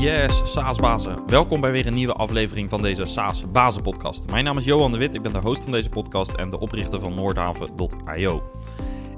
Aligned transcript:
Yes, 0.00 0.40
SaaS-bazen. 0.44 1.22
Welkom 1.26 1.60
bij 1.60 1.70
weer 1.70 1.86
een 1.86 1.94
nieuwe 1.94 2.12
aflevering 2.12 2.70
van 2.70 2.82
deze 2.82 3.06
SaaS-bazen-podcast. 3.06 4.30
Mijn 4.30 4.44
naam 4.44 4.56
is 4.56 4.64
Johan 4.64 4.92
de 4.92 4.98
Wit, 4.98 5.14
ik 5.14 5.22
ben 5.22 5.32
de 5.32 5.38
host 5.38 5.62
van 5.62 5.72
deze 5.72 5.88
podcast 5.88 6.30
en 6.30 6.50
de 6.50 6.58
oprichter 6.58 7.00
van 7.00 7.14
Noordhaven.io. 7.14 8.50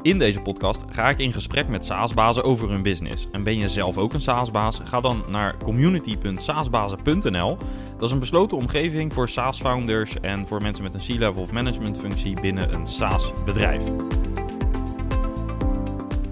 In 0.03 0.19
deze 0.19 0.41
podcast 0.41 0.85
ga 0.91 1.09
ik 1.09 1.19
in 1.19 1.33
gesprek 1.33 1.69
met 1.69 1.85
SaaS-bazen 1.85 2.45
over 2.45 2.71
hun 2.71 2.83
business. 2.83 3.29
En 3.33 3.43
ben 3.43 3.59
je 3.59 3.69
zelf 3.69 3.99
ook 3.99 4.13
een 4.13 4.21
SaaS-baas? 4.21 4.81
Ga 4.85 5.01
dan 5.01 5.25
naar 5.29 5.57
community.saasbazen.nl. 5.57 7.57
Dat 7.97 8.09
is 8.09 8.11
een 8.11 8.19
besloten 8.19 8.57
omgeving 8.57 9.13
voor 9.13 9.29
SaaS-founders 9.29 10.21
en 10.21 10.47
voor 10.47 10.63
mensen 10.63 10.85
met 10.85 10.95
een 10.95 11.17
C-level 11.17 11.43
of 11.43 11.53
management 11.53 11.99
functie 11.99 12.41
binnen 12.41 12.75
een 12.75 12.87
SaaS-bedrijf. 12.87 13.83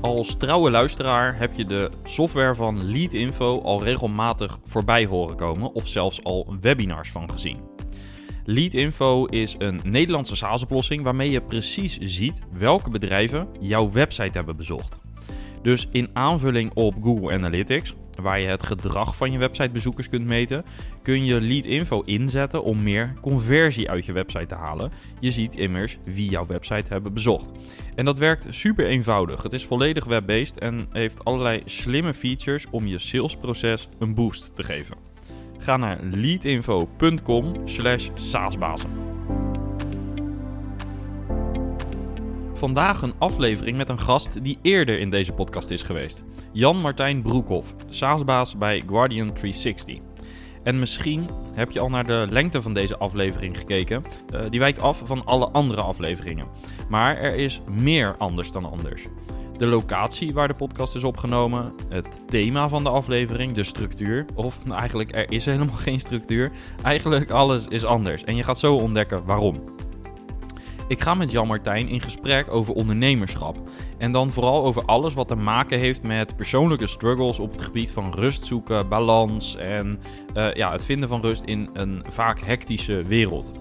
Als 0.01 0.37
trouwe 0.37 0.71
luisteraar 0.71 1.39
heb 1.39 1.53
je 1.53 1.65
de 1.65 1.91
software 2.05 2.55
van 2.55 2.91
Leadinfo 2.91 3.61
al 3.63 3.85
regelmatig 3.85 4.59
voorbij 4.65 5.07
horen 5.07 5.37
komen 5.37 5.73
of 5.73 5.87
zelfs 5.87 6.25
al 6.25 6.57
webinars 6.61 7.11
van 7.11 7.31
gezien. 7.31 7.59
Leadinfo 8.45 9.25
is 9.25 9.55
een 9.59 9.81
Nederlandse 9.85 10.37
SaaS-oplossing 10.37 11.03
waarmee 11.03 11.31
je 11.31 11.41
precies 11.41 11.99
ziet 11.99 12.41
welke 12.53 12.91
bedrijven 12.91 13.49
jouw 13.61 13.91
website 13.91 14.37
hebben 14.39 14.57
bezocht. 14.57 14.99
Dus 15.63 15.89
in 15.93 16.09
aanvulling 16.13 16.75
op 16.75 16.95
Google 17.03 17.33
Analytics, 17.33 17.95
waar 18.23 18.41
je 18.41 18.47
het 18.47 18.63
gedrag 18.63 19.17
van 19.17 19.33
je 19.33 19.39
websitebezoekers 19.39 20.09
kunt 20.09 20.27
meten, 20.27 20.65
kun 21.03 21.25
je 21.25 21.41
Leadinfo 21.41 22.01
inzetten 22.01 22.63
om 22.63 22.83
meer 22.83 23.15
conversie 23.21 23.91
uit 23.91 24.05
je 24.05 24.13
website 24.13 24.47
te 24.47 24.55
halen. 24.55 24.93
Je 25.21 25.31
ziet 25.31 25.55
immers 25.55 25.99
wie 26.05 26.31
jouw 26.31 26.47
website 26.47 26.93
hebben 26.93 27.13
bezocht. 27.13 27.51
En 27.95 28.05
dat 28.05 28.19
werkt 28.19 28.47
super 28.49 28.87
eenvoudig. 28.87 29.43
Het 29.43 29.53
is 29.53 29.67
volledig 29.67 30.05
web-based 30.05 30.59
en 30.59 30.89
heeft 30.91 31.25
allerlei 31.25 31.63
slimme 31.65 32.15
features 32.15 32.67
om 32.71 32.87
je 32.87 32.99
salesproces 32.99 33.89
een 33.99 34.15
boost 34.15 34.55
te 34.55 34.63
geven. 34.63 34.97
Ga 35.59 35.77
naar 35.77 35.99
leadinfo.com 36.03 37.55
slash. 37.65 38.09
Vandaag 42.61 43.03
een 43.03 43.15
aflevering 43.19 43.77
met 43.77 43.89
een 43.89 44.01
gast 44.01 44.45
die 44.45 44.59
eerder 44.63 44.99
in 44.99 45.11
deze 45.11 45.33
podcast 45.33 45.71
is 45.71 45.83
geweest. 45.83 46.23
Jan-Martijn 46.53 47.23
Broekhoff, 47.23 47.75
SaaSbaas 47.89 48.57
bij 48.57 48.83
Guardian 48.87 49.33
360. 49.33 49.99
En 50.63 50.79
misschien 50.79 51.27
heb 51.55 51.71
je 51.71 51.81
al 51.81 51.89
naar 51.89 52.07
de 52.07 52.27
lengte 52.31 52.63
van 52.63 52.75
deze 52.75 52.97
aflevering 52.97 53.59
gekeken. 53.59 54.05
Uh, 54.35 54.41
die 54.51 54.61
wijkt 54.61 54.81
af 54.81 55.03
van 55.05 55.25
alle 55.25 55.49
andere 55.49 55.81
afleveringen. 55.81 56.47
Maar 56.89 57.17
er 57.17 57.35
is 57.35 57.61
meer 57.71 58.15
anders 58.19 58.53
dan 58.53 58.71
anders. 58.71 59.07
De 59.57 59.67
locatie 59.67 60.35
waar 60.35 60.49
de 60.49 60.55
podcast 60.55 60.95
is 60.95 61.05
opgenomen, 61.05 61.73
het 61.89 62.21
thema 62.27 62.69
van 62.69 62.83
de 62.83 62.91
aflevering, 62.91 63.53
de 63.53 63.65
structuur. 63.65 64.25
Of 64.35 64.59
eigenlijk, 64.71 65.15
er 65.15 65.33
is 65.33 65.45
helemaal 65.45 65.77
geen 65.77 66.01
structuur. 66.01 66.51
Eigenlijk 66.83 67.31
alles 67.31 67.67
is 67.69 67.85
anders. 67.85 68.25
En 68.25 68.37
je 68.37 68.43
gaat 68.43 68.59
zo 68.59 68.75
ontdekken 68.75 69.25
waarom. 69.25 69.79
Ik 70.91 71.01
ga 71.01 71.15
met 71.15 71.31
Jan 71.31 71.47
Martijn 71.47 71.89
in 71.89 72.01
gesprek 72.01 72.53
over 72.53 72.75
ondernemerschap. 72.75 73.57
En 73.99 74.13
dan 74.13 74.31
vooral 74.31 74.65
over 74.65 74.85
alles 74.85 75.15
wat 75.15 75.29
te 75.29 75.35
maken 75.35 75.79
heeft 75.79 76.03
met 76.03 76.37
persoonlijke 76.37 76.87
struggles 76.87 77.39
op 77.39 77.53
het 77.53 77.61
gebied 77.61 77.91
van 77.91 78.15
rust 78.15 78.45
zoeken, 78.45 78.89
balans 78.89 79.57
en 79.57 80.01
uh, 80.35 80.53
ja, 80.53 80.73
het 80.73 80.85
vinden 80.85 81.09
van 81.09 81.21
rust 81.21 81.43
in 81.43 81.71
een 81.73 82.05
vaak 82.09 82.41
hectische 82.41 83.03
wereld. 83.03 83.53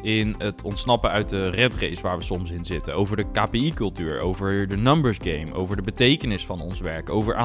In 0.00 0.34
het 0.38 0.62
ontsnappen 0.62 1.10
uit 1.10 1.28
de 1.28 1.48
red 1.48 1.74
race 1.74 2.02
waar 2.02 2.16
we 2.16 2.24
soms 2.24 2.50
in 2.50 2.64
zitten. 2.64 2.94
Over 2.94 3.16
de 3.16 3.30
KPI-cultuur, 3.32 4.20
over 4.20 4.68
de 4.68 4.76
numbers 4.76 5.18
game, 5.22 5.54
over 5.54 5.76
de 5.76 5.82
betekenis 5.82 6.46
van 6.46 6.60
ons 6.60 6.80
werk. 6.80 7.10
Over 7.10 7.36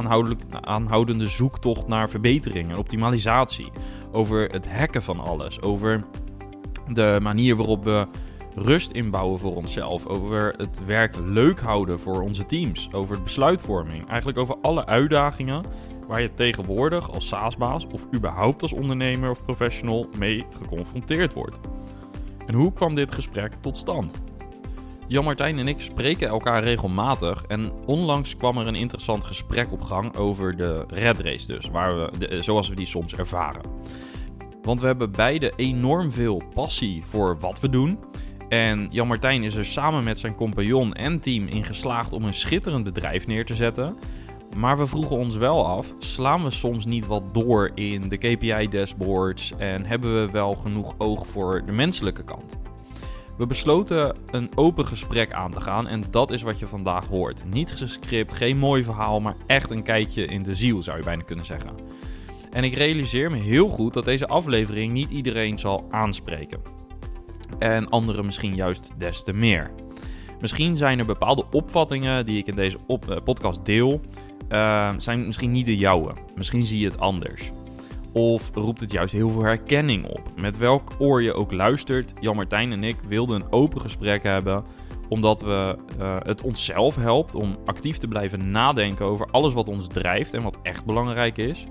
aanhoudende 0.61 1.27
zoektocht 1.27 1.87
naar 1.87 2.09
verbetering 2.09 2.69
en 2.69 2.77
optimalisatie. 2.77 3.71
Over 4.11 4.47
het 4.51 4.67
hacken 4.67 5.03
van 5.03 5.19
alles. 5.19 5.61
Over 5.61 6.03
de 6.93 7.19
manier 7.21 7.55
waarop 7.55 7.83
we 7.83 8.07
rust 8.59 8.91
inbouwen 8.91 9.39
voor 9.39 9.55
onszelf, 9.55 10.05
over 10.05 10.53
het 10.57 10.85
werk 10.85 11.15
leuk 11.15 11.59
houden 11.59 11.99
voor 11.99 12.21
onze 12.21 12.45
teams, 12.45 12.89
over 12.91 13.21
besluitvorming. 13.21 14.07
Eigenlijk 14.07 14.37
over 14.37 14.57
alle 14.61 14.85
uitdagingen 14.85 15.63
waar 16.07 16.21
je 16.21 16.33
tegenwoordig 16.33 17.11
als 17.11 17.27
SaaS-baas 17.27 17.85
of 17.85 18.07
überhaupt 18.15 18.61
als 18.61 18.73
ondernemer 18.73 19.29
of 19.29 19.43
professional 19.43 20.09
mee 20.17 20.45
geconfronteerd 20.59 21.33
wordt. 21.33 21.59
En 22.45 22.53
hoe 22.53 22.73
kwam 22.73 22.93
dit 22.93 23.11
gesprek 23.11 23.53
tot 23.53 23.77
stand? 23.77 24.13
Jan-Martijn 25.07 25.59
en 25.59 25.67
ik 25.67 25.81
spreken 25.81 26.27
elkaar 26.27 26.63
regelmatig 26.63 27.43
en 27.47 27.71
onlangs 27.85 28.35
kwam 28.35 28.57
er 28.57 28.67
een 28.67 28.75
interessant 28.75 29.23
gesprek 29.23 29.71
op 29.71 29.81
gang 29.81 30.15
over 30.15 30.55
de 30.55 30.85
red 30.87 31.19
race 31.19 31.47
dus, 31.47 31.69
waar 31.69 31.95
we, 31.95 32.41
zoals 32.41 32.69
we 32.69 32.75
die 32.75 32.85
soms 32.85 33.15
ervaren. 33.15 33.61
Want 34.61 34.81
we 34.81 34.87
hebben 34.87 35.11
beide 35.11 35.53
enorm 35.55 36.11
veel 36.11 36.41
passie 36.53 37.03
voor 37.05 37.39
wat 37.39 37.59
we 37.59 37.69
doen 37.69 37.99
en 38.49 38.87
Jan 38.91 39.07
Martijn 39.07 39.43
is 39.43 39.55
er 39.55 39.65
samen 39.65 40.03
met 40.03 40.19
zijn 40.19 40.35
compagnon 40.35 40.93
en 40.93 41.19
team 41.19 41.47
in 41.47 41.63
geslaagd 41.63 42.13
om 42.13 42.23
een 42.23 42.33
schitterend 42.33 42.83
bedrijf 42.83 43.27
neer 43.27 43.45
te 43.45 43.55
zetten. 43.55 43.97
Maar 44.57 44.77
we 44.77 44.87
vroegen 44.87 45.17
ons 45.17 45.35
wel 45.35 45.65
af: 45.65 45.93
slaan 45.99 46.43
we 46.43 46.49
soms 46.49 46.85
niet 46.85 47.05
wat 47.05 47.33
door 47.33 47.71
in 47.73 48.09
de 48.09 48.17
KPI-dashboards 48.17 49.53
en 49.57 49.85
hebben 49.85 50.13
we 50.13 50.31
wel 50.31 50.55
genoeg 50.55 50.95
oog 50.97 51.27
voor 51.27 51.65
de 51.65 51.71
menselijke 51.71 52.23
kant? 52.23 52.57
We 53.37 53.47
besloten 53.47 54.15
een 54.31 54.49
open 54.55 54.85
gesprek 54.85 55.31
aan 55.31 55.51
te 55.51 55.61
gaan 55.61 55.87
en 55.87 56.03
dat 56.09 56.31
is 56.31 56.41
wat 56.41 56.59
je 56.59 56.67
vandaag 56.67 57.07
hoort. 57.07 57.43
Niet 57.51 57.71
gescript, 57.71 58.33
geen 58.33 58.57
mooi 58.57 58.83
verhaal, 58.83 59.19
maar 59.19 59.35
echt 59.45 59.69
een 59.69 59.83
kijkje 59.83 60.25
in 60.25 60.43
de 60.43 60.55
ziel 60.55 60.83
zou 60.83 60.97
je 60.97 61.03
bijna 61.03 61.23
kunnen 61.23 61.45
zeggen. 61.45 61.71
En 62.51 62.63
ik 62.63 62.73
realiseer 62.73 63.31
me 63.31 63.37
heel 63.37 63.69
goed 63.69 63.93
dat 63.93 64.05
deze 64.05 64.27
aflevering 64.27 64.93
niet 64.93 65.09
iedereen 65.09 65.59
zal 65.59 65.87
aanspreken 65.89 66.86
en 67.59 67.89
anderen 67.89 68.25
misschien 68.25 68.55
juist 68.55 68.89
des 68.97 69.23
te 69.23 69.33
meer. 69.33 69.71
Misschien 70.41 70.77
zijn 70.77 70.99
er 70.99 71.05
bepaalde 71.05 71.45
opvattingen 71.51 72.25
die 72.25 72.37
ik 72.37 72.47
in 72.47 72.55
deze 72.55 72.77
uh, 72.87 73.17
podcast 73.23 73.65
deel, 73.65 74.01
uh, 74.49 74.93
zijn 74.97 75.25
misschien 75.25 75.51
niet 75.51 75.65
de 75.65 75.77
jouwe. 75.77 76.13
Misschien 76.35 76.65
zie 76.65 76.79
je 76.79 76.85
het 76.85 76.99
anders. 76.99 77.51
Of 78.11 78.51
roept 78.53 78.81
het 78.81 78.91
juist 78.91 79.13
heel 79.13 79.29
veel 79.29 79.43
herkenning 79.43 80.05
op. 80.05 80.21
Met 80.35 80.57
welk 80.57 80.95
oor 80.99 81.21
je 81.21 81.33
ook 81.33 81.51
luistert, 81.51 82.13
Jan 82.19 82.35
Martijn 82.35 82.71
en 82.71 82.83
ik 82.83 82.97
wilden 83.07 83.41
een 83.41 83.51
open 83.51 83.81
gesprek 83.81 84.23
hebben 84.23 84.63
omdat 85.09 85.41
we, 85.41 85.75
uh, 85.99 86.17
het 86.19 86.41
onszelf 86.41 86.95
helpt 86.95 87.35
om 87.35 87.57
actief 87.65 87.97
te 87.97 88.07
blijven 88.07 88.51
nadenken 88.51 89.05
over 89.05 89.27
alles 89.31 89.53
wat 89.53 89.67
ons 89.67 89.87
drijft 89.87 90.33
en 90.33 90.43
wat 90.43 90.57
echt 90.63 90.85
belangrijk 90.85 91.37
is. 91.37 91.65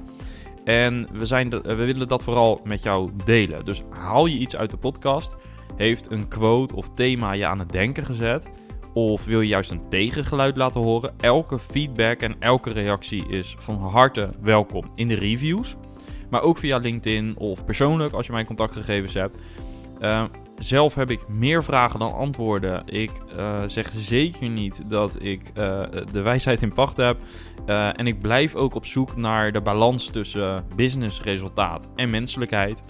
En 0.64 1.08
we, 1.12 1.26
zijn 1.26 1.48
we 1.50 1.75
willen 1.75 2.08
dat 2.08 2.22
vooral 2.22 2.60
met 2.64 2.82
jou 2.82 3.10
delen. 3.25 3.64
Dus 3.64 3.82
haal 3.91 4.26
je 4.26 4.38
iets 4.38 4.56
uit 4.56 4.70
de 4.70 4.76
podcast, 4.76 5.34
heeft 5.76 6.10
een 6.10 6.28
quote 6.28 6.76
of 6.76 6.88
thema 6.88 7.32
je 7.32 7.47
aan 7.47 7.59
het 7.59 7.72
denken 7.72 8.04
gezet? 8.04 8.47
Of 8.92 9.25
wil 9.25 9.41
je 9.41 9.48
juist 9.48 9.70
een 9.70 9.88
tegengeluid 9.88 10.56
laten 10.56 10.81
horen? 10.81 11.14
Elke 11.20 11.59
feedback 11.59 12.20
en 12.20 12.37
elke 12.38 12.70
reactie 12.70 13.28
is 13.28 13.56
van 13.59 13.76
harte 13.76 14.31
welkom 14.41 14.84
in 14.94 15.09
de 15.09 15.14
reviews. 15.14 15.76
Maar 16.31 16.42
ook 16.42 16.59
via 16.59 16.78
LinkedIn 16.78 17.34
of 17.38 17.64
persoonlijk 17.64 18.12
als 18.12 18.26
je 18.26 18.32
mijn 18.32 18.47
contactgegevens 18.47 19.14
hebt. 19.14 19.37
Uh, 20.00 20.25
zelf 20.59 20.94
heb 20.94 21.10
ik 21.10 21.28
meer 21.28 21.64
vragen 21.64 21.98
dan 21.98 22.14
antwoorden. 22.14 22.82
Ik 22.87 23.10
uh, 23.37 23.62
zeg 23.66 23.91
zeker 23.94 24.48
niet 24.48 24.91
dat 24.91 25.16
ik 25.20 25.41
uh, 25.48 25.82
de 26.12 26.22
wijsheid 26.22 26.62
in 26.62 26.72
pacht 26.72 26.97
heb. 26.97 27.19
en 27.66 28.06
ik 28.06 28.20
blijf 28.20 28.54
ook 28.54 28.75
op 28.75 28.87
zoek 28.87 29.16
naar 29.16 29.53
de 29.53 29.60
balans 29.60 30.06
tussen 30.06 30.64
businessresultaat 30.76 31.88
en 31.97 32.10
menselijkheid. 32.10 32.82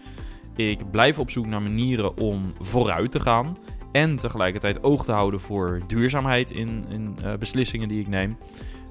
Ik 0.56 0.90
blijf 0.90 1.18
op 1.18 1.30
zoek 1.30 1.46
naar 1.46 1.62
manieren 1.62 2.18
om 2.18 2.52
vooruit 2.58 3.10
te 3.10 3.20
gaan. 3.20 3.56
En 3.92 4.18
tegelijkertijd 4.18 4.82
oog 4.82 5.04
te 5.04 5.12
houden 5.12 5.40
voor 5.40 5.80
duurzaamheid 5.86 6.50
in, 6.50 6.84
in 6.88 7.16
uh, 7.24 7.34
beslissingen 7.34 7.88
die 7.88 8.00
ik 8.00 8.08
neem. 8.08 8.36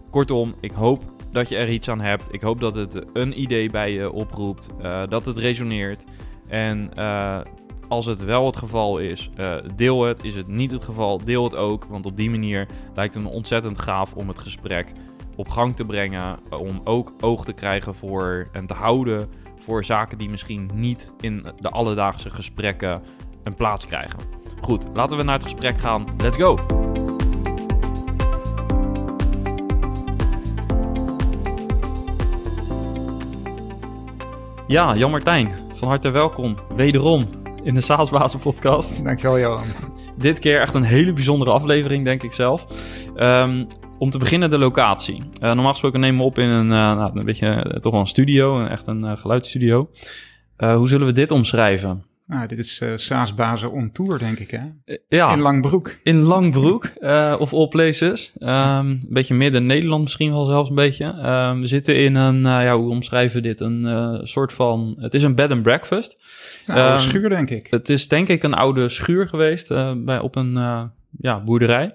Kortom, 0.10 0.56
ik 0.60 0.72
hoop 0.72 1.04
dat 1.32 1.50
je 1.50 1.56
er 1.56 1.70
iets 1.70 1.90
aan 1.90 2.02
hebt. 2.02 2.34
Ik 2.34 2.42
hoop 2.42 2.62
dat 2.62 2.76
het 2.76 3.06
een 3.14 3.42
idee 3.42 3.70
bij 3.70 3.92
je 3.94 4.12
oproept. 4.12 4.70
Uh, 4.82 5.04
dat 5.10 5.26
het 5.26 5.38
resoneert. 5.38 6.06
En 6.48 6.90
uh, 6.98 7.40
als 7.88 8.06
het 8.06 8.24
wel 8.24 8.46
het 8.46 8.58
geval 8.58 8.98
is, 8.98 9.30
deel 9.76 10.04
het. 10.04 10.24
Is 10.24 10.36
het 10.36 10.48
niet 10.48 10.72
het 10.72 10.84
geval, 10.84 11.24
deel 11.24 11.44
het 11.44 11.56
ook. 11.56 11.86
Want 11.86 12.06
op 12.06 12.18
die 12.18 12.30
manier 12.30 12.68
lijkt 12.96 13.14
het 13.14 13.24
me 13.24 13.30
ontzettend 13.30 13.80
gaaf 13.80 14.14
om 14.14 14.28
het 14.28 14.40
gesprek 14.40 14.92
op 15.36 15.50
gang 15.50 15.76
te 15.76 15.86
brengen. 15.86 16.38
Om 16.50 16.82
ook 16.84 17.14
oog 17.20 17.46
te 17.46 17.54
krijgen 17.54 17.96
voor 17.96 18.48
en 18.52 18.66
te 18.66 18.74
houden 18.74 19.30
voor 19.66 19.84
zaken 19.84 20.18
die 20.18 20.30
misschien 20.30 20.70
niet 20.74 21.12
in 21.20 21.46
de 21.60 21.70
alledaagse 21.70 22.30
gesprekken 22.30 23.02
een 23.44 23.56
plaats 23.56 23.86
krijgen. 23.86 24.20
Goed, 24.62 24.86
laten 24.94 25.18
we 25.18 25.24
naar 25.24 25.34
het 25.34 25.44
gesprek 25.44 25.80
gaan. 25.80 26.06
Let's 26.18 26.38
go! 26.38 26.60
Ja, 34.68 34.96
Jan 34.96 35.12
Martijn, 35.12 35.52
van 35.74 35.88
harte 35.88 36.10
welkom. 36.10 36.56
Wederom 36.76 37.26
in 37.64 37.74
de 37.74 37.82
Saasbazen 37.82 38.40
podcast. 38.40 39.04
Dankjewel 39.04 39.40
Johan. 39.40 39.66
Dit 40.18 40.40
keer 40.40 40.60
echt 40.62 40.74
een 40.74 40.84
hele 40.84 41.14
bijzondere 41.14 41.52
aflevering, 41.52 42.06
denk 42.06 42.24
ik 42.24 42.32
zelf. 42.32 42.66
Um, 43.18 43.68
om 44.00 44.10
te 44.10 44.18
beginnen 44.18 44.50
de 44.50 44.58
locatie. 44.58 45.16
Uh, 45.16 45.24
normaal 45.40 45.72
gesproken 45.72 46.00
nemen 46.00 46.20
we 46.20 46.26
op 46.26 46.38
in 46.38 46.50
een, 46.50 46.66
uh, 46.66 46.96
nou, 46.96 47.20
een 47.20 47.26
beetje 47.26 47.78
toch 47.82 47.92
wel 47.92 48.02
een 48.02 48.08
studio, 48.08 48.66
echt 48.66 48.88
een 48.88 49.18
geluidsstudio. 49.18 49.90
hoe 50.58 50.88
zullen 50.88 51.08
we 51.08 51.14
dit 51.14 51.32
omschrijven? 51.32 52.04
Nou, 52.28 52.48
dit 52.48 52.60
is 52.60 52.80
uh, 52.80 52.90
Saasbazen 52.96 53.72
on 53.72 53.92
tour, 53.92 54.20
denk 54.20 54.40
ik, 54.40 54.52
hè? 54.52 54.62
Ja. 55.10 55.34
In 55.34 55.40
Langbroek. 55.40 55.96
In 56.04 56.22
Langbroek, 56.22 56.90
uh, 57.00 57.36
of 57.40 57.54
all 57.54 57.68
places. 57.68 58.34
Um, 58.40 58.50
een 58.50 59.08
beetje 59.10 59.34
midden 59.34 59.66
Nederland 59.66 60.04
misschien 60.04 60.32
wel 60.32 60.46
zelfs 60.46 60.70
een 60.70 60.76
beetje. 60.76 61.06
Um, 61.06 61.62
we 61.62 61.68
zitten 61.68 61.96
in 61.96 62.16
een, 62.16 62.42
ja, 62.42 62.78
hoe 62.78 62.90
omschrijven 62.90 63.42
we 63.42 63.48
dit? 63.48 63.60
Een 63.60 64.20
soort 64.24 64.54
van, 64.54 64.96
het 65.00 65.14
is 65.14 65.24
een 65.24 65.36
bed 65.36 65.52
and 65.52 65.62
breakfast. 65.62 66.18
Een 66.66 66.76
oude 66.76 66.94
um, 66.94 67.00
schuur, 67.00 67.30
denk 67.30 67.50
ik. 67.50 67.68
Het 67.70 67.90
is 67.90 68.08
denk 68.08 68.28
ik 68.28 68.44
een 68.44 68.54
oude 68.54 68.90
schuur 68.90 69.28
geweest 69.28 69.68
bij, 70.06 70.20
op 70.20 70.36
een 70.36 70.54
ja, 71.18 71.44
boerderij. 71.44 71.94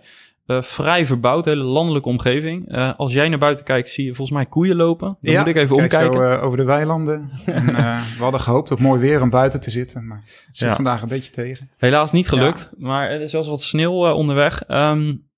Uh, 0.51 0.63
vrij 0.63 1.07
verbouwd, 1.07 1.45
hele 1.45 1.63
landelijke 1.63 2.09
omgeving. 2.09 2.77
Uh, 2.77 2.93
als 2.97 3.13
jij 3.13 3.29
naar 3.29 3.39
buiten 3.39 3.65
kijkt, 3.65 3.89
zie 3.89 4.05
je 4.05 4.15
volgens 4.15 4.37
mij 4.37 4.47
koeien 4.47 4.77
lopen. 4.77 5.19
Dan 5.21 5.33
ja, 5.33 5.39
moet 5.39 5.49
ik 5.49 5.57
even 5.57 5.77
kijk 5.77 5.93
omkijken. 5.93 6.23
Zo, 6.23 6.37
uh, 6.37 6.45
over 6.45 6.57
de 6.57 6.65
weilanden. 6.65 7.31
en, 7.45 7.67
we 8.17 8.23
hadden 8.23 8.41
gehoopt 8.41 8.71
op 8.71 8.81
mooi 8.81 9.01
weer 9.01 9.23
om 9.23 9.31
buiten 9.31 9.61
te 9.61 9.71
zitten, 9.71 10.07
maar 10.07 10.23
het 10.47 10.57
zit 10.57 10.69
ja. 10.69 10.75
vandaag 10.75 11.03
een 11.03 11.09
beetje 11.09 11.33
tegen. 11.33 11.71
Helaas 11.77 12.13
niet 12.13 12.29
gelukt, 12.29 12.69
ja. 12.79 12.87
maar 12.87 13.11
er 13.11 13.21
is 13.21 13.33
wel 13.33 13.45
wat 13.45 13.63
sneeuw 13.63 14.13
onderweg. 14.13 14.63
Um, 14.69 15.29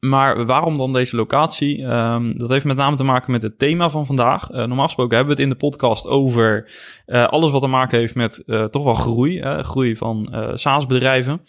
maar 0.00 0.46
waarom 0.46 0.78
dan 0.78 0.92
deze 0.92 1.16
locatie? 1.16 1.82
Um, 1.82 2.38
dat 2.38 2.48
heeft 2.48 2.64
met 2.64 2.76
name 2.76 2.96
te 2.96 3.04
maken 3.04 3.32
met 3.32 3.42
het 3.42 3.58
thema 3.58 3.90
van 3.90 4.06
vandaag. 4.06 4.50
Uh, 4.50 4.56
normaal 4.56 4.84
gesproken 4.84 5.16
hebben 5.16 5.36
we 5.36 5.42
het 5.42 5.50
in 5.50 5.58
de 5.58 5.66
podcast 5.66 6.06
over 6.06 6.72
uh, 7.06 7.26
alles 7.26 7.50
wat 7.50 7.62
te 7.62 7.66
maken 7.66 7.98
heeft 7.98 8.14
met 8.14 8.42
uh, 8.46 8.64
toch 8.64 8.84
wel 8.84 8.94
groei. 8.94 9.42
groei 9.62 9.96
van 9.96 10.28
SaaS-bedrijven. 10.54 11.40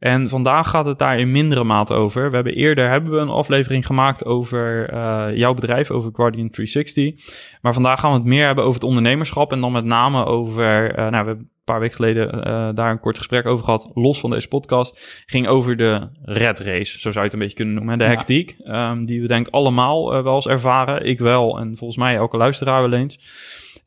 En 0.00 0.28
vandaag 0.28 0.70
gaat 0.70 0.84
het 0.84 0.98
daar 0.98 1.18
in 1.18 1.32
mindere 1.32 1.64
mate 1.64 1.94
over. 1.94 2.28
We 2.28 2.34
hebben 2.34 2.54
eerder 2.54 2.88
hebben 2.88 3.12
we 3.12 3.18
een 3.18 3.28
aflevering 3.28 3.86
gemaakt 3.86 4.24
over 4.24 4.94
jouw 5.36 5.54
bedrijf, 5.54 5.90
over 5.90 6.10
Guardian 6.12 6.50
360. 6.50 7.14
Maar 7.60 7.74
vandaag 7.74 8.00
gaan 8.00 8.10
we 8.10 8.16
het 8.16 8.26
meer 8.26 8.46
hebben 8.46 8.64
over 8.64 8.80
het 8.80 8.88
ondernemerschap. 8.88 9.52
En 9.52 9.60
dan 9.60 9.72
met 9.72 9.84
name 9.84 10.24
over. 10.24 10.92
nou, 10.96 11.10
we 11.10 11.16
hebben 11.16 11.50
paar 11.70 11.80
weken 11.80 11.96
geleden 11.96 12.48
uh, 12.48 12.68
daar 12.74 12.90
een 12.90 13.00
kort 13.00 13.16
gesprek 13.16 13.46
over 13.46 13.64
gehad, 13.64 13.90
los 13.94 14.20
van 14.20 14.30
deze 14.30 14.48
podcast. 14.48 15.22
Ging 15.26 15.46
over 15.46 15.76
de 15.76 16.08
red 16.22 16.58
race, 16.58 17.00
zo 17.00 17.10
zou 17.10 17.14
je 17.14 17.20
het 17.20 17.32
een 17.32 17.38
beetje 17.38 17.54
kunnen 17.54 17.74
noemen. 17.74 17.98
De 17.98 18.04
hectiek, 18.04 18.56
um, 18.66 19.06
die 19.06 19.20
we 19.20 19.26
denk 19.26 19.46
ik 19.46 19.54
allemaal 19.54 20.16
uh, 20.16 20.22
wel 20.22 20.34
eens 20.34 20.46
ervaren. 20.46 21.06
Ik 21.06 21.18
wel 21.18 21.58
en 21.58 21.76
volgens 21.76 21.98
mij 21.98 22.16
elke 22.16 22.36
luisteraar 22.36 22.80
wel 22.80 22.98
eens. 22.98 23.18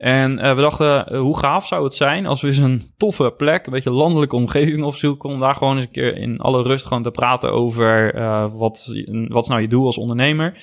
En 0.03 0.31
uh, 0.31 0.55
we 0.55 0.61
dachten, 0.61 1.05
uh, 1.13 1.19
hoe 1.19 1.37
gaaf 1.37 1.67
zou 1.67 1.83
het 1.83 1.93
zijn 1.93 2.25
als 2.25 2.41
we 2.41 2.47
eens 2.47 2.57
een 2.57 2.81
toffe 2.97 3.33
plek, 3.37 3.65
een 3.65 3.71
beetje 3.71 3.91
landelijke 3.91 4.35
omgeving 4.35 4.83
opzoeken, 4.83 5.29
om 5.29 5.39
daar 5.39 5.55
gewoon 5.55 5.75
eens 5.75 5.85
een 5.85 5.91
keer 5.91 6.17
in 6.17 6.39
alle 6.39 6.61
rust 6.61 6.85
gewoon 6.85 7.03
te 7.03 7.11
praten 7.11 7.51
over 7.51 8.15
uh, 8.15 8.45
wat, 8.53 8.93
wat 9.27 9.43
is 9.43 9.49
nou 9.49 9.61
je 9.61 9.67
doel 9.67 9.85
als 9.85 9.97
ondernemer. 9.97 10.53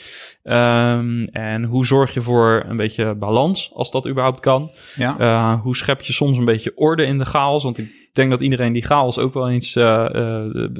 Um, 0.43 1.25
en 1.25 1.65
hoe 1.65 1.87
zorg 1.87 2.15
je 2.15 2.21
voor 2.21 2.65
een 2.69 2.77
beetje 2.77 3.15
balans, 3.15 3.71
als 3.75 3.91
dat 3.91 4.09
überhaupt 4.09 4.41
kan. 4.41 4.71
Ja. 4.97 5.61
hoe 5.63 5.77
schep 5.77 6.01
je 6.01 6.13
soms 6.13 6.39
een 6.39 6.45
beetje 6.45 6.77
orde 6.77 7.05
in 7.05 7.19
de 7.19 7.25
chaos, 7.25 7.63
want 7.63 7.79
ik 7.79 8.10
denk 8.13 8.31
dat 8.31 8.41
iedereen 8.41 8.73
die 8.73 8.85
chaos 8.85 9.19
ook 9.19 9.35
wel 9.35 9.51
eens, 9.51 9.77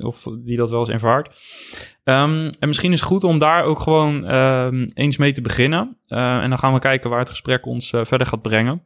of 0.03 0.27
die 0.39 0.57
dat 0.57 0.71
wel 0.71 0.81
eens 0.81 0.89
ervaart. 0.89 1.29
Um, 2.05 2.51
en 2.59 2.69
misschien 2.69 2.93
is 2.93 3.01
het 3.01 3.09
goed 3.09 3.25
om 3.25 3.39
daar 3.39 3.65
ook 3.65 3.79
gewoon 3.79 4.35
um, 4.35 4.91
eens 4.95 5.17
mee 5.17 5.33
te 5.33 5.41
beginnen. 5.41 5.97
Uh, 6.09 6.43
en 6.43 6.49
dan 6.49 6.59
gaan 6.59 6.73
we 6.73 6.79
kijken 6.79 7.11
waar 7.11 7.19
het 7.19 7.29
gesprek 7.29 7.67
ons 7.67 7.89
verder 7.89 8.27
gaat 8.27 8.43
brengen. 8.43 8.85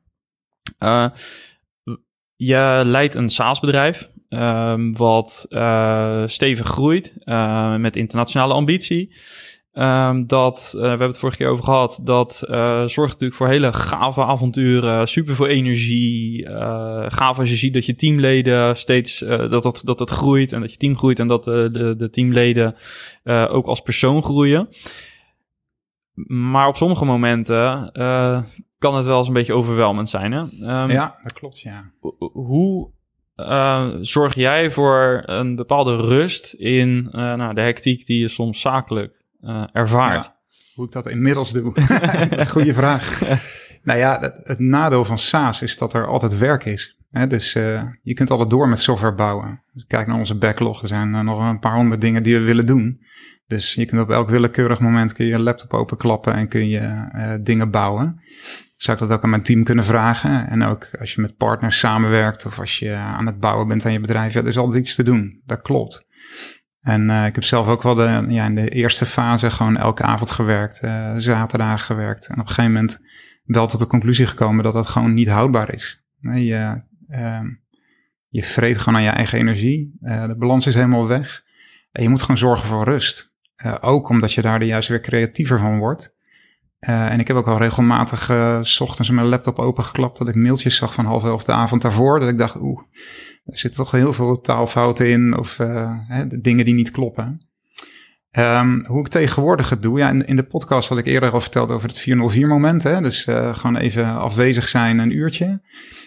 Je 2.37 2.83
leidt 2.85 3.15
een 3.15 3.31
SaaS-bedrijf 3.31 4.11
um, 4.29 4.97
wat 4.97 5.47
stevig 6.27 6.67
groeit 6.67 7.15
met 7.79 7.97
internationale 7.97 8.55
ambitie. 8.55 9.15
Um, 9.79 10.27
dat, 10.27 10.73
uh, 10.77 10.83
we 10.83 10.89
hebben 10.89 11.07
het 11.07 11.19
vorige 11.19 11.39
keer 11.39 11.49
over 11.49 11.65
gehad, 11.65 12.01
dat 12.03 12.43
uh, 12.51 12.85
zorgt 12.85 13.13
natuurlijk 13.13 13.35
voor 13.35 13.49
hele 13.49 13.73
gave 13.73 14.25
avonturen, 14.25 15.09
super 15.09 15.35
veel 15.35 15.47
energie. 15.47 16.43
Uh, 16.43 17.05
gaaf 17.09 17.39
als 17.39 17.51
je 17.51 17.57
ziet 17.57 17.75
dat 17.75 17.87
je 17.87 17.95
teamleden 17.95 18.77
steeds, 18.77 19.19
dat, 19.19 19.63
dat, 19.63 19.81
dat 19.85 19.99
het 19.99 20.11
groeit 20.11 20.53
en 20.53 20.61
dat 20.61 20.71
je 20.71 20.77
team 20.77 20.97
groeit 20.97 21.19
en 21.19 21.27
dat 21.27 21.45
de, 21.45 21.95
de 21.97 22.11
teamleden 22.11 22.75
ook 23.25 23.67
als 23.67 23.81
persoon 23.81 24.23
groeien. 24.23 24.69
Maar 26.27 26.69
op 26.69 26.77
sommige 26.77 27.05
momenten 27.05 27.91
kan 28.79 28.95
het 28.97 29.05
wel 29.05 29.19
eens 29.19 29.27
een 29.29 29.33
beetje 29.33 29.55
overweldigend 29.55 30.09
zijn. 30.09 30.33
Hè? 30.33 30.41
Um, 30.41 30.91
ja, 30.91 31.19
dat 31.23 31.33
klopt, 31.33 31.61
ja. 31.61 31.91
Hoe 32.33 32.91
zorg 34.01 34.35
jij 34.35 34.71
voor 34.71 35.23
een 35.25 35.57
bepaalde 35.57 35.97
rust 35.97 36.53
in 36.53 37.09
nou, 37.13 37.55
de 37.55 37.61
hectiek 37.61 38.07
die 38.07 38.21
je 38.21 38.29
soms 38.29 38.61
zakelijk 38.61 39.13
uh, 39.13 39.24
ervaart. 39.73 40.25
Ja, 40.25 40.37
hoe 40.75 40.85
ik 40.85 40.93
dat 40.93 41.09
inmiddels 41.09 41.53
doe. 41.53 41.75
Goeie 42.53 42.75
vraag. 42.75 43.21
nou 43.83 43.99
ja, 43.99 44.21
het, 44.21 44.41
het, 44.43 44.59
nadeel 44.59 45.05
van 45.05 45.19
SaaS 45.19 45.63
is 45.63 45.77
dat 45.79 45.95
er 45.95 46.07
altijd 46.07 46.39
werk 46.39 46.65
is. 46.65 46.99
Hè? 47.11 47.27
Dus 47.27 47.55
uh, 47.55 47.83
je 48.03 48.15
kunt 48.15 48.31
altijd 48.31 48.51
door 48.51 48.69
met 48.69 48.81
software 48.81 49.15
bouwen. 49.15 49.63
Dus 49.73 49.85
kijk 49.87 50.07
naar 50.07 50.19
onze 50.19 50.39
backlog. 50.39 50.83
Er 50.83 50.89
zijn 50.89 51.09
uh, 51.09 51.21
nog 51.21 51.49
een 51.49 51.59
paar 51.59 51.75
honderd 51.75 52.01
dingen 52.01 52.23
die 52.23 52.39
we 52.39 52.45
willen 52.45 52.67
doen. 52.67 53.01
Dus 53.47 53.75
je 53.75 53.85
kunt 53.85 54.01
op 54.01 54.11
elk 54.11 54.29
willekeurig 54.29 54.81
moment 54.81 55.13
kun 55.13 55.27
je 55.27 55.39
laptop 55.39 55.73
openklappen 55.73 56.35
en 56.35 56.49
kun 56.49 56.69
je 56.69 57.39
dingen 57.43 57.71
bouwen. 57.71 58.21
Zou 58.85 58.97
ik 58.97 59.09
dat 59.09 59.19
ook 59.19 59.25
aan 59.25 59.31
mijn 59.31 59.43
team 59.43 59.65
kunnen 59.65 59.85
vragen? 59.85 60.49
En 60.49 60.63
ook 60.63 60.89
als 61.01 61.15
je 61.15 61.21
met 61.21 61.37
partners 61.37 61.79
samenwerkt 61.79 62.47
of 62.47 62.61
als 62.61 62.79
je 62.79 62.93
aan 62.93 63.27
het 63.27 63.41
bouwen 63.41 63.69
bent 63.69 63.87
aan 63.87 63.93
je 63.93 64.01
bedrijf. 64.01 64.33
Ja, 64.33 64.41
er 64.41 64.47
is 64.47 64.59
altijd 64.59 64.79
iets 64.79 64.95
te 64.95 65.03
doen. 65.03 65.43
Dat 65.45 65.63
klopt. 65.63 66.07
En 66.85 67.09
uh, 67.09 67.27
ik 67.27 67.35
heb 67.35 67.45
zelf 67.45 67.69
ook 67.69 67.83
wel 67.83 67.95
de, 67.95 68.25
ja, 68.29 68.45
in 68.45 68.55
de 68.55 68.69
eerste 68.69 69.07
fase 69.07 69.51
gewoon 69.51 69.77
elke 69.77 70.03
avond 70.03 70.31
gewerkt, 70.31 70.81
uh, 70.83 71.15
zaterdag 71.17 71.87
gewerkt. 71.87 72.27
En 72.27 72.35
op 72.35 72.41
een 72.41 72.49
gegeven 72.49 72.73
moment 72.73 73.01
wel 73.45 73.67
tot 73.67 73.81
de 73.81 73.87
conclusie 73.87 74.27
gekomen 74.27 74.65
dat 74.65 74.75
dat 74.75 74.87
gewoon 74.87 75.15
niet 75.15 75.29
houdbaar 75.29 75.75
is. 75.75 76.05
Nee, 76.21 76.45
je, 76.45 76.83
uh, 77.09 77.41
je 78.29 78.43
vreet 78.43 78.79
gewoon 78.79 78.99
aan 78.99 79.05
je 79.05 79.11
eigen 79.11 79.39
energie. 79.39 79.97
Uh, 80.03 80.27
de 80.27 80.37
balans 80.37 80.67
is 80.67 80.75
helemaal 80.75 81.07
weg. 81.07 81.43
En 81.93 82.03
je 82.03 82.09
moet 82.09 82.21
gewoon 82.21 82.39
zorgen 82.39 82.69
voor 82.69 82.85
rust. 82.85 83.33
ook 83.81 84.09
omdat 84.09 84.33
je 84.33 84.43
daar 84.43 84.63
juist 84.63 84.89
weer 84.89 85.01
creatiever 85.01 85.59
van 85.59 85.79
wordt. 85.79 86.14
En 86.87 87.21
ik 87.21 87.29
heb 87.29 87.37
ook 87.37 87.47
al 87.47 87.59
regelmatig 87.59 88.31
s 88.63 88.81
ochtends 88.81 89.11
mijn 89.11 89.27
laptop 89.27 89.59
opengeklapt 89.59 90.19
dat 90.19 90.29
ik 90.29 90.35
mailtjes 90.35 90.77
zag 90.77 90.95
van 90.95 91.05
half 91.05 91.25
elf 91.25 91.45
de 91.45 91.53
avond 91.53 91.83
daarvoor. 91.83 92.21
Dat 92.21 92.29
ik 92.29 92.39
dacht, 92.39 92.57
oeh, 92.61 92.81
er 93.45 93.59
zitten 93.59 93.85
toch 93.85 93.91
heel 93.91 94.13
veel 94.13 94.41
taalfouten 94.41 95.09
in 95.09 95.39
of 95.39 95.59
uh, 95.59 95.91
hè, 96.09 96.27
dingen 96.27 96.65
die 96.65 96.75
niet 96.75 96.91
kloppen. 96.91 97.41
Um, 98.39 98.85
hoe 98.87 99.01
ik 99.01 99.09
tegenwoordig 99.09 99.71
het 99.71 99.83
doe. 99.83 99.99
Ja, 99.99 100.11
in, 100.11 100.37
de 100.37 100.43
podcast 100.43 100.89
had 100.89 100.99
ik 100.99 101.07
eerder 101.07 101.31
al 101.31 101.41
verteld 101.41 101.71
over 101.71 101.89
het 101.89 101.99
404 101.99 102.47
moment. 102.47 102.83
Hè? 102.83 103.01
Dus 103.01 103.27
uh, 103.27 103.55
gewoon 103.55 103.77
even 103.77 104.19
afwezig 104.19 104.69
zijn 104.69 104.99
een 104.99 105.17
uurtje. 105.17 105.63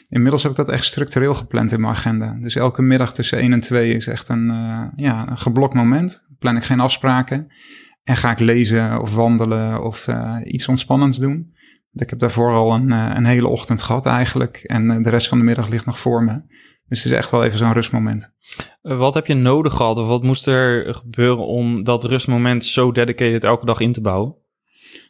Inmiddels 0.08 0.44
heb 0.44 0.52
ik 0.52 0.58
dat 0.58 0.70
echt 0.70 0.86
structureel 0.86 1.34
gepland 1.34 1.72
in 1.72 1.82
mijn 1.82 1.94
agenda. 1.94 2.38
Dus 2.42 2.56
elke 2.56 2.82
middag 2.82 3.14
tussen 3.14 3.38
1 3.38 3.54
en 3.54 3.60
2 3.60 3.94
is 3.94 4.08
echt 4.08 4.28
een, 4.30 4.46
uh, 4.46 4.84
ja, 4.96 5.28
een 5.30 5.38
geblokt 5.38 5.74
moment. 5.74 6.26
Plan 6.40 6.56
ik 6.56 6.64
geen 6.64 6.80
afspraken. 6.80 7.48
En 8.08 8.18
ga 8.18 8.32
ik 8.32 8.40
lezen 8.40 9.02
of 9.02 9.16
wandelen 9.16 9.84
of 9.84 10.08
iets 10.44 10.68
ontspannends 10.68 11.18
doen. 11.18 11.56
Ik 11.94 12.10
heb 12.10 12.20
daarvoor 12.20 12.54
al 12.54 12.74
een, 12.74 12.92
een 12.92 13.26
hele 13.26 13.48
ochtend 13.48 13.82
gehad 13.82 14.06
eigenlijk. 14.06 14.58
En 14.58 15.04
de 15.04 15.10
rest 15.10 15.28
van 15.28 15.38
de 15.38 15.44
middag 15.44 15.70
ligt 15.70 15.86
nog 15.86 16.00
voor 16.00 16.24
me. 16.24 16.42
Dus 16.88 17.04
het 17.04 17.12
is 17.12 17.18
echt 17.18 17.32
wel 17.32 17.44
even 17.44 17.58
zo'n 17.58 17.74
rustmoment. 17.74 18.34
Eh, 18.82 18.98
wat 18.98 19.14
heb 19.14 19.28
je 19.28 19.34
nodig 19.34 19.74
gehad 19.74 19.98
of 19.98 20.08
wat 20.08 20.24
moest 20.24 20.48
er 20.48 20.94
gebeuren 20.96 21.46
om 21.46 21.84
dat 21.84 22.04
rustmoment 22.04 22.66
zo 22.66 22.92
dedicated 22.92 23.44
elke 23.44 23.66
dag 23.66 23.80
in 23.80 23.92
te 23.92 24.02
bouwen? 24.02 24.36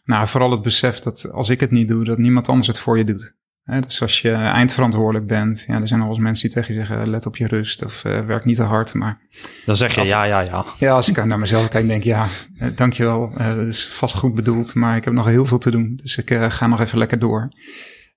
Nou, 0.03 0.27
vooral 0.27 0.51
het 0.51 0.61
besef 0.61 0.99
dat 0.99 1.31
als 1.31 1.49
ik 1.49 1.59
het 1.59 1.71
niet 1.71 1.87
doe, 1.87 2.03
dat 2.03 2.17
niemand 2.17 2.49
anders 2.49 2.67
het 2.67 2.79
voor 2.79 2.97
je 2.97 3.03
doet. 3.03 3.35
Dus 3.67 4.01
als 4.01 4.21
je 4.21 4.31
eindverantwoordelijk 4.31 5.27
bent, 5.27 5.63
ja, 5.67 5.81
er 5.81 5.87
zijn 5.87 6.01
al 6.01 6.09
eens 6.09 6.17
mensen 6.17 6.49
die 6.49 6.57
tegen 6.57 6.73
je 6.73 6.85
zeggen: 6.85 7.09
let 7.09 7.25
op 7.25 7.37
je 7.37 7.47
rust 7.47 7.85
of 7.85 8.03
uh, 8.05 8.19
werk 8.19 8.45
niet 8.45 8.55
te 8.55 8.63
hard. 8.63 8.93
Maar 8.93 9.19
dan 9.65 9.75
zeg 9.75 9.95
je 9.95 10.01
ja, 10.01 10.23
ja, 10.23 10.39
ja. 10.39 10.65
Ja, 10.77 10.91
als 10.91 11.09
ik 11.09 11.25
naar 11.25 11.39
mezelf 11.39 11.69
kijk, 11.69 11.87
denk 11.87 11.99
ik 11.99 12.07
ja, 12.07 12.27
uh, 12.59 12.67
dankjewel. 12.75 13.31
Uh, 13.37 13.47
dat 13.47 13.67
is 13.67 13.87
vast 13.87 14.15
goed 14.15 14.35
bedoeld, 14.35 14.75
maar 14.75 14.95
ik 14.95 15.03
heb 15.03 15.13
nog 15.13 15.25
heel 15.25 15.45
veel 15.45 15.57
te 15.57 15.71
doen. 15.71 15.99
Dus 16.03 16.17
ik 16.17 16.33
ga 16.33 16.67
nog 16.67 16.81
even 16.81 16.97
lekker 16.97 17.19
door. 17.19 17.49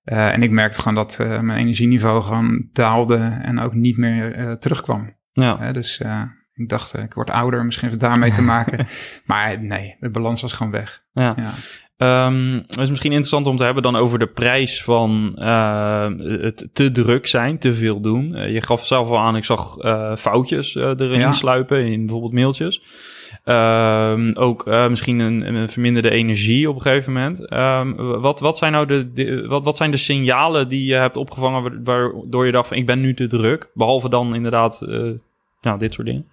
En 0.03 0.43
ik 0.43 0.51
merkte 0.51 0.79
gewoon 0.79 0.95
dat 0.95 1.17
mijn 1.17 1.59
energieniveau 1.59 2.23
gewoon 2.23 2.69
daalde 2.73 3.17
en 3.41 3.59
ook 3.59 3.73
niet 3.73 3.97
meer 3.97 4.57
terugkwam. 4.59 5.15
Ja. 5.31 5.71
dus 5.71 6.01
ik 6.53 6.69
dacht, 6.69 6.97
ik 6.97 7.13
word 7.13 7.29
ouder, 7.29 7.65
misschien 7.65 7.89
heeft 7.89 8.01
het 8.01 8.09
daarmee 8.09 8.31
te 8.31 8.41
maken. 8.55 8.87
maar 9.25 9.61
nee, 9.61 9.95
de 9.99 10.09
balans 10.09 10.41
was 10.41 10.53
gewoon 10.53 10.71
weg. 10.71 11.03
Ja. 11.11 11.33
ja. 11.37 11.51
Um, 12.03 12.53
het 12.67 12.77
is 12.77 12.89
misschien 12.89 13.11
interessant 13.11 13.47
om 13.47 13.57
te 13.57 13.63
hebben 13.63 13.83
dan 13.83 13.95
over 13.95 14.19
de 14.19 14.27
prijs 14.27 14.83
van 14.83 15.33
het 15.39 16.69
te 16.73 16.91
druk 16.91 17.27
zijn, 17.27 17.59
te 17.59 17.73
veel 17.73 18.01
doen. 18.01 18.51
je 18.51 18.61
gaf 18.61 18.87
zelf 18.87 19.09
al 19.09 19.19
aan, 19.19 19.35
ik 19.35 19.43
zag 19.43 19.77
foutjes 20.17 20.75
erin 20.75 21.19
ja. 21.19 21.31
sluipen 21.31 21.85
in 21.85 21.99
bijvoorbeeld 21.99 22.33
mailtjes. 22.33 22.81
Um, 23.45 24.35
ook 24.35 24.67
uh, 24.67 24.87
misschien 24.87 25.19
een, 25.19 25.55
een, 25.55 25.69
verminderde 25.69 26.09
energie 26.09 26.69
op 26.69 26.75
een 26.75 26.81
gegeven 26.81 27.13
moment. 27.13 27.53
Um, 27.53 27.95
wat, 28.21 28.39
wat, 28.39 28.57
zijn 28.57 28.71
nou 28.71 28.85
de, 28.85 29.13
de, 29.13 29.47
wat, 29.47 29.63
wat 29.63 29.77
zijn 29.77 29.91
de 29.91 29.97
signalen 29.97 30.67
die 30.67 30.85
je 30.85 30.93
hebt 30.93 31.17
opgevangen 31.17 31.83
waardoor 31.83 32.45
je 32.45 32.51
dacht 32.51 32.67
van 32.67 32.77
ik 32.77 32.85
ben 32.85 33.01
nu 33.01 33.13
te 33.13 33.27
druk? 33.27 33.69
Behalve 33.73 34.09
dan 34.09 34.35
inderdaad 34.35 34.81
uh, 34.85 35.11
nou, 35.61 35.79
dit 35.79 35.93
soort 35.93 36.07
dingen. 36.07 36.27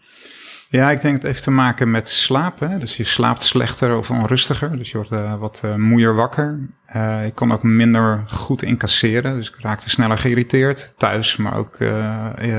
Ja, 0.71 0.91
ik 0.91 1.01
denk 1.01 1.15
het 1.15 1.23
heeft 1.23 1.43
te 1.43 1.51
maken 1.51 1.91
met 1.91 2.09
slapen. 2.09 2.81
Dus 2.81 2.97
je 2.97 3.05
slaapt 3.05 3.43
slechter 3.43 3.97
of 3.97 4.11
onrustiger. 4.11 4.79
Dus 4.79 4.91
je 4.91 4.97
wordt 4.97 5.13
uh, 5.13 5.35
wat 5.35 5.63
uh, 5.65 5.75
moeier 5.75 6.15
wakker. 6.15 6.59
Uh, 6.97 7.27
ik 7.27 7.35
kon 7.35 7.53
ook 7.53 7.63
minder 7.63 8.23
goed 8.27 8.63
incasseren. 8.63 9.37
Dus 9.37 9.49
ik 9.49 9.57
raakte 9.61 9.91
sneller 9.91 10.19
geïrriteerd. 10.19 10.95
Thuis, 10.97 11.37
maar 11.37 11.57
ook 11.57 11.81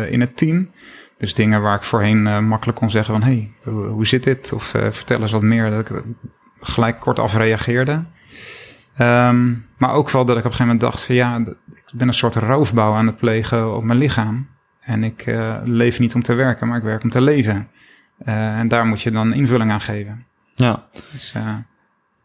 in 0.10 0.20
het 0.20 0.38
team. 0.38 0.72
Dus 1.18 1.34
dingen 1.34 1.62
waar 1.62 1.76
ik 1.76 1.84
voorheen 1.84 2.48
makkelijk 2.48 2.78
kon 2.78 2.92
zeggen 2.92 3.14
van... 3.14 3.24
hey, 3.24 3.52
hoe, 3.64 4.08
zit 4.08 4.24
dit? 4.24 4.54
Of 4.54 4.66
vertel 4.66 5.22
eens 5.22 5.32
wat 5.32 5.42
meer. 5.42 5.70
Dat 5.70 5.90
ik 5.90 6.04
gelijk 6.60 7.00
kort 7.00 7.20
af 7.20 7.36
reageerde. 7.36 8.06
Um, 9.00 9.66
maar 9.78 9.94
ook 9.94 10.10
wel 10.10 10.26
dat 10.26 10.38
ik 10.38 10.46
op 10.46 10.52
een 10.52 10.58
gegeven 10.58 10.66
moment 10.66 10.82
dacht... 10.82 11.06
Van, 11.06 11.16
ja, 11.16 11.38
ik 11.74 11.84
ben 11.94 12.08
een 12.08 12.14
soort 12.14 12.36
roofbouw 12.36 12.94
aan 12.94 13.08
het 13.08 13.18
plegen 13.18 13.76
op 13.76 13.84
mijn 13.84 14.00
lichaam. 14.00 14.48
En 14.80 15.04
ik 15.04 15.36
leef 15.64 16.00
niet 16.00 16.16
om 16.16 16.24
te 16.24 16.34
werken, 16.34 16.68
maar 16.68 16.78
ik 16.78 16.84
werk 16.84 17.04
om 17.04 17.10
te 17.10 17.22
leven. 17.22 17.70
Uh, 18.28 18.60
en 18.60 18.68
daar 18.68 18.86
moet 18.86 19.02
je 19.02 19.12
dan 19.12 19.34
invulling 19.34 19.72
aan 19.72 19.82
geven. 19.82 20.26
Ja. 20.56 20.88
Dus, 21.12 21.34
uh, 21.38 21.56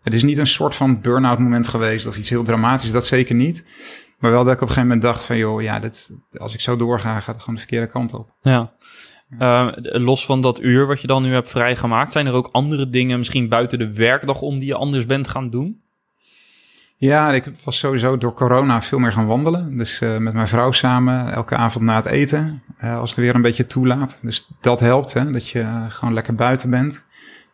het 0.03 0.15
is 0.15 0.23
niet 0.23 0.39
een 0.39 0.47
soort 0.47 0.75
van 0.75 1.01
burn-out 1.01 1.39
moment 1.39 1.69
geweest 1.69 2.07
of 2.07 2.17
iets 2.17 2.29
heel 2.29 2.45
dramatisch, 2.45 2.93
dat 2.93 3.07
zeker 3.07 3.35
niet. 3.35 3.65
Maar 4.19 4.31
wel 4.31 4.45
dat 4.45 4.53
ik 4.53 4.61
op 4.61 4.69
een 4.69 4.75
gegeven 4.75 4.89
moment 4.89 5.03
dacht 5.03 5.25
van, 5.25 5.37
joh, 5.37 5.63
ja, 5.63 5.79
dit, 5.79 6.11
als 6.33 6.55
ik 6.55 6.61
zo 6.61 6.77
doorga, 6.77 7.21
gaat 7.21 7.27
het 7.27 7.39
gewoon 7.39 7.55
de 7.55 7.61
verkeerde 7.61 7.87
kant 7.87 8.15
op. 8.15 8.35
Ja. 8.43 8.73
Uh, 9.39 9.69
los 9.81 10.27
van 10.27 10.41
dat 10.41 10.61
uur 10.61 10.87
wat 10.87 11.01
je 11.01 11.07
dan 11.07 11.23
nu 11.23 11.33
hebt 11.33 11.51
vrijgemaakt, 11.51 12.13
zijn 12.13 12.27
er 12.27 12.33
ook 12.33 12.49
andere 12.53 12.91
dingen 12.91 13.19
misschien 13.19 13.49
buiten 13.49 13.79
de 13.79 13.93
werkdag 13.93 14.41
om 14.41 14.59
die 14.59 14.69
je 14.69 14.75
anders 14.75 15.07
bent 15.07 15.29
gaan 15.29 15.51
doen? 15.51 15.83
Ja, 17.05 17.33
ik 17.33 17.45
was 17.65 17.79
sowieso 17.79 18.19
door 18.19 18.35
corona 18.35 18.83
veel 18.83 18.99
meer 18.99 19.13
gaan 19.13 19.27
wandelen. 19.27 19.79
Dus 19.79 20.01
uh, 20.01 20.17
met 20.17 20.35
mijn 20.35 20.49
vrouw 20.49 20.73
samen, 20.73 21.33
elke 21.33 21.57
avond 21.57 21.85
na 21.85 21.97
het 21.97 22.05
eten, 22.05 22.63
uh, 22.85 22.99
als 22.99 23.11
het 23.11 23.19
weer 23.19 23.35
een 23.35 23.43
beetje 23.43 23.67
toelaat. 23.67 24.19
Dus 24.23 24.49
dat 24.61 24.81
helpt, 24.81 25.13
hè, 25.13 25.31
dat 25.31 25.49
je 25.49 25.61
uh, 25.61 25.85
gewoon 25.89 26.15
lekker 26.15 26.35
buiten 26.35 26.71
bent. 26.71 27.05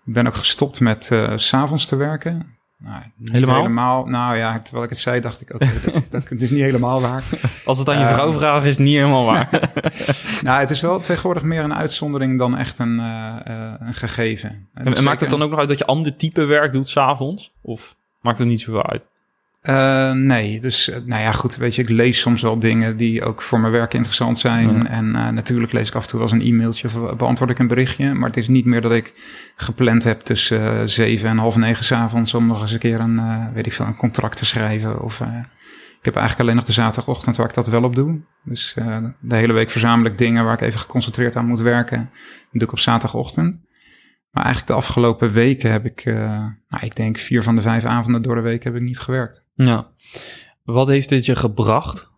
Ik 0.06 0.12
ben 0.12 0.26
ook 0.26 0.34
gestopt 0.34 0.80
met 0.80 1.04
s 1.36 1.46
s'avonds 1.46 1.86
te 1.86 1.96
werken. 1.96 2.58
Nou, 2.78 3.02
helemaal? 3.22 3.56
helemaal? 3.56 4.06
Nou 4.06 4.36
ja, 4.36 4.58
terwijl 4.58 4.84
ik 4.84 4.90
het 4.90 4.98
zei, 4.98 5.20
dacht 5.20 5.40
ik 5.40 5.54
ook, 5.54 5.62
okay, 5.62 5.80
dat, 6.10 6.28
dat, 6.28 6.40
is 6.40 6.50
niet 6.50 6.60
helemaal 6.60 7.00
waar. 7.00 7.24
Als 7.64 7.78
het 7.78 7.88
aan 7.88 7.98
je 7.98 8.14
vrouw 8.14 8.38
vraagt, 8.38 8.64
is 8.64 8.76
het 8.76 8.84
niet 8.84 8.96
helemaal 8.96 9.24
waar. 9.24 9.48
nou, 10.42 10.60
het 10.60 10.70
is 10.70 10.80
wel 10.80 11.00
tegenwoordig 11.00 11.42
meer 11.42 11.62
een 11.62 11.74
uitzondering 11.74 12.38
dan 12.38 12.56
echt 12.56 12.78
een, 12.78 12.98
een 12.98 13.94
gegeven. 13.94 14.68
En, 14.74 14.94
en 14.94 15.04
maakt 15.04 15.20
het 15.20 15.30
dan 15.30 15.42
ook 15.42 15.50
nog 15.50 15.58
uit 15.58 15.68
dat 15.68 15.78
je 15.78 15.86
ander 15.86 16.16
type 16.16 16.44
werk 16.44 16.72
doet 16.72 16.88
s'avonds? 16.88 17.54
Of 17.62 17.96
maakt 18.20 18.38
het 18.38 18.48
niet 18.48 18.60
zoveel 18.60 18.86
uit? 18.86 19.08
Uh, 19.68 20.12
nee, 20.12 20.60
dus 20.60 20.88
uh, 20.88 20.96
nou 21.04 21.22
ja, 21.22 21.32
goed, 21.32 21.56
weet 21.56 21.74
je, 21.74 21.82
ik 21.82 21.88
lees 21.88 22.20
soms 22.20 22.42
wel 22.42 22.58
dingen 22.58 22.96
die 22.96 23.24
ook 23.24 23.42
voor 23.42 23.60
mijn 23.60 23.72
werk 23.72 23.94
interessant 23.94 24.38
zijn. 24.38 24.86
En 24.86 25.06
uh, 25.06 25.28
natuurlijk 25.28 25.72
lees 25.72 25.88
ik 25.88 25.94
af 25.94 26.02
en 26.02 26.08
toe 26.08 26.18
wel 26.18 26.28
eens 26.28 26.38
een 26.38 26.52
e-mailtje 26.52 26.88
of 26.88 27.16
beantwoord 27.16 27.50
ik 27.50 27.58
een 27.58 27.66
berichtje. 27.66 28.14
Maar 28.14 28.28
het 28.28 28.36
is 28.36 28.48
niet 28.48 28.64
meer 28.64 28.80
dat 28.80 28.92
ik 28.92 29.12
gepland 29.56 30.04
heb 30.04 30.20
tussen 30.20 30.90
zeven 30.90 31.28
en 31.28 31.38
half 31.38 31.56
negen 31.56 31.84
s'avonds 31.84 32.34
om 32.34 32.46
nog 32.46 32.62
eens 32.62 32.72
een 32.72 32.78
keer 32.78 33.00
een, 33.00 33.52
weet 33.52 33.66
ik 33.66 33.72
veel, 33.72 33.86
een 33.86 33.96
contract 33.96 34.36
te 34.36 34.44
schrijven. 34.44 35.02
Of 35.02 35.20
ik 35.98 36.04
heb 36.04 36.16
eigenlijk 36.16 36.40
alleen 36.40 36.56
nog 36.56 36.64
de 36.64 36.72
zaterdagochtend 36.72 37.36
waar 37.36 37.48
ik 37.48 37.54
dat 37.54 37.66
wel 37.66 37.82
op 37.82 37.96
doe. 37.96 38.20
Dus 38.44 38.74
de 39.20 39.36
hele 39.36 39.52
week 39.52 39.70
verzamel 39.70 40.06
ik 40.06 40.18
dingen 40.18 40.44
waar 40.44 40.54
ik 40.54 40.60
even 40.60 40.80
geconcentreerd 40.80 41.36
aan 41.36 41.46
moet 41.46 41.60
werken. 41.60 41.98
Dat 41.98 42.48
doe 42.52 42.62
ik 42.62 42.72
op 42.72 42.78
zaterdagochtend. 42.78 43.60
Maar 44.30 44.44
eigenlijk 44.44 44.72
de 44.72 44.78
afgelopen 44.78 45.32
weken 45.32 45.70
heb 45.70 45.84
ik, 45.84 46.04
uh, 46.04 46.16
nou, 46.68 46.84
ik 46.84 46.96
denk 46.96 47.18
vier 47.18 47.42
van 47.42 47.56
de 47.56 47.62
vijf 47.62 47.84
avonden 47.84 48.22
door 48.22 48.34
de 48.34 48.40
week 48.40 48.64
heb 48.64 48.74
ik 48.74 48.82
niet 48.82 48.98
gewerkt. 48.98 49.44
Ja. 49.54 49.90
Wat 50.62 50.88
heeft 50.88 51.08
dit 51.08 51.26
je 51.26 51.36
gebracht? 51.36 52.10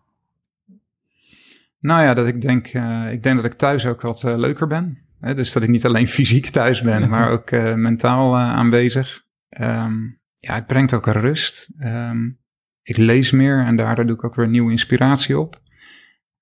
Nou 1.79 2.03
ja, 2.03 2.13
dat 2.13 2.27
ik 2.27 2.41
denk, 2.41 2.73
uh, 2.73 3.11
ik 3.11 3.23
denk 3.23 3.35
dat 3.35 3.45
ik 3.45 3.53
thuis 3.53 3.85
ook 3.85 4.01
wat 4.01 4.23
uh, 4.23 4.37
leuker 4.37 4.67
ben. 4.67 4.97
Hè? 5.19 5.35
Dus 5.35 5.51
dat 5.53 5.63
ik 5.63 5.69
niet 5.69 5.85
alleen 5.85 6.07
fysiek 6.17 6.45
thuis 6.45 6.81
ben, 6.81 7.09
maar 7.09 7.29
ook 7.29 7.51
mentaal 7.75 8.37
aanwezig. 8.37 9.23
Um, 9.59 10.21
ja, 10.35 10.53
het 10.53 10.67
brengt 10.67 10.93
ook 10.93 11.07
een 11.07 11.21
rust. 11.21 11.69
Um, 11.79 12.39
ik 12.81 12.97
lees 12.97 13.31
meer 13.31 13.59
en 13.59 13.75
daardoor 13.75 14.05
doe 14.05 14.15
ik 14.15 14.23
ook 14.23 14.35
weer 14.35 14.47
nieuwe 14.47 14.71
inspiratie 14.71 15.39
op. 15.39 15.61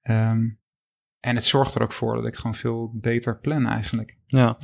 Um, 0.03 0.59
en 1.19 1.35
het 1.35 1.45
zorgt 1.45 1.75
er 1.75 1.81
ook 1.81 1.91
voor 1.91 2.15
dat 2.15 2.27
ik 2.27 2.35
gewoon 2.35 2.55
veel 2.55 2.91
beter 2.93 3.39
plan 3.39 3.67
eigenlijk. 3.67 4.17
Ja. 4.25 4.57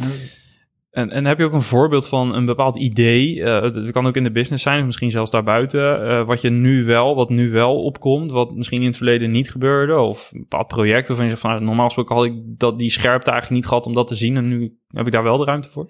En, 0.97 1.11
en 1.11 1.25
heb 1.25 1.37
je 1.37 1.45
ook 1.45 1.53
een 1.53 1.61
voorbeeld 1.61 2.07
van 2.07 2.35
een 2.35 2.45
bepaald 2.45 2.77
idee? 2.77 3.35
Uh, 3.35 3.61
dat 3.61 3.91
kan 3.91 4.07
ook 4.07 4.15
in 4.15 4.23
de 4.23 4.31
business 4.31 4.63
zijn, 4.63 4.79
of 4.79 4.85
misschien 4.85 5.11
zelfs 5.11 5.31
daarbuiten. 5.31 6.07
Uh, 6.07 6.25
wat 6.25 6.41
je 6.41 6.49
nu 6.49 6.85
wel, 6.85 7.15
wat 7.15 7.29
nu 7.29 7.51
wel 7.51 7.83
opkomt, 7.83 8.31
wat 8.31 8.55
misschien 8.55 8.79
in 8.79 8.87
het 8.87 8.97
verleden 8.97 9.31
niet 9.31 9.51
gebeurde. 9.51 9.99
Of 9.99 10.29
een 10.33 10.39
bepaald 10.39 10.67
project 10.67 11.07
waarvan 11.07 11.25
je 11.25 11.31
zegt 11.31 11.41
van 11.41 11.51
nou, 11.51 11.63
normaal 11.63 11.85
gesproken 11.85 12.15
had 12.15 12.25
ik 12.25 12.33
dat, 12.43 12.79
die 12.79 12.89
scherpte 12.89 13.31
eigenlijk 13.31 13.61
niet 13.61 13.69
gehad 13.69 13.85
om 13.85 13.93
dat 13.93 14.07
te 14.07 14.15
zien. 14.15 14.37
En 14.37 14.47
nu 14.47 14.77
heb 14.87 15.05
ik 15.05 15.11
daar 15.11 15.23
wel 15.23 15.37
de 15.37 15.43
ruimte 15.43 15.69
voor. 15.69 15.89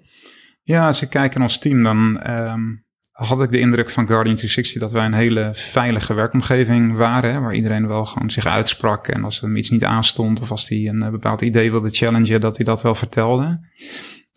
Ja, 0.62 0.86
als 0.86 1.02
ik 1.02 1.08
kijk 1.08 1.34
naar 1.34 1.42
ons 1.42 1.58
team, 1.58 1.82
dan 1.82 2.30
um, 2.30 2.84
had 3.12 3.42
ik 3.42 3.50
de 3.50 3.60
indruk 3.60 3.90
van 3.90 4.06
Guardian 4.06 4.36
360 4.36 4.80
dat 4.80 4.92
wij 4.92 5.04
een 5.04 5.12
hele 5.12 5.50
veilige 5.52 6.14
werkomgeving 6.14 6.96
waren. 6.96 7.32
Hè, 7.32 7.40
waar 7.40 7.54
iedereen 7.54 7.86
wel 7.86 8.04
gewoon 8.04 8.30
zich 8.30 8.46
uitsprak. 8.46 9.08
En 9.08 9.24
als 9.24 9.40
hem 9.40 9.56
iets 9.56 9.70
niet 9.70 9.84
aanstond 9.84 10.40
of 10.40 10.50
als 10.50 10.68
hij 10.68 10.88
een 10.88 11.02
uh, 11.02 11.08
bepaald 11.08 11.42
idee 11.42 11.70
wilde 11.70 11.90
challengen, 11.90 12.40
dat 12.40 12.56
hij 12.56 12.64
dat 12.64 12.82
wel 12.82 12.94
vertelde 12.94 13.60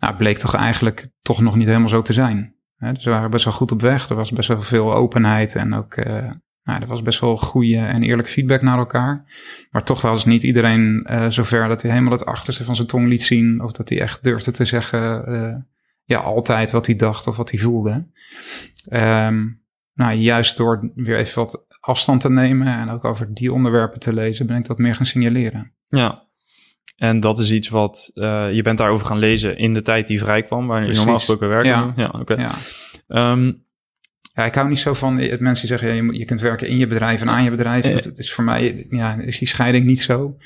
nou, 0.02 0.16
bleek 0.16 0.38
toch 0.38 0.54
eigenlijk 0.54 1.08
toch 1.20 1.40
nog 1.40 1.56
niet 1.56 1.66
helemaal 1.66 1.88
zo 1.88 2.02
te 2.02 2.12
zijn. 2.12 2.54
dus 2.76 3.04
we 3.04 3.10
waren 3.10 3.30
best 3.30 3.44
wel 3.44 3.54
goed 3.54 3.72
op 3.72 3.80
weg. 3.80 4.08
Er 4.08 4.16
was 4.16 4.30
best 4.30 4.48
wel 4.48 4.62
veel 4.62 4.94
openheid 4.94 5.54
en 5.54 5.74
ook 5.74 5.96
uh, 5.96 6.30
nou, 6.62 6.80
er 6.80 6.86
was 6.86 7.02
best 7.02 7.20
wel 7.20 7.36
goede 7.36 7.78
en 7.78 8.02
eerlijke 8.02 8.30
feedback 8.30 8.62
naar 8.62 8.78
elkaar. 8.78 9.24
Maar 9.70 9.84
toch 9.84 10.00
was 10.00 10.24
niet 10.24 10.42
iedereen 10.42 11.06
uh, 11.10 11.26
zover 11.28 11.68
dat 11.68 11.82
hij 11.82 11.90
helemaal 11.90 12.12
het 12.12 12.24
achterste 12.24 12.64
van 12.64 12.76
zijn 12.76 12.88
tong 12.88 13.08
liet 13.08 13.22
zien. 13.22 13.62
Of 13.62 13.72
dat 13.72 13.88
hij 13.88 14.00
echt 14.00 14.22
durfde 14.22 14.50
te 14.50 14.64
zeggen, 14.64 15.24
uh, 15.28 15.56
ja, 16.04 16.18
altijd 16.18 16.70
wat 16.70 16.86
hij 16.86 16.96
dacht 16.96 17.26
of 17.26 17.36
wat 17.36 17.50
hij 17.50 17.60
voelde. 17.60 18.06
Um, 18.92 19.62
nou, 19.94 20.12
juist 20.12 20.56
door 20.56 20.90
weer 20.94 21.16
even 21.16 21.38
wat 21.38 21.66
afstand 21.80 22.20
te 22.20 22.30
nemen 22.30 22.66
en 22.66 22.88
ook 22.88 23.04
over 23.04 23.34
die 23.34 23.52
onderwerpen 23.52 24.00
te 24.00 24.12
lezen, 24.12 24.46
ben 24.46 24.56
ik 24.56 24.66
dat 24.66 24.78
meer 24.78 24.94
gaan 24.94 25.06
signaleren. 25.06 25.72
Ja, 25.88 26.30
en 26.96 27.20
dat 27.20 27.38
is 27.38 27.52
iets 27.52 27.68
wat 27.68 28.10
uh, 28.14 28.52
je 28.52 28.62
bent 28.62 28.78
daarover 28.78 29.06
gaan 29.06 29.18
lezen 29.18 29.58
in 29.58 29.74
de 29.74 29.82
tijd 29.82 30.06
die 30.06 30.18
vrij 30.18 30.42
kwam, 30.42 30.66
waar 30.66 30.86
je 30.86 30.94
normaal 30.94 31.14
gesproken 31.14 31.48
werken. 31.48 31.70
Ja, 31.70 31.92
ja 31.96 32.06
oké. 32.06 32.20
Okay. 32.20 32.48
Ja. 33.08 33.30
Um, 33.32 33.64
ja, 34.34 34.44
ik 34.44 34.54
hou 34.54 34.68
niet 34.68 34.78
zo 34.78 34.94
van 34.94 35.18
het 35.18 35.40
mensen 35.40 35.68
die 35.68 35.78
zeggen, 35.78 35.96
ja, 35.96 36.02
je, 36.12 36.18
je 36.18 36.24
kunt 36.24 36.40
werken 36.40 36.68
in 36.68 36.76
je 36.76 36.86
bedrijf 36.86 37.20
en 37.20 37.30
aan 37.30 37.44
je 37.44 37.50
bedrijf. 37.50 37.84
Eh, 37.84 37.94
dat 37.94 38.18
is 38.18 38.32
voor 38.32 38.44
mij, 38.44 38.86
ja, 38.90 39.14
is 39.14 39.38
die 39.38 39.48
scheiding 39.48 39.86
niet 39.86 40.00
zo. 40.00 40.36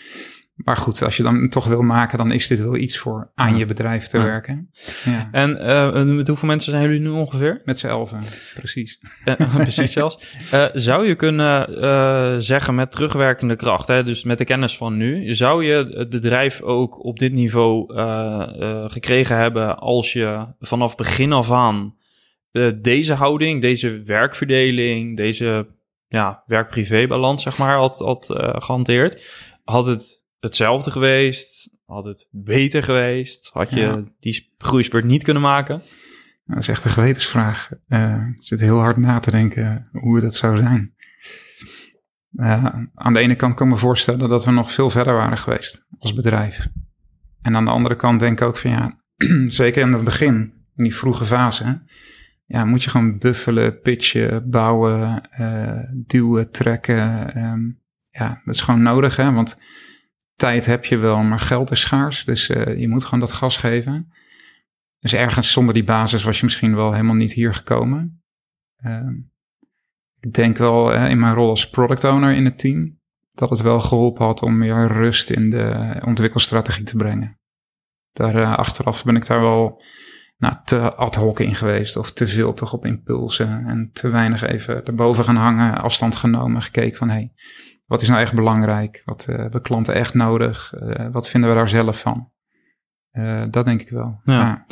Maar 0.56 0.76
goed, 0.76 1.02
als 1.02 1.16
je 1.16 1.22
dan 1.22 1.48
toch 1.48 1.66
wil 1.66 1.82
maken, 1.82 2.18
dan 2.18 2.32
is 2.32 2.46
dit 2.46 2.60
wel 2.60 2.76
iets 2.76 2.98
voor 2.98 3.30
aan 3.34 3.56
je 3.56 3.66
bedrijf 3.66 4.06
te 4.06 4.18
werken. 4.18 4.70
Ja. 5.04 5.28
En 5.32 5.50
uh, 5.50 6.14
met 6.14 6.28
hoeveel 6.28 6.48
mensen 6.48 6.70
zijn 6.70 6.82
jullie 6.82 7.00
nu 7.00 7.08
ongeveer? 7.08 7.60
Met 7.64 7.78
z'n 7.78 7.86
elfen, 7.86 8.20
precies. 8.54 9.00
Uh, 9.24 9.54
precies 9.54 9.92
zelfs. 9.92 10.36
Uh, 10.54 10.64
zou 10.72 11.06
je 11.06 11.14
kunnen 11.14 12.42
zeggen 12.42 12.74
met 12.74 12.90
terugwerkende 12.90 13.56
kracht, 13.56 13.88
hè, 13.88 14.02
dus 14.02 14.24
met 14.24 14.38
de 14.38 14.44
kennis 14.44 14.76
van 14.76 14.96
nu, 14.96 15.34
zou 15.34 15.64
je 15.64 15.88
het 15.90 16.08
bedrijf 16.08 16.62
ook 16.62 17.04
op 17.04 17.18
dit 17.18 17.32
niveau 17.32 17.94
gekregen 18.90 19.36
hebben 19.36 19.78
als 19.78 20.12
je 20.12 20.46
vanaf 20.60 20.94
begin 20.94 21.32
af 21.32 21.52
aan 21.52 21.94
deze 22.80 23.12
houding, 23.12 23.60
deze 23.60 24.02
werkverdeling, 24.02 25.16
deze 25.16 25.66
ja, 26.08 26.42
werk-privé-balans, 26.46 27.42
zeg 27.42 27.58
maar, 27.58 27.76
had, 27.76 27.98
had 27.98 28.26
gehanteerd? 28.58 29.24
Had 29.64 29.86
het 29.86 30.24
hetzelfde 30.46 30.90
geweest? 30.90 31.70
Had 31.84 32.04
het 32.04 32.28
beter 32.30 32.82
geweest? 32.82 33.50
Had 33.52 33.70
je 33.70 33.80
ja. 33.80 34.04
die 34.20 34.54
groeispurt 34.58 35.04
niet 35.04 35.22
kunnen 35.22 35.42
maken? 35.42 35.82
Dat 36.44 36.58
is 36.58 36.68
echt 36.68 36.84
een 36.84 36.90
gewetensvraag. 36.90 37.70
Uh, 37.88 38.26
ik 38.34 38.42
zit 38.42 38.60
heel 38.60 38.78
hard 38.78 38.96
na 38.96 39.18
te 39.18 39.30
denken 39.30 39.88
hoe 39.92 40.20
dat 40.20 40.34
zou 40.34 40.56
zijn. 40.56 40.94
Uh, 42.32 42.64
aan 42.94 43.12
de 43.12 43.18
ene 43.18 43.34
kant 43.34 43.54
kan 43.54 43.66
ik 43.66 43.72
me 43.72 43.78
voorstellen 43.78 44.28
dat 44.28 44.44
we 44.44 44.50
nog 44.50 44.72
veel 44.72 44.90
verder 44.90 45.14
waren 45.14 45.38
geweest 45.38 45.86
als 45.98 46.14
bedrijf. 46.14 46.68
En 47.42 47.56
aan 47.56 47.64
de 47.64 47.70
andere 47.70 47.96
kant 47.96 48.20
denk 48.20 48.40
ik 48.40 48.46
ook 48.46 48.56
van 48.56 48.70
ja, 48.70 49.00
zeker 49.48 49.82
in 49.82 49.92
het 49.92 50.04
begin, 50.04 50.34
in 50.76 50.84
die 50.84 50.94
vroege 50.94 51.24
fase, 51.24 51.82
ja, 52.46 52.64
moet 52.64 52.84
je 52.84 52.90
gewoon 52.90 53.18
buffelen, 53.18 53.80
pitchen, 53.80 54.50
bouwen, 54.50 55.28
uh, 55.40 55.80
duwen, 55.92 56.50
trekken. 56.50 57.38
Um, 57.44 57.80
ja, 58.10 58.40
dat 58.44 58.54
is 58.54 58.60
gewoon 58.60 58.82
nodig, 58.82 59.16
hè? 59.16 59.32
Want 59.32 59.58
tijd 60.36 60.66
heb 60.66 60.84
je 60.84 60.96
wel, 60.96 61.22
maar 61.22 61.38
geld 61.38 61.70
is 61.70 61.80
schaars. 61.80 62.24
Dus 62.24 62.48
uh, 62.48 62.78
je 62.78 62.88
moet 62.88 63.04
gewoon 63.04 63.20
dat 63.20 63.32
gas 63.32 63.56
geven. 63.56 64.12
Dus 64.98 65.12
ergens 65.12 65.52
zonder 65.52 65.74
die 65.74 65.84
basis 65.84 66.22
was 66.22 66.38
je 66.38 66.44
misschien 66.44 66.74
wel 66.74 66.92
helemaal 66.92 67.14
niet 67.14 67.32
hier 67.32 67.54
gekomen. 67.54 68.22
Uh, 68.84 69.08
ik 70.20 70.32
denk 70.32 70.56
wel 70.56 70.94
uh, 70.94 71.10
in 71.10 71.18
mijn 71.18 71.34
rol 71.34 71.48
als 71.48 71.70
product 71.70 72.04
owner 72.04 72.34
in 72.34 72.44
het 72.44 72.58
team 72.58 72.98
dat 73.30 73.50
het 73.50 73.60
wel 73.60 73.80
geholpen 73.80 74.24
had 74.24 74.42
om 74.42 74.58
meer 74.58 74.86
rust 74.86 75.30
in 75.30 75.50
de 75.50 75.94
ontwikkelstrategie 76.04 76.84
te 76.84 76.96
brengen. 76.96 77.40
Daar 78.12 78.34
uh, 78.34 78.56
achteraf 78.56 79.04
ben 79.04 79.16
ik 79.16 79.26
daar 79.26 79.40
wel 79.40 79.82
nou, 80.38 80.54
te 80.64 80.94
ad 80.94 81.14
hoc 81.14 81.40
in 81.40 81.54
geweest 81.54 81.96
of 81.96 82.12
te 82.12 82.26
veel 82.26 82.54
toch 82.54 82.72
op 82.72 82.86
impulsen 82.86 83.66
en 83.66 83.90
te 83.92 84.08
weinig 84.08 84.42
even 84.42 84.84
erboven 84.84 85.24
gaan 85.24 85.36
hangen, 85.36 85.78
afstand 85.78 86.16
genomen, 86.16 86.62
gekeken 86.62 86.98
van 86.98 87.08
hé, 87.08 87.14
hey, 87.14 87.32
wat 87.86 88.02
is 88.02 88.08
nou 88.08 88.20
echt 88.20 88.34
belangrijk? 88.34 89.02
Wat 89.04 89.26
uh, 89.30 89.36
hebben 89.36 89.62
klanten 89.62 89.94
echt 89.94 90.14
nodig? 90.14 90.72
Uh, 90.74 91.06
wat 91.12 91.28
vinden 91.28 91.50
we 91.50 91.56
daar 91.56 91.68
zelf 91.68 92.00
van? 92.00 92.30
Uh, 93.12 93.42
dat 93.50 93.64
denk 93.64 93.80
ik 93.80 93.88
wel. 93.88 94.20
Ja. 94.24 94.40
ja. 94.40 94.66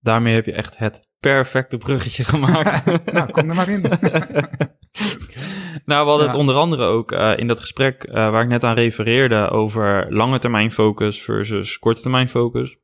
Daarmee 0.00 0.34
heb 0.34 0.44
je 0.44 0.52
echt 0.52 0.78
het 0.78 1.08
perfecte 1.20 1.78
bruggetje 1.78 2.24
gemaakt. 2.34 2.84
nou, 3.12 3.30
kom 3.30 3.48
er 3.48 3.54
maar 3.54 3.68
in. 3.68 3.80
nou, 5.90 6.04
we 6.04 6.10
hadden 6.10 6.26
het 6.26 6.36
onder 6.36 6.54
andere 6.54 6.84
ook 6.84 7.12
in 7.12 7.46
dat 7.46 7.60
gesprek 7.60 8.08
waar 8.12 8.42
ik 8.42 8.48
net 8.48 8.64
aan 8.64 8.74
refereerde 8.74 9.50
over 9.50 10.14
lange 10.14 10.38
termijn 10.38 10.70
focus 10.70 11.22
versus 11.22 11.78
korte 11.78 12.00
termijn 12.00 12.28
focus. 12.28 12.76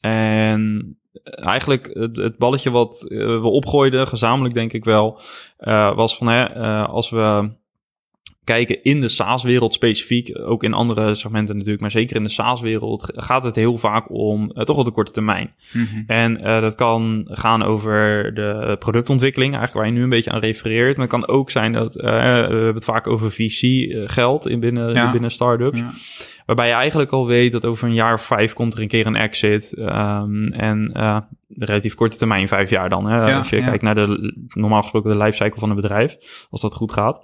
En 0.00 0.94
eigenlijk 1.24 1.90
het, 1.92 2.16
het, 2.16 2.38
balletje 2.38 2.70
wat 2.70 3.04
we 3.08 3.48
opgooiden, 3.48 4.08
gezamenlijk 4.08 4.54
denk 4.54 4.72
ik 4.72 4.84
wel, 4.84 5.20
was 5.94 6.16
van 6.16 6.28
hè, 6.28 6.48
als 6.86 7.10
we 7.10 7.58
kijken 8.50 8.82
in 8.82 9.00
de 9.00 9.08
SaaS-wereld 9.08 9.74
specifiek, 9.74 10.38
ook 10.40 10.64
in 10.64 10.74
andere 10.74 11.14
segmenten 11.14 11.54
natuurlijk, 11.54 11.80
maar 11.80 11.90
zeker 11.90 12.16
in 12.16 12.22
de 12.22 12.28
SaaS-wereld 12.28 13.12
gaat 13.14 13.44
het 13.44 13.56
heel 13.56 13.78
vaak 13.78 14.10
om 14.10 14.52
uh, 14.54 14.64
toch 14.64 14.76
wel 14.76 14.84
de 14.84 14.90
korte 14.90 15.12
termijn. 15.12 15.54
Mm 15.72 15.86
-hmm. 15.92 16.04
En 16.06 16.38
uh, 16.40 16.60
dat 16.60 16.74
kan 16.74 17.26
gaan 17.28 17.62
over 17.62 18.34
de 18.34 18.76
productontwikkeling, 18.78 19.54
eigenlijk 19.54 19.84
waar 19.84 19.94
je 19.94 19.98
nu 19.98 20.02
een 20.02 20.16
beetje 20.16 20.30
aan 20.30 20.40
refereert. 20.40 20.96
Maar 20.96 21.06
het 21.06 21.14
kan 21.14 21.28
ook 21.28 21.50
zijn 21.50 21.72
dat 21.72 21.96
uh, 21.96 22.02
we 22.02 22.08
hebben 22.08 22.74
het 22.74 22.84
vaak 22.84 23.06
over 23.06 23.32
VC-geld 23.32 24.48
in 24.48 24.60
binnen, 24.60 24.92
ja. 24.92 25.12
binnen 25.12 25.30
startups. 25.30 25.78
Ja. 25.78 25.92
Waarbij 26.50 26.68
je 26.68 26.74
eigenlijk 26.74 27.10
al 27.12 27.26
weet 27.26 27.52
dat 27.52 27.64
over 27.64 27.88
een 27.88 27.94
jaar 27.94 28.14
of 28.14 28.22
vijf 28.22 28.52
komt 28.52 28.74
er 28.74 28.80
een 28.80 28.88
keer 28.88 29.06
een 29.06 29.16
exit. 29.16 29.74
Um, 29.78 30.46
en 30.52 30.90
uh, 30.96 31.20
de 31.46 31.64
relatief 31.64 31.94
korte 31.94 32.16
termijn, 32.16 32.48
vijf 32.48 32.70
jaar 32.70 32.88
dan. 32.88 33.06
Hè? 33.06 33.16
Ja, 33.16 33.38
als 33.38 33.50
je 33.50 33.56
ja. 33.56 33.64
kijkt 33.64 33.82
naar 33.82 33.94
de 33.94 34.34
normaal 34.48 34.82
gesproken 34.82 35.10
de 35.10 35.18
lifecycle 35.18 35.60
van 35.60 35.70
een 35.70 35.76
bedrijf, 35.76 36.16
als 36.50 36.60
dat 36.60 36.74
goed 36.74 36.92
gaat. 36.92 37.22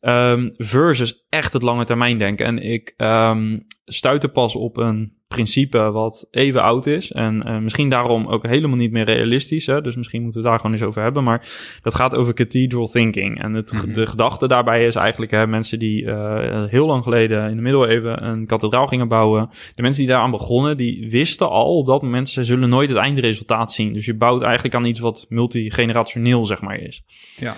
Um, 0.00 0.54
versus 0.56 1.24
echt 1.28 1.52
het 1.52 1.62
lange 1.62 1.84
termijn 1.84 2.18
denken. 2.18 2.46
En 2.46 2.58
ik 2.58 2.94
um, 2.96 3.66
stuitte 3.84 4.28
pas 4.28 4.56
op 4.56 4.76
een 4.76 5.21
principe 5.32 5.90
wat 5.90 6.26
even 6.30 6.62
oud 6.62 6.86
is. 6.86 7.12
En 7.12 7.42
uh, 7.46 7.58
misschien 7.58 7.88
daarom 7.88 8.26
ook 8.26 8.46
helemaal 8.46 8.76
niet 8.76 8.92
meer 8.92 9.04
realistisch. 9.04 9.66
Hè? 9.66 9.80
Dus 9.80 9.96
misschien 9.96 10.22
moeten 10.22 10.42
we 10.42 10.48
daar 10.48 10.56
gewoon 10.56 10.72
eens 10.72 10.82
over 10.82 11.02
hebben. 11.02 11.24
Maar 11.24 11.48
dat 11.82 11.94
gaat 11.94 12.14
over 12.14 12.34
cathedral 12.34 12.88
thinking. 12.88 13.42
En 13.42 13.52
het, 13.52 13.72
mm 13.72 13.78
-hmm. 13.78 13.92
de 13.92 14.06
gedachte 14.06 14.48
daarbij 14.48 14.86
is 14.86 14.94
eigenlijk 14.94 15.30
hè, 15.30 15.46
mensen 15.46 15.78
die 15.78 16.02
uh, 16.02 16.64
heel 16.64 16.86
lang 16.86 17.02
geleden 17.02 17.50
in 17.50 17.56
de 17.56 17.62
middeleeuwen 17.62 18.24
een 18.24 18.46
kathedraal 18.46 18.86
gingen 18.86 19.08
bouwen. 19.08 19.48
De 19.74 19.82
mensen 19.82 20.02
die 20.02 20.10
daaraan 20.10 20.30
begonnen, 20.30 20.76
die 20.76 21.10
wisten 21.10 21.50
al 21.50 21.76
op 21.76 21.86
dat 21.86 22.02
moment, 22.02 22.28
ze 22.28 22.44
zullen 22.44 22.68
nooit 22.68 22.88
het 22.88 22.98
eindresultaat 22.98 23.72
zien. 23.72 23.92
Dus 23.92 24.04
je 24.04 24.16
bouwt 24.16 24.42
eigenlijk 24.42 24.74
aan 24.74 24.84
iets 24.84 25.00
wat 25.00 25.26
multigenerationeel, 25.28 26.44
zeg 26.44 26.60
maar, 26.60 26.78
is. 26.78 27.02
Ja. 27.36 27.54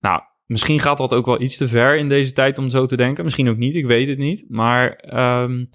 Nou, 0.00 0.20
misschien 0.46 0.80
gaat 0.80 0.98
dat 0.98 1.14
ook 1.14 1.26
wel 1.26 1.40
iets 1.40 1.56
te 1.56 1.68
ver 1.68 1.96
in 1.96 2.08
deze 2.08 2.32
tijd 2.32 2.58
om 2.58 2.68
zo 2.68 2.86
te 2.86 2.96
denken. 2.96 3.24
Misschien 3.24 3.48
ook 3.48 3.56
niet, 3.56 3.74
ik 3.74 3.86
weet 3.86 4.08
het 4.08 4.18
niet. 4.18 4.44
Maar 4.48 5.04
um, 5.42 5.68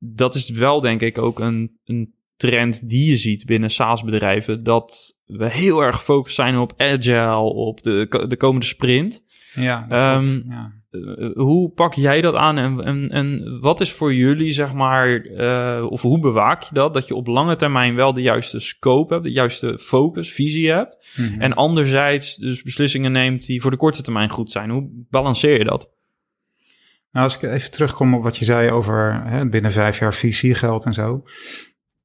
dat 0.00 0.34
is 0.34 0.50
wel, 0.50 0.80
denk 0.80 1.00
ik, 1.00 1.18
ook 1.18 1.38
een, 1.38 1.78
een 1.84 2.14
trend 2.36 2.88
die 2.88 3.10
je 3.10 3.16
ziet 3.16 3.46
binnen 3.46 3.70
SaaS-bedrijven. 3.70 4.62
Dat 4.62 5.16
we 5.24 5.50
heel 5.50 5.80
erg 5.82 5.96
gefocust 5.96 6.34
zijn 6.34 6.56
op 6.56 6.72
agile, 6.76 7.36
op 7.40 7.82
de, 7.82 8.24
de 8.28 8.36
komende 8.36 8.66
sprint. 8.66 9.22
Ja, 9.54 10.16
um, 10.16 10.44
ja. 10.48 10.78
Uh, 10.90 11.34
hoe 11.34 11.70
pak 11.70 11.94
jij 11.94 12.20
dat 12.20 12.34
aan 12.34 12.58
en, 12.58 12.84
en, 12.84 13.08
en 13.08 13.58
wat 13.60 13.80
is 13.80 13.92
voor 13.92 14.14
jullie, 14.14 14.52
zeg 14.52 14.72
maar, 14.74 15.24
uh, 15.26 15.86
of 15.90 16.02
hoe 16.02 16.18
bewaak 16.18 16.62
je 16.62 16.74
dat? 16.74 16.94
Dat 16.94 17.08
je 17.08 17.14
op 17.14 17.26
lange 17.26 17.56
termijn 17.56 17.94
wel 17.94 18.12
de 18.12 18.22
juiste 18.22 18.58
scope 18.58 19.12
hebt, 19.12 19.24
de 19.24 19.32
juiste 19.32 19.78
focus, 19.78 20.32
visie 20.32 20.70
hebt. 20.70 21.14
Mm 21.16 21.26
-hmm. 21.26 21.40
En 21.40 21.52
anderzijds 21.52 22.36
dus 22.36 22.62
beslissingen 22.62 23.12
neemt 23.12 23.46
die 23.46 23.60
voor 23.60 23.70
de 23.70 23.76
korte 23.76 24.02
termijn 24.02 24.30
goed 24.30 24.50
zijn. 24.50 24.70
Hoe 24.70 25.04
balanceer 25.10 25.58
je 25.58 25.64
dat? 25.64 25.90
Nou, 27.10 27.24
als 27.24 27.36
ik 27.36 27.42
even 27.42 27.70
terugkom 27.70 28.14
op 28.14 28.22
wat 28.22 28.36
je 28.36 28.44
zei 28.44 28.70
over 28.70 29.22
hè, 29.24 29.48
binnen 29.48 29.72
vijf 29.72 29.98
jaar 29.98 30.14
VC-geld 30.14 30.84
en 30.84 30.94
zo. 30.94 31.22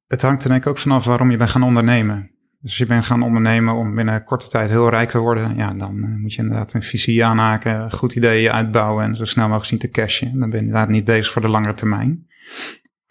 Het 0.06 0.22
hangt 0.22 0.42
er 0.42 0.48
denk 0.48 0.62
ik 0.62 0.68
ook 0.68 0.78
vanaf 0.78 1.04
waarom 1.04 1.30
je 1.30 1.36
bent 1.36 1.50
gaan 1.50 1.62
ondernemen. 1.62 2.30
Dus 2.60 2.70
als 2.70 2.76
je 2.76 2.86
bent 2.86 3.04
gaan 3.04 3.22
ondernemen 3.22 3.74
om 3.74 3.94
binnen 3.94 4.24
korte 4.24 4.48
tijd 4.48 4.70
heel 4.70 4.90
rijk 4.90 5.10
te 5.10 5.18
worden, 5.18 5.56
ja, 5.56 5.74
dan 5.74 5.96
uh, 5.96 6.16
moet 6.16 6.34
je 6.34 6.42
inderdaad 6.42 6.72
een 6.72 6.82
visie 6.82 7.24
aanhaken, 7.24 7.92
goed 7.92 8.14
ideeën 8.14 8.52
uitbouwen 8.52 9.04
en 9.04 9.16
zo 9.16 9.24
snel 9.24 9.44
mogelijk 9.44 9.68
zien 9.68 9.78
te 9.78 9.88
cashen. 9.88 10.38
Dan 10.38 10.50
ben 10.50 10.58
je 10.58 10.66
inderdaad 10.66 10.88
niet 10.88 11.04
bezig 11.04 11.32
voor 11.32 11.42
de 11.42 11.48
langere 11.48 11.74
termijn. 11.74 12.26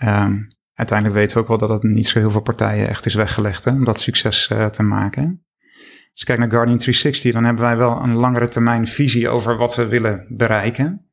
Um, 0.04 0.48
uiteindelijk 0.74 1.20
weten 1.20 1.38
we 1.38 1.44
ook 1.44 1.50
wel 1.50 1.68
dat 1.68 1.70
het 1.70 1.92
niet 1.92 2.08
zo 2.08 2.20
heel 2.20 2.32
veel 2.32 2.42
partijen 2.42 2.88
echt 2.88 3.06
is 3.06 3.14
weggelegd 3.14 3.64
hè, 3.64 3.72
om 3.72 3.84
dat 3.84 4.00
succes 4.00 4.50
uh, 4.52 4.66
te 4.66 4.84
maken. 4.84 5.46
Als 6.12 6.24
je 6.24 6.26
kijkt 6.26 6.42
naar 6.42 6.52
Guardian 6.52 6.78
360, 6.78 7.34
dan 7.34 7.44
hebben 7.44 7.64
wij 7.64 7.78
wel 7.78 8.02
een 8.02 8.14
langere 8.14 8.48
termijn 8.48 8.88
visie 8.88 9.30
over 9.30 9.58
wat 9.58 9.76
we 9.76 9.88
willen 9.88 10.26
bereiken. 10.30 11.05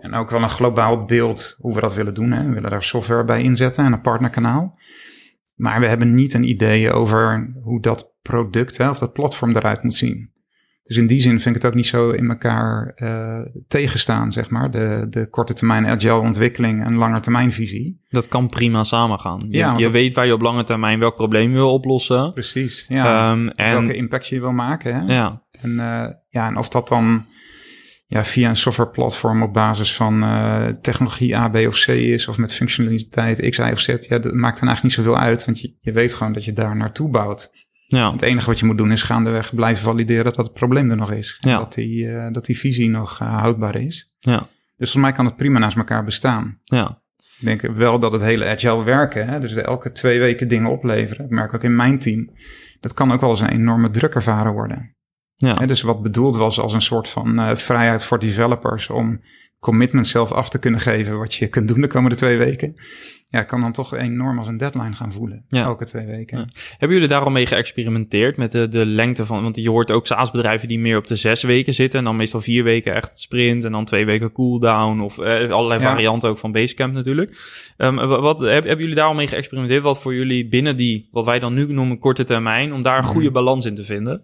En 0.00 0.14
ook 0.14 0.30
wel 0.30 0.42
een 0.42 0.48
globaal 0.48 1.04
beeld 1.04 1.56
hoe 1.58 1.74
we 1.74 1.80
dat 1.80 1.94
willen 1.94 2.14
doen. 2.14 2.32
Hè. 2.32 2.46
We 2.46 2.54
willen 2.54 2.70
daar 2.70 2.82
software 2.82 3.24
bij 3.24 3.42
inzetten 3.42 3.84
en 3.84 3.92
een 3.92 4.00
partnerkanaal. 4.00 4.78
Maar 5.54 5.80
we 5.80 5.86
hebben 5.86 6.14
niet 6.14 6.34
een 6.34 6.48
idee 6.48 6.92
over 6.92 7.52
hoe 7.62 7.80
dat 7.80 8.14
product 8.22 8.76
hè, 8.76 8.88
of 8.88 8.98
dat 8.98 9.12
platform 9.12 9.56
eruit 9.56 9.82
moet 9.82 9.94
zien. 9.94 10.36
Dus 10.82 10.96
in 10.96 11.06
die 11.06 11.20
zin 11.20 11.40
vind 11.40 11.56
ik 11.56 11.62
het 11.62 11.70
ook 11.70 11.76
niet 11.76 11.86
zo 11.86 12.10
in 12.10 12.28
elkaar 12.28 12.92
uh, 12.96 13.40
tegenstaan, 13.68 14.32
zeg 14.32 14.50
maar. 14.50 14.70
De, 14.70 15.06
de 15.10 15.30
korte 15.30 15.52
termijn 15.52 15.86
agile 15.86 16.18
ontwikkeling 16.18 16.84
en 16.84 16.94
lange 16.94 17.20
termijn 17.20 17.52
visie. 17.52 18.04
Dat 18.08 18.28
kan 18.28 18.48
prima 18.48 18.84
samengaan. 18.84 19.44
Je, 19.48 19.56
ja, 19.56 19.76
je 19.76 19.82
dat... 19.82 19.92
weet 19.92 20.14
waar 20.14 20.26
je 20.26 20.32
op 20.32 20.40
lange 20.40 20.64
termijn 20.64 20.98
welk 20.98 21.16
probleem 21.16 21.52
wil 21.52 21.72
oplossen. 21.72 22.32
Precies, 22.32 22.84
ja. 22.88 23.30
Um, 23.30 23.48
en... 23.48 23.72
Welke 23.72 23.96
impact 23.96 24.26
je 24.26 24.40
wil 24.40 24.52
maken, 24.52 24.94
hè? 24.94 25.14
Ja. 25.14 25.42
En, 25.60 25.70
uh, 25.70 26.06
ja, 26.28 26.46
en 26.46 26.56
of 26.56 26.68
dat 26.68 26.88
dan 26.88 27.26
ja, 28.10 28.24
via 28.24 28.48
een 28.48 28.56
softwareplatform 28.56 29.42
op 29.42 29.52
basis 29.52 29.96
van 29.96 30.22
uh, 30.22 30.66
technologie 30.66 31.36
A, 31.36 31.48
B 31.48 31.56
of 31.56 31.84
C 31.84 31.88
is, 31.88 32.28
of 32.28 32.38
met 32.38 32.54
functionaliteit 32.54 33.48
X, 33.50 33.58
Y 33.58 33.70
of 33.72 33.80
Z, 33.80 33.86
ja, 33.86 34.18
dat 34.18 34.32
maakt 34.32 34.58
dan 34.58 34.68
eigenlijk 34.68 34.82
niet 34.82 34.92
zoveel 34.92 35.18
uit, 35.18 35.44
want 35.44 35.60
je, 35.60 35.74
je 35.78 35.92
weet 35.92 36.14
gewoon 36.14 36.32
dat 36.32 36.44
je 36.44 36.52
daar 36.52 36.76
naartoe 36.76 37.10
bouwt. 37.10 37.50
Ja. 37.86 38.12
Het 38.12 38.22
enige 38.22 38.46
wat 38.46 38.58
je 38.58 38.66
moet 38.66 38.78
doen 38.78 38.92
is 38.92 39.02
gaandeweg 39.02 39.54
blijven 39.54 39.84
valideren 39.84 40.24
dat 40.24 40.36
het 40.36 40.52
probleem 40.52 40.90
er 40.90 40.96
nog 40.96 41.12
is. 41.12 41.36
Ja. 41.40 41.58
Dat, 41.58 41.74
die, 41.74 42.04
uh, 42.04 42.32
dat 42.32 42.44
die 42.44 42.58
visie 42.58 42.90
nog 42.90 43.20
uh, 43.22 43.38
houdbaar 43.40 43.76
is. 43.76 44.12
Ja. 44.18 44.38
Dus 44.76 44.90
volgens 44.90 45.02
mij 45.02 45.12
kan 45.12 45.24
het 45.24 45.36
prima 45.36 45.58
naast 45.58 45.76
elkaar 45.76 46.04
bestaan. 46.04 46.60
Ja. 46.64 47.02
Ik 47.16 47.46
denk 47.46 47.60
wel 47.60 47.98
dat 47.98 48.12
het 48.12 48.20
hele 48.20 48.46
agile 48.46 48.84
werken, 48.84 49.28
hè, 49.28 49.40
dus 49.40 49.54
elke 49.54 49.92
twee 49.92 50.18
weken 50.18 50.48
dingen 50.48 50.70
opleveren, 50.70 51.22
dat 51.22 51.30
merk 51.30 51.48
ik 51.48 51.54
ook 51.54 51.64
in 51.64 51.76
mijn 51.76 51.98
team, 51.98 52.30
dat 52.80 52.94
kan 52.94 53.12
ook 53.12 53.20
wel 53.20 53.30
eens 53.30 53.40
een 53.40 53.48
enorme 53.48 53.90
druk 53.90 54.14
ervaren 54.14 54.52
worden. 54.52 54.96
Ja. 55.40 55.56
Hè, 55.58 55.66
dus 55.66 55.82
wat 55.82 56.02
bedoeld 56.02 56.36
was 56.36 56.60
als 56.60 56.72
een 56.72 56.82
soort 56.82 57.08
van 57.08 57.38
uh, 57.38 57.54
vrijheid 57.54 58.04
voor 58.04 58.18
developers 58.18 58.90
om 58.90 59.20
commitment 59.60 60.06
zelf 60.06 60.32
af 60.32 60.48
te 60.48 60.58
kunnen 60.58 60.80
geven 60.80 61.18
wat 61.18 61.34
je 61.34 61.48
kunt 61.48 61.68
doen 61.68 61.80
de 61.80 61.86
komende 61.86 62.16
twee 62.16 62.36
weken. 62.36 62.74
Ja, 63.30 63.42
kan 63.42 63.60
dan 63.60 63.72
toch 63.72 63.94
enorm 63.94 64.38
als 64.38 64.48
een 64.48 64.56
deadline 64.56 64.92
gaan 64.92 65.12
voelen. 65.12 65.44
Ja. 65.48 65.62
Elke 65.62 65.84
twee 65.84 66.06
weken. 66.06 66.38
Ja. 66.38 66.46
Hebben 66.70 66.96
jullie 66.96 67.12
daar 67.12 67.24
al 67.24 67.30
mee 67.30 67.46
geëxperimenteerd 67.46 68.36
met 68.36 68.52
de, 68.52 68.68
de 68.68 68.86
lengte 68.86 69.26
van? 69.26 69.42
Want 69.42 69.56
je 69.56 69.70
hoort 69.70 69.90
ook 69.90 70.06
SaaS-bedrijven 70.06 70.68
die 70.68 70.78
meer 70.78 70.96
op 70.96 71.06
de 71.06 71.16
zes 71.16 71.42
weken 71.42 71.74
zitten. 71.74 71.98
En 71.98 72.04
dan 72.04 72.16
meestal 72.16 72.40
vier 72.40 72.64
weken 72.64 72.94
echt 72.94 73.18
sprint. 73.18 73.64
En 73.64 73.72
dan 73.72 73.84
twee 73.84 74.04
weken 74.04 74.32
cooldown. 74.32 75.00
Of 75.00 75.18
eh, 75.18 75.50
allerlei 75.50 75.80
varianten 75.80 76.28
ook 76.28 76.38
van 76.38 76.52
Basecamp 76.52 76.94
natuurlijk. 76.94 77.38
Um, 77.76 77.96
wat, 77.96 78.40
heb, 78.40 78.64
hebben 78.64 78.78
jullie 78.78 78.94
daar 78.94 79.08
al 79.08 79.14
mee 79.14 79.28
geëxperimenteerd? 79.28 79.82
Wat 79.82 80.00
voor 80.00 80.14
jullie 80.14 80.48
binnen 80.48 80.76
die, 80.76 81.08
wat 81.10 81.24
wij 81.24 81.38
dan 81.38 81.54
nu 81.54 81.72
noemen, 81.72 81.98
korte 81.98 82.24
termijn, 82.24 82.72
om 82.72 82.82
daar 82.82 82.98
een 82.98 83.04
goede 83.04 83.30
balans 83.30 83.64
in 83.64 83.74
te 83.74 83.84
vinden? 83.84 84.22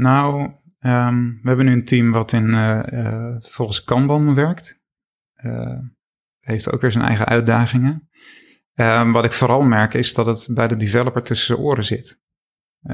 Nou, 0.00 0.42
um, 0.80 1.38
we 1.42 1.48
hebben 1.48 1.66
nu 1.66 1.72
een 1.72 1.84
team 1.84 2.10
wat 2.10 2.32
in 2.32 2.48
uh, 2.48 2.82
uh, 2.92 3.36
volgens 3.40 3.84
Kanban 3.84 4.34
werkt. 4.34 4.80
Uh, 5.44 5.78
heeft 6.40 6.72
ook 6.72 6.80
weer 6.80 6.92
zijn 6.92 7.04
eigen 7.04 7.26
uitdagingen. 7.26 8.08
Um, 8.74 9.12
wat 9.12 9.24
ik 9.24 9.32
vooral 9.32 9.62
merk 9.62 9.94
is 9.94 10.14
dat 10.14 10.26
het 10.26 10.48
bij 10.50 10.68
de 10.68 10.76
developer 10.76 11.22
tussen 11.22 11.46
zijn 11.46 11.58
oren 11.58 11.84
zit. 11.84 12.20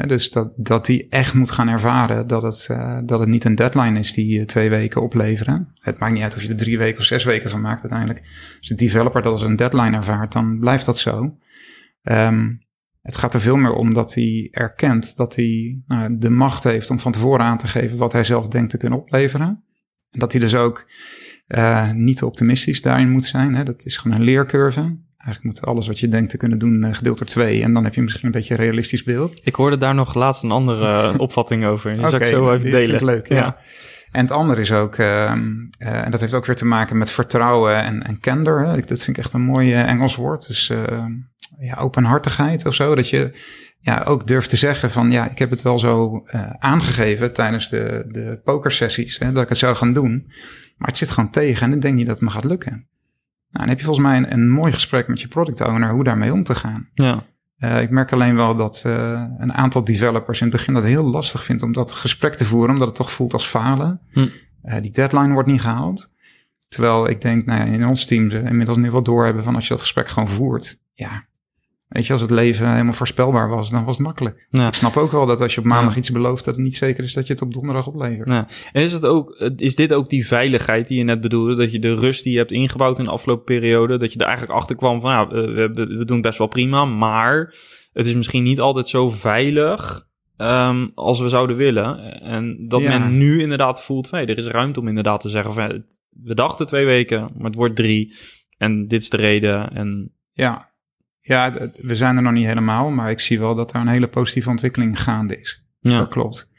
dus 0.07 0.31
dat, 0.31 0.53
dat 0.57 0.87
die 0.87 1.09
echt 1.09 1.35
moet 1.35 1.51
gaan 1.51 1.69
ervaren 1.69 2.27
dat 2.27 2.43
het, 2.43 2.67
dat 3.09 3.21
het 3.21 3.29
niet 3.29 3.45
een 3.45 3.55
deadline 3.55 3.99
is 3.99 4.13
die 4.13 4.45
twee 4.45 4.71
weken 4.71 5.03
opleveren. 5.03 5.73
Het 5.83 5.99
maakt 5.99 6.13
niet 6.13 6.23
uit 6.23 6.35
of 6.35 6.43
je 6.43 6.49
er 6.49 6.57
drie 6.57 6.79
weken 6.79 6.99
of 6.99 7.05
zes 7.05 7.25
weken 7.25 7.51
van 7.51 7.61
maakt 7.61 7.83
uiteindelijk. 7.83 8.21
Als 8.59 8.69
de 8.69 8.75
developer 8.75 9.23
dat 9.23 9.33
als 9.33 9.43
een 9.43 9.57
deadline 9.57 9.97
ervaart, 9.97 10.33
dan 10.33 10.59
blijft 10.59 10.87
dat 10.87 10.99
zo. 10.99 11.39
Um, 12.03 12.66
het 13.07 13.17
gaat 13.17 13.35
er 13.35 13.41
veel 13.41 13.57
meer 13.57 13.73
om 13.73 13.95
dat 13.95 14.15
hij 14.15 14.49
erkent 14.51 15.17
dat 15.17 15.37
hij 15.37 15.81
nou, 15.87 16.19
de 16.19 16.31
macht 16.31 16.65
heeft 16.65 16.91
om 16.91 17.01
van 17.01 17.13
tevoren 17.13 17.45
aan 17.45 17.59
te 17.59 17.67
geven 17.67 17.99
wat 17.99 18.13
hij 18.13 18.25
zelf 18.25 18.49
denkt 18.49 18.71
te 18.71 18.77
kunnen 18.77 18.99
opleveren. 18.99 19.65
En 20.11 20.19
dat 20.19 20.33
hij 20.33 20.41
dus 20.41 20.55
ook 20.55 20.87
uh, 21.49 21.91
niet 21.91 22.23
optimistisch 22.23 22.83
daarin 22.83 23.11
moet 23.11 23.25
zijn. 23.25 23.55
Hè. 23.55 23.63
Dat 23.63 23.85
is 23.85 23.97
gewoon 23.97 24.17
een 24.17 24.25
leercurve. 24.25 24.81
Eigenlijk 25.17 25.43
moet 25.43 25.67
alles 25.67 25.87
wat 25.87 25.99
je 25.99 26.09
denkt 26.09 26.31
te 26.31 26.37
kunnen 26.37 26.59
doen 26.59 26.85
uh, 26.85 26.95
gedeeld 26.95 27.19
door 27.19 27.27
twee. 27.27 27.63
En 27.63 27.73
dan 27.75 27.85
heb 27.85 27.95
je 27.95 28.03
misschien 28.03 28.27
een 28.27 28.33
beetje 28.33 28.55
een 28.55 28.61
realistisch 28.61 29.03
beeld. 29.03 29.41
Ik 29.45 29.55
hoorde 29.55 29.79
daar 29.79 29.95
nog 29.95 30.15
laatst 30.15 30.43
een 30.43 30.51
andere 30.51 31.19
opvatting 31.19 31.65
over. 31.65 31.91
Die 31.91 31.99
okay, 31.99 32.11
zou 32.11 32.23
ik 32.23 32.29
zo 32.29 32.53
even 32.53 32.71
delen. 32.71 32.87
Vind 32.87 33.01
ik 33.01 33.07
leuk, 33.07 33.29
ja. 33.29 33.37
ja. 33.37 33.57
En 34.11 34.23
het 34.23 34.31
andere 34.31 34.61
is 34.61 34.73
ook, 34.73 34.97
uh, 34.97 35.07
uh, 35.07 36.05
en 36.05 36.11
dat 36.11 36.21
heeft 36.21 36.35
ook 36.35 36.47
weer 36.47 36.57
te 36.57 36.67
maken 36.67 36.99
met 36.99 37.11
vertrouwen 37.11 37.77
en, 37.83 38.03
en 38.03 38.21
candor. 38.21 38.67
Hè. 38.67 38.81
Dat 38.81 38.87
vind 38.87 39.09
ik 39.09 39.19
echt 39.19 39.33
een 39.33 39.41
mooi 39.41 39.73
Engels 39.73 40.17
woord. 40.17 40.47
Dus 40.47 40.73
ja, 41.59 41.77
openhartigheid 41.77 42.67
of 42.67 42.75
zo. 42.75 42.95
Dat 42.95 43.09
je 43.09 43.33
ja, 43.81 44.03
ook 44.03 44.27
durft 44.27 44.49
te 44.49 44.57
zeggen 44.57 44.91
van 44.91 45.11
ja, 45.11 45.31
ik 45.31 45.39
heb 45.39 45.51
het 45.51 45.63
wel 45.63 45.79
zo 45.79 46.23
uh, 46.35 46.51
aangegeven 46.51 47.33
tijdens 47.33 47.69
de, 47.69 48.05
de 48.09 48.41
pokersessies, 48.45 49.19
hè, 49.19 49.33
dat 49.33 49.43
ik 49.43 49.49
het 49.49 49.59
zou 49.59 49.77
gaan 49.77 49.93
doen. 49.93 50.25
Maar 50.77 50.89
het 50.89 50.97
zit 50.97 51.11
gewoon 51.11 51.31
tegen 51.31 51.67
en 51.67 51.73
ik 51.73 51.81
denk 51.81 51.95
niet 51.95 52.07
dat 52.07 52.15
het 52.15 52.25
me 52.25 52.31
gaat 52.31 52.45
lukken. 52.45 52.89
dan 53.51 53.69
heb 53.69 53.79
je 53.79 53.85
volgens 53.85 54.07
mij 54.07 54.17
een, 54.17 54.33
een 54.33 54.51
mooi 54.51 54.73
gesprek 54.73 55.09
met 55.09 55.21
je 55.21 55.29
product 55.29 55.61
owner 55.61 55.91
hoe 55.91 56.05
daarmee 56.05 56.33
om 56.33 56.45
te 56.45 56.55
gaan. 56.55 56.89
Ja. 56.95 57.25
Uh, 57.59 57.81
ik 57.81 57.91
merk 57.91 58.13
alleen 58.13 58.37
wel 58.37 58.55
dat 58.55 58.83
uh, 58.87 59.25
een 59.39 59.53
aantal 59.53 59.85
developers 59.85 60.41
in 60.41 60.47
het 60.47 60.57
begin 60.57 60.75
dat 60.75 60.85
heel 60.85 61.05
lastig 61.05 61.45
vindt 61.45 61.63
om 61.63 61.73
dat 61.73 61.93
gesprek 61.93 62.35
te 62.35 62.45
voeren, 62.45 62.71
omdat 62.71 62.87
het 62.87 62.97
toch 62.97 63.13
voelt 63.13 63.33
als 63.33 63.47
falen. 63.47 64.01
Hm. 64.13 64.27
Die 64.81 64.91
deadline 64.91 65.33
wordt 65.33 65.49
niet 65.49 65.61
gehaald. 65.61 66.13
Terwijl 66.69 67.09
ik 67.09 67.21
denk, 67.21 67.47
nou 67.47 67.61
ja, 67.61 67.67
in 67.67 67.87
ons 67.87 68.05
team 68.05 68.31
ze 68.31 68.43
inmiddels 68.43 68.79
nu 68.79 68.91
wel 68.91 69.03
doorhebben 69.03 69.45
van 69.45 69.55
als 69.55 69.65
je 69.65 69.71
dat 69.71 69.81
gesprek 69.81 70.09
gewoon 70.09 70.29
voert. 70.29 70.79
Ja, 70.93 71.26
weet 71.97 72.07
je, 72.07 72.13
als 72.13 72.23
het 72.23 72.31
leven 72.31 72.71
helemaal 72.71 72.93
voorspelbaar 72.93 73.49
was, 73.49 73.71
dan 73.71 73.85
was 73.85 73.97
het 73.97 74.07
makkelijk. 74.07 74.47
Ja. 74.51 74.67
Ik 74.67 74.75
snap 74.75 74.97
ook 74.97 75.13
wel 75.13 75.27
dat 75.27 75.41
als 75.41 75.55
je 75.55 75.61
op 75.61 75.67
maandag 75.67 75.97
iets 75.97 76.11
belooft, 76.11 76.45
dat 76.45 76.55
het 76.55 76.65
niet 76.65 76.77
zeker 76.77 77.05
is 77.05 77.13
dat 77.13 77.27
je 77.27 77.33
het 77.33 77.43
op 77.43 77.53
donderdag 77.53 77.87
oplevert. 77.87 78.29
Ja. 78.29 78.47
En 78.73 78.83
is, 78.83 78.93
het 78.93 79.07
ook, 79.07 79.51
is 79.57 79.75
dit 79.75 79.93
ook 79.93 80.09
die 80.09 80.27
veiligheid 80.27 80.89
die 80.89 80.99
je 80.99 81.05
net 81.05 81.21
bedoelde? 81.21 81.55
Dat 81.55 81.73
je 81.73 81.79
de 81.79 81.95
rust 81.95 82.23
die 82.23 82.33
je 82.33 82.39
hebt 82.39 82.53
ingebouwd 82.53 82.99
in 82.99 83.05
de 83.05 83.11
afgelopen 83.11 83.45
periode, 83.45 83.97
dat 83.97 84.13
je 84.13 84.19
er 84.19 84.27
eigenlijk 84.27 84.59
achter 84.59 84.77
kwam 84.77 85.01
van, 85.01 85.11
ja, 85.11 85.29
we, 85.29 85.71
we 85.73 86.05
doen 86.05 86.21
best 86.21 86.39
wel 86.39 86.47
prima, 86.47 86.85
maar 86.85 87.55
het 87.93 88.07
is 88.07 88.15
misschien 88.15 88.43
niet 88.43 88.61
altijd 88.61 88.89
zo 88.89 89.11
veilig 89.11 90.07
um, 90.37 90.91
als 90.95 91.21
we 91.21 91.29
zouden 91.29 91.57
willen. 91.57 92.21
En 92.21 92.69
dat 92.69 92.83
men 92.83 93.19
nu 93.19 93.41
inderdaad 93.41 93.83
voelt, 93.83 94.11
hey, 94.11 94.27
er 94.27 94.39
is 94.39 94.47
ruimte 94.47 94.81
om 94.81 94.89
inderdaad 94.89 95.21
te 95.21 95.29
zeggen 95.29 95.53
van, 95.53 95.85
we 96.09 96.35
dachten 96.35 96.67
twee 96.67 96.85
weken, 96.85 97.21
maar 97.21 97.47
het 97.47 97.55
wordt 97.55 97.77
drie. 97.77 98.17
En 98.59 98.89
dit 98.89 99.03
is 99.03 99.11
de 99.11 99.17
reden. 99.17 99.71
En... 99.73 100.11
Ja. 100.33 100.75
Ja, 101.27 101.71
we 101.81 101.97
zijn 101.97 102.17
er 102.17 102.23
nog 102.23 102.33
niet 102.33 102.47
helemaal, 102.47 102.91
maar 102.91 103.11
ik 103.11 103.21
zie 103.21 103.39
wel 103.39 103.55
dat 103.55 103.73
er 103.73 103.81
een 103.81 103.89
hele 103.89 104.09
positieve 104.09 104.51
ontwikkeling 104.51 105.03
gaande 105.03 105.41
is. 105.41 105.65
Ja. 105.81 105.99
Dat 105.99 106.09
klopt. 106.09 106.53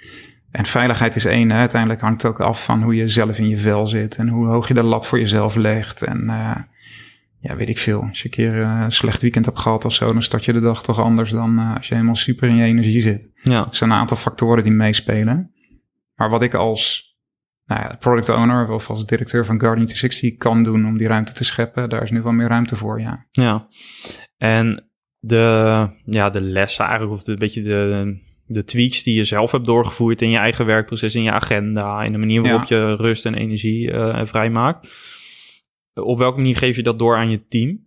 En 0.51 0.65
veiligheid 0.65 1.15
is 1.15 1.25
één. 1.25 1.51
Hè. 1.51 1.57
Uiteindelijk 1.57 2.01
hangt 2.01 2.21
het 2.21 2.31
ook 2.31 2.39
af 2.39 2.63
van 2.63 2.81
hoe 2.81 2.95
je 2.95 3.07
zelf 3.07 3.37
in 3.37 3.47
je 3.47 3.57
vel 3.57 3.87
zit 3.87 4.15
en 4.15 4.27
hoe 4.27 4.47
hoog 4.47 4.67
je 4.67 4.73
de 4.73 4.83
lat 4.83 5.07
voor 5.07 5.19
jezelf 5.19 5.55
legt. 5.55 6.01
En 6.01 6.23
uh, 6.23 6.55
ja, 7.39 7.55
weet 7.55 7.69
ik 7.69 7.77
veel. 7.77 8.01
Als 8.01 8.19
je 8.21 8.25
een 8.25 8.31
keer 8.31 8.55
uh, 8.55 8.81
een 8.83 8.91
slecht 8.91 9.21
weekend 9.21 9.45
hebt 9.45 9.59
gehad 9.59 9.85
of 9.85 9.93
zo, 9.93 10.13
dan 10.13 10.23
start 10.23 10.45
je 10.45 10.53
de 10.53 10.59
dag 10.59 10.83
toch 10.83 10.99
anders 11.01 11.31
dan 11.31 11.59
uh, 11.59 11.75
als 11.75 11.87
je 11.87 11.93
helemaal 11.93 12.15
super 12.15 12.49
in 12.49 12.55
je 12.55 12.63
energie 12.63 13.01
zit. 13.01 13.31
Ja. 13.41 13.65
Er 13.65 13.75
zijn 13.75 13.89
een 13.89 13.97
aantal 13.97 14.17
factoren 14.17 14.63
die 14.63 14.71
meespelen. 14.71 15.51
Maar 16.15 16.29
wat 16.29 16.41
ik 16.41 16.53
als 16.53 17.15
nou 17.65 17.81
ja, 17.81 17.95
product 17.99 18.29
owner 18.29 18.69
of 18.69 18.89
als 18.89 19.05
directeur 19.05 19.45
van 19.45 19.59
Guardian 19.59 19.85
360 19.85 20.37
kan 20.37 20.63
doen 20.63 20.85
om 20.85 20.97
die 20.97 21.07
ruimte 21.07 21.33
te 21.33 21.43
scheppen, 21.43 21.89
daar 21.89 22.03
is 22.03 22.11
nu 22.11 22.21
wel 22.21 22.31
meer 22.31 22.47
ruimte 22.47 22.75
voor, 22.75 22.99
ja. 22.99 23.25
Ja, 23.31 23.67
en 24.37 24.89
de, 25.19 25.87
ja, 26.05 26.29
de 26.29 26.41
lessen 26.41 26.85
eigenlijk, 26.85 27.13
of 27.13 27.23
de, 27.23 27.31
een 27.31 27.37
beetje 27.37 27.61
de, 27.61 28.17
de 28.45 28.63
tweaks 28.63 29.03
die 29.03 29.15
je 29.15 29.23
zelf 29.23 29.51
hebt 29.51 29.65
doorgevoerd 29.65 30.21
in 30.21 30.29
je 30.29 30.37
eigen 30.37 30.65
werkproces, 30.65 31.15
in 31.15 31.23
je 31.23 31.31
agenda, 31.31 32.03
in 32.03 32.11
de 32.11 32.17
manier 32.17 32.41
waarop 32.41 32.63
je 32.63 32.95
rust 32.95 33.25
en 33.25 33.33
energie 33.33 33.91
uh, 33.91 34.21
vrijmaakt. 34.23 34.87
Op 35.93 36.17
welke 36.17 36.37
manier 36.37 36.57
geef 36.57 36.75
je 36.75 36.83
dat 36.83 36.99
door 36.99 37.15
aan 37.15 37.29
je 37.29 37.47
team? 37.47 37.85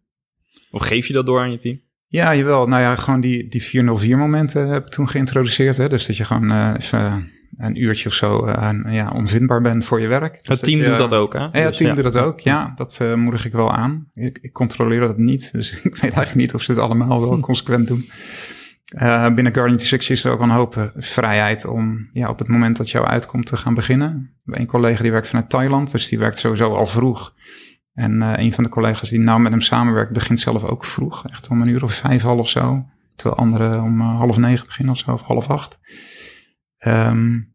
Of 0.71 0.83
geef 0.83 1.07
je 1.07 1.13
dat 1.13 1.27
door 1.27 1.41
aan 1.41 1.51
je 1.51 1.59
team? 1.59 1.81
Ja, 2.07 2.37
jawel. 2.37 2.67
Nou 2.67 2.83
ja, 2.83 2.97
gewoon 2.97 3.21
die, 3.21 3.49
die 3.49 3.63
404 3.63 4.19
momenten 4.19 4.69
heb 4.69 4.87
ik 4.87 4.93
toen 4.93 5.09
geïntroduceerd. 5.09 5.77
Hè? 5.77 5.89
Dus 5.89 6.07
dat 6.07 6.17
je 6.17 6.25
gewoon 6.25 6.51
uh, 6.51 6.75
even 6.79 7.31
een 7.57 7.83
uurtje 7.83 8.09
of 8.09 8.15
zo 8.15 8.47
uh, 8.47 8.71
ja, 8.89 9.11
onvindbaar 9.15 9.63
bent 9.63 9.85
voor 9.85 10.01
je 10.01 10.07
werk. 10.07 10.39
Dus 10.45 10.61
het 10.61 10.63
team 10.63 10.85
doet 10.85 10.97
dat 10.97 11.13
ook, 11.13 11.33
hè? 11.33 11.39
Ja, 11.39 11.51
het 11.51 11.67
dus 11.67 11.77
team 11.77 11.95
doet 11.95 12.13
dat 12.13 12.17
ook. 12.17 12.41
Ja, 12.41 12.73
dat 12.77 12.99
uh, 13.03 13.15
moedig 13.15 13.45
ik 13.45 13.53
wel 13.53 13.73
aan. 13.73 14.09
Ik, 14.13 14.39
ik, 14.43 14.53
controleer 14.53 15.01
dat 15.01 15.19
niet, 15.19 15.53
dus 15.53 15.73
ik 15.83 15.97
weet 15.97 16.01
eigenlijk 16.01 16.35
niet 16.35 16.55
of 16.55 16.63
ze 16.63 16.71
het 16.71 16.81
allemaal 16.81 17.21
wel 17.21 17.41
consequent 17.41 17.89
doen. 17.89 18.11
Uh, 18.95 19.35
binnen 19.35 19.53
Guardian 19.53 19.77
360 19.77 20.11
is 20.11 20.25
er 20.25 20.33
ook 20.33 20.41
een 20.41 20.51
hoop 20.51 20.93
vrijheid 20.97 21.65
om 21.65 22.11
ja, 22.13 22.29
op 22.29 22.39
het 22.39 22.49
moment 22.49 22.77
dat 22.77 22.91
jou 22.91 23.07
uitkomt 23.07 23.47
te 23.47 23.57
gaan 23.57 23.75
beginnen. 23.75 24.35
Een 24.45 24.67
collega 24.67 25.03
die 25.03 25.13
werkt 25.13 25.29
vanuit 25.29 25.51
Thailand, 25.51 25.91
dus 25.91 26.09
die 26.09 26.19
werkt 26.19 26.39
sowieso 26.39 26.75
al 26.75 26.87
vroeg. 26.87 27.35
En 27.95 28.21
een 28.21 28.53
van 28.53 28.65
de 28.65 28.71
collega's 28.71 29.09
die 29.09 29.19
nou 29.19 29.41
met 29.41 29.53
hem 29.53 29.61
samenwerkt, 29.61 30.13
begint 30.13 30.41
zelf 30.41 30.65
ook 30.65 30.85
vroeg. 30.85 31.29
Echt 31.29 31.49
om 31.49 31.63
een 31.63 31.69
uur 31.69 31.83
of 31.83 31.95
vijf 31.95 32.25
al 32.25 32.39
of 32.39 32.49
zo. 32.49 32.85
Terwijl 33.17 33.41
anderen 33.41 33.83
om 33.83 34.01
half 34.01 34.37
negen 34.37 34.67
beginnen 34.67 34.95
of 34.95 35.01
zo, 35.01 35.13
of 35.13 35.23
half 35.23 35.49
acht. 35.49 35.81
Um, 36.87 37.49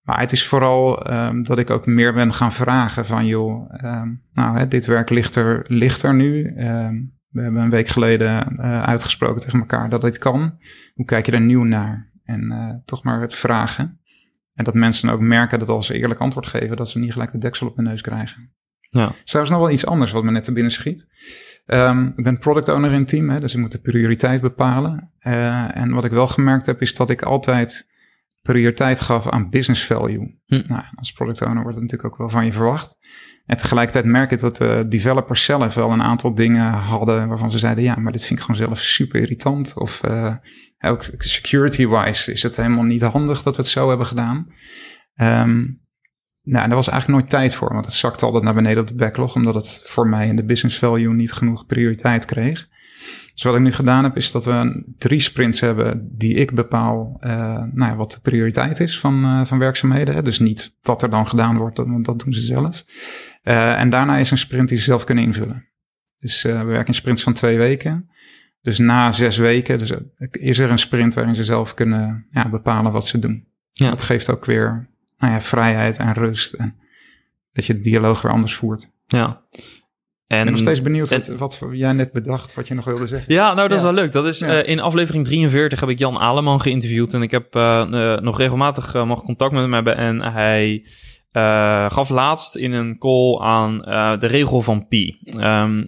maar 0.00 0.20
het 0.20 0.32
is 0.32 0.46
vooral 0.46 1.12
um, 1.12 1.42
dat 1.42 1.58
ik 1.58 1.70
ook 1.70 1.86
meer 1.86 2.12
ben 2.12 2.32
gaan 2.32 2.52
vragen 2.52 3.06
van, 3.06 3.26
joh, 3.26 3.72
um, 3.84 4.22
nou, 4.32 4.58
hè, 4.58 4.68
dit 4.68 4.86
werk 4.86 5.10
ligt 5.10 5.36
er, 5.36 5.64
ligt 5.68 6.02
er 6.02 6.14
nu. 6.14 6.52
We 7.30 7.42
hebben 7.42 7.62
een 7.62 7.70
week 7.70 7.88
geleden 7.88 8.56
uh, 8.56 8.82
uitgesproken 8.82 9.40
tegen 9.40 9.58
elkaar 9.58 9.90
dat 9.90 10.00
dit 10.00 10.18
kan. 10.18 10.58
Hoe 10.94 11.04
kijk 11.04 11.26
je 11.26 11.32
er 11.32 11.40
nieuw 11.40 11.62
naar? 11.62 12.12
En 12.24 12.52
uh, 12.52 12.74
toch 12.84 13.02
maar 13.02 13.20
het 13.20 13.34
vragen. 13.34 14.00
En 14.54 14.64
dat 14.64 14.74
mensen 14.74 15.10
ook 15.10 15.20
merken 15.20 15.58
dat 15.58 15.68
als 15.68 15.86
ze 15.86 15.98
eerlijk 15.98 16.20
antwoord 16.20 16.46
geven, 16.46 16.76
dat 16.76 16.90
ze 16.90 16.98
niet 16.98 17.12
gelijk 17.12 17.32
de 17.32 17.38
deksel 17.38 17.66
op 17.66 17.76
de 17.76 17.82
neus 17.82 18.00
krijgen. 18.00 18.52
Ja. 18.88 19.02
Er 19.02 19.14
is 19.24 19.30
trouwens 19.30 19.56
nog 19.56 19.64
wel 19.64 19.74
iets 19.74 19.86
anders 19.86 20.10
wat 20.10 20.24
me 20.24 20.30
net 20.30 20.44
te 20.44 20.52
binnen 20.52 20.72
schiet. 20.72 21.08
Um, 21.66 22.12
ik 22.16 22.24
ben 22.24 22.38
product 22.38 22.68
owner 22.68 22.92
in 22.92 22.98
het 22.98 23.08
team, 23.08 23.28
hè, 23.28 23.40
dus 23.40 23.54
ik 23.54 23.60
moet 23.60 23.72
de 23.72 23.80
prioriteit 23.80 24.40
bepalen. 24.40 25.12
Uh, 25.20 25.76
en 25.76 25.90
wat 25.90 26.04
ik 26.04 26.10
wel 26.10 26.28
gemerkt 26.28 26.66
heb, 26.66 26.80
is 26.80 26.94
dat 26.94 27.10
ik 27.10 27.22
altijd 27.22 27.89
prioriteit 28.42 29.00
gaf 29.00 29.28
aan 29.28 29.50
business 29.50 29.86
value. 29.86 30.38
Hm. 30.46 30.62
Nou, 30.66 30.82
als 30.94 31.12
product 31.12 31.42
owner 31.42 31.62
wordt 31.62 31.78
het 31.78 31.82
natuurlijk 31.82 32.12
ook 32.12 32.18
wel 32.18 32.28
van 32.28 32.44
je 32.44 32.52
verwacht. 32.52 32.96
En 33.46 33.56
tegelijkertijd 33.56 34.04
merk 34.04 34.30
ik 34.30 34.40
dat 34.40 34.56
de 34.56 34.84
developers 34.88 35.44
zelf 35.44 35.74
wel 35.74 35.90
een 35.90 36.02
aantal 36.02 36.34
dingen 36.34 36.72
hadden 36.72 37.28
waarvan 37.28 37.50
ze 37.50 37.58
zeiden, 37.58 37.84
ja, 37.84 37.96
maar 37.96 38.12
dit 38.12 38.24
vind 38.24 38.38
ik 38.38 38.44
gewoon 38.44 38.60
zelf 38.60 38.78
super 38.78 39.20
irritant. 39.20 39.74
Of 39.74 40.02
uh, 40.04 40.34
ook 40.80 41.04
security-wise 41.18 42.32
is 42.32 42.42
het 42.42 42.56
helemaal 42.56 42.84
niet 42.84 43.02
handig 43.02 43.42
dat 43.42 43.56
we 43.56 43.62
het 43.62 43.70
zo 43.70 43.88
hebben 43.88 44.06
gedaan. 44.06 44.46
Um, 45.20 45.80
nou, 46.42 46.66
daar 46.66 46.76
was 46.76 46.88
eigenlijk 46.88 47.20
nooit 47.20 47.30
tijd 47.30 47.54
voor, 47.54 47.72
want 47.72 47.84
het 47.84 47.94
zakte 47.94 48.24
altijd 48.24 48.44
naar 48.44 48.54
beneden 48.54 48.82
op 48.82 48.88
de 48.88 48.94
backlog, 48.94 49.34
omdat 49.34 49.54
het 49.54 49.82
voor 49.84 50.08
mij 50.08 50.26
in 50.26 50.36
de 50.36 50.44
business 50.44 50.78
value 50.78 51.14
niet 51.14 51.32
genoeg 51.32 51.66
prioriteit 51.66 52.24
kreeg. 52.24 52.68
Dus 53.40 53.48
wat 53.48 53.58
ik 53.58 53.64
nu 53.64 53.72
gedaan 53.72 54.04
heb, 54.04 54.16
is 54.16 54.30
dat 54.30 54.44
we 54.44 54.84
drie 54.98 55.20
sprints 55.20 55.60
hebben 55.60 56.08
die 56.16 56.34
ik 56.34 56.54
bepaal 56.54 57.20
uh, 57.20 57.30
nou 57.72 57.90
ja, 57.90 57.96
wat 57.96 58.12
de 58.12 58.20
prioriteit 58.20 58.80
is 58.80 58.98
van, 58.98 59.24
uh, 59.24 59.44
van 59.44 59.58
werkzaamheden. 59.58 60.24
Dus 60.24 60.38
niet 60.38 60.76
wat 60.82 61.02
er 61.02 61.10
dan 61.10 61.28
gedaan 61.28 61.56
wordt, 61.56 61.78
want 61.78 62.04
dat 62.04 62.18
doen 62.18 62.32
ze 62.32 62.40
zelf. 62.40 62.84
Uh, 63.44 63.80
en 63.80 63.90
daarna 63.90 64.16
is 64.16 64.30
een 64.30 64.38
sprint 64.38 64.68
die 64.68 64.78
ze 64.78 64.84
zelf 64.84 65.04
kunnen 65.04 65.24
invullen. 65.24 65.68
Dus 66.18 66.42
we 66.42 66.62
werken 66.64 66.86
in 66.86 66.94
sprints 66.94 67.22
van 67.22 67.32
twee 67.32 67.58
weken. 67.58 68.10
Dus 68.62 68.78
na 68.78 69.12
zes 69.12 69.36
weken 69.36 69.78
dus 69.78 69.92
is 70.30 70.58
er 70.58 70.70
een 70.70 70.78
sprint 70.78 71.14
waarin 71.14 71.34
ze 71.34 71.44
zelf 71.44 71.74
kunnen 71.74 72.26
ja, 72.30 72.48
bepalen 72.48 72.92
wat 72.92 73.06
ze 73.06 73.18
doen. 73.18 73.46
Ja. 73.70 73.90
Dat 73.90 74.02
geeft 74.02 74.30
ook 74.30 74.44
weer 74.44 74.88
nou 75.18 75.32
ja, 75.32 75.40
vrijheid 75.40 75.96
en 75.96 76.12
rust. 76.12 76.52
En 76.52 76.76
dat 77.52 77.64
je 77.66 77.74
de 77.74 77.80
dialoog 77.80 78.22
weer 78.22 78.32
anders 78.32 78.54
voert. 78.54 78.90
Ja. 79.06 79.42
En, 80.30 80.38
ik 80.38 80.44
ben 80.44 80.52
nog 80.52 80.62
steeds 80.62 80.82
benieuwd 80.82 81.36
wat, 81.38 81.58
wat, 81.58 81.60
jij 81.72 81.92
net 81.92 82.12
bedacht, 82.12 82.54
wat 82.54 82.68
je 82.68 82.74
nog 82.74 82.84
wilde 82.84 83.06
zeggen. 83.06 83.34
Ja, 83.34 83.54
nou 83.54 83.68
dat 83.68 83.76
is 83.76 83.84
wel 83.84 83.92
leuk. 83.92 84.12
Dat 84.12 84.26
is, 84.26 84.42
uh, 84.42 84.68
in 84.68 84.80
aflevering 84.80 85.24
43 85.24 85.80
heb 85.80 85.88
ik 85.88 85.98
Jan 85.98 86.18
Aleman 86.18 86.60
geïnterviewd. 86.60 87.14
En 87.14 87.22
ik 87.22 87.30
heb 87.30 87.56
uh, 87.56 87.86
uh, 87.90 88.18
nog 88.18 88.38
regelmatig 88.38 89.04
mag 89.04 89.22
contact 89.22 89.52
met 89.52 89.60
hem 89.60 89.72
hebben. 89.72 89.96
En 89.96 90.22
hij 90.22 90.86
gaf 91.88 92.08
laatst 92.08 92.56
in 92.56 92.72
een 92.72 92.98
call 92.98 93.38
aan 93.38 93.78
de 94.18 94.26
regel 94.26 94.62
van 94.62 94.88
pi. 94.88 95.18
Um, 95.36 95.86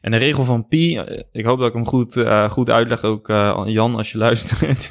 en 0.00 0.10
de 0.10 0.16
regel 0.16 0.44
van 0.44 0.68
pi, 0.68 1.00
ik 1.32 1.44
hoop 1.44 1.58
dat 1.58 1.68
ik 1.68 1.74
hem 1.74 1.86
goed, 1.86 2.24
goed 2.50 2.70
uitleg, 2.70 3.02
ook 3.02 3.26
Jan 3.66 3.96
als 3.96 4.12
je 4.12 4.18
luistert. 4.26 4.90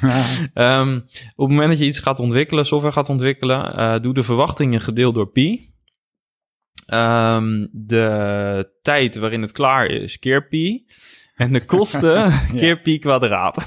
Um, 0.54 0.96
op 1.36 1.48
het 1.48 1.56
moment 1.56 1.68
dat 1.68 1.78
je 1.78 1.84
iets 1.84 2.00
gaat 2.00 2.20
ontwikkelen, 2.20 2.66
software 2.66 2.94
gaat 2.94 3.08
ontwikkelen, 3.08 4.02
doe 4.02 4.14
de 4.14 4.22
verwachtingen 4.22 4.80
gedeeld 4.80 5.14
door 5.14 5.28
pi. 5.28 5.74
Um, 6.94 7.68
de 7.72 8.70
tijd 8.82 9.16
waarin 9.16 9.42
het 9.42 9.52
klaar 9.52 9.86
is, 9.86 10.18
keer 10.18 10.48
pi. 10.48 10.86
En 11.36 11.52
de 11.52 11.64
kosten 11.64 12.32
keer 12.56 12.80
pi 12.80 12.98
kwadraat. 12.98 13.66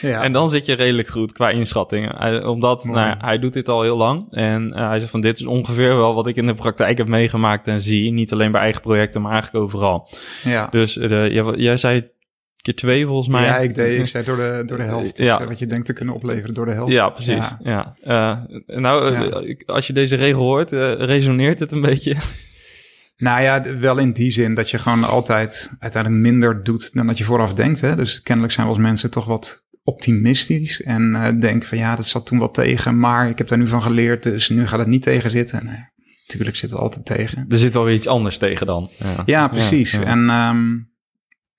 ja. 0.00 0.22
En 0.22 0.32
dan 0.32 0.50
zit 0.50 0.66
je 0.66 0.72
redelijk 0.72 1.08
goed 1.08 1.32
qua 1.32 1.50
inschattingen. 1.50 2.46
omdat 2.46 2.84
nou, 2.84 3.16
hij 3.18 3.38
doet 3.38 3.52
dit 3.52 3.68
al 3.68 3.82
heel 3.82 3.96
lang. 3.96 4.32
En 4.32 4.72
uh, 4.74 4.88
hij 4.88 4.98
zegt 4.98 5.10
van 5.10 5.20
dit 5.20 5.38
is 5.38 5.46
ongeveer 5.46 5.96
wel 5.96 6.14
wat 6.14 6.26
ik 6.26 6.36
in 6.36 6.46
de 6.46 6.54
praktijk 6.54 6.98
heb 6.98 7.08
meegemaakt 7.08 7.66
en 7.66 7.80
zie. 7.80 8.12
Niet 8.12 8.32
alleen 8.32 8.52
bij 8.52 8.60
eigen 8.60 8.80
projecten, 8.80 9.22
maar 9.22 9.32
eigenlijk 9.32 9.64
overal. 9.64 10.08
Ja. 10.44 10.68
Dus 10.70 10.94
de, 10.94 11.28
jij, 11.32 11.54
jij 11.56 11.76
zei 11.76 12.10
keer 12.62 12.74
twee 12.74 13.06
volgens 13.06 13.28
mij. 13.28 13.44
Ja, 13.44 13.58
ik 13.58 13.74
deed, 13.74 13.98
ik 13.98 14.06
zei 14.06 14.24
door 14.24 14.36
de, 14.36 14.62
door 14.66 14.76
de 14.76 14.82
helft. 14.82 15.16
Dus 15.16 15.26
ja. 15.26 15.46
wat 15.46 15.58
je 15.58 15.66
denkt 15.66 15.86
te 15.86 15.92
kunnen 15.92 16.14
opleveren 16.14 16.54
door 16.54 16.66
de 16.66 16.72
helft. 16.72 16.92
Ja, 16.92 17.08
precies. 17.08 17.48
Ja. 17.62 17.96
ja. 18.02 18.46
Uh, 18.66 18.76
nou, 18.78 19.12
ja. 19.12 19.54
als 19.66 19.86
je 19.86 19.92
deze 19.92 20.16
regel 20.16 20.42
hoort, 20.42 20.72
uh, 20.72 20.92
resoneert 20.92 21.58
het 21.58 21.72
een 21.72 21.80
beetje? 21.80 22.16
Nou 23.20 23.42
ja, 23.42 23.78
wel 23.78 23.98
in 23.98 24.12
die 24.12 24.30
zin 24.30 24.54
dat 24.54 24.70
je 24.70 24.78
gewoon 24.78 25.04
altijd 25.04 25.70
uiteindelijk 25.78 26.22
minder 26.22 26.64
doet 26.64 26.94
dan 26.94 27.06
dat 27.06 27.18
je 27.18 27.24
vooraf 27.24 27.54
denkt. 27.54 27.80
Hè? 27.80 27.96
Dus 27.96 28.22
kennelijk 28.22 28.52
zijn 28.54 28.66
we 28.66 28.72
als 28.72 28.82
mensen 28.82 29.10
toch 29.10 29.24
wat 29.24 29.64
optimistisch 29.84 30.82
en 30.82 31.10
uh, 31.10 31.28
denken 31.40 31.68
van 31.68 31.78
ja, 31.78 31.96
dat 31.96 32.06
zat 32.06 32.26
toen 32.26 32.38
wel 32.38 32.50
tegen, 32.50 32.98
maar 32.98 33.28
ik 33.28 33.38
heb 33.38 33.48
daar 33.48 33.58
nu 33.58 33.66
van 33.66 33.82
geleerd, 33.82 34.22
dus 34.22 34.48
nu 34.48 34.66
gaat 34.66 34.78
het 34.78 34.88
niet 34.88 35.02
tegen 35.02 35.30
zitten. 35.30 35.64
Nee, 35.64 35.84
natuurlijk 36.26 36.56
zit 36.56 36.70
het 36.70 36.78
altijd 36.78 37.06
tegen. 37.06 37.44
Er 37.48 37.58
zit 37.58 37.74
wel 37.74 37.84
weer 37.84 37.94
iets 37.94 38.06
anders 38.06 38.38
tegen 38.38 38.66
dan. 38.66 38.90
Ja, 38.96 39.22
ja 39.26 39.48
precies. 39.48 39.90
Ja, 39.90 40.00
ja. 40.00 40.06
En 40.06 40.30
um, 40.30 40.90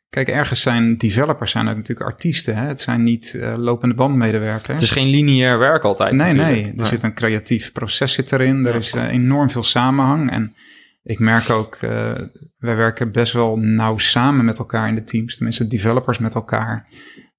kijk, 0.10 0.28
ergens 0.28 0.62
zijn 0.62 0.98
developers 0.98 1.52
zijn 1.52 1.68
ook 1.68 1.76
natuurlijk 1.76 2.10
artiesten. 2.10 2.56
Hè? 2.56 2.68
Het 2.68 2.82
zijn 2.82 3.04
niet 3.04 3.34
uh, 3.36 3.54
lopende 3.58 3.96
bandmedewerkers. 3.96 4.74
Het 4.74 4.82
is 4.82 4.92
geen 4.92 5.08
lineair 5.08 5.60
werk 5.60 5.84
altijd. 5.84 6.14
Nee, 6.14 6.34
natuurlijk. 6.34 6.66
nee. 6.66 6.74
Er 6.78 6.86
zit 6.86 7.04
een 7.04 7.14
creatief 7.14 7.72
proces 7.72 8.14
zit 8.14 8.32
erin. 8.32 8.66
Er 8.66 8.76
is 8.76 8.94
uh, 8.94 9.08
enorm 9.08 9.50
veel 9.50 9.64
samenhang 9.64 10.32
en 10.32 10.56
ik 11.04 11.20
merk 11.20 11.50
ook, 11.50 11.82
uh, 11.82 11.90
wij 12.58 12.76
werken 12.76 13.12
best 13.12 13.34
wel 13.34 13.58
nauw 13.58 13.98
samen 13.98 14.46
met 14.46 14.58
elkaar 14.58 14.88
in 14.88 14.96
de 14.96 15.04
teams, 15.04 15.36
tenminste 15.36 15.68
developers 15.68 16.18
met 16.18 16.36
elkaar. 16.36 16.88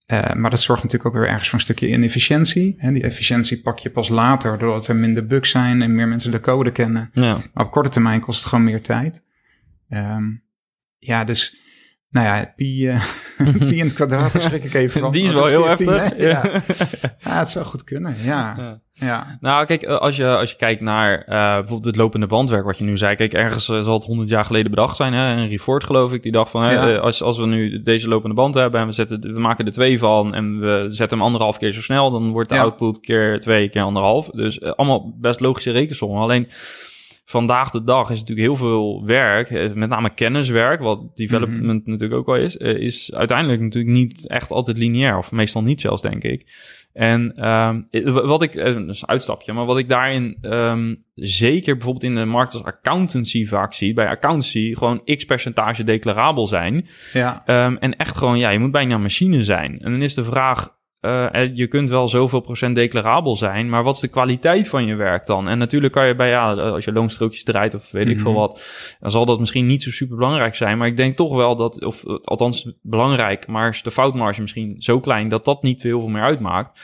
Uh, 0.07 0.33
maar 0.33 0.51
dat 0.51 0.61
zorgt 0.61 0.83
natuurlijk 0.83 1.15
ook 1.15 1.21
weer 1.21 1.31
ergens 1.31 1.49
voor 1.49 1.59
een 1.59 1.65
stukje 1.65 1.89
inefficiëntie. 1.89 2.75
En 2.79 2.95
die 2.95 3.03
efficiëntie 3.03 3.61
pak 3.61 3.79
je 3.79 3.91
pas 3.91 4.09
later, 4.09 4.59
doordat 4.59 4.87
er 4.87 4.97
minder 4.97 5.27
bugs 5.27 5.51
zijn 5.51 5.83
en 5.83 5.95
meer 5.95 6.09
mensen 6.09 6.31
de 6.31 6.41
code 6.41 6.71
kennen. 6.73 7.11
Ja. 7.13 7.43
Maar 7.53 7.65
op 7.65 7.71
korte 7.71 7.89
termijn 7.89 8.21
kost 8.21 8.41
het 8.41 8.49
gewoon 8.49 8.65
meer 8.65 8.83
tijd. 8.83 9.23
Um, 9.89 10.43
ja, 10.99 11.25
dus 11.25 11.57
nou 12.13 12.27
ja, 12.27 12.53
pi, 12.57 12.89
uh, 12.89 13.05
pi 13.69 13.79
in 13.79 13.85
het 13.85 13.93
kwadraat, 13.93 14.31
schrik 14.39 14.65
ik 14.65 14.75
even 14.75 15.01
van. 15.01 15.13
Die 15.13 15.23
is 15.23 15.33
wel 15.33 15.47
heel 15.47 15.67
heftig. 15.67 16.17
ja. 16.19 16.27
ja. 17.25 17.39
het 17.39 17.49
zou 17.49 17.65
goed 17.65 17.85
kunnen, 17.85 18.17
ja. 18.23 18.55
ja. 18.57 18.81
ja. 18.93 19.39
Nou, 19.41 19.65
kijk, 19.65 19.83
eh, 19.83 19.99
als 19.99 20.17
je, 20.17 20.37
als 20.37 20.51
je 20.51 20.57
kijkt 20.57 20.81
naar 20.81 21.19
uh, 21.19 21.25
bijvoorbeeld 21.27 21.85
het 21.85 21.97
lopende 21.97 22.27
bandwerk, 22.27 22.65
wat 22.65 22.79
je 22.79 22.85
nu 22.85 22.97
zei. 22.97 23.17
Kijk, 23.17 23.33
ergens 23.33 23.65
zal 23.65 23.95
het 23.95 24.05
100 24.05 24.29
jaar 24.29 24.45
geleden 24.45 24.71
bedacht 24.71 24.97
zijn. 24.97 25.13
Hè? 25.13 25.21
Henry 25.21 25.59
Ford, 25.59 25.85
geloof 25.85 26.13
ik, 26.13 26.23
die 26.23 26.33
dacht 26.33 26.51
van... 26.51 26.63
Hè, 26.63 27.01
als, 27.01 27.23
als 27.23 27.39
we 27.39 27.47
nu 27.47 27.83
deze 27.83 28.09
lopende 28.09 28.35
band 28.35 28.55
hebben 28.55 28.81
en 28.81 28.87
we, 28.87 28.93
zetten, 28.93 29.21
we 29.21 29.41
maken 29.41 29.67
er 29.67 29.73
twee 29.73 29.99
van... 29.99 30.35
en 30.35 30.61
we 30.61 30.87
zetten 30.89 31.19
hem 31.19 31.27
anderhalf 31.27 31.59
keer 31.59 31.73
zo 31.73 31.81
snel... 31.81 32.11
dan 32.11 32.31
wordt 32.31 32.49
de 32.49 32.59
output 32.59 33.01
keer 33.01 33.41
twee, 33.41 33.69
keer 33.69 33.83
anderhalf. 33.83 34.29
Dus 34.29 34.63
allemaal 34.63 35.15
best 35.21 35.41
logische 35.41 35.71
rekensommen. 35.71 36.21
Alleen 36.21 36.49
vandaag 37.25 37.71
de 37.71 37.85
dag 37.85 38.11
is 38.11 38.21
natuurlijk 38.21 38.47
heel 38.47 38.57
veel 38.57 39.07
werk, 39.07 39.51
eh, 39.51 39.73
met 39.73 39.89
name 39.89 40.15
kenniswerk, 40.15 40.81
wat 40.81 41.17
development 41.17 41.83
mhm. 41.83 41.91
natuurlijk 41.91 42.21
ook 42.21 42.27
wel 42.27 42.37
is, 42.37 42.57
eh, 42.57 42.77
is 42.77 43.15
uiteindelijk 43.15 43.61
natuurlijk 43.61 43.95
niet 43.95 44.29
echt 44.29 44.51
altijd 44.51 44.79
lineair, 44.79 45.17
of 45.17 45.33
meestal 45.33 45.63
niet 45.63 45.81
zelfs, 45.81 46.03
denk 46.03 46.23
ik. 46.23 46.47
En 46.93 47.49
um, 47.49 47.89
wat 48.27 48.43
ik, 48.43 48.55
dat 48.55 48.89
is 48.89 49.01
een 49.03 49.09
uitstapje, 49.09 49.53
maar 49.53 49.65
wat 49.65 49.79
ik 49.79 49.89
daarin 49.89 50.39
um, 50.43 50.97
zeker 51.15 51.75
bijvoorbeeld 51.75 52.05
in 52.05 52.15
de 52.15 52.25
markt 52.25 52.55
als 52.55 52.65
accountancy 52.65 53.47
vaak 53.47 53.73
zie, 53.73 53.93
bij 53.93 54.09
accountancy 54.09 54.75
gewoon 54.75 55.05
x 55.05 55.25
percentage 55.25 55.85
declarabel 55.85 56.47
zijn. 56.47 56.87
Ja. 57.13 57.43
Um, 57.67 57.77
en 57.77 57.97
echt 57.97 58.17
gewoon, 58.17 58.39
ja, 58.39 58.51
je 58.51 58.59
moet 58.59 58.71
bijna 58.71 58.95
een 58.95 59.03
machine 59.03 59.45
zijn. 59.45 59.79
En 59.81 59.91
dan 59.91 60.03
is 60.03 60.15
de 60.15 60.25
vraag, 60.25 60.77
uh, 61.03 61.27
je 61.55 61.67
kunt 61.67 61.91
wel 61.91 62.09
zoveel 62.09 62.41
procent 62.41 62.75
declarabel 62.75 63.37
zijn, 63.37 63.69
maar 63.69 63.83
wat 63.83 63.95
is 63.95 64.01
de 64.01 64.09
kwaliteit 64.09 64.69
van 64.69 64.87
je 64.87 64.95
werk 64.95 65.27
dan? 65.27 65.49
En 65.49 65.59
natuurlijk 65.59 65.93
kan 65.93 66.07
je 66.07 66.15
bij, 66.15 66.29
ja, 66.29 66.53
als 66.53 66.85
je 66.85 66.93
loonstrookjes 66.93 67.45
draait 67.45 67.75
of 67.75 67.91
weet 67.91 68.09
ik 68.09 68.21
veel 68.21 68.31
mhm. 68.31 68.41
wat, 68.41 68.63
dan 69.01 69.11
zal 69.11 69.25
dat 69.25 69.39
misschien 69.39 69.67
niet 69.67 69.83
zo 69.83 69.91
super 69.91 70.17
belangrijk 70.17 70.55
zijn. 70.55 70.79
Maar 70.79 70.87
ik 70.87 70.97
denk 70.97 71.17
toch 71.17 71.35
wel 71.35 71.57
dat, 71.57 71.85
of 71.85 72.05
althans 72.07 72.73
belangrijk, 72.83 73.47
maar 73.47 73.69
is 73.69 73.83
de 73.83 73.91
foutmarge 73.91 74.41
misschien 74.41 74.75
zo 74.79 75.01
klein 75.01 75.29
dat 75.29 75.45
dat 75.45 75.63
niet 75.63 75.83
heel 75.83 76.01
veel 76.01 76.09
meer 76.09 76.23
uitmaakt. 76.23 76.81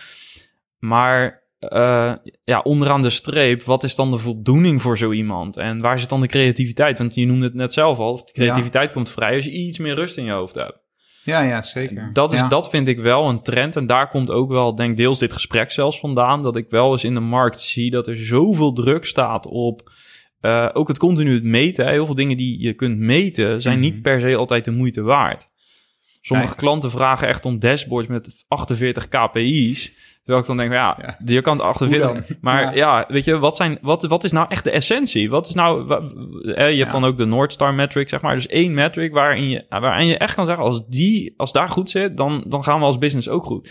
Maar 0.79 1.43
uh, 1.61 2.13
ja, 2.45 2.61
onderaan 2.61 3.03
de 3.03 3.11
streep, 3.11 3.63
wat 3.63 3.85
is 3.85 3.95
dan 3.95 4.11
de 4.11 4.19
voldoening 4.19 4.83
voor 4.83 4.99
zo 4.99 5.11
iemand? 5.11 5.57
En 5.57 5.81
waar 5.81 5.99
zit 5.99 6.09
dan 6.09 6.21
de 6.21 6.27
creativiteit? 6.27 6.99
Want 6.99 7.15
je 7.15 7.27
noemde 7.27 7.45
het 7.45 7.55
net 7.55 7.73
zelf 7.73 7.99
al, 7.99 8.17
de 8.17 8.33
creativiteit 8.33 8.93
komt 8.93 9.11
vrij 9.11 9.35
als 9.35 9.45
je 9.45 9.51
iets 9.51 9.79
meer 9.79 9.95
rust 9.95 10.17
in 10.17 10.25
je 10.25 10.31
hoofd 10.31 10.55
hebt. 10.55 10.88
Ja, 11.29 11.41
ja, 11.41 11.63
zeker. 11.63 12.11
Dat, 12.13 12.33
is, 12.33 12.45
dat 12.49 12.71
vind 12.71 12.89
ik 12.89 12.99
wel 12.99 13.29
een 13.29 13.43
trend. 13.43 13.77
En 13.77 13.87
daar 13.87 14.09
komt 14.09 14.31
ook 14.31 14.51
wel, 14.51 14.75
denk 14.75 14.97
deels 14.97 15.19
dit 15.19 15.33
gesprek 15.33 15.71
zelfs 15.71 16.01
vandaan. 16.01 16.43
Dat 16.43 16.57
ik 16.57 16.67
wel 16.71 16.93
eens 16.93 17.05
in 17.05 17.15
de 17.15 17.21
markt 17.21 17.61
zie 17.61 17.91
dat 17.91 18.07
er 18.07 18.17
zoveel 18.17 18.73
druk 18.73 19.05
staat 19.05 19.47
op. 19.47 19.91
Uh, 20.41 20.69
ook 20.73 20.89
het 20.89 20.99
continu 20.99 21.35
het 21.35 21.45
meten. 21.45 21.89
Heel 21.89 22.07
veel 22.07 22.15
dingen 22.15 22.37
die 22.37 22.63
je 22.63 22.73
kunt 22.73 22.99
meten 22.99 23.63
zijn 23.63 23.81
niet 23.81 23.93
mhm. 23.93 24.03
per 24.03 24.21
se 24.21 24.37
altijd 24.37 24.65
de 24.65 24.71
moeite 24.71 25.03
waard. 25.03 25.49
Sommige 26.21 26.55
klanten 26.55 26.91
vragen 26.91 27.29
echt 27.29 27.45
om 27.45 27.59
dashboards 27.59 28.09
met 28.09 28.45
48 28.49 29.09
KPI's. 29.09 29.93
Terwijl 30.29 30.49
ik 30.49 30.57
dan 30.57 30.69
denk, 30.69 30.73
ja, 30.73 30.99
ja. 31.03 31.33
je 31.35 31.41
kan 31.41 31.61
48. 31.61 32.37
Maar 32.41 32.77
ja. 32.77 33.05
weet 33.09 33.25
je, 33.25 33.39
wat, 33.39 33.57
zijn, 33.57 33.79
wat, 33.83 34.03
wat 34.03 34.25
is 34.25 34.33
nou 34.33 34.47
echt 34.49 34.65
de 34.65 34.71
essentie? 34.71 35.31
Wat 35.31 35.49
is 35.49 35.55
nou, 35.55 35.95
eh, 36.55 36.73
je 36.73 36.79
hebt 36.79 36.93
dan 36.93 37.05
ook 37.05 37.17
de 37.17 37.25
North 37.25 37.53
Star 37.53 37.75
metric, 37.75 38.09
zeg 38.09 38.21
maar. 38.21 38.35
Dus 38.35 38.47
één 38.47 38.75
metric 38.75 39.13
waarin 39.13 39.49
je, 39.49 39.65
waarin 39.69 40.07
je 40.07 40.17
echt 40.17 40.35
kan 40.35 40.47
zeggen, 40.47 40.65
als 40.65 40.87
die, 40.87 41.35
als 41.37 41.53
daar 41.53 41.69
goed 41.69 41.91
zit, 41.91 42.17
dan, 42.17 42.45
dan 42.47 42.65
gaan 42.65 42.79
we 42.79 42.85
als 42.85 42.99
business 42.99 43.29
ook 43.29 43.45
goed. 43.45 43.71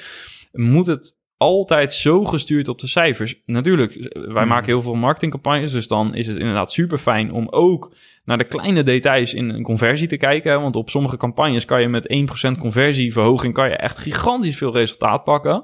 Moet 0.52 0.86
het 0.86 1.17
altijd 1.38 1.93
zo 1.93 2.26
gestuurd 2.26 2.67
op 2.67 2.80
de 2.80 2.88
cijfers. 2.88 3.41
Natuurlijk, 3.46 3.93
wij 4.13 4.24
hmm. 4.24 4.48
maken 4.48 4.65
heel 4.65 4.82
veel 4.82 4.96
marketingcampagnes, 4.96 5.72
dus 5.72 5.88
dan 5.88 6.15
is 6.15 6.28
het 6.28 6.38
inderdaad 6.38 6.72
super 6.72 6.98
fijn 6.98 7.32
om 7.32 7.48
ook 7.50 7.96
naar 8.26 8.38
de 8.38 8.43
kleine 8.43 8.84
details 8.84 9.34
in 9.34 9.50
een 9.50 9.63
conversie 9.63 10.08
te 10.08 10.17
kijken. 10.17 10.62
Want 10.62 10.76
op 10.76 10.89
sommige 10.89 11.17
campagnes 11.17 11.65
kan 11.65 11.82
je 11.82 11.88
met 11.88 12.28
1% 12.56 12.60
conversieverhoging 12.60 13.54
kan 13.54 13.70
je 13.70 13.76
echt 13.76 13.98
gigantisch 13.98 14.58
veel 14.58 14.74
resultaat 14.74 15.24
pakken. 15.24 15.63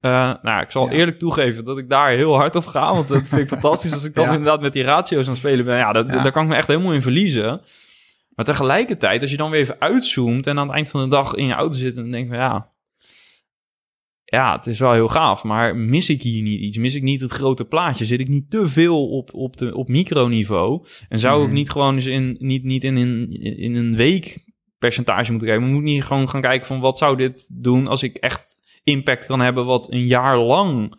Uh, 0.00 0.34
nou, 0.42 0.62
ik 0.62 0.70
zal 0.70 0.90
eerlijk 0.90 1.18
toegeven 1.18 1.64
dat 1.64 1.78
ik 1.78 1.88
daar 1.88 2.10
heel 2.10 2.36
hard 2.36 2.56
op 2.56 2.66
ga. 2.66 2.94
Want 2.94 3.08
dat 3.08 3.28
vind 3.28 3.40
ik 3.40 3.48
fantastisch 3.58 3.92
als 3.92 4.04
ik 4.04 4.14
dan 4.14 4.26
inderdaad 4.26 4.60
met 4.60 4.72
die 4.72 4.82
ratio's 4.82 5.24
aan 5.24 5.30
het 5.30 5.38
spelen 5.38 5.64
ben. 5.64 5.76
Ja, 5.76 5.92
dat, 5.92 6.08
daar 6.08 6.32
kan 6.32 6.42
ik 6.42 6.48
me 6.48 6.54
echt 6.54 6.66
helemaal 6.66 6.92
in 6.92 7.02
verliezen. 7.02 7.60
Maar 8.34 8.44
tegelijkertijd, 8.44 9.22
als 9.22 9.30
je 9.30 9.36
dan 9.36 9.50
weer 9.50 9.60
even 9.60 9.80
uitzoomt 9.80 10.46
en 10.46 10.58
aan 10.58 10.66
het 10.66 10.76
eind 10.76 10.90
van 10.90 11.02
de 11.02 11.08
dag 11.08 11.34
in 11.34 11.46
je 11.46 11.52
auto 11.52 11.76
zit 11.76 11.96
en 11.96 12.10
denk 12.10 12.28
van 12.28 12.36
ja, 12.36 12.68
ja, 14.30 14.56
het 14.56 14.66
is 14.66 14.78
wel 14.78 14.92
heel 14.92 15.08
gaaf, 15.08 15.44
maar 15.44 15.76
mis 15.76 16.08
ik 16.08 16.22
hier 16.22 16.42
niet 16.42 16.60
iets? 16.60 16.76
Mis 16.76 16.94
ik 16.94 17.02
niet 17.02 17.20
het 17.20 17.32
grote 17.32 17.64
plaatje? 17.64 18.04
Zit 18.04 18.20
ik 18.20 18.28
niet 18.28 18.50
te 18.50 18.68
veel 18.68 19.08
op, 19.08 19.34
op, 19.34 19.56
de, 19.56 19.74
op 19.74 19.88
microniveau? 19.88 20.86
En 21.08 21.18
zou 21.18 21.40
ik 21.40 21.46
mhm. 21.46 21.54
niet 21.54 21.70
gewoon 21.70 21.94
eens 21.94 22.06
in, 22.06 22.36
niet, 22.38 22.64
niet 22.64 22.84
in, 22.84 22.96
in, 22.96 23.30
in 23.58 23.74
een 23.74 23.96
week 23.96 24.38
percentage 24.78 25.30
moeten 25.30 25.48
kijken? 25.48 25.66
Maar 25.66 25.74
moet 25.74 25.84
niet 25.84 26.04
gewoon 26.04 26.28
gaan 26.28 26.40
kijken 26.40 26.66
van 26.66 26.80
wat 26.80 26.98
zou 26.98 27.16
dit 27.16 27.48
doen 27.52 27.86
als 27.86 28.02
ik 28.02 28.16
echt 28.16 28.56
impact 28.90 29.26
kan 29.26 29.40
hebben 29.40 29.64
wat 29.64 29.92
een 29.92 30.06
jaar 30.06 30.36
lang 30.36 30.94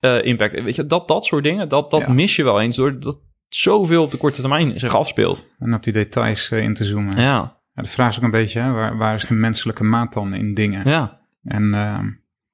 uh, 0.00 0.24
impact... 0.24 0.62
Weet 0.62 0.76
je, 0.76 0.86
dat, 0.86 1.08
dat 1.08 1.24
soort 1.24 1.44
dingen, 1.44 1.68
dat, 1.68 1.90
dat 1.90 2.08
mis 2.08 2.36
je 2.36 2.44
wel 2.44 2.60
eens 2.60 2.76
door 2.76 3.00
dat 3.00 3.18
zoveel 3.48 4.02
op 4.02 4.10
de 4.10 4.16
korte 4.16 4.40
termijn 4.40 4.78
zich 4.78 4.94
afspeelt. 4.94 5.46
En 5.58 5.74
op 5.74 5.82
die 5.82 5.92
details 5.92 6.50
uh, 6.50 6.62
in 6.62 6.74
te 6.74 6.84
zoomen. 6.84 7.16
Ja. 7.16 7.56
ja. 7.74 7.82
De 7.82 7.88
vraag 7.88 8.10
is 8.10 8.16
ook 8.16 8.22
een 8.22 8.30
beetje, 8.30 8.60
hè, 8.60 8.72
waar, 8.72 8.96
waar 8.96 9.14
is 9.14 9.26
de 9.26 9.34
menselijke 9.34 9.84
maat 9.84 10.12
dan 10.12 10.34
in 10.34 10.54
dingen? 10.54 10.88
Ja. 10.88 11.20
En... 11.42 11.64
Uh, 11.64 11.98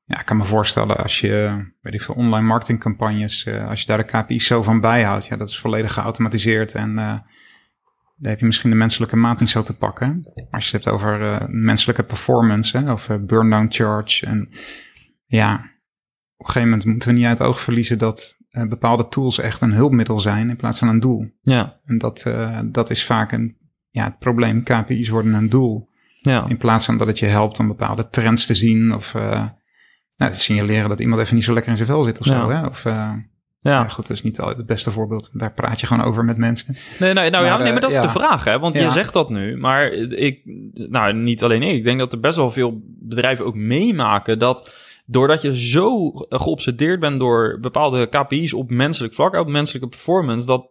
ja, 0.08 0.20
ik 0.20 0.26
kan 0.26 0.36
me 0.36 0.44
voorstellen 0.44 0.96
als 0.96 1.20
je, 1.20 1.64
weet 1.80 1.94
ik 1.94 2.02
veel, 2.02 2.14
online 2.14 2.46
marketingcampagnes, 2.46 3.44
uh, 3.44 3.68
als 3.68 3.80
je 3.80 3.86
daar 3.86 3.98
de 3.98 4.04
KPI's 4.04 4.46
zo 4.46 4.62
van 4.62 4.80
bijhoudt, 4.80 5.26
ja, 5.26 5.36
dat 5.36 5.48
is 5.48 5.58
volledig 5.58 5.92
geautomatiseerd 5.92 6.74
en 6.74 7.24
daar 8.16 8.30
heb 8.30 8.40
je 8.40 8.46
misschien 8.46 8.70
de 8.70 8.76
menselijke 8.76 9.16
maat 9.16 9.40
niet 9.40 9.50
zo 9.50 9.62
te 9.62 9.76
pakken. 9.76 10.20
Maar 10.34 10.44
als 10.50 10.70
je 10.70 10.76
het 10.76 10.84
hebt 10.84 10.96
over 10.96 11.20
uh, 11.20 11.40
menselijke 11.48 12.02
performance, 12.02 12.78
hè, 12.78 12.92
of 12.92 13.08
burn-down 13.20 13.66
charge 13.68 14.26
en 14.26 14.48
ja, 15.26 15.54
op 16.36 16.46
een 16.46 16.52
gegeven 16.52 16.68
moment 16.68 16.84
moeten 16.84 17.08
we 17.08 17.14
niet 17.14 17.26
uit 17.26 17.38
het 17.38 17.46
oog 17.46 17.60
verliezen 17.60 17.98
dat 17.98 18.36
bepaalde 18.68 19.08
tools 19.08 19.38
echt 19.38 19.60
een 19.60 19.72
hulpmiddel 19.72 20.20
zijn 20.20 20.48
in 20.48 20.56
plaats 20.56 20.78
van 20.78 20.88
een 20.88 21.00
doel. 21.00 21.30
Ja. 21.42 21.80
En 21.84 21.98
dat, 21.98 22.26
dat 22.64 22.90
is 22.90 23.04
vaak 23.04 23.32
een, 23.32 23.56
ja, 23.90 24.04
het 24.04 24.18
probleem. 24.18 24.62
KPI's 24.62 25.08
worden 25.08 25.34
een 25.34 25.48
doel. 25.48 25.88
Ja. 26.20 26.48
In 26.48 26.56
plaats 26.56 26.84
van 26.84 26.98
dat 26.98 27.06
het 27.06 27.18
je 27.18 27.26
helpt 27.26 27.58
om 27.58 27.66
bepaalde 27.66 28.08
trends 28.08 28.46
te 28.46 28.54
zien 28.54 28.94
of 28.94 29.14
nou, 30.16 30.32
te 30.32 30.40
signaleren 30.40 30.88
dat 30.88 31.00
iemand 31.00 31.20
even 31.20 31.34
niet 31.34 31.44
zo 31.44 31.52
lekker 31.52 31.70
in 31.70 31.76
zijn 31.76 31.88
vel 31.88 32.04
zit 32.04 32.18
of 32.18 32.26
zo. 32.26 32.50
Hè? 32.50 32.66
Of, 32.66 32.84
ja. 33.66 33.82
ja. 33.82 33.88
goed, 33.88 34.06
dat 34.06 34.16
is 34.16 34.22
niet 34.22 34.38
altijd 34.38 34.56
het 34.56 34.66
beste 34.66 34.90
voorbeeld. 34.90 35.30
Daar 35.32 35.52
praat 35.52 35.80
je 35.80 35.86
gewoon 35.86 36.04
over 36.04 36.24
met 36.24 36.36
mensen. 36.36 36.76
Nee, 36.98 37.12
nee, 37.12 37.30
nou, 37.30 37.44
ja, 37.44 37.56
nee 37.56 37.72
maar 37.72 37.80
dat 37.80 37.92
is 37.92 38.00
de 38.00 38.08
vraag, 38.08 38.44
hè? 38.44 38.58
Want 38.58 38.74
je 38.74 38.90
zegt 38.90 39.12
dat 39.12 39.30
nu, 39.30 39.56
maar 39.56 39.92
ik, 39.92 40.40
nou, 40.74 41.14
niet 41.14 41.42
alleen 41.42 41.62
ik. 41.62 41.76
Ik 41.76 41.84
denk 41.84 41.98
dat 41.98 42.12
er 42.12 42.20
best 42.20 42.36
wel 42.36 42.50
veel 42.50 42.80
bedrijven 42.84 43.44
ook 43.44 43.54
meemaken 43.54 44.38
dat 44.38 44.72
doordat 45.06 45.42
je 45.42 45.56
zo 45.56 46.10
geobsedeerd 46.28 47.00
bent 47.00 47.20
door 47.20 47.58
bepaalde 47.60 48.06
KPI's 48.06 48.52
op 48.52 48.70
menselijk 48.70 49.14
vlak, 49.14 49.34
op 49.34 49.48
menselijke 49.48 49.88
performance, 49.88 50.46
dat 50.46 50.68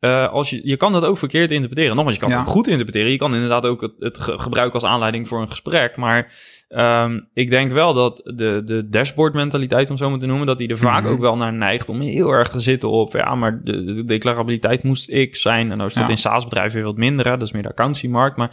uh, 0.00 0.28
als 0.28 0.50
je, 0.50 0.60
je 0.64 0.76
kan 0.76 0.92
dat 0.92 1.04
ook 1.04 1.18
verkeerd 1.18 1.50
interpreteren. 1.50 1.94
Nogmaals, 1.94 2.16
je 2.16 2.22
kan 2.22 2.30
het 2.30 2.40
ook 2.40 2.46
goed 2.46 2.66
interpreteren. 2.66 3.10
Je 3.10 3.16
kan 3.16 3.34
inderdaad 3.34 3.66
ook 3.66 3.80
het, 3.80 3.92
het 3.98 4.18
gebruiken 4.20 4.80
als 4.80 4.90
aanleiding 4.90 5.28
voor 5.28 5.40
een 5.40 5.50
gesprek. 5.50 5.96
Maar 5.96 6.32
um, 6.68 7.28
ik 7.34 7.50
denk 7.50 7.72
wel 7.72 7.94
dat 7.94 8.20
de, 8.24 8.62
de 8.64 8.88
dashboard 8.88 9.34
mentaliteit, 9.34 9.90
om 9.90 9.96
zo 9.96 10.10
maar 10.10 10.18
te 10.18 10.26
noemen, 10.26 10.46
dat 10.46 10.58
die 10.58 10.68
er 10.68 10.78
vaak 10.78 11.02
mhm. 11.02 11.12
ook 11.12 11.20
wel 11.20 11.36
naar 11.36 11.52
neigt 11.52 11.88
om 11.88 12.00
heel 12.00 12.30
erg 12.30 12.48
te 12.48 12.60
zitten 12.60 12.90
op, 12.90 13.12
ja, 13.12 13.34
maar 13.34 13.60
de, 13.64 13.84
de 13.84 14.04
declarabiliteit 14.04 14.82
moest 14.82 15.28
X 15.30 15.42
zijn. 15.42 15.70
En 15.70 15.76
nou 15.76 15.88
is 15.88 15.94
dat 15.94 16.08
in 16.08 16.18
SaaS-bedrijven 16.18 16.76
weer 16.76 16.86
wat 16.86 16.96
minder, 16.96 17.24
hè? 17.24 17.30
dat 17.30 17.46
is 17.46 17.52
meer 17.52 17.62
de 17.62 17.68
accountancy-markt. 17.68 18.36
Maar 18.36 18.50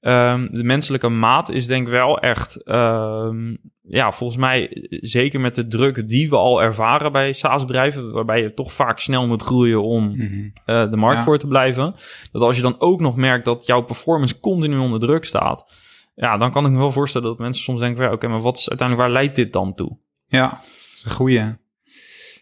um, 0.00 0.48
de 0.50 0.62
menselijke 0.62 1.08
maat 1.08 1.50
is 1.50 1.66
denk 1.66 1.86
ik 1.86 1.92
wel 1.92 2.18
echt, 2.18 2.68
um, 2.68 3.58
ja, 3.82 4.12
volgens 4.12 4.38
mij 4.38 4.88
zeker 5.00 5.40
met 5.40 5.54
de 5.54 5.66
druk 5.66 6.08
die 6.08 6.28
we 6.28 6.36
al 6.36 6.62
ervaren 6.62 7.12
bij 7.12 7.32
SaaS-bedrijven, 7.32 8.12
waarbij 8.12 8.42
je 8.42 8.54
toch 8.54 8.72
vaak 8.72 8.98
snel 8.98 9.26
moet 9.26 9.42
groeien 9.42 9.82
om 9.82 10.04
mm 10.04 10.18
-hmm. 10.18 10.52
uh, 10.66 10.90
de 10.90 10.96
markt 10.96 11.22
voor 11.22 11.38
te 11.38 11.46
blijven. 11.46 11.94
Dat 12.32 12.42
als 12.42 12.56
je 12.56 12.62
dan 12.62 12.80
ook 12.80 13.00
nog 13.00 13.16
merkt 13.16 13.44
dat 13.44 13.66
jouw 13.66 13.80
performance 13.80 14.40
continu 14.40 14.78
onder 14.78 15.00
druk 15.00 15.24
staat, 15.24 15.72
ja, 16.14 16.36
dan 16.36 16.50
kan 16.52 16.64
ik 16.64 16.72
me 16.72 16.78
wel 16.78 16.92
voorstellen 16.92 17.28
dat 17.28 17.38
mensen 17.38 17.62
soms 17.62 17.80
denken, 17.80 18.04
ja, 18.04 18.12
oké, 18.12 18.28
maar 18.28 18.40
wat 18.40 18.58
is 18.58 18.68
uiteindelijk, 18.68 19.08
waar 19.08 19.16
leidt 19.16 19.36
dit 19.36 19.52
dan 19.52 19.74
toe? 19.74 19.98
Ja, 20.26 20.48
dat 20.48 20.60
is 20.94 21.02
een 21.04 21.10
goeie. 21.10 21.58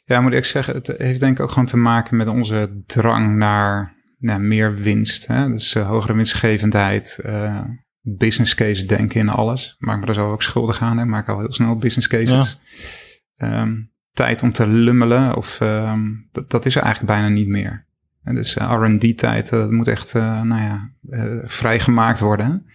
Ja, 0.04 0.20
moet 0.20 0.32
ik 0.32 0.44
zeggen, 0.44 0.74
het 0.74 0.86
heeft 0.96 1.20
denk 1.20 1.36
ik 1.36 1.42
ook 1.42 1.50
gewoon 1.50 1.66
te 1.66 1.76
maken 1.76 2.16
met 2.16 2.28
onze 2.28 2.82
drang 2.86 3.36
naar 3.36 4.40
meer 4.40 4.74
winst. 4.74 5.26
Hè? 5.26 5.48
Dus 5.48 5.74
uh, 5.74 5.88
hogere 5.88 6.14
winstgevendheid, 6.14 7.18
uh, 7.26 7.60
business 8.00 8.54
case 8.54 8.86
denken 8.86 9.20
in 9.20 9.28
alles. 9.28 9.76
Maak 9.78 10.00
me 10.00 10.06
er 10.06 10.14
zo 10.14 10.32
ook 10.32 10.42
schuldig 10.42 10.80
aan. 10.80 10.98
Hè? 10.98 11.04
Maak 11.04 11.28
al 11.28 11.38
heel 11.38 11.52
snel 11.52 11.76
business 11.76 12.08
cases. 12.08 12.60
Ja. 13.34 13.60
Um, 13.60 13.90
tijd 14.12 14.42
om 14.42 14.52
te 14.52 14.66
lummelen, 14.66 15.36
of 15.36 15.60
um, 15.60 16.28
dat, 16.32 16.50
dat 16.50 16.66
is 16.66 16.76
er 16.76 16.82
eigenlijk 16.82 17.12
bijna 17.12 17.28
niet 17.34 17.48
meer. 17.48 17.86
En 18.22 18.34
dus 18.34 18.56
uh, 18.56 18.74
R&D-tijd, 18.80 19.50
dat 19.50 19.70
moet 19.70 19.88
echt, 19.88 20.12
nou 20.12 20.60
ja, 20.60 20.92
vrijgemaakt 21.46 22.20
worden. 22.20 22.66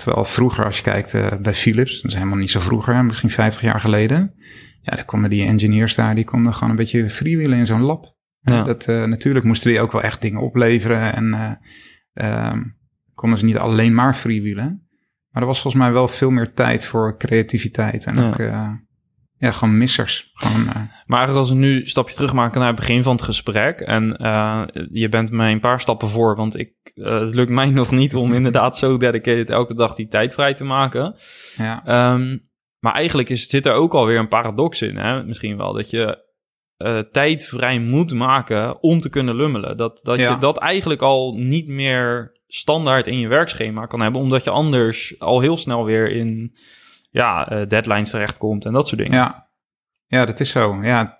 Terwijl 0.00 0.24
vroeger, 0.24 0.64
als 0.64 0.76
je 0.76 0.82
kijkt 0.82 1.42
bij 1.42 1.54
Philips, 1.54 1.94
dat 1.94 2.10
is 2.10 2.16
helemaal 2.16 2.38
niet 2.38 2.50
zo 2.50 2.60
vroeger, 2.60 3.04
misschien 3.04 3.30
50 3.30 3.62
jaar 3.62 3.80
geleden. 3.80 4.34
Ja, 4.82 4.96
dan 4.96 5.04
konden 5.04 5.30
die 5.30 5.46
engineers 5.46 5.94
daar, 5.94 6.14
die 6.14 6.24
konden 6.24 6.54
gewoon 6.54 6.70
een 6.70 6.76
beetje 6.76 7.10
freewheelen 7.10 7.58
in 7.58 7.66
zo'n 7.66 7.80
lab. 7.80 8.14
Ja. 8.40 8.62
Dat, 8.62 8.86
natuurlijk 8.86 9.44
moesten 9.44 9.70
die 9.70 9.80
ook 9.80 9.92
wel 9.92 10.02
echt 10.02 10.20
dingen 10.20 10.40
opleveren 10.40 11.14
en 11.14 11.58
ehm, 12.12 12.62
konden 13.14 13.38
ze 13.38 13.44
niet 13.44 13.58
alleen 13.58 13.94
maar 13.94 14.14
freewheelen. 14.14 14.88
Maar 15.30 15.42
er 15.42 15.48
was 15.48 15.60
volgens 15.60 15.82
mij 15.82 15.92
wel 15.92 16.08
veel 16.08 16.30
meer 16.30 16.52
tijd 16.52 16.84
voor 16.84 17.18
creativiteit 17.18 18.04
en 18.04 18.16
ja. 18.16 18.28
ook 18.28 18.38
ja, 19.40 19.50
gewoon 19.50 19.78
missers. 19.78 20.30
Gewoon, 20.34 20.66
uh... 20.66 20.74
Maar 21.06 21.18
eigenlijk 21.18 21.36
als 21.36 21.48
we 21.48 21.54
nu 21.54 21.80
een 21.80 21.86
stapje 21.86 22.14
terug 22.14 22.32
maken 22.32 22.58
naar 22.58 22.68
het 22.68 22.78
begin 22.78 23.02
van 23.02 23.12
het 23.12 23.22
gesprek. 23.22 23.80
En 23.80 24.16
uh, 24.20 24.62
je 24.90 25.08
bent 25.08 25.30
mij 25.30 25.52
een 25.52 25.60
paar 25.60 25.80
stappen 25.80 26.08
voor. 26.08 26.36
Want 26.36 26.58
ik, 26.58 26.72
uh, 26.94 27.20
het 27.20 27.34
lukt 27.34 27.50
mij 27.50 27.70
nog 27.80 27.90
niet 27.90 28.14
om 28.14 28.32
inderdaad 28.32 28.78
zo 28.78 28.96
dedicated 28.96 29.50
elke 29.50 29.74
dag 29.74 29.94
die 29.94 30.08
tijd 30.08 30.34
vrij 30.34 30.54
te 30.54 30.64
maken. 30.64 31.14
Ja. 31.56 32.12
Um, 32.12 32.48
maar 32.78 32.94
eigenlijk 32.94 33.28
is, 33.28 33.48
zit 33.48 33.66
er 33.66 33.72
ook 33.72 33.94
alweer 33.94 34.18
een 34.18 34.28
paradox 34.28 34.82
in. 34.82 34.96
Hè? 34.96 35.24
Misschien 35.24 35.56
wel 35.56 35.72
dat 35.72 35.90
je 35.90 36.28
tijd 37.12 37.44
vrij 37.44 37.78
moet 37.78 38.14
maken 38.14 38.82
om 38.82 39.00
te 39.00 39.08
kunnen 39.08 39.36
lummelen. 39.36 39.76
Dat, 39.76 40.00
dat 40.02 40.18
ja. 40.18 40.30
je 40.30 40.38
dat 40.38 40.58
eigenlijk 40.58 41.02
al 41.02 41.34
niet 41.36 41.68
meer 41.68 42.38
standaard 42.46 43.06
in 43.06 43.18
je 43.18 43.28
werkschema 43.28 43.86
kan 43.86 44.02
hebben. 44.02 44.20
Omdat 44.20 44.44
je 44.44 44.50
anders 44.50 45.14
al 45.18 45.40
heel 45.40 45.56
snel 45.56 45.84
weer 45.84 46.10
in 46.10 46.54
ja, 47.10 47.52
uh, 47.52 47.66
deadlines 47.68 48.10
terechtkomt 48.10 48.64
en 48.64 48.72
dat 48.72 48.88
soort 48.88 49.00
dingen. 49.00 49.16
Ja. 49.16 49.50
ja, 50.06 50.24
dat 50.24 50.40
is 50.40 50.50
zo. 50.50 50.82
Ja, 50.82 51.18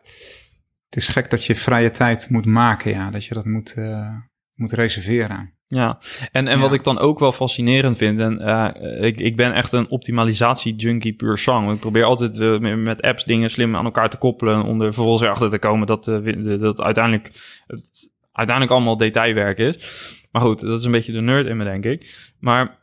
het 0.87 0.97
is 0.97 1.09
gek 1.09 1.31
dat 1.31 1.45
je 1.45 1.57
vrije 1.57 1.91
tijd 1.91 2.31
moet 2.31 2.47
maken, 2.47 2.91
ja. 2.91 3.11
Dat 3.11 3.25
je 3.25 3.35
dat 3.35 3.45
moet, 3.45 3.75
uh, 3.79 4.09
moet 4.55 4.73
reserveren. 4.73 5.59
Ja, 5.67 5.99
en, 6.33 6.49
en 6.49 6.57
ja. 6.57 6.63
wat 6.63 6.73
ik 6.73 6.85
dan 6.85 6.99
ook 6.99 7.19
wel 7.19 7.33
fascinerend 7.33 7.97
vind, 7.97 8.21
en 8.21 8.41
uh, 8.41 9.03
ik, 9.07 9.21
ik 9.21 9.37
ben 9.37 9.53
echt 9.53 9.73
een 9.73 9.91
optimalisatie-junkie 9.91 11.13
puur 11.13 11.39
sang. 11.39 11.73
Ik 11.73 11.81
probeer 11.81 12.05
altijd 12.05 12.37
uh, 12.37 12.75
met 12.77 13.03
apps 13.03 13.25
dingen 13.25 13.51
slim 13.51 13.77
aan 13.77 13.85
elkaar 13.85 14.11
te 14.11 14.17
koppelen, 14.17 14.63
om 14.63 14.81
er 14.81 14.93
vervolgens 14.93 15.23
erachter 15.23 15.51
te 15.51 15.59
komen 15.59 15.87
dat, 15.87 16.07
uh, 16.07 16.61
dat 16.61 16.81
uiteindelijk, 16.81 17.31
het 17.67 18.11
uiteindelijk 18.33 18.77
allemaal 18.77 18.97
detailwerk 18.97 19.59
is. 19.59 19.79
Maar 20.31 20.43
goed, 20.43 20.61
dat 20.61 20.79
is 20.79 20.85
een 20.85 20.91
beetje 20.91 21.13
de 21.13 21.21
nerd 21.21 21.47
in 21.47 21.57
me, 21.57 21.65
denk 21.65 21.85
ik. 21.85 22.33
Maar 22.39 22.79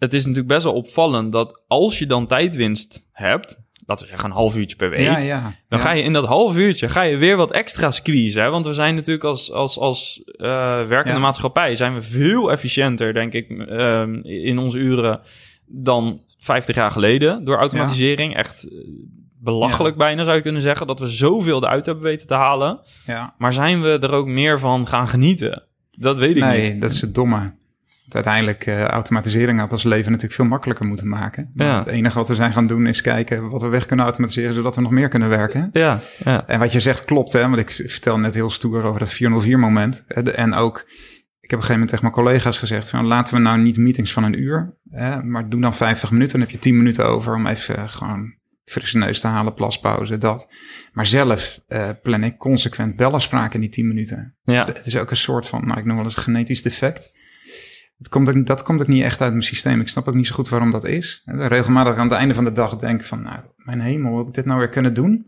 het 0.00 0.14
is 0.14 0.22
natuurlijk 0.22 0.48
best 0.48 0.64
wel 0.64 0.72
opvallend 0.72 1.32
dat 1.32 1.62
als 1.66 1.98
je 1.98 2.06
dan 2.06 2.26
tijdwinst 2.26 3.08
hebt, 3.12 3.58
laten 3.86 4.04
we 4.04 4.10
zeggen 4.10 4.30
een 4.30 4.36
half 4.36 4.56
uurtje 4.56 4.76
per 4.76 4.90
week, 4.90 5.00
ja, 5.00 5.18
ja, 5.18 5.54
dan 5.68 5.78
ga 5.78 5.92
je 5.92 6.02
in 6.02 6.12
dat 6.12 6.24
half 6.24 6.56
uurtje 6.56 6.88
ga 6.88 7.02
je 7.02 7.16
weer 7.16 7.36
wat 7.36 7.52
extra 7.52 7.90
squeezen. 7.90 8.42
Hè? 8.42 8.50
Want 8.50 8.66
we 8.66 8.74
zijn 8.74 8.94
natuurlijk 8.94 9.24
als, 9.24 9.52
als, 9.52 9.78
als 9.78 10.22
uh, 10.26 10.86
werkende 10.86 11.20
maatschappij 11.20 11.76
zijn 11.76 11.94
we 11.94 12.02
veel 12.02 12.52
efficiënter, 12.52 13.14
denk 13.14 13.32
ik, 13.32 13.50
uh, 13.50 14.02
in 14.22 14.58
onze 14.58 14.78
uren 14.78 15.20
dan 15.66 16.22
50 16.38 16.76
jaar 16.76 16.90
geleden 16.90 17.44
door 17.44 17.56
automatisering. 17.56 18.36
Echt 18.36 18.68
eh, 18.68 18.78
belachelijk 19.38 19.96
bijna 19.96 20.24
zou 20.24 20.36
je 20.36 20.42
kunnen 20.42 20.62
zeggen 20.62 20.86
dat 20.86 21.00
we 21.00 21.06
zoveel 21.06 21.62
eruit 21.62 21.86
hebben 21.86 22.04
weten 22.04 22.26
te 22.26 22.34
halen. 22.34 22.80
Ja. 23.06 23.34
Maar 23.38 23.52
zijn 23.52 23.82
we 23.82 23.98
er 23.98 24.12
ook 24.12 24.26
meer 24.26 24.58
van 24.58 24.86
gaan 24.86 25.08
genieten? 25.08 25.62
Dat 25.90 26.18
weet 26.18 26.36
ik 26.36 26.42
nee, 26.42 26.60
niet. 26.60 26.70
Nee, 26.70 26.78
dat 26.78 26.90
is 26.90 27.00
het 27.00 27.14
domme 27.14 27.58
uiteindelijk 28.14 28.66
uh, 28.66 28.84
automatisering 28.84 29.58
had 29.58 29.72
ons 29.72 29.82
leven 29.82 30.10
natuurlijk 30.10 30.40
veel 30.40 30.48
makkelijker 30.48 30.86
moeten 30.86 31.08
maken. 31.08 31.50
Maar 31.54 31.66
ja. 31.66 31.78
Het 31.78 31.86
enige 31.86 32.18
wat 32.18 32.28
we 32.28 32.34
zijn 32.34 32.52
gaan 32.52 32.66
doen 32.66 32.86
is 32.86 33.00
kijken 33.00 33.48
wat 33.48 33.62
we 33.62 33.68
weg 33.68 33.86
kunnen 33.86 34.04
automatiseren, 34.04 34.54
zodat 34.54 34.74
we 34.74 34.80
nog 34.80 34.90
meer 34.90 35.08
kunnen 35.08 35.28
werken. 35.28 35.70
Ja, 35.72 36.00
ja. 36.24 36.46
En 36.46 36.58
wat 36.58 36.72
je 36.72 36.80
zegt 36.80 37.04
klopt, 37.04 37.32
hè, 37.32 37.40
want 37.40 37.56
ik 37.56 37.70
vertel 37.70 38.18
net 38.18 38.34
heel 38.34 38.50
stoer 38.50 38.84
over 38.84 38.98
dat 38.98 39.12
404 39.12 39.58
moment. 39.58 40.04
En 40.34 40.54
ook, 40.54 40.78
ik 41.40 41.50
heb 41.50 41.58
op 41.58 41.68
een 41.68 41.68
gegeven 41.68 41.72
moment 41.72 41.88
tegen 41.88 42.04
mijn 42.04 42.14
collega's 42.14 42.58
gezegd 42.58 42.88
van 42.88 43.06
laten 43.06 43.34
we 43.34 43.40
nou 43.40 43.58
niet 43.58 43.76
meetings 43.76 44.12
van 44.12 44.24
een 44.24 44.40
uur, 44.40 44.78
hè, 44.90 45.22
maar 45.22 45.48
doe 45.48 45.60
dan 45.60 45.74
50 45.74 46.10
minuten. 46.10 46.32
Dan 46.32 46.48
heb 46.48 46.56
je 46.56 46.62
10 46.62 46.76
minuten 46.76 47.06
over 47.06 47.34
om 47.34 47.46
even 47.46 47.78
uh, 47.78 47.88
gewoon 47.88 48.38
frisse 48.64 48.98
neus 48.98 49.20
te 49.20 49.26
halen, 49.26 49.54
plaspauze, 49.54 50.18
dat. 50.18 50.54
Maar 50.92 51.06
zelf 51.06 51.60
uh, 51.68 51.88
plan 52.02 52.24
ik 52.24 52.38
consequent 52.38 52.96
bellenspraak 52.96 53.54
in 53.54 53.60
die 53.60 53.68
10 53.68 53.88
minuten. 53.88 54.36
Ja. 54.42 54.64
Het, 54.64 54.76
het 54.76 54.86
is 54.86 54.96
ook 54.96 55.10
een 55.10 55.16
soort 55.16 55.46
van, 55.46 55.66
nou 55.66 55.78
ik 55.78 55.84
noem 55.84 55.96
wel 55.96 56.04
eens 56.04 56.16
een 56.16 56.22
genetisch 56.22 56.62
defect. 56.62 57.10
Het 58.00 58.08
komt 58.08 58.28
ook, 58.28 58.46
dat 58.46 58.62
komt 58.62 58.80
ook 58.80 58.86
niet 58.86 59.02
echt 59.02 59.20
uit 59.20 59.32
mijn 59.32 59.44
systeem. 59.44 59.80
Ik 59.80 59.88
snap 59.88 60.08
ook 60.08 60.14
niet 60.14 60.26
zo 60.26 60.34
goed 60.34 60.48
waarom 60.48 60.70
dat 60.70 60.84
is. 60.84 61.22
Regelmatig 61.24 61.96
aan 61.96 62.08
het 62.08 62.18
einde 62.18 62.34
van 62.34 62.44
de 62.44 62.52
dag 62.52 62.76
denk 62.76 63.00
ik 63.00 63.06
van, 63.06 63.22
nou, 63.22 63.38
mijn 63.56 63.80
hemel, 63.80 64.18
heb 64.18 64.26
ik 64.26 64.34
dit 64.34 64.44
nou 64.44 64.58
weer 64.58 64.68
kunnen 64.68 64.94
doen? 64.94 65.26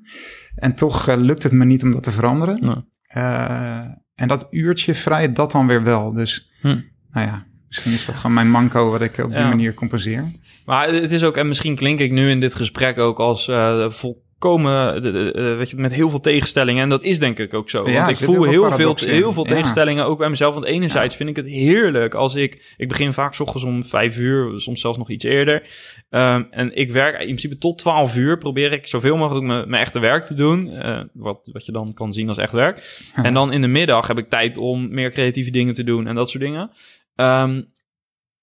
En 0.54 0.74
toch 0.74 1.08
uh, 1.08 1.16
lukt 1.16 1.42
het 1.42 1.52
me 1.52 1.64
niet 1.64 1.82
om 1.82 1.92
dat 1.92 2.02
te 2.02 2.12
veranderen. 2.12 2.58
Ja. 2.62 2.84
Uh, 3.16 3.90
en 4.14 4.28
dat 4.28 4.46
uurtje 4.50 4.94
vrij, 4.94 5.32
dat 5.32 5.52
dan 5.52 5.66
weer 5.66 5.82
wel. 5.82 6.12
Dus, 6.12 6.50
hm. 6.60 6.78
nou 7.10 7.26
ja, 7.26 7.46
misschien 7.68 7.92
is 7.92 8.06
dat 8.06 8.14
gewoon 8.14 8.34
mijn 8.34 8.50
manco 8.50 8.90
wat 8.90 9.00
ik 9.00 9.18
op 9.18 9.30
die 9.30 9.38
ja. 9.38 9.48
manier 9.48 9.74
compenseer. 9.74 10.24
Maar 10.64 10.88
het 10.88 11.12
is 11.12 11.24
ook, 11.24 11.36
en 11.36 11.48
misschien 11.48 11.76
klink 11.76 11.98
ik 11.98 12.10
nu 12.10 12.30
in 12.30 12.40
dit 12.40 12.54
gesprek 12.54 12.98
ook 12.98 13.18
als 13.18 13.48
uh, 13.48 13.90
vol 13.90 14.24
komen, 14.42 15.04
uh, 15.04 15.56
weet 15.56 15.70
je, 15.70 15.76
met 15.76 15.92
heel 15.92 16.10
veel 16.10 16.20
tegenstellingen. 16.20 16.82
En 16.82 16.88
dat 16.88 17.02
is 17.02 17.18
denk 17.18 17.38
ik 17.38 17.54
ook 17.54 17.70
zo. 17.70 17.90
Ja, 17.90 18.06
want 18.06 18.20
ik 18.20 18.24
voel 18.24 18.44
heel 18.44 18.70
veel, 18.70 18.96
heel 18.96 19.32
veel 19.32 19.44
tegenstellingen, 19.44 20.04
ook 20.04 20.18
bij 20.18 20.28
mezelf. 20.28 20.54
Want 20.54 20.66
enerzijds 20.66 21.12
ja. 21.12 21.24
vind 21.24 21.38
ik 21.38 21.44
het 21.44 21.54
heerlijk 21.54 22.14
als 22.14 22.34
ik... 22.34 22.74
Ik 22.76 22.88
begin 22.88 23.12
vaak 23.12 23.40
ochtends 23.40 23.64
om 23.64 23.84
vijf 23.84 24.18
uur, 24.18 24.60
soms 24.60 24.80
zelfs 24.80 24.98
nog 24.98 25.10
iets 25.10 25.24
eerder. 25.24 25.62
Um, 26.10 26.46
en 26.50 26.76
ik 26.76 26.90
werk 26.90 27.18
in 27.18 27.24
principe 27.24 27.58
tot 27.58 27.78
twaalf 27.78 28.16
uur. 28.16 28.38
Probeer 28.38 28.72
ik 28.72 28.86
zoveel 28.86 29.16
mogelijk 29.16 29.46
mijn, 29.46 29.68
mijn 29.68 29.82
echte 29.82 29.98
werk 29.98 30.24
te 30.24 30.34
doen. 30.34 30.66
Uh, 30.72 31.00
wat, 31.12 31.48
wat 31.52 31.66
je 31.66 31.72
dan 31.72 31.94
kan 31.94 32.12
zien 32.12 32.28
als 32.28 32.38
echt 32.38 32.52
werk. 32.52 33.02
en 33.14 33.34
dan 33.34 33.52
in 33.52 33.60
de 33.60 33.66
middag 33.66 34.06
heb 34.06 34.18
ik 34.18 34.28
tijd 34.28 34.58
om 34.58 34.94
meer 34.94 35.10
creatieve 35.10 35.50
dingen 35.50 35.74
te 35.74 35.84
doen 35.84 36.06
en 36.06 36.14
dat 36.14 36.30
soort 36.30 36.42
dingen. 36.42 36.70
Um, 37.16 37.70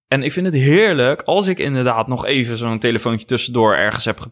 en 0.10 0.24
ik 0.24 0.32
vind 0.32 0.46
het 0.46 0.56
heerlijk 0.56 1.22
als 1.22 1.48
ik 1.48 1.60
inderdaad 1.60 2.08
nog 2.08 2.26
even 2.26 2.58
zo'n 2.58 2.80
telefoontje 2.80 3.26
tussendoor 3.26 3.76
ergens 3.76 4.06
heb 4.06 4.26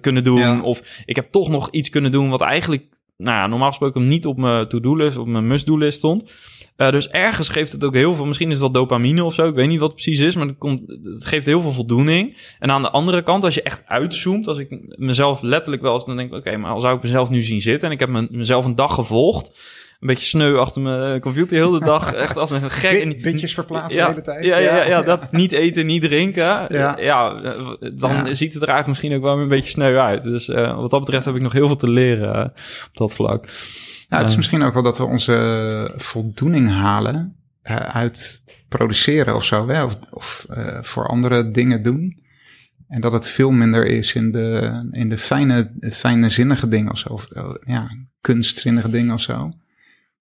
kunnen 0.00 0.24
doen. 0.24 0.38
Ja. 0.38 0.60
Of 0.60 1.02
ik 1.04 1.16
heb 1.16 1.30
toch 1.30 1.48
nog 1.48 1.70
iets 1.70 1.88
kunnen 1.88 2.10
doen 2.10 2.30
wat 2.30 2.40
eigenlijk, 2.40 2.84
nou 3.16 3.36
ja, 3.36 3.46
normaal 3.46 3.68
gesproken 3.68 4.08
niet 4.08 4.26
op 4.26 4.36
mijn 4.36 4.68
to-do-list, 4.68 5.16
op 5.16 5.26
mijn 5.26 5.46
must-do-list 5.46 5.98
stond. 5.98 6.32
Uh, 6.76 6.90
dus 6.90 7.08
ergens 7.08 7.48
geeft 7.48 7.72
het 7.72 7.84
ook 7.84 7.94
heel 7.94 8.14
veel, 8.14 8.26
misschien 8.26 8.50
is 8.50 8.58
wel 8.58 8.70
dopamine 8.70 9.24
of 9.24 9.34
zo, 9.34 9.48
ik 9.48 9.54
weet 9.54 9.68
niet 9.68 9.78
wat 9.78 9.92
het 9.92 10.02
precies 10.02 10.20
is, 10.20 10.36
maar 10.36 10.46
het, 10.46 10.58
komt, 10.58 10.80
het 11.02 11.24
geeft 11.24 11.46
heel 11.46 11.60
veel 11.60 11.72
voldoening. 11.72 12.36
En 12.58 12.70
aan 12.70 12.82
de 12.82 12.90
andere 12.90 13.22
kant, 13.22 13.44
als 13.44 13.54
je 13.54 13.62
echt 13.62 13.82
uitzoomt, 13.86 14.48
als 14.48 14.58
ik 14.58 14.96
mezelf 14.98 15.42
letterlijk 15.42 15.82
wel 15.82 15.94
eens, 15.94 16.06
dan 16.06 16.16
denk 16.16 16.28
oké, 16.28 16.38
okay, 16.38 16.56
maar 16.56 16.70
al 16.70 16.80
zou 16.80 16.96
ik 16.96 17.02
mezelf 17.02 17.30
nu 17.30 17.42
zien 17.42 17.60
zitten 17.60 17.88
en 17.88 17.94
ik 17.94 18.00
heb 18.00 18.08
me, 18.08 18.26
mezelf 18.30 18.64
een 18.64 18.74
dag 18.74 18.94
gevolgd, 18.94 19.58
een 20.00 20.06
beetje 20.06 20.26
sneu 20.26 20.56
achter 20.56 20.82
mijn 20.82 21.20
computer 21.20 21.56
heel 21.56 21.70
de 21.70 21.84
dag. 21.84 22.12
Echt 22.14 22.36
als 22.36 22.50
een 22.50 22.70
gek. 22.70 23.00
En, 23.00 23.22
Bitjes 23.22 23.54
verplaatsen 23.54 24.00
ja, 24.00 24.06
de 24.06 24.10
hele 24.10 24.24
tijd. 24.24 24.44
Ja, 24.44 24.56
ja, 24.56 24.76
ja, 24.76 24.84
ja, 24.84 25.02
dat 25.02 25.32
niet 25.32 25.52
eten, 25.52 25.86
niet 25.86 26.02
drinken. 26.02 26.42
Ja, 26.68 26.96
ja 26.98 27.40
dan 27.94 28.12
ja. 28.12 28.34
ziet 28.34 28.52
het 28.52 28.62
er 28.62 28.68
eigenlijk 28.68 28.86
misschien 28.86 29.14
ook 29.14 29.22
wel 29.22 29.38
een 29.38 29.48
beetje 29.48 29.70
sneu 29.70 29.96
uit. 29.96 30.22
Dus 30.22 30.48
uh, 30.48 30.76
wat 30.76 30.90
dat 30.90 31.00
betreft 31.00 31.24
heb 31.24 31.34
ik 31.34 31.42
nog 31.42 31.52
heel 31.52 31.66
veel 31.66 31.76
te 31.76 31.90
leren 31.90 32.36
uh, 32.36 32.44
op 32.86 32.96
dat 32.96 33.14
vlak. 33.14 33.44
Ja, 34.08 34.18
het 34.18 34.28
is 34.28 34.36
misschien 34.36 34.62
ook 34.62 34.74
wel 34.74 34.82
dat 34.82 34.98
we 34.98 35.04
onze 35.04 35.92
voldoening 35.96 36.68
halen 36.70 37.36
uit 37.92 38.44
produceren 38.68 39.34
of 39.34 39.44
zo. 39.44 39.68
Hè? 39.68 39.84
Of, 39.84 39.96
of 40.10 40.46
voor 40.80 41.06
andere 41.06 41.50
dingen 41.50 41.82
doen. 41.82 42.24
En 42.88 43.00
dat 43.00 43.12
het 43.12 43.26
veel 43.26 43.50
minder 43.50 43.86
is 43.86 44.14
in 44.14 44.32
de, 44.32 44.88
in 44.90 45.08
de 45.08 45.18
fijne, 45.18 45.70
fijne 45.92 46.30
zinnige 46.30 46.68
dingen 46.68 46.92
of 46.92 46.98
zo. 46.98 47.08
Of 47.08 47.28
ja, 47.66 47.88
kunstzinnige 48.20 48.90
dingen 48.90 49.14
of 49.14 49.20
zo. 49.20 49.50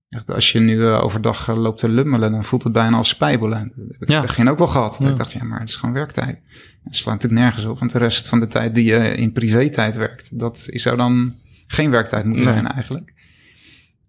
Echt, 0.09 0.31
als 0.31 0.51
je 0.51 0.59
nu 0.59 0.75
uh, 0.75 1.03
overdag 1.03 1.47
uh, 1.47 1.57
loopt 1.57 1.79
te 1.79 1.89
lummelen, 1.89 2.31
dan 2.31 2.43
voelt 2.43 2.63
het 2.63 2.73
bijna 2.73 2.97
als 2.97 3.09
spijbelen. 3.09 3.73
Dat 3.75 3.87
heb 3.87 4.01
ik 4.01 4.09
ja. 4.09 4.21
begin 4.21 4.49
ook 4.49 4.57
wel 4.57 4.67
gehad. 4.67 4.97
Ja. 4.99 5.09
Ik 5.09 5.15
dacht, 5.15 5.31
ja, 5.31 5.43
maar 5.43 5.59
het 5.59 5.69
is 5.69 5.75
gewoon 5.75 5.95
werktijd. 5.95 6.41
Het 6.83 6.95
slaat 6.95 7.13
natuurlijk 7.13 7.41
nergens 7.41 7.65
op, 7.65 7.79
want 7.79 7.91
de 7.91 7.97
rest 7.97 8.27
van 8.27 8.39
de 8.39 8.47
tijd 8.47 8.75
die 8.75 8.85
je 8.85 9.15
in 9.15 9.31
privé-tijd 9.31 9.95
werkt, 9.95 10.39
dat 10.39 10.67
zou 10.69 10.97
dan 10.97 11.35
geen 11.67 11.89
werktijd 11.89 12.25
moeten 12.25 12.45
nee. 12.45 12.53
zijn 12.53 12.67
eigenlijk. 12.67 13.13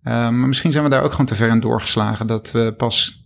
Uh, 0.04 0.12
maar 0.12 0.48
misschien 0.48 0.72
zijn 0.72 0.84
we 0.84 0.90
daar 0.90 1.02
ook 1.02 1.10
gewoon 1.10 1.26
te 1.26 1.34
ver 1.34 1.48
in 1.48 1.60
doorgeslagen 1.60 2.26
dat 2.26 2.50
we 2.50 2.74
pas 2.76 3.24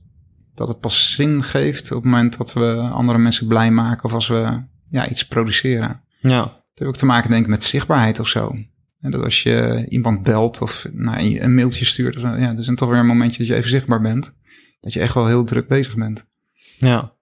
dat 0.54 0.68
het 0.68 0.80
pas 0.80 1.14
zin 1.14 1.42
geeft 1.42 1.90
op 1.90 2.02
het 2.02 2.12
moment 2.12 2.38
dat 2.38 2.52
we 2.52 2.76
andere 2.92 3.18
mensen 3.18 3.46
blij 3.46 3.70
maken 3.70 4.05
of 4.05 4.12
als 4.12 4.28
we 4.28 4.62
ja, 4.88 5.09
iets 5.09 5.26
produceren. 5.26 6.03
Ja. 6.20 6.40
Dat 6.40 6.55
heeft 6.74 6.90
ook 6.90 6.97
te 6.97 7.07
maken 7.07 7.30
denk 7.30 7.42
ik 7.42 7.49
met 7.49 7.64
zichtbaarheid 7.64 8.18
of 8.18 8.28
zo. 8.28 8.57
En 9.01 9.11
dat 9.11 9.24
als 9.24 9.42
je 9.42 9.86
iemand 9.88 10.22
belt 10.22 10.61
of 10.61 10.86
nou, 10.92 11.40
een 11.40 11.55
mailtje 11.55 11.84
stuurt, 11.84 12.20
ja, 12.20 12.36
er 12.36 12.59
is 12.59 12.70
toch 12.74 12.88
weer 12.88 12.98
een 12.98 13.07
momentje 13.07 13.38
dat 13.38 13.46
je 13.46 13.55
even 13.55 13.70
zichtbaar 13.70 14.01
bent. 14.01 14.34
Dat 14.80 14.92
je 14.92 15.01
echt 15.01 15.14
wel 15.14 15.26
heel 15.26 15.44
druk 15.44 15.68
bezig 15.68 15.96
bent. 15.96 16.26
Ja, 16.76 17.12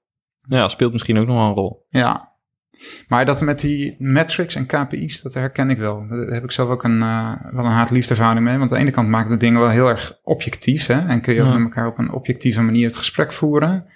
ja 0.49 0.69
speelt 0.69 0.93
misschien 0.93 1.19
ook 1.19 1.27
nog 1.27 1.37
wel 1.37 1.47
een 1.47 1.55
rol. 1.55 1.87
Ja, 1.89 2.29
maar 3.09 3.25
dat 3.25 3.41
met 3.41 3.61
die 3.61 3.95
metrics 3.99 4.55
en 4.55 4.67
KPI's, 4.67 5.23
dat 5.23 5.35
herken 5.35 5.71
ik 5.71 5.79
wel. 5.79 6.07
Daar 6.09 6.19
heb 6.19 6.45
ik 6.45 6.51
zelf 6.51 6.69
ook 6.69 6.85
een, 6.85 6.99
uh, 6.99 7.33
wel 7.51 7.65
een 7.65 7.71
haat-liefde 7.71 8.15
verhouding 8.15 8.47
mee. 8.47 8.59
Want 8.59 8.71
aan 8.71 8.77
de 8.77 8.83
ene 8.83 8.93
kant 8.93 9.09
maakt 9.09 9.29
de 9.29 9.37
dingen 9.37 9.61
wel 9.61 9.71
heel 9.71 9.89
erg 9.89 10.19
objectief. 10.23 10.87
Hè? 10.87 11.07
En 11.07 11.21
kun 11.21 11.35
je 11.35 11.41
ook 11.41 11.47
ja. 11.47 11.53
met 11.53 11.63
elkaar 11.63 11.87
op 11.87 11.99
een 11.99 12.13
objectieve 12.13 12.63
manier 12.63 12.87
het 12.87 12.97
gesprek 12.97 13.33
voeren. 13.33 13.87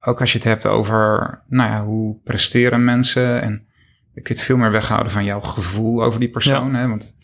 Ook 0.00 0.20
als 0.20 0.32
je 0.32 0.38
het 0.38 0.46
hebt 0.46 0.66
over, 0.66 1.42
nou 1.48 1.70
ja, 1.70 1.84
hoe 1.84 2.20
presteren 2.24 2.84
mensen 2.84 3.42
en 3.42 3.66
je 4.14 4.20
kunt 4.20 4.40
veel 4.40 4.56
meer 4.56 4.70
weghouden 4.70 5.12
van 5.12 5.24
jouw 5.24 5.40
gevoel 5.40 6.04
over 6.04 6.20
die 6.20 6.30
persoon. 6.30 6.72
Ja. 6.72 6.78
Hè? 6.78 6.88
Want 6.88 7.16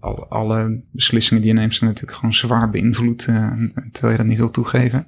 alle, 0.00 0.26
alle 0.26 0.84
beslissingen 0.92 1.42
die 1.42 1.52
je 1.52 1.58
neemt 1.58 1.74
zijn 1.74 1.90
natuurlijk 1.90 2.18
gewoon 2.18 2.34
zwaar 2.34 2.70
beïnvloed, 2.70 3.26
uh, 3.26 3.52
terwijl 3.92 4.12
je 4.12 4.18
dat 4.18 4.26
niet 4.26 4.38
wil 4.38 4.50
toegeven. 4.50 5.06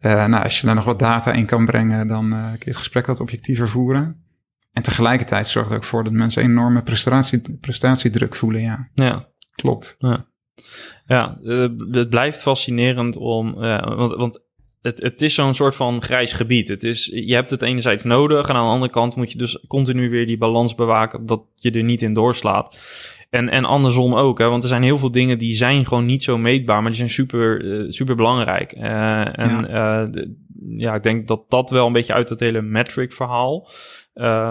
Uh, 0.00 0.26
nou, 0.26 0.44
als 0.44 0.60
je 0.60 0.66
daar 0.66 0.74
nog 0.74 0.84
wat 0.84 0.98
data 0.98 1.32
in 1.32 1.46
kan 1.46 1.66
brengen, 1.66 2.06
dan 2.08 2.32
uh, 2.32 2.44
kun 2.44 2.58
je 2.58 2.64
het 2.64 2.76
gesprek 2.76 3.06
wat 3.06 3.20
objectiever 3.20 3.68
voeren. 3.68 4.24
En 4.72 4.82
tegelijkertijd 4.82 5.48
zorgt 5.48 5.68
het 5.68 5.78
ook 5.78 5.84
voor 5.84 6.04
dat 6.04 6.12
mensen 6.12 6.42
enorme 6.42 6.82
prestatie, 6.82 7.58
prestatiedruk 7.60 8.34
voelen. 8.34 8.60
Ja, 8.60 8.88
ja. 8.94 9.28
klopt. 9.54 9.94
Ja, 9.98 10.26
ja 11.06 11.38
het 11.90 12.08
blijft 12.08 12.42
fascinerend 12.42 13.16
om, 13.16 13.54
want, 13.54 14.14
want 14.14 14.42
het, 14.82 15.02
het 15.02 15.22
is 15.22 15.34
zo'n 15.34 15.54
soort 15.54 15.76
van 15.76 16.02
grijs 16.02 16.32
gebied. 16.32 16.68
Het 16.68 16.84
is, 16.84 17.10
je 17.14 17.34
hebt 17.34 17.50
het 17.50 17.62
enerzijds 17.62 18.04
nodig 18.04 18.48
en 18.48 18.54
aan 18.54 18.64
de 18.64 18.70
andere 18.70 18.92
kant 18.92 19.16
moet 19.16 19.32
je 19.32 19.38
dus 19.38 19.64
continu 19.68 20.10
weer 20.10 20.26
die 20.26 20.38
balans 20.38 20.74
bewaken 20.74 21.26
dat 21.26 21.42
je 21.54 21.70
er 21.70 21.82
niet 21.82 22.02
in 22.02 22.12
doorslaat. 22.12 22.78
En, 23.30 23.48
en 23.48 23.64
andersom 23.64 24.14
ook, 24.14 24.38
hè, 24.38 24.48
want 24.48 24.62
er 24.62 24.68
zijn 24.68 24.82
heel 24.82 24.98
veel 24.98 25.10
dingen 25.10 25.38
die 25.38 25.54
zijn 25.54 25.86
gewoon 25.86 26.06
niet 26.06 26.24
zo 26.24 26.38
meetbaar, 26.38 26.80
maar 26.80 26.90
die 26.90 26.98
zijn 26.98 27.10
super, 27.10 27.64
uh, 27.64 27.84
super 27.90 28.14
belangrijk. 28.16 28.74
Uh, 28.76 29.38
en 29.38 29.66
ja. 29.68 30.02
Uh, 30.02 30.12
de, 30.12 30.34
ja, 30.76 30.94
ik 30.94 31.02
denk 31.02 31.28
dat 31.28 31.44
dat 31.48 31.70
wel 31.70 31.86
een 31.86 31.92
beetje 31.92 32.12
uit 32.12 32.28
het 32.28 32.40
hele 32.40 32.62
metric 32.62 33.12
verhaal, 33.12 33.68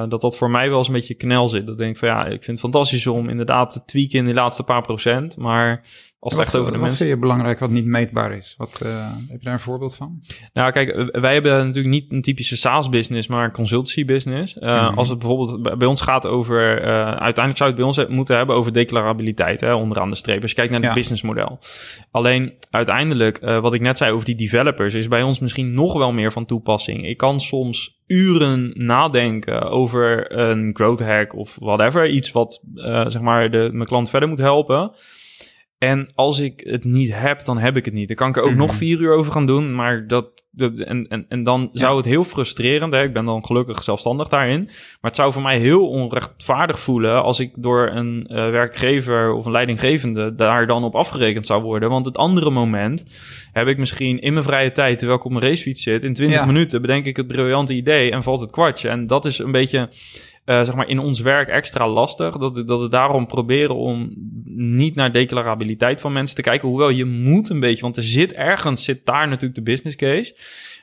dat 0.10 0.22
dat 0.22 0.38
voor 0.38 0.50
mij 0.50 0.70
wel 0.70 0.78
eens 0.78 0.88
een 0.88 0.94
beetje 0.94 1.14
knel 1.14 1.50
zit. 1.50 1.68
Dat 1.68 1.78
denk 1.78 1.92
ik 1.92 1.98
van 1.98 2.08
ja, 2.08 2.26
ik 2.26 2.44
vind 2.44 2.46
het 2.46 2.60
fantastisch 2.60 3.08
om 3.08 3.30
inderdaad 3.30 3.72
te 3.72 3.86
tweaken 3.86 4.20
in 4.20 4.26
die 4.26 4.34
laatste 4.34 4.64
paar 4.64 4.82
procent, 4.82 5.38
maar 5.38 5.86
als 6.22 6.34
het 6.34 6.44
wat, 6.44 6.54
echt 6.54 6.56
over 6.56 6.72
de 6.72 6.78
wat 6.78 6.88
mensen. 6.88 7.06
vind 7.06 7.10
je 7.10 7.28
belangrijk 7.28 7.60
wat 7.60 7.70
niet 7.70 7.86
meetbaar 7.86 8.32
is? 8.34 8.54
Wat, 8.58 8.82
uh, 8.84 9.08
heb 9.28 9.40
je 9.40 9.46
daar 9.46 9.54
een 9.54 9.60
voorbeeld 9.60 9.96
van? 9.96 10.22
Nou, 10.54 10.72
kijk, 10.72 11.10
wij 11.12 11.34
hebben 11.34 11.66
natuurlijk 11.66 11.94
niet 11.94 12.12
een 12.12 12.22
typische 12.22 12.58
SaaS-business, 12.58 13.28
maar 13.28 13.44
een 13.46 13.52
consultancy-business. 13.52 14.56
Uh, 14.56 14.82
mm 14.82 14.88
-hmm. 14.88 14.98
Als 14.98 15.10
het 15.10 15.20
bijvoorbeeld 15.20 15.78
bij 15.78 15.88
ons 15.88 16.02
gaat 16.02 16.28
over, 16.28 16.82
uh, 16.82 16.88
uiteindelijk 17.04 17.58
zou 17.58 17.70
het 17.70 17.80
bij 17.80 17.88
ons 17.88 18.08
moeten 18.08 18.38
hebben 18.38 18.56
over 18.56 18.74
declarabiliteit, 18.74 19.62
hè, 19.62 19.74
onderaan 19.74 20.10
de 20.10 20.16
streep. 20.16 20.42
Als 20.42 20.50
je 20.50 20.56
kijkt 20.56 20.72
naar 20.72 20.80
het 20.80 20.90
ja. 20.90 20.96
businessmodel. 20.96 21.60
Alleen 22.12 22.54
uiteindelijk, 22.70 23.40
wat 23.40 23.74
ik 23.74 23.82
net 23.82 23.98
zei 23.98 24.12
over 24.12 24.26
die 24.26 24.36
developers, 24.36 24.94
is 24.94 25.08
bij 25.08 25.24
ons 25.24 25.40
misschien 25.40 25.74
nog 25.74 25.94
wel 25.94 26.12
meer 26.12 26.32
van 26.32 26.46
toepassing. 26.46 27.08
Ik 27.08 27.18
kan 27.18 27.40
soms 27.40 27.98
uren 28.08 28.72
nadenken 28.74 29.70
over 29.70 30.38
een 30.38 30.70
growth 30.74 31.00
hack 31.00 31.36
of 31.36 31.58
whatever. 31.60 32.10
Iets 32.10 32.32
wat, 32.32 32.62
zeg 33.08 33.22
maar, 33.22 33.52
de, 33.52 33.70
mijn 33.72 33.88
klant 33.88 34.10
verder 34.10 34.30
moet 34.30 34.40
helpen. 34.40 34.92
En 35.80 36.06
als 36.16 36.40
ik 36.40 36.62
het 36.64 36.84
niet 36.84 37.14
heb, 37.14 37.46
dan 37.46 37.58
heb 37.58 37.78
ik 37.78 37.86
het 37.86 37.94
niet. 37.94 38.08
Dan 38.08 38.18
kan 38.18 38.30
ik 38.30 38.36
er 38.36 38.42
ook 38.42 38.50
mm 38.50 38.58
-hmm. 38.58 38.66
nog 38.66 38.76
vier 38.76 39.00
uur 39.00 39.14
over 39.14 39.32
gaan 39.32 39.46
doen. 39.46 39.76
Maar 39.76 40.08
dat. 40.08 40.44
dat 40.52 40.80
en, 40.80 41.08
en, 41.08 41.26
en 41.30 41.44
dan 41.44 41.70
zou 41.74 41.98
het 41.98 42.06
heel 42.06 42.24
frustrerend. 42.24 42.94
Hè? 42.94 43.04
Ik 43.04 43.14
ben 43.14 43.26
dan 43.26 43.46
gelukkig 43.46 43.84
zelfstandig 43.84 44.28
daarin. 44.28 44.64
Maar 44.64 44.98
het 45.02 45.16
zou 45.16 45.34
voor 45.34 45.42
mij 45.42 45.60
heel 45.60 45.90
onrechtvaardig 45.90 46.80
voelen. 46.80 47.24
als 47.24 47.40
ik 47.40 47.52
door 47.56 47.90
een 47.94 48.28
uh, 48.30 48.36
werkgever 48.50 49.34
of 49.34 49.46
een 49.46 49.52
leidinggevende. 49.52 50.36
daar 50.36 50.68
dan 50.68 50.84
op 50.84 50.96
afgerekend 50.96 51.46
zou 51.46 51.62
worden. 51.62 51.90
Want 51.90 52.06
het 52.06 52.18
andere 52.18 52.50
moment 52.50 53.06
heb 53.52 53.68
ik 53.68 53.78
misschien 53.78 54.22
in 54.22 54.34
mijn 54.34 54.46
vrije 54.46 54.72
tijd. 54.72 54.98
terwijl 54.98 55.20
ik 55.20 55.26
op 55.26 55.32
mijn 55.32 55.44
racefiets 55.44 55.84
zit. 55.84 56.04
in 56.04 56.14
20 56.14 56.40
ja. 56.40 56.46
minuten 56.46 56.82
bedenk 56.82 57.06
ik 57.06 57.18
het 57.18 57.28
briljante 57.28 57.74
idee. 57.74 58.12
en 58.12 58.24
valt 58.24 58.40
het 58.40 58.52
kwartje. 58.52 58.90
En 58.90 59.08
dat 59.08 59.26
is 59.26 59.40
een 59.40 59.52
beetje. 59.52 59.90
Uh, 60.50 60.62
zeg 60.64 60.76
maar 60.76 60.88
in 60.88 61.00
ons 61.00 61.20
werk 61.20 61.48
extra 61.48 61.88
lastig. 61.88 62.38
Dat, 62.38 62.64
dat 62.68 62.82
we 62.82 62.88
daarom 62.88 63.28
proberen 63.28 63.76
om 63.76 64.14
niet 64.56 64.96
naar 64.96 65.12
declarabiliteit 65.12 66.02
van 66.02 66.14
mensen 66.14 66.36
te 66.36 66.42
kijken. 66.42 66.68
Hoewel 66.68 66.90
je 66.90 67.06
moet 67.06 67.50
een 67.50 67.60
beetje, 67.60 67.82
want 67.82 67.98
er 67.98 68.04
zit 68.04 68.34
ergens, 68.34 68.84
zit 68.84 69.06
daar 69.06 69.28
natuurlijk 69.28 69.56
de 69.56 69.62
business 69.62 69.96
case. 69.96 70.36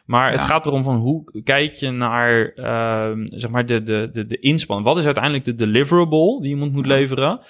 Maar 0.04 0.32
ja. 0.32 0.38
het 0.38 0.46
gaat 0.46 0.66
erom 0.66 0.84
van 0.84 0.96
hoe 0.96 1.42
kijk 1.44 1.72
je 1.72 1.90
naar 1.90 2.52
uh, 2.56 3.24
zeg 3.24 3.50
maar 3.50 3.66
de, 3.66 3.82
de, 3.82 4.08
de, 4.12 4.26
de 4.26 4.38
inspanning. 4.38 4.88
Wat 4.88 4.98
is 4.98 5.04
uiteindelijk 5.04 5.44
de 5.44 5.54
deliverable 5.54 6.40
die 6.40 6.50
iemand 6.50 6.72
moet 6.72 6.86
leveren? 6.86 7.40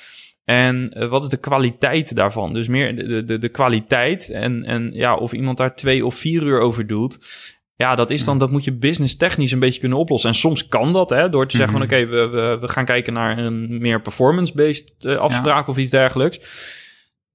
En 0.44 0.92
uh, 0.96 1.08
wat 1.08 1.22
is 1.22 1.28
de 1.28 1.36
kwaliteit 1.36 2.16
daarvan? 2.16 2.52
Dus 2.52 2.68
meer 2.68 2.96
de, 2.96 3.24
de, 3.24 3.38
de 3.38 3.48
kwaliteit 3.48 4.30
en, 4.30 4.64
en 4.64 4.90
ja, 4.92 5.16
of 5.16 5.32
iemand 5.32 5.56
daar 5.56 5.74
twee 5.74 6.06
of 6.06 6.14
vier 6.14 6.42
uur 6.42 6.60
over 6.60 6.86
doet. 6.86 7.18
Ja, 7.76 7.94
dat 7.94 8.10
is 8.10 8.24
dan, 8.24 8.38
dat 8.38 8.50
moet 8.50 8.64
je 8.64 8.72
business 8.72 9.16
technisch 9.16 9.52
een 9.52 9.58
beetje 9.58 9.80
kunnen 9.80 9.98
oplossen. 9.98 10.30
En 10.30 10.36
soms 10.36 10.68
kan 10.68 10.92
dat, 10.92 11.10
hè, 11.10 11.28
door 11.28 11.46
te 11.46 11.56
zeggen 11.56 11.74
mm 11.74 11.80
-hmm. 11.80 11.88
van 11.90 11.98
oké, 11.98 12.14
okay, 12.14 12.30
we, 12.30 12.36
we, 12.36 12.58
we 12.60 12.68
gaan 12.68 12.84
kijken 12.84 13.12
naar 13.12 13.38
een 13.38 13.78
meer 13.80 14.00
performance-based 14.00 14.94
uh, 15.00 15.16
afspraak 15.16 15.66
ja. 15.66 15.70
of 15.72 15.76
iets 15.76 15.90
dergelijks. 15.90 16.40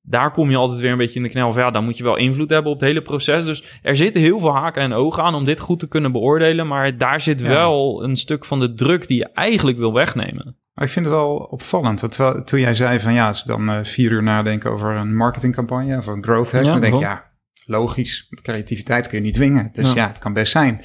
Daar 0.01 0.31
kom 0.31 0.49
je 0.49 0.57
altijd 0.57 0.79
weer 0.79 0.91
een 0.91 0.97
beetje 0.97 1.15
in 1.15 1.23
de 1.23 1.29
knel 1.29 1.51
van 1.51 1.61
ja, 1.61 1.71
dan 1.71 1.83
moet 1.83 1.97
je 1.97 2.03
wel 2.03 2.15
invloed 2.15 2.49
hebben 2.49 2.71
op 2.71 2.79
het 2.79 2.87
hele 2.87 3.01
proces. 3.01 3.45
Dus 3.45 3.79
er 3.81 3.95
zitten 3.95 4.21
heel 4.21 4.39
veel 4.39 4.55
haken 4.55 4.81
en 4.81 4.93
ogen 4.93 5.23
aan 5.23 5.35
om 5.35 5.45
dit 5.45 5.59
goed 5.59 5.79
te 5.79 5.87
kunnen 5.87 6.11
beoordelen. 6.11 6.67
Maar 6.67 6.97
daar 6.97 7.21
zit 7.21 7.39
ja. 7.39 7.47
wel 7.47 8.03
een 8.03 8.15
stuk 8.15 8.45
van 8.45 8.59
de 8.59 8.73
druk 8.73 9.07
die 9.07 9.17
je 9.17 9.29
eigenlijk 9.33 9.77
wil 9.77 9.93
wegnemen. 9.93 10.57
Maar 10.73 10.85
ik 10.85 10.91
vind 10.91 11.05
het 11.05 11.15
wel 11.15 11.35
opvallend. 11.35 12.11
Terwijl, 12.11 12.43
toen 12.43 12.59
jij 12.59 12.73
zei 12.73 12.99
van 12.99 13.13
ja, 13.13 13.27
als 13.27 13.43
dan 13.43 13.69
uh, 13.69 13.77
vier 13.81 14.11
uur 14.11 14.23
nadenken 14.23 14.71
over 14.71 14.95
een 14.95 15.15
marketingcampagne 15.15 15.97
of 15.97 16.07
een 16.07 16.23
growth 16.23 16.51
hack, 16.51 16.63
ja, 16.63 16.71
dan 16.71 16.81
denk 16.81 16.93
ik 16.93 16.99
ja, 16.99 17.30
logisch. 17.65 18.27
Met 18.29 18.41
creativiteit 18.41 19.07
kun 19.07 19.17
je 19.17 19.23
niet 19.23 19.33
dwingen. 19.33 19.69
Dus 19.73 19.87
ja. 19.87 19.95
ja. 19.95 20.07
het 20.07 20.19
kan 20.19 20.33
best 20.33 20.51
zijn. 20.51 20.81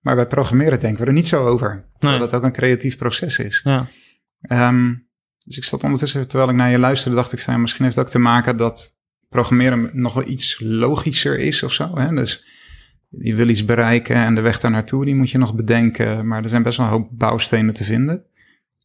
Maar 0.00 0.14
bij 0.14 0.26
programmeren 0.26 0.80
denken 0.80 1.00
we 1.00 1.06
er 1.06 1.12
niet 1.12 1.26
zo 1.26 1.46
over. 1.46 1.88
Terwijl 1.98 2.20
nee. 2.20 2.28
dat 2.28 2.38
ook 2.38 2.46
een 2.46 2.52
creatief 2.52 2.96
proces 2.96 3.38
is. 3.38 3.60
Ja. 3.64 3.88
Um, 4.40 5.08
dus 5.44 5.56
ik 5.56 5.64
zat 5.64 5.84
ondertussen, 5.84 6.28
terwijl 6.28 6.50
ik 6.50 6.56
naar 6.56 6.70
je 6.70 6.78
luisterde, 6.78 7.16
dacht 7.16 7.32
ik 7.32 7.38
van 7.38 7.54
ja, 7.54 7.60
misschien 7.60 7.84
heeft 7.84 7.96
het 7.96 8.04
ook 8.04 8.10
te 8.10 8.18
maken 8.18 8.56
dat 8.56 8.98
programmeren 9.28 9.90
nog 9.92 10.14
wel 10.14 10.28
iets 10.28 10.56
logischer 10.60 11.38
is 11.38 11.62
of 11.62 11.72
zo. 11.72 11.98
Hè? 11.98 12.14
Dus 12.14 12.44
je 13.08 13.34
wil 13.34 13.48
iets 13.48 13.64
bereiken 13.64 14.16
en 14.16 14.34
de 14.34 14.40
weg 14.40 14.60
daar 14.60 14.70
naartoe, 14.70 15.04
die 15.04 15.14
moet 15.14 15.30
je 15.30 15.38
nog 15.38 15.54
bedenken. 15.54 16.26
Maar 16.26 16.42
er 16.42 16.48
zijn 16.48 16.62
best 16.62 16.76
wel 16.76 16.86
een 16.86 16.92
hoop 16.92 17.08
bouwstenen 17.12 17.74
te 17.74 17.84
vinden. 17.84 18.24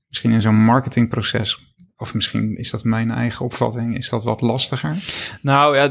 Misschien 0.07 0.31
in 0.31 0.41
zo'n 0.41 0.63
marketingproces 0.63 1.72
of 2.03 2.13
misschien 2.13 2.57
is 2.57 2.69
dat 2.69 2.83
mijn 2.83 3.11
eigen 3.11 3.45
opvatting, 3.45 3.97
is 3.97 4.09
dat 4.09 4.23
wat 4.23 4.41
lastiger? 4.41 4.97
Nou 5.41 5.75
ja, 5.75 5.89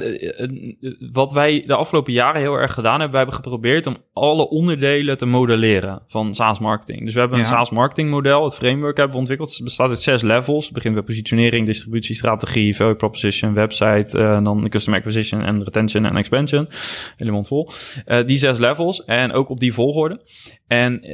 wat 1.13 1.33
wij 1.33 1.65
de 1.67 1.75
afgelopen 1.75 2.13
jaren 2.13 2.41
heel 2.41 2.55
erg 2.55 2.73
gedaan 2.73 2.93
hebben, 2.93 3.11
wij 3.11 3.19
hebben 3.21 3.37
geprobeerd 3.37 3.87
om 3.87 3.97
alle 4.13 4.49
onderdelen 4.49 5.19
te 5.19 5.27
modelleren 5.27 6.03
van 6.09 6.35
SaaS 6.35 6.59
marketing. 6.59 7.05
Dus 7.05 7.15
we 7.15 7.21
hebben 7.21 7.39
een 7.39 7.45
ja. 7.45 7.51
SaaS 7.51 7.71
marketing 7.71 8.11
model, 8.11 8.45
het 8.45 8.55
framework 8.55 8.97
hebben 8.97 9.15
we 9.15 9.21
ontwikkeld. 9.21 9.53
Het 9.53 9.65
bestaat 9.65 9.89
uit 9.89 10.01
zes 10.01 10.23
levels. 10.23 10.65
Het 10.65 10.75
begint 10.75 10.95
bij 10.95 11.03
positionering, 11.03 11.67
distributie, 11.67 12.15
strategie, 12.15 12.77
value 12.77 12.95
proposition, 12.95 13.55
website, 13.55 14.19
uh, 14.19 14.45
dan 14.45 14.69
custom 14.69 14.95
acquisition 14.95 15.43
en 15.43 15.65
retention 15.65 16.05
en 16.05 16.17
expansion. 16.17 16.69
Helemaal 17.17 17.45
vol. 17.45 17.71
Uh, 18.07 18.27
die 18.27 18.39
zes 18.39 18.59
levels 18.59 19.05
en 19.05 19.33
ook 19.33 19.49
op 19.49 19.61
die 19.61 19.73
volgorde. 19.73 20.21
En 20.73 20.95
uh, 20.95 21.11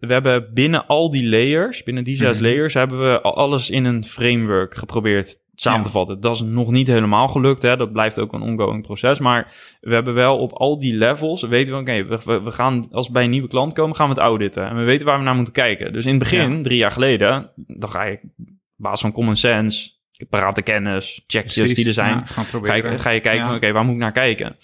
we 0.00 0.12
hebben 0.12 0.50
binnen 0.52 0.86
al 0.86 1.10
die 1.10 1.28
layers, 1.28 1.82
binnen 1.82 2.04
die 2.04 2.16
zes 2.16 2.38
mm. 2.38 2.44
layers, 2.44 2.74
hebben 2.74 3.00
we 3.00 3.20
alles 3.20 3.70
in 3.70 3.84
een 3.84 4.04
framework 4.04 4.74
geprobeerd 4.74 5.42
samen 5.54 5.78
ja. 5.78 5.84
te 5.84 5.90
vatten. 5.90 6.20
Dat 6.20 6.34
is 6.34 6.42
nog 6.42 6.70
niet 6.70 6.86
helemaal 6.86 7.28
gelukt, 7.28 7.62
hè. 7.62 7.76
dat 7.76 7.92
blijft 7.92 8.18
ook 8.18 8.32
een 8.32 8.42
ongoing 8.42 8.82
proces. 8.82 9.18
Maar 9.18 9.52
we 9.80 9.94
hebben 9.94 10.14
wel 10.14 10.38
op 10.38 10.52
al 10.52 10.78
die 10.78 10.94
levels, 10.94 11.42
weten 11.42 11.74
we, 11.74 11.80
oké, 11.80 11.90
okay, 11.90 12.20
we, 12.24 12.42
we, 12.42 12.50
gaan 12.50 12.88
als 12.90 13.10
bij 13.10 13.24
een 13.24 13.30
nieuwe 13.30 13.48
klant 13.48 13.72
komen, 13.72 13.96
gaan 13.96 14.08
we 14.08 14.14
het 14.14 14.22
auditen. 14.22 14.68
En 14.68 14.76
we 14.76 14.82
weten 14.82 15.06
waar 15.06 15.18
we 15.18 15.24
naar 15.24 15.34
moeten 15.34 15.52
kijken. 15.52 15.92
Dus 15.92 16.04
in 16.04 16.10
het 16.10 16.22
begin, 16.22 16.56
ja. 16.56 16.62
drie 16.62 16.78
jaar 16.78 16.90
geleden, 16.90 17.50
dan 17.56 17.90
ga 17.90 18.02
je 18.04 18.20
basis 18.76 19.00
van 19.00 19.12
common 19.12 19.36
sense, 19.36 19.90
parate 20.28 20.62
kennis, 20.62 21.24
checkjes 21.26 21.74
die 21.74 21.86
er 21.86 21.92
zijn, 21.92 22.16
ja, 22.16 22.24
ga, 22.24 22.74
je, 22.74 22.98
ga, 22.98 23.10
je, 23.10 23.20
kijken 23.20 23.44
van, 23.44 23.48
oké, 23.48 23.56
okay, 23.56 23.72
waar 23.72 23.84
moet 23.84 23.94
ik 23.94 24.00
naar 24.00 24.12
kijken? 24.12 24.56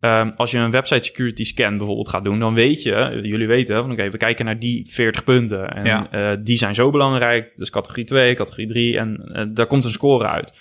Um, 0.00 0.32
als 0.36 0.50
je 0.50 0.58
een 0.58 0.70
website 0.70 1.04
security 1.04 1.44
scan 1.44 1.76
bijvoorbeeld 1.76 2.08
gaat 2.08 2.24
doen, 2.24 2.38
dan 2.38 2.54
weet 2.54 2.82
je, 2.82 3.20
jullie 3.22 3.46
weten 3.46 3.74
van 3.74 3.84
oké, 3.84 3.92
okay, 3.92 4.10
we 4.10 4.16
kijken 4.16 4.44
naar 4.44 4.58
die 4.58 4.86
40 4.90 5.24
punten. 5.24 5.68
En 5.68 5.84
ja. 5.84 6.08
uh, 6.32 6.38
die 6.42 6.56
zijn 6.56 6.74
zo 6.74 6.90
belangrijk. 6.90 7.56
Dus 7.56 7.70
categorie 7.70 8.04
2, 8.04 8.34
categorie 8.34 8.66
3 8.66 8.98
en 8.98 9.30
uh, 9.32 9.42
daar 9.48 9.66
komt 9.66 9.84
een 9.84 9.90
score 9.90 10.26
uit. 10.26 10.52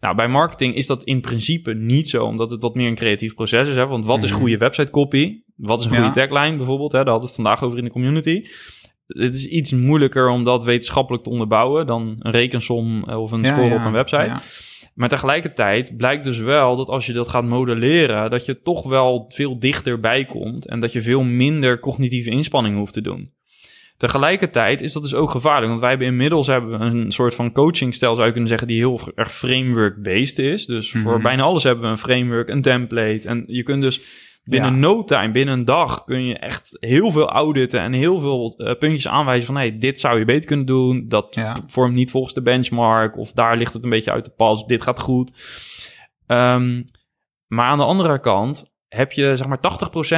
Nou, 0.00 0.16
bij 0.16 0.28
marketing 0.28 0.74
is 0.74 0.86
dat 0.86 1.04
in 1.04 1.20
principe 1.20 1.74
niet 1.74 2.08
zo, 2.08 2.24
omdat 2.24 2.50
het 2.50 2.62
wat 2.62 2.74
meer 2.74 2.88
een 2.88 2.94
creatief 2.94 3.34
proces 3.34 3.68
is. 3.68 3.76
Hè? 3.76 3.86
Want 3.86 4.04
wat 4.04 4.22
is 4.22 4.30
goede 4.30 4.56
website 4.56 4.90
copy? 4.90 5.40
Wat 5.56 5.80
is 5.80 5.86
een 5.86 5.94
goede 5.94 6.10
tagline 6.10 6.56
bijvoorbeeld? 6.56 6.92
Hè? 6.92 7.04
Daar 7.04 7.12
hadden 7.12 7.30
we 7.30 7.34
het 7.34 7.44
vandaag 7.44 7.62
over 7.62 7.78
in 7.78 7.84
de 7.84 7.90
community. 7.90 8.44
Het 9.12 9.34
is 9.34 9.46
iets 9.46 9.72
moeilijker 9.72 10.28
om 10.28 10.44
dat 10.44 10.64
wetenschappelijk 10.64 11.24
te 11.24 11.30
onderbouwen 11.30 11.86
dan 11.86 12.16
een 12.18 12.30
rekensom 12.30 13.02
of 13.02 13.32
een 13.32 13.46
score 13.46 13.68
ja, 13.68 13.74
op 13.74 13.84
een 13.84 13.92
website. 13.92 14.32
Maar 14.94 15.08
tegelijkertijd 15.08 15.96
blijkt 15.96 16.24
dus 16.24 16.38
wel 16.38 16.76
dat 16.76 16.88
als 16.88 17.06
je 17.06 17.12
dat 17.12 17.28
gaat 17.28 17.44
modelleren, 17.44 18.30
dat 18.30 18.46
je 18.46 18.62
toch 18.62 18.82
wel 18.82 19.24
veel 19.28 19.58
dichterbij 19.58 20.24
komt 20.24 20.66
en 20.66 20.80
dat 20.80 20.92
je 20.92 21.02
veel 21.02 21.22
minder 21.22 21.80
cognitieve 21.80 22.30
inspanning 22.30 22.76
hoeft 22.76 22.92
te 22.92 23.00
doen. 23.00 23.32
Tegelijkertijd 23.96 24.80
is 24.80 24.92
dat 24.92 25.02
dus 25.02 25.14
ook 25.14 25.30
gevaarlijk, 25.30 25.68
want 25.68 25.80
wij 25.80 25.88
hebben 25.88 26.06
inmiddels 26.06 26.46
hebben 26.46 26.80
een 26.80 27.12
soort 27.12 27.34
van 27.34 27.52
coachingstijl, 27.52 28.14
zou 28.14 28.26
je 28.26 28.32
kunnen 28.32 28.48
zeggen, 28.48 28.68
die 28.68 28.76
heel 28.76 29.00
erg 29.14 29.32
framework-based 29.32 30.38
is. 30.38 30.66
Dus 30.66 30.90
voor 30.90 31.20
bijna 31.20 31.42
alles 31.42 31.62
hebben 31.62 31.84
we 31.84 31.90
een 31.90 31.98
framework, 31.98 32.48
een 32.48 32.62
template. 32.62 33.28
En 33.28 33.44
je 33.46 33.62
kunt 33.62 33.82
dus 33.82 34.00
binnen 34.44 34.72
ja. 34.72 34.78
no 34.78 35.04
time, 35.04 35.30
binnen 35.30 35.58
een 35.58 35.64
dag, 35.64 36.04
kun 36.04 36.24
je 36.24 36.38
echt 36.38 36.76
heel 36.80 37.12
veel 37.12 37.28
auditen 37.28 37.80
en 37.80 37.92
heel 37.92 38.20
veel 38.20 38.54
uh, 38.56 38.74
puntjes 38.78 39.08
aanwijzen 39.08 39.46
van, 39.46 39.56
hey, 39.56 39.78
dit 39.78 40.00
zou 40.00 40.18
je 40.18 40.24
beter 40.24 40.46
kunnen 40.46 40.66
doen. 40.66 41.04
Dat 41.08 41.34
ja. 41.34 41.56
vormt 41.66 41.94
niet 41.94 42.10
volgens 42.10 42.34
de 42.34 42.42
benchmark, 42.42 43.16
of 43.16 43.32
daar 43.32 43.56
ligt 43.56 43.72
het 43.72 43.84
een 43.84 43.90
beetje 43.90 44.12
uit 44.12 44.24
de 44.24 44.30
pas. 44.30 44.66
Dit 44.66 44.82
gaat 44.82 45.00
goed. 45.00 45.32
Um, 46.26 46.84
maar 47.46 47.66
aan 47.66 47.78
de 47.78 47.84
andere 47.84 48.20
kant 48.20 48.71
heb 48.92 49.12
je 49.12 49.36
zeg 49.36 49.46
maar 49.46 49.58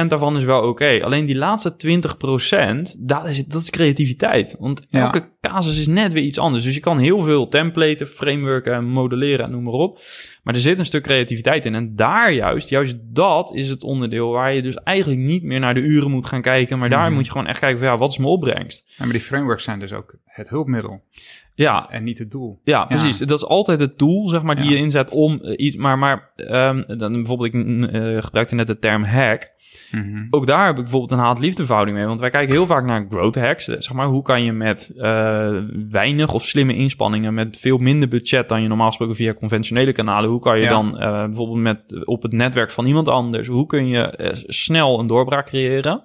80% 0.03 0.07
daarvan 0.07 0.35
is 0.35 0.43
wel 0.43 0.61
oké. 0.61 0.99
Alleen 1.03 1.25
die 1.25 1.35
laatste 1.35 1.75
20%, 1.75 2.95
dat 2.99 3.27
is, 3.27 3.45
dat 3.45 3.61
is 3.61 3.69
creativiteit. 3.69 4.55
Want 4.59 4.81
Ja. 4.87 5.01
elke 5.03 5.29
casus 5.41 5.77
is 5.77 5.87
net 5.87 6.13
weer 6.13 6.23
iets 6.23 6.37
anders. 6.39 6.63
Dus 6.63 6.73
je 6.73 6.79
kan 6.79 6.97
heel 6.97 7.19
veel 7.19 7.47
templaten, 7.47 8.07
frameworken, 8.07 8.85
modelleren 8.85 9.45
en 9.45 9.51
noem 9.51 9.63
maar 9.63 9.73
op. 9.73 9.99
Maar 10.43 10.53
er 10.55 10.61
zit 10.61 10.79
een 10.79 10.85
stuk 10.85 11.03
creativiteit 11.03 11.65
in. 11.65 11.75
En 11.75 11.95
daar 11.95 12.31
juist, 12.33 12.69
juist 12.69 12.95
dat 13.01 13.53
is 13.55 13.69
het 13.69 13.83
onderdeel 13.83 14.31
waar 14.31 14.53
je 14.53 14.61
dus 14.61 14.75
eigenlijk 14.75 15.19
niet 15.21 15.43
meer 15.43 15.59
naar 15.59 15.73
de 15.73 15.79
uren 15.81 16.11
moet 16.11 16.25
gaan 16.25 16.41
kijken. 16.41 16.79
Maar 16.79 16.89
daar 16.89 17.05
Mhm. 17.05 17.13
moet 17.13 17.25
je 17.25 17.31
gewoon 17.31 17.47
echt 17.47 17.59
kijken 17.59 17.79
van 17.79 17.87
ja, 17.87 17.97
wat 17.97 18.11
is 18.11 18.17
mijn 18.17 18.29
opbrengst? 18.29 18.83
Ja, 18.85 19.03
maar 19.03 19.13
die 19.13 19.21
frameworks 19.21 19.63
zijn 19.63 19.79
dus 19.79 19.93
ook 19.93 20.15
het 20.25 20.49
hulpmiddel 20.49 21.03
Ja, 21.55 21.89
en 21.89 22.03
niet 22.03 22.17
het 22.19 22.31
doel. 22.31 22.59
Ja, 22.63 22.85
precies. 22.85 23.17
Dat 23.17 23.37
is 23.37 23.45
altijd 23.45 23.79
het 23.79 23.97
tool, 23.97 24.27
zeg 24.27 24.41
maar, 24.41 24.55
die 24.55 24.65
Ja. 24.65 24.71
je 24.71 24.77
inzet 24.77 25.09
om 25.09 25.39
eh, 25.41 25.53
iets. 25.65 25.75
Maar, 25.75 25.97
maar 25.97 26.31
ehm, 26.35 26.97
dan 26.97 27.11
bijvoorbeeld, 27.13 27.53
ik 27.53 27.89
eh, 27.91 28.23
gebruikte 28.23 28.55
net 28.55 28.67
de 28.67 28.79
term 28.79 29.03
hack. 29.03 29.53
Mhm. 29.91 30.25
Ook 30.29 30.47
daar 30.47 30.65
heb 30.65 30.75
ik 30.75 30.81
bijvoorbeeld 30.81 31.11
een 31.11 31.25
haat-liefdeverhouding 31.25 31.97
mee. 31.97 32.05
Want 32.05 32.19
wij 32.19 32.29
kijken 32.29 32.51
heel 32.53 32.65
vaak 32.65 32.85
naar 32.85 33.05
growth 33.09 33.35
hacks. 33.35 33.67
Eh, 33.67 33.75
Zeg 33.79 33.93
maar, 33.93 34.07
hoe 34.07 34.21
kan 34.21 34.43
je 34.43 34.51
met 34.51 34.91
eh, 34.97 35.57
weinig 35.89 36.33
of 36.33 36.43
slimme 36.45 36.75
inspanningen, 36.75 37.33
met 37.33 37.57
veel 37.57 37.77
minder 37.77 38.09
budget 38.09 38.49
dan 38.49 38.61
je 38.61 38.67
normaal 38.67 38.87
gesproken 38.87 39.15
via 39.15 39.33
conventionele 39.33 39.91
kanalen, 39.91 40.29
hoe 40.29 40.39
kan 40.39 40.57
je 40.57 40.63
Ja. 40.63 40.69
dan 40.69 40.99
eh, 40.99 41.25
bijvoorbeeld 41.25 41.59
met 41.59 42.05
op 42.05 42.21
het 42.21 42.31
netwerk 42.31 42.71
van 42.71 42.85
iemand 42.85 43.07
anders, 43.07 43.47
hoe 43.47 43.65
kun 43.65 43.87
je 43.87 44.33
snel 44.47 44.99
een 44.99 45.07
doorbraak 45.07 45.45
creëren? 45.45 46.03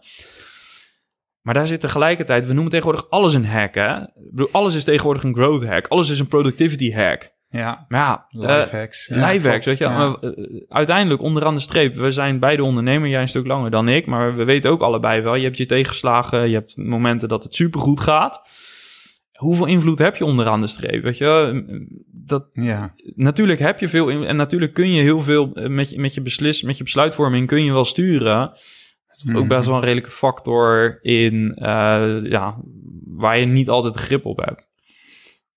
Maar 1.42 1.54
daar 1.54 1.66
zit 1.66 1.80
tegelijkertijd, 1.80 2.46
we 2.46 2.52
noemen 2.52 2.70
tegenwoordig 2.70 3.10
alles 3.10 3.34
een 3.34 3.46
hack, 3.46 3.74
hè? 3.74 4.00
Ik 4.00 4.30
bedoel, 4.30 4.48
alles 4.52 4.74
is 4.74 4.84
tegenwoordig 4.84 5.22
een 5.22 5.34
growth 5.34 5.66
hack. 5.66 5.86
Alles 5.86 6.08
is 6.08 6.18
een 6.18 6.28
productivity 6.28 6.92
hack. 6.92 7.38
Ja, 7.48 7.84
Maar 7.88 8.00
ja, 8.00 8.26
life 8.28 8.52
eh, 8.52 8.80
hacks. 8.80 9.06
Ja, 9.06 9.28
klopt. 9.28 9.46
hacks, 9.46 9.66
weet 9.66 9.78
je. 9.78 9.84
Ja. 9.84 9.98
Maar, 9.98 10.30
eh, 10.30 10.60
uiteindelijk, 10.68 11.22
onderaan 11.22 11.54
de 11.54 11.60
streep, 11.60 11.96
we 11.96 12.12
zijn 12.12 12.38
beide 12.38 12.64
ondernemer. 12.64 13.08
Jij 13.08 13.20
een 13.20 13.28
stuk 13.28 13.46
langer 13.46 13.70
dan 13.70 13.88
ik, 13.88 14.06
maar 14.06 14.36
we 14.36 14.44
weten 14.44 14.70
ook 14.70 14.80
allebei 14.80 15.20
wel. 15.20 15.34
Je 15.34 15.44
hebt 15.44 15.56
je 15.56 15.66
tegenslagen, 15.66 16.48
je 16.48 16.54
hebt 16.54 16.76
momenten 16.76 17.28
dat 17.28 17.44
het 17.44 17.54
supergoed 17.54 18.00
gaat. 18.00 18.40
Hoeveel 19.32 19.66
invloed 19.66 19.98
heb 19.98 20.16
je 20.16 20.24
onderaan 20.24 20.60
de 20.60 20.66
streep, 20.66 21.02
weet 21.02 21.18
je? 21.18 21.62
Dat, 22.06 22.48
Ja, 22.52 22.94
natuurlijk 23.14 23.58
heb 23.58 23.80
je 23.80 23.88
veel 23.88 24.08
in, 24.08 24.24
en 24.24 24.36
natuurlijk 24.36 24.74
kun 24.74 24.92
je 24.92 25.02
heel 25.02 25.20
veel 25.20 25.52
eh, 25.54 25.68
met 25.68 25.90
je, 25.90 25.98
met 26.00 26.14
je 26.14 26.22
beslis, 26.22 26.62
met 26.62 26.76
je 26.76 26.84
besluitvorming 26.84 27.46
kun 27.46 27.64
je 27.64 27.72
wel 27.72 27.84
sturen. 27.84 28.52
Ook 29.32 29.48
best 29.48 29.66
wel 29.66 29.76
een 29.76 29.82
redelijke 29.82 30.10
factor 30.10 30.98
in, 31.02 31.54
eh, 31.54 32.22
ja, 32.22 32.60
waar 33.04 33.38
je 33.38 33.46
niet 33.46 33.68
altijd 33.68 33.96
grip 33.96 34.24
op 34.24 34.38
hebt. 34.38 34.68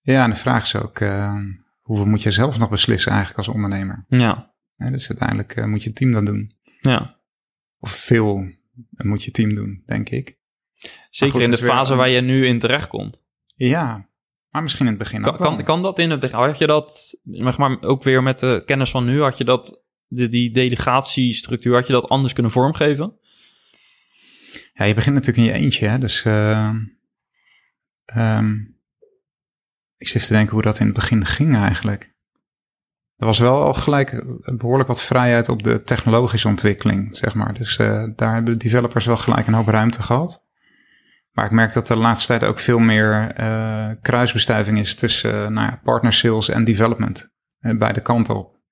ja, 0.01 0.23
en 0.23 0.29
de 0.29 0.35
vraag 0.35 0.63
is 0.63 0.75
ook, 0.75 0.99
eh, 0.99 1.35
hoeveel 1.81 2.05
moet 2.05 2.21
je 2.21 2.31
zelf 2.31 2.59
nog 2.59 2.69
beslissen 2.69 3.11
eigenlijk 3.11 3.39
als 3.47 3.55
ondernemer? 3.55 4.05
Ja, 4.07 4.51
Hè, 4.75 4.91
dus 4.91 5.09
uiteindelijk 5.09 5.55
eh, 5.55 5.65
moet 5.65 5.83
je 5.83 5.93
team 5.93 6.11
dat 6.11 6.25
doen. 6.25 6.55
ja. 6.81 7.21
Of 7.79 7.91
veel 7.91 8.45
moet 8.91 9.23
je 9.23 9.31
team 9.31 9.55
doen, 9.55 9.83
denk 9.85 10.09
ik. 10.09 10.37
Zeker 11.09 11.33
goed, 11.33 11.43
in 11.43 11.51
de 11.51 11.57
weer 11.57 11.69
fase 11.69 11.95
waar 11.95 12.09
je 12.09 12.21
nu 12.21 12.45
in 12.47 12.59
terechtkomt. 12.59 13.23
Ja, 13.55 14.09
maar 14.49 14.63
misschien 14.63 14.85
in 14.85 14.91
het 14.91 14.99
begin 15.01 15.21
Kan, 15.21 15.37
kan, 15.37 15.63
kan 15.63 15.81
dat 15.81 15.99
in 15.99 16.09
het 16.09 16.19
begin? 16.19 16.37
Had 16.37 16.57
je 16.57 16.67
dat, 16.67 17.17
zeg 17.23 17.57
maar 17.57 17.81
ook 17.81 18.03
weer 18.03 18.23
met 18.23 18.39
de 18.39 18.61
kennis 18.65 18.89
van 18.89 19.05
nu, 19.05 19.21
had 19.21 19.37
je 19.37 19.43
dat, 19.43 19.83
de, 20.07 20.29
die 20.29 20.51
delegatiestructuur, 20.51 21.73
had 21.73 21.87
je 21.87 21.93
dat 21.93 22.09
anders 22.09 22.33
kunnen 22.33 22.51
vormgeven? 22.51 23.17
Ja, 24.73 24.85
je 24.85 24.93
begint 24.93 25.15
natuurlijk 25.15 25.47
in 25.47 25.53
je 25.53 25.59
eentje, 25.59 25.87
hè? 25.87 25.99
dus 25.99 26.23
eh, 26.23 26.69
ehm, 28.05 28.55
ik 29.97 30.07
zit 30.07 30.27
te 30.27 30.33
denken 30.33 30.53
hoe 30.53 30.61
dat 30.61 30.79
in 30.79 30.85
het 30.85 30.95
begin 30.95 31.25
ging 31.25 31.55
eigenlijk. 31.55 32.11
Er 33.15 33.25
was 33.25 33.39
wel 33.39 33.63
al 33.63 33.73
gelijk 33.73 34.23
behoorlijk 34.57 34.87
wat 34.87 35.01
vrijheid 35.01 35.49
op 35.49 35.63
de 35.63 35.83
technologische 35.83 36.47
ontwikkeling, 36.47 37.17
zeg 37.17 37.33
maar. 37.33 37.53
Dus 37.53 37.77
eh, 37.77 38.03
daar 38.15 38.33
hebben 38.33 38.53
de 38.53 38.59
developers 38.59 39.05
wel 39.05 39.17
gelijk 39.17 39.47
een 39.47 39.53
hoop 39.53 39.67
ruimte 39.67 40.01
gehad. 40.01 40.45
Maar 41.31 41.45
ik 41.45 41.51
merk 41.51 41.73
dat 41.73 41.87
de 41.87 41.95
laatste 41.95 42.27
tijd 42.27 42.43
ook 42.43 42.59
veel 42.59 42.79
meer 42.79 43.31
eh, 43.31 43.89
kruisbestuiving 44.01 44.79
is 44.79 44.95
tussen 44.95 45.53
nou 45.53 45.67
ja, 45.67 45.79
partner 45.83 46.13
sales 46.13 46.49
en 46.49 46.63
development. 46.63 47.31
beide 47.59 48.01
kanten 48.01 48.35
op. 48.35 48.62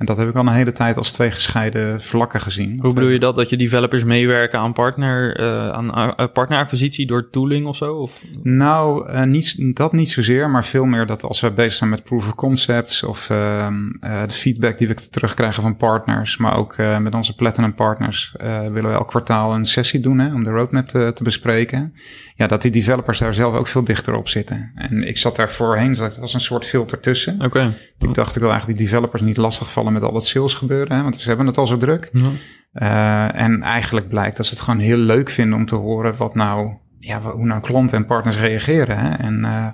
En 0.00 0.06
dat 0.06 0.16
heb 0.16 0.28
ik 0.28 0.34
al 0.34 0.46
een 0.46 0.52
hele 0.52 0.72
tijd 0.72 0.96
als 0.96 1.12
twee 1.12 1.30
gescheiden 1.30 2.00
vlakken 2.00 2.40
gezien. 2.40 2.78
Hoe 2.82 2.94
bedoel 2.94 3.08
je 3.08 3.18
dat? 3.18 3.34
Dat 3.36 3.48
je 3.48 3.56
developers 3.56 4.04
meewerken 4.04 4.58
aan, 4.58 4.72
partner, 4.72 5.36
eh, 5.36 5.68
aan 5.68 5.94
eh, 5.94 6.26
partneracquisitie 6.32 7.06
door 7.06 7.30
tooling 7.30 7.66
of 7.66 7.76
zo? 7.76 7.94
Of? 7.94 8.22
Nou, 8.42 9.08
eh, 9.08 9.22
niet, 9.22 9.76
dat 9.76 9.92
niet 9.92 10.10
zozeer, 10.10 10.50
maar 10.50 10.64
veel 10.64 10.84
meer 10.84 11.06
dat 11.06 11.22
als 11.22 11.40
we 11.40 11.50
bezig 11.50 11.72
zijn 11.72 11.90
met 11.90 12.04
proof 12.04 12.26
of 12.26 12.34
concepts 12.34 13.02
of 13.02 13.30
eh, 13.30 13.68
de 14.00 14.30
feedback 14.30 14.78
die 14.78 14.88
we 14.88 14.94
terugkrijgen 14.94 15.62
van 15.62 15.76
partners, 15.76 16.36
maar 16.36 16.56
ook 16.56 16.76
met 16.76 17.14
onze 17.14 17.34
platinum 17.34 17.74
partners 17.74 18.34
willen 18.38 18.90
we 18.90 18.96
elk 18.96 19.08
kwartaal 19.08 19.54
een 19.54 19.64
sessie 19.64 20.00
doen 20.00 20.18
hè, 20.18 20.34
om 20.34 20.44
de 20.44 20.50
roadmap 20.50 20.88
te, 20.88 21.10
te 21.14 21.22
bespreken. 21.22 21.94
Ja, 22.36 22.46
dat 22.46 22.62
die 22.62 22.70
developers 22.70 23.18
daar 23.18 23.34
zelf 23.34 23.54
ook 23.54 23.66
veel 23.66 23.84
dichter 23.84 24.14
op 24.14 24.28
zitten. 24.28 24.72
En 24.74 25.08
ik 25.08 25.18
zat 25.18 25.36
daar 25.36 25.50
voorheen, 25.50 25.98
er 25.98 26.20
was 26.20 26.34
een 26.34 26.40
soort 26.40 26.66
filter 26.66 27.00
tussen. 27.00 27.40
Oké. 27.44 27.72
Ik 27.98 28.14
dacht, 28.14 28.34
ik 28.34 28.40
wil 28.40 28.50
eigenlijk 28.50 28.78
die 28.78 28.88
developers 28.88 29.22
niet 29.22 29.36
lastigvallen 29.36 29.89
met 29.92 30.02
al 30.02 30.12
dat 30.12 30.26
sales 30.26 30.54
gebeuren, 30.54 30.96
hè, 30.96 31.02
want 31.02 31.20
ze 31.20 31.28
hebben 31.28 31.46
het 31.46 31.58
al 31.58 31.66
zo 31.66 31.76
druk. 31.76 32.10
Ja. 32.12 32.28
Eh, 32.72 33.40
en 33.40 33.62
eigenlijk 33.62 34.08
blijkt 34.08 34.36
dat 34.36 34.46
ze 34.46 34.52
het 34.52 34.62
gewoon 34.62 34.80
heel 34.80 34.96
leuk 34.96 35.30
vinden 35.30 35.58
om 35.58 35.66
te 35.66 35.74
horen 35.74 36.16
wat 36.16 36.34
nou, 36.34 36.74
ja, 36.98 37.20
hoe 37.20 37.46
nou 37.46 37.60
klanten 37.60 37.96
en 37.96 38.06
partners 38.06 38.36
reageren. 38.38 38.98
Hè? 38.98 39.10
En 39.14 39.44
eh, 39.44 39.66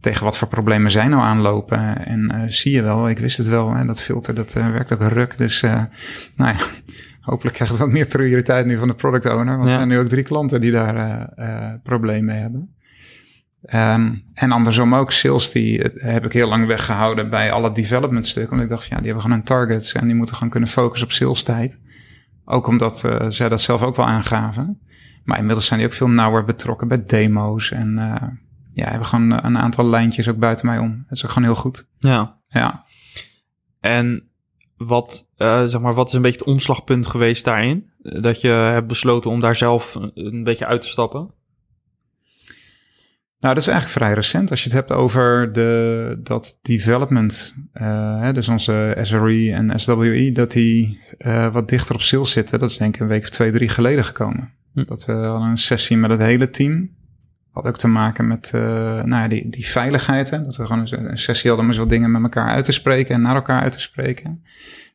tegen 0.00 0.24
wat 0.24 0.36
voor 0.38 0.48
problemen 0.48 0.90
zij 0.90 1.08
nou 1.08 1.22
aanlopen. 1.22 2.06
En 2.06 2.30
eh, 2.30 2.40
zie 2.48 2.72
je 2.72 2.82
wel, 2.82 3.08
ik 3.08 3.18
wist 3.18 3.36
het 3.36 3.48
wel, 3.48 3.74
hè, 3.74 3.84
dat 3.84 4.00
filter 4.00 4.34
dat 4.34 4.52
werkt 4.52 4.92
ook 4.92 5.00
een 5.00 5.08
ruk. 5.08 5.38
Dus 5.38 5.60
nou 5.60 6.56
ja, 6.56 6.56
hopelijk 7.30 7.54
krijgt 7.54 7.74
het 7.74 7.82
wat 7.82 7.92
meer 7.92 8.06
prioriteit 8.06 8.66
nu 8.66 8.78
van 8.78 8.88
de 8.88 8.94
product 8.94 9.26
owner. 9.26 9.56
Want 9.56 9.64
Ja. 9.64 9.70
er 9.70 9.76
zijn 9.76 9.88
nu 9.88 9.98
ook 9.98 10.08
drie 10.08 10.24
klanten 10.24 10.60
die 10.60 10.72
daar 10.72 11.28
problemen 11.82 12.24
mee 12.24 12.38
hebben. 12.38 12.76
Ehm, 13.68 14.14
en 14.34 14.52
andersom 14.52 14.94
ook, 14.94 15.12
sales 15.12 15.50
die 15.50 15.82
eh, 15.82 16.12
heb 16.12 16.24
ik 16.24 16.32
heel 16.32 16.48
lang 16.48 16.66
weggehouden 16.66 17.30
bij 17.30 17.52
alle 17.52 17.72
development 17.72 18.26
stukken. 18.26 18.50
Want 18.50 18.62
ik 18.62 18.68
dacht, 18.68 18.82
van, 18.82 18.90
ja, 18.90 18.96
die 18.96 19.06
hebben 19.06 19.22
gewoon 19.22 19.38
een 19.38 19.44
target 19.44 19.92
en 19.92 20.06
die 20.06 20.14
moeten 20.14 20.34
gewoon 20.34 20.50
kunnen 20.50 20.68
focussen 20.68 21.06
op 21.06 21.12
sales 21.12 21.42
tijd. 21.42 21.80
Ook 22.44 22.66
omdat 22.66 23.04
eh, 23.04 23.26
zij 23.28 23.48
dat 23.48 23.60
zelf 23.60 23.82
ook 23.82 23.96
wel 23.96 24.06
aangaven. 24.06 24.80
Maar 25.24 25.38
inmiddels 25.38 25.66
zijn 25.66 25.78
die 25.78 25.88
ook 25.88 25.94
veel 25.94 26.08
nauwer 26.08 26.44
betrokken 26.44 26.88
bij 26.88 27.04
demo's. 27.06 27.70
En 27.70 27.98
eh, 27.98 28.28
ja, 28.72 28.88
hebben 28.88 29.06
gewoon 29.06 29.44
een 29.44 29.58
aantal 29.58 29.86
lijntjes 29.86 30.28
ook 30.28 30.38
buiten 30.38 30.66
mij 30.66 30.78
om. 30.78 31.04
Dat 31.08 31.16
is 31.16 31.24
ook 31.24 31.30
gewoon 31.30 31.48
heel 31.48 31.60
goed. 31.60 31.88
ja. 31.98 32.36
Ja. 32.46 32.86
En 33.80 34.28
wat, 34.76 35.28
zeg 35.36 35.80
maar, 35.80 35.94
wat 35.94 36.08
is 36.08 36.14
een 36.14 36.22
beetje 36.22 36.38
het 36.38 36.48
omslagpunt 36.48 37.06
geweest 37.06 37.44
daarin? 37.44 37.90
Dat 37.98 38.40
je 38.40 38.48
hebt 38.48 38.86
besloten 38.86 39.30
om 39.30 39.40
daar 39.40 39.56
zelf 39.56 39.94
een 40.14 40.44
beetje 40.44 40.66
uit 40.66 40.80
te 40.80 40.88
stappen? 40.88 41.30
Nou, 43.40 43.54
dat 43.54 43.62
is 43.62 43.68
eigenlijk 43.68 43.98
vrij 43.98 44.14
recent. 44.14 44.50
Als 44.50 44.62
je 44.62 44.68
het 44.68 44.78
hebt 44.78 44.90
over 44.90 45.52
de, 45.52 46.20
dat 46.22 46.58
development, 46.62 47.54
eh, 47.72 48.20
hè, 48.20 48.32
dus 48.32 48.48
onze 48.48 48.96
SRE 49.02 49.52
en 49.52 49.80
SWE, 49.80 50.30
dat 50.32 50.50
die 50.50 51.00
eh, 51.18 51.52
wat 51.52 51.68
dichter 51.68 51.94
op 51.94 52.00
sales 52.00 52.32
zitten. 52.32 52.58
Dat 52.58 52.70
is 52.70 52.76
denk 52.76 52.94
ik 52.94 53.00
een 53.00 53.06
week 53.08 53.22
of 53.22 53.28
twee, 53.28 53.50
drie 53.50 53.68
geleden 53.68 54.04
gekomen. 54.04 54.52
Hm. 54.74 54.84
Dat 54.84 55.04
we 55.04 55.12
hadden 55.12 55.48
een 55.48 55.58
sessie 55.58 55.96
met 55.96 56.10
het 56.10 56.20
hele 56.20 56.50
team. 56.50 56.96
Had 57.50 57.66
ook 57.66 57.78
te 57.78 57.88
maken 57.88 58.26
met 58.26 58.52
uh, 58.54 58.62
nou 59.02 59.22
ja, 59.22 59.28
die, 59.28 59.48
die 59.48 59.66
veiligheid. 59.66 60.30
Hè? 60.30 60.44
Dat 60.44 60.56
we 60.56 60.66
gewoon 60.66 60.86
een, 60.90 61.10
een 61.10 61.18
sessie 61.18 61.48
hadden 61.48 61.66
om 61.66 61.72
eens 61.72 61.80
wat 61.80 61.90
dingen 61.90 62.10
met 62.10 62.22
elkaar 62.22 62.48
uit 62.48 62.64
te 62.64 62.72
spreken 62.72 63.14
en 63.14 63.20
naar 63.20 63.34
elkaar 63.34 63.60
uit 63.60 63.72
te 63.72 63.80
spreken. 63.80 64.42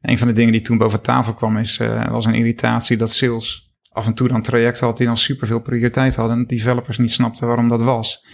een 0.02 0.18
van 0.18 0.28
de 0.28 0.34
dingen 0.34 0.52
die 0.52 0.62
toen 0.62 0.78
boven 0.78 1.02
tafel 1.02 1.34
kwam 1.34 1.58
is, 1.58 1.78
was 2.10 2.26
een 2.26 2.34
irritatie 2.34 2.98
dat 2.98 3.12
sales 3.12 3.73
af 3.94 4.06
en 4.06 4.14
toe 4.14 4.28
dan 4.28 4.42
trajecten 4.42 4.86
had 4.86 4.98
die 4.98 5.06
dan 5.06 5.18
superveel 5.18 5.60
prioriteit 5.60 6.16
hadden. 6.16 6.38
En 6.38 6.48
developers 6.48 6.98
niet 6.98 7.12
snapten 7.12 7.48
waarom 7.48 7.68
dat 7.68 7.84
was. 7.84 8.26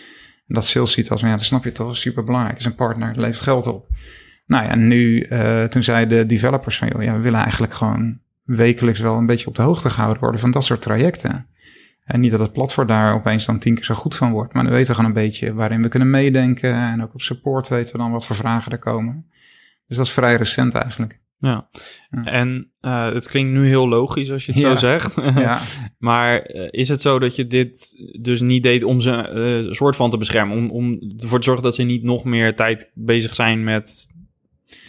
En 0.47 0.55
dat 0.55 0.65
sales 0.65 0.91
ziet 0.91 1.09
als, 1.09 1.21
ja, 1.21 1.31
dat 1.31 1.43
snap 1.43 1.63
je 1.63 1.71
toch, 1.71 1.97
super 1.97 2.23
belangrijk. 2.23 2.57
Is 2.59 2.65
een 2.65 2.75
partner, 2.75 3.19
levert 3.19 3.41
geld 3.41 3.67
op. 3.67 3.87
Nou 4.45 4.65
ja, 4.65 4.75
nu, 4.75 5.25
uh, 5.29 5.63
toen 5.63 5.83
zeiden 5.83 6.17
de 6.17 6.25
developers 6.25 6.77
van, 6.77 6.87
joh, 6.87 7.03
ja, 7.03 7.13
we 7.13 7.19
willen 7.19 7.39
eigenlijk 7.39 7.73
gewoon 7.73 8.19
wekelijks 8.43 8.99
wel 8.99 9.17
een 9.17 9.25
beetje 9.25 9.47
op 9.47 9.55
de 9.55 9.61
hoogte 9.61 9.89
gehouden 9.89 10.21
worden 10.21 10.39
van 10.39 10.51
dat 10.51 10.63
soort 10.63 10.81
trajecten. 10.81 11.47
En 12.03 12.19
niet 12.19 12.31
dat 12.31 12.39
het 12.39 12.53
platform 12.53 12.87
daar 12.87 13.13
opeens 13.13 13.45
dan 13.45 13.59
tien 13.59 13.75
keer 13.75 13.85
zo 13.85 13.93
goed 13.93 14.15
van 14.15 14.31
wordt. 14.31 14.53
Maar 14.53 14.63
dan 14.63 14.71
weten 14.71 14.87
we 14.87 14.95
gewoon 14.95 15.15
een 15.15 15.23
beetje 15.23 15.53
waarin 15.53 15.81
we 15.81 15.87
kunnen 15.87 16.09
meedenken. 16.09 16.73
En 16.73 17.03
ook 17.03 17.13
op 17.13 17.21
support 17.21 17.67
weten 17.67 17.91
we 17.91 17.97
dan 17.97 18.11
wat 18.11 18.25
voor 18.25 18.35
vragen 18.35 18.71
er 18.71 18.79
komen. 18.79 19.25
Dus 19.87 19.97
dat 19.97 20.05
is 20.05 20.11
vrij 20.11 20.35
recent 20.35 20.73
eigenlijk. 20.73 21.18
Ja, 21.41 21.69
ja. 22.09 22.25
en 22.25 22.71
uh, 22.81 23.13
het 23.13 23.27
klinkt 23.27 23.51
nu 23.51 23.67
heel 23.67 23.87
logisch 23.87 24.31
als 24.31 24.45
je 24.45 24.51
het 24.51 24.61
ja. 24.61 24.69
zo 24.69 24.75
zegt. 24.77 25.15
ja. 25.35 25.59
Maar 25.97 26.51
uh, 26.53 26.67
is 26.69 26.89
het 26.89 27.01
zo 27.01 27.19
dat 27.19 27.35
je 27.35 27.47
dit 27.47 27.95
dus 28.21 28.41
niet 28.41 28.63
deed 28.63 28.83
om 28.83 29.01
ze 29.01 29.63
uh, 29.65 29.71
soort 29.71 29.95
van 29.95 30.09
te 30.09 30.17
beschermen? 30.17 30.57
Om, 30.57 30.69
om 30.69 30.99
ervoor 31.17 31.39
te 31.39 31.45
zorgen 31.45 31.63
dat 31.63 31.75
ze 31.75 31.83
niet 31.83 32.03
nog 32.03 32.23
meer 32.23 32.55
tijd 32.55 32.91
bezig 32.93 33.35
zijn 33.35 33.63
met 33.63 34.07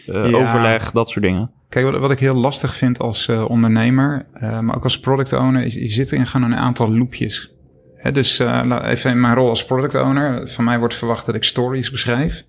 overleg, 0.07 0.91
dat 0.91 1.11
soort 1.11 1.25
dingen? 1.25 1.51
Kijk, 1.69 1.85
wat, 1.85 2.01
wat, 2.01 2.11
ik 2.11 2.19
heel 2.19 2.35
lastig 2.35 2.75
vind 2.75 2.99
als 2.99 3.29
ondernemer, 3.29 4.27
maar 4.41 4.77
ook 4.77 4.85
als 4.85 5.01
product 5.01 5.33
owner, 5.33 5.65
is 5.65 5.75
je 5.75 5.89
zit 5.89 6.13
in 6.13 6.27
gewoon 6.27 6.53
een 6.53 6.59
aantal 6.59 6.97
loopjes. 6.97 7.53
Hè, 7.97 8.13
dus 8.13 8.39
even 8.39 9.11
in 9.11 9.21
mijn 9.21 9.35
rol 9.35 9.49
als 9.49 9.65
product 9.65 9.95
owner, 9.95 10.49
van 10.49 10.65
mij 10.65 10.79
wordt 10.79 10.95
verwacht 10.95 11.27
dat 11.27 11.35
ik 11.35 11.45
stories 11.45 11.91
beschrijf. 11.91 12.45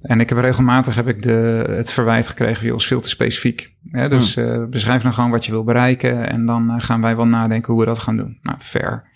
En 0.00 0.20
ik 0.20 0.28
heb 0.28 0.38
regelmatig 0.38 0.94
heb 0.94 1.08
ik 1.08 1.22
de, 1.22 1.64
het 1.68 1.90
verwijt 1.90 2.28
gekregen, 2.28 2.66
joh, 2.66 2.76
is 2.76 2.86
veel 2.86 3.00
te 3.00 3.08
specifiek. 3.08 3.74
Hè? 3.90 4.08
Dus 4.08 4.36
uh, 4.36 4.64
beschrijf 4.64 5.02
nou 5.02 5.14
gewoon 5.14 5.30
wat 5.30 5.44
je 5.44 5.50
wil 5.50 5.64
bereiken 5.64 6.30
en 6.30 6.46
dan 6.46 6.70
uh, 6.70 6.74
gaan 6.78 7.00
wij 7.00 7.16
wel 7.16 7.26
nadenken 7.26 7.72
hoe 7.72 7.82
we 7.82 7.88
dat 7.88 7.98
gaan 7.98 8.16
doen. 8.16 8.38
Nou, 8.42 8.58
fair. 8.60 9.10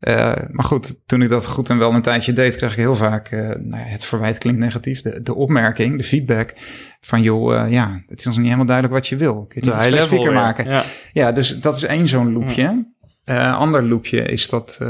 Uh, 0.00 0.32
maar 0.50 0.64
goed, 0.64 1.00
toen 1.06 1.22
ik 1.22 1.28
dat 1.28 1.46
goed 1.46 1.70
en 1.70 1.78
wel 1.78 1.92
een 1.92 2.02
tijdje 2.02 2.32
deed, 2.32 2.56
kreeg 2.56 2.70
ik 2.70 2.76
heel 2.76 2.94
vaak, 2.94 3.30
nou 3.30 3.82
ja, 3.82 3.88
het 3.88 4.04
verwijt 4.04 4.38
klinkt 4.38 4.60
negatief, 4.60 5.02
de, 5.02 5.22
de 5.22 5.34
opmerking, 5.34 5.96
de 5.96 6.04
feedback 6.04 6.54
van 7.00 7.22
joh, 7.22 7.70
ja, 7.70 8.02
het 8.06 8.20
is 8.20 8.26
ons 8.26 8.36
niet 8.36 8.44
helemaal 8.44 8.66
duidelijk 8.66 8.94
wat 8.96 9.06
je 9.06 9.16
wil. 9.16 9.46
Kun 9.46 9.62
je 9.64 9.70
het 9.70 9.82
specifieker 9.82 10.32
maken? 10.32 10.70
Ja. 10.70 10.82
ja. 11.12 11.32
dus 11.32 11.60
dat 11.60 11.76
is 11.76 11.82
één 11.82 12.08
zo'n 12.08 12.32
loopje. 12.32 12.62
Ja. 12.62 12.84
Uh, 13.30 13.58
ander 13.58 13.82
loopje 13.82 14.22
is 14.22 14.48
dat 14.48 14.78
uh, 14.82 14.88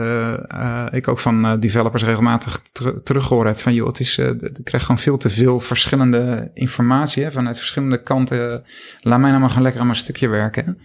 uh, 0.52 0.86
ik 0.90 1.08
ook 1.08 1.18
van 1.18 1.60
developers 1.60 2.02
regelmatig 2.02 2.62
ter 2.72 3.02
terughoor 3.02 3.46
heb 3.46 3.58
van 3.58 3.74
joh, 3.74 3.86
het 3.86 4.00
is, 4.00 4.18
ik 4.18 4.60
krijg 4.64 4.82
gewoon 4.82 4.98
veel 4.98 5.16
te 5.16 5.28
veel 5.28 5.60
verschillende 5.60 6.50
informatie 6.54 7.24
hè, 7.24 7.32
vanuit 7.32 7.58
verschillende 7.58 8.02
kanten. 8.02 8.64
Laat 9.00 9.18
mij 9.18 9.28
nou 9.28 9.40
maar 9.40 9.48
gewoon 9.48 9.62
lekker 9.62 9.80
aan 9.80 9.86
mijn 9.86 9.98
stukje 9.98 10.28
werken. 10.28 10.78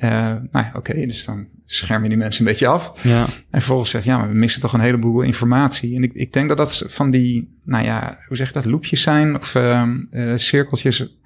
nou 0.00 0.48
ja, 0.52 0.68
oké, 0.74 0.90
okay, 0.90 1.06
dus 1.06 1.24
dan 1.24 1.46
scherm 1.66 2.02
je 2.02 2.08
die 2.08 2.18
mensen 2.18 2.40
een 2.40 2.50
beetje 2.50 2.66
af. 2.66 2.92
Ja. 3.02 3.22
En 3.24 3.30
vervolgens 3.50 3.90
zeg 3.90 4.04
ja, 4.04 4.18
maar 4.18 4.28
we 4.28 4.34
missen 4.34 4.60
toch 4.60 4.72
een 4.72 4.80
heleboel 4.80 5.20
informatie. 5.20 5.96
En 5.96 6.02
ik, 6.02 6.12
ik 6.12 6.32
denk 6.32 6.48
dat 6.48 6.56
dat 6.56 6.84
van 6.86 7.10
die, 7.10 7.58
nou 7.64 7.84
ja, 7.84 8.18
hoe 8.28 8.36
zeg 8.36 8.46
je 8.46 8.54
dat, 8.54 8.64
loopjes 8.64 9.02
zijn 9.02 9.36
of 9.36 9.56
cirkeltjes 10.36 11.16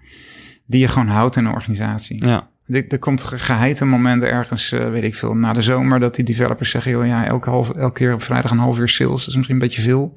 die 0.67 0.81
je 0.81 0.89
gewoon 0.89 1.09
houdt 1.09 1.37
in 1.37 1.45
een 1.45 1.53
organisatie. 1.53 2.27
Ja. 2.27 2.49
Er, 2.69 2.99
komt 2.99 3.23
geheite 3.23 3.85
momenten 3.85 4.31
ergens, 4.31 4.73
uh, 4.73 4.91
weet 4.91 5.05
ik 5.05 5.15
veel, 5.15 5.35
na 5.35 5.53
de 5.53 5.63
zomer, 5.63 6.01
dat 6.01 6.15
die 6.15 6.25
developers 6.25 6.71
zeggen, 6.71 6.91
joh, 6.91 7.07
ja, 7.07 7.27
elke, 7.27 7.51
half, 7.51 7.71
elke 7.71 7.93
keer 7.93 8.15
op 8.15 8.23
vrijdag 8.23 8.51
een 8.51 8.59
half 8.59 8.79
uur 8.79 8.89
sales, 8.89 9.19
dat 9.19 9.29
is 9.29 9.35
misschien 9.35 9.55
een 9.55 9.63
beetje 9.63 9.81
veel. 9.81 10.15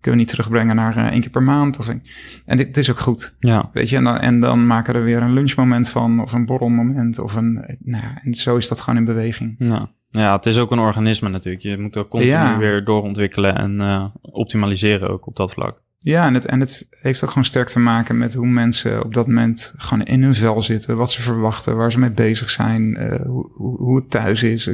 Kunnen 0.00 0.20
we 0.20 0.26
niet 0.26 0.28
terugbrengen 0.36 0.76
naar 0.76 0.96
uh, 0.96 1.06
één 1.06 1.20
keer 1.20 1.30
per 1.30 1.42
maand? 1.42 1.78
Of 1.78 1.88
een, 1.88 2.02
en 2.46 2.56
dit, 2.56 2.66
dit, 2.66 2.76
is 2.76 2.90
ook 2.90 2.98
goed. 2.98 3.36
Ja. 3.38 3.70
Weet 3.72 3.88
je, 3.88 3.96
en 3.96 4.04
dan, 4.04 4.18
en 4.18 4.40
dan 4.40 4.66
maken 4.66 4.92
we 4.92 4.98
er 4.98 5.04
weer 5.04 5.22
een 5.22 5.32
lunchmoment 5.32 5.88
van, 5.88 6.20
of 6.22 6.32
een 6.32 6.46
borrelmoment, 6.46 7.18
of 7.18 7.34
een, 7.34 7.52
nou 7.80 8.02
ja, 8.02 8.20
en 8.24 8.34
zo 8.34 8.56
is 8.56 8.68
dat 8.68 8.80
gewoon 8.80 8.98
in 8.98 9.04
beweging. 9.04 9.54
Ja. 9.58 9.90
Ja, 10.12 10.36
het 10.36 10.46
is 10.46 10.58
ook 10.58 10.70
een 10.70 10.78
organisme 10.78 11.28
natuurlijk. 11.28 11.62
Je 11.62 11.78
moet 11.78 11.96
er 11.96 12.08
continu 12.08 12.32
ja. 12.32 12.58
weer 12.58 12.84
doorontwikkelen 12.84 13.56
en 13.56 13.80
uh, 13.80 14.04
optimaliseren 14.20 15.10
ook 15.10 15.26
op 15.26 15.36
dat 15.36 15.52
vlak. 15.52 15.81
Ja, 16.04 16.26
en 16.26 16.34
het, 16.34 16.46
en 16.46 16.60
het 16.60 16.88
heeft 16.90 17.22
ook 17.22 17.28
gewoon 17.28 17.44
sterk 17.44 17.68
te 17.68 17.78
maken 17.78 18.18
met 18.18 18.34
hoe 18.34 18.46
mensen 18.46 19.04
op 19.04 19.14
dat 19.14 19.26
moment 19.26 19.74
gewoon 19.76 20.04
in 20.04 20.22
hun 20.22 20.34
vel 20.34 20.62
zitten, 20.62 20.96
wat 20.96 21.10
ze 21.10 21.22
verwachten, 21.22 21.76
waar 21.76 21.92
ze 21.92 21.98
mee 21.98 22.10
bezig 22.10 22.50
zijn, 22.50 23.02
uh, 23.02 23.20
hoe, 23.20 23.76
hoe 23.76 23.96
het 23.96 24.10
thuis 24.10 24.42
is. 24.42 24.70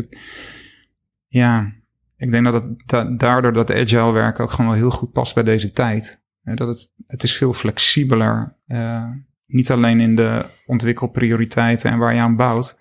ja, 1.26 1.72
ik 2.16 2.30
denk 2.30 2.44
dat 2.44 2.64
het 2.64 2.82
da 2.86 3.04
daardoor 3.04 3.52
dat 3.52 3.72
agile 3.72 4.12
werk 4.12 4.40
ook 4.40 4.50
gewoon 4.50 4.70
wel 4.70 4.80
heel 4.80 4.90
goed 4.90 5.12
past 5.12 5.34
bij 5.34 5.42
deze 5.42 5.72
tijd. 5.72 6.22
dat 6.42 6.68
het, 6.68 6.90
het 7.06 7.22
is 7.22 7.36
veel 7.36 7.52
flexibeler, 7.52 8.56
uh, 8.66 9.04
niet 9.46 9.70
alleen 9.70 10.00
in 10.00 10.14
de 10.14 10.44
ontwikkelprioriteiten 10.66 11.90
en 11.90 11.98
waar 11.98 12.14
je 12.14 12.20
aan 12.20 12.36
bouwt, 12.36 12.78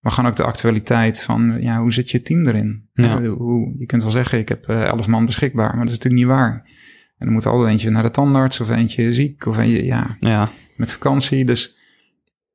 maar 0.00 0.12
gewoon 0.12 0.30
ook 0.30 0.36
de 0.36 0.44
actualiteit 0.44 1.20
van, 1.20 1.56
ja, 1.60 1.80
hoe 1.80 1.92
zit 1.92 2.10
je 2.10 2.22
team 2.22 2.46
erin? 2.46 2.88
Ja. 2.92 3.22
Hoe, 3.22 3.74
je 3.78 3.86
kunt 3.86 4.02
wel 4.02 4.10
zeggen, 4.10 4.38
ik 4.38 4.48
heb 4.48 4.68
uh, 4.68 4.84
elf 4.84 5.06
man 5.06 5.26
beschikbaar, 5.26 5.76
maar 5.76 5.84
dat 5.84 5.94
is 5.94 5.98
natuurlijk 5.98 6.26
niet 6.26 6.36
waar. 6.38 6.66
En 7.18 7.26
dan 7.26 7.32
moet 7.32 7.46
altijd 7.46 7.70
eentje 7.70 7.90
naar 7.90 8.02
de 8.02 8.10
tandarts 8.10 8.60
of 8.60 8.70
eentje 8.70 9.14
ziek 9.14 9.46
of 9.46 9.58
eentje, 9.58 9.84
ja, 9.84 10.16
ja. 10.20 10.48
met 10.76 10.92
vakantie. 10.92 11.44
Dus 11.44 11.76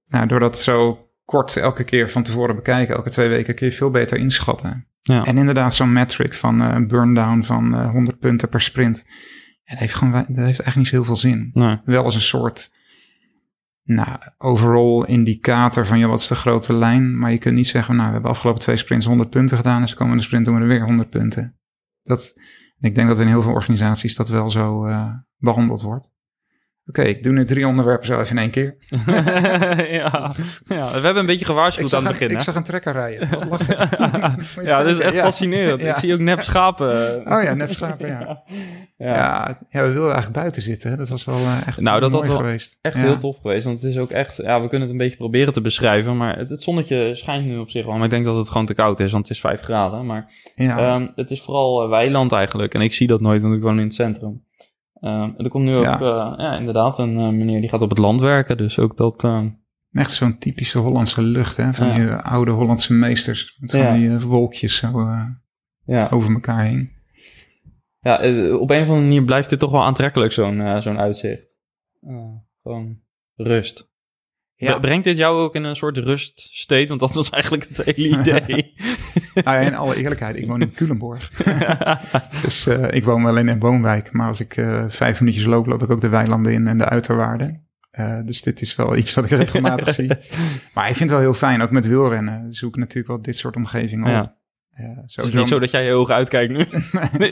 nou, 0.08 0.28
door 0.28 0.40
dat 0.40 0.60
zo 0.60 1.08
kort 1.26 1.58
elke 1.58 1.84
keer 1.84 2.10
van 2.10 2.24
tevoren 2.24 2.56
bekijken, 2.56 2.96
elke 2.96 3.10
twee 3.10 3.30
weken 3.30 3.56
kun 3.56 3.66
je 3.66 3.74
veel 3.74 3.92
beter 3.92 4.18
inschatten. 4.18 4.88
Ja. 5.02 5.26
En 5.26 5.38
inderdaad, 5.38 5.76
zo'n 5.76 5.94
metric 5.94 6.34
van 6.34 6.62
uh, 6.62 6.88
burn 6.88 7.14
down 7.14 7.42
van 7.42 7.74
uh, 7.74 7.90
100 7.90 8.20
punten 8.20 8.50
per 8.50 8.62
sprint. 8.62 9.06
dat 9.66 9.78
heeft, 9.78 9.96
gewoon, 9.96 10.12
dat 10.12 10.26
heeft 10.26 10.38
eigenlijk 10.38 10.76
niet 10.76 10.88
zo 10.88 10.96
heel 10.96 11.04
veel 11.04 11.16
zin. 11.16 11.50
Nee. 11.54 11.78
Wel 11.86 12.04
als 12.04 12.16
een 12.16 12.22
soort 12.22 12.72
nou, 13.84 14.18
overall 14.38 15.06
indicator 15.06 15.86
van, 15.88 16.00
ja, 16.00 16.08
wat 16.08 16.20
is 16.20 16.28
de 16.28 16.36
grote 16.36 16.74
lijn? 16.74 17.18
Maar 17.18 17.32
je 17.32 17.38
kunt 17.38 17.56
niet 17.56 17.68
zeggen, 17.68 17.96
nou, 17.96 18.08
we 18.08 18.14
hebben 18.14 18.32
afgelopen 18.32 18.62
twee 18.62 18.78
sprints 18.78 19.06
100 19.06 19.30
punten 19.30 19.58
gedaan, 19.58 19.82
dus 19.82 19.94
komen 19.94 20.18
de 20.18 20.24
sprint 20.24 20.46
doen 20.46 20.56
we 20.56 20.62
er 20.62 20.68
weer 20.68 20.86
100 20.86 21.10
punten. 21.10 21.58
Dat, 22.04 22.34
ik 22.84 22.96
denk 22.96 23.08
dat 23.08 23.20
in 23.20 23.28
heel 23.28 23.42
veel 23.42 23.54
organisaties 23.54 24.16
dat 24.16 24.28
wel 24.28 24.52
zo 24.52 24.88
uh, 24.88 25.14
behandeld 25.38 25.82
wordt. 25.82 26.12
Oké, 26.88 27.00
okay, 27.00 27.12
ik 27.12 27.24
doe 27.24 27.34
nu 27.34 27.46
drie 27.46 27.68
onderwerpen 27.68 28.06
zo 28.06 28.20
even 28.20 28.38
in 28.38 28.42
één 28.42 28.52
keer. 28.52 28.76
ja, 30.00 30.34
ja, 30.66 30.92
we 30.92 31.00
hebben 31.00 31.18
een 31.18 31.26
beetje 31.26 31.46
gewaarschuwd 31.46 31.94
aan 31.94 32.06
het 32.06 32.12
begin. 32.12 32.36
Ik 32.36 32.42
zag 32.42 32.56
een 32.56 32.64
trekker 32.64 32.94
rijden. 32.94 33.30
ja, 34.64 34.84
dat 34.84 34.98
is 34.98 35.00
echt 35.00 35.18
fascinerend. 35.18 35.84
Ik 35.84 35.96
zie 35.96 36.14
ook 36.14 36.20
nep 36.20 36.42
schapen. 36.42 37.16
Oh 37.18 37.44
ja, 37.44 37.54
nep 37.54 37.72
schapen, 37.72 38.08
ja. 38.08 38.44
ja. 38.98 39.58
Ja, 39.70 39.82
we 39.82 39.92
wilden 39.92 40.12
eigenlijk 40.12 40.34
buiten 40.34 40.62
zitten. 40.62 40.98
Dat 40.98 41.10
was 41.10 41.26
wel 41.26 41.38
uh, 41.38 41.68
echt 41.68 41.80
nou, 41.80 42.00
dat 42.00 42.12
mooi 42.12 42.28
wel 42.28 42.38
geweest. 42.38 42.78
Echt 42.82 42.96
heel 42.96 43.18
tof 43.18 43.38
geweest. 43.42 43.66
Want 43.66 43.82
het 43.82 43.92
is 43.92 43.98
ook 43.98 44.12
echt... 44.12 44.38
Ja, 44.38 44.62
we 44.62 44.68
kunnen 44.68 44.82
het 44.82 44.92
een 44.92 45.04
beetje 45.04 45.18
proberen 45.18 45.54
te 45.54 45.62
beschrijven. 45.62 46.18
Maar 46.18 46.38
het, 46.38 46.50
het, 46.50 46.62
zonnetje 46.62 47.16
schijnt 47.16 47.46
nu 47.46 47.58
op 47.58 47.70
zich 47.70 47.86
wel. 47.86 47.96
Maar 47.96 48.04
ik 48.04 48.10
denk 48.10 48.26
dat 48.26 48.36
het 48.36 48.50
gewoon 48.50 48.66
te 48.66 48.74
koud 48.74 49.00
is. 49.00 49.12
Want 49.12 49.28
het 49.28 49.36
is 49.36 49.42
vijf 49.42 49.62
graden. 49.62 50.06
Maar 50.06 50.34
um, 50.58 51.12
het 51.16 51.32
is 51.32 51.42
vooral 51.42 51.84
uh, 51.84 51.90
weiland 51.90 52.32
eigenlijk. 52.32 52.74
En 52.74 52.82
ik 52.82 52.94
zie 52.94 53.08
dat 53.08 53.22
nooit, 53.22 53.42
want 53.42 53.56
ik 53.56 53.62
woon 53.62 53.80
in 53.80 53.86
het 53.86 53.94
centrum. 53.94 54.42
Uh, 55.04 55.30
er 55.38 55.50
komt 55.50 55.64
nu 55.64 55.76
ook 55.76 55.84
ja. 55.84 56.00
Uh, 56.00 56.34
ja 56.38 56.58
inderdaad 56.58 57.00
een 57.00 57.20
uh, 57.20 57.30
meneer 57.30 57.60
die 57.60 57.70
gaat 57.70 57.82
op 57.82 57.90
het 57.90 58.00
land 58.00 58.22
werken. 58.22 58.58
Dus 58.58 58.80
ook 58.80 58.98
dat... 58.98 59.28
Echt 59.92 60.12
zo'n 60.12 60.38
typische 60.38 60.80
Hollandse 60.80 61.22
lucht, 61.22 61.58
hè? 61.58 61.74
Van 61.74 61.88
ja. 61.88 61.94
die 61.94 62.12
oude 62.12 62.52
Hollandse 62.52 62.94
meesters. 62.94 63.58
Met 63.60 63.72
van 63.72 63.94
die 63.94 64.20
wolkjes 64.20 64.76
zo 64.76 65.10
ja. 65.86 66.08
over 66.12 66.34
elkaar 66.34 66.66
heen. 66.66 66.92
Ja, 68.00 68.16
op 68.56 68.70
een 68.70 68.82
of 68.82 68.88
andere 68.88 69.02
manier 69.02 69.24
blijft 69.24 69.50
dit 69.50 69.60
toch 69.60 69.72
wel 69.72 69.84
aantrekkelijk, 69.84 70.32
zo'n 70.32 70.82
zo'n 70.82 71.00
uitzicht. 71.00 71.42
gewoon 72.64 73.00
rust. 73.36 73.92
Ja. 74.56 74.80
Brengt 74.80 75.04
dit 75.04 75.18
jou 75.18 75.42
ook 75.42 75.56
in 75.56 75.64
een 75.64 75.76
soort 75.76 75.98
ruststate? 75.98 76.88
Want 76.88 77.00
dat 77.00 77.14
was 77.14 77.30
eigenlijk 77.30 77.68
het 77.68 77.84
hele 77.84 78.08
idee. 78.20 78.74
nou 79.44 79.62
ja, 79.62 79.68
in 79.68 79.76
alle 79.76 79.96
eerlijkheid, 79.96 80.36
ik 80.38 80.48
woon 80.48 80.62
in 80.62 80.72
Culemborg. 80.72 81.32
dus 82.44 82.68
uh, 82.68 82.92
ik 82.92 83.06
woon 83.06 83.26
alleen 83.26 83.50
in 83.50 83.60
woonwijk. 83.60 84.12
Maar 84.12 84.28
als 84.28 84.40
ik 84.40 84.58
uh, 84.58 84.86
vijf 84.88 85.20
minuutjes 85.20 85.46
loop, 85.46 85.66
loop 85.66 85.84
ik 85.84 85.90
ook 85.90 86.02
de 86.02 86.10
weilanden 86.10 86.54
in 86.54 86.68
en 86.68 86.78
de 86.78 86.90
uiterwaarden. 86.90 87.68
Uh, 88.00 88.20
dus 88.26 88.42
dit 88.42 88.62
is 88.62 88.76
wel 88.76 88.96
iets 88.96 89.14
wat 89.14 89.26
ik 89.26 89.30
regelmatig 89.30 89.94
zie. 90.00 90.12
Maar 90.74 90.90
ik 90.90 90.96
vind 90.96 91.10
het 91.10 91.10
wel 91.10 91.20
heel 91.20 91.34
fijn, 91.34 91.62
ook 91.62 91.72
met 91.72 91.88
wielrennen. 91.88 92.54
Zoek 92.54 92.76
natuurlijk 92.76 93.08
wel 93.08 93.22
dit 93.22 93.38
soort 93.38 93.56
omgevingen 93.56 94.06
op. 94.06 94.12
Ja. 94.12 94.36
Uh, 94.80 94.86
zo 95.06 95.22
het 95.22 95.30
is 95.30 95.34
niet 95.34 95.48
zo 95.48 95.60
dat 95.60 95.72
jij 95.72 95.86
je 95.86 95.94
ogen 95.94 96.16
uitkijkt 96.16 96.52
nu. 96.52 96.60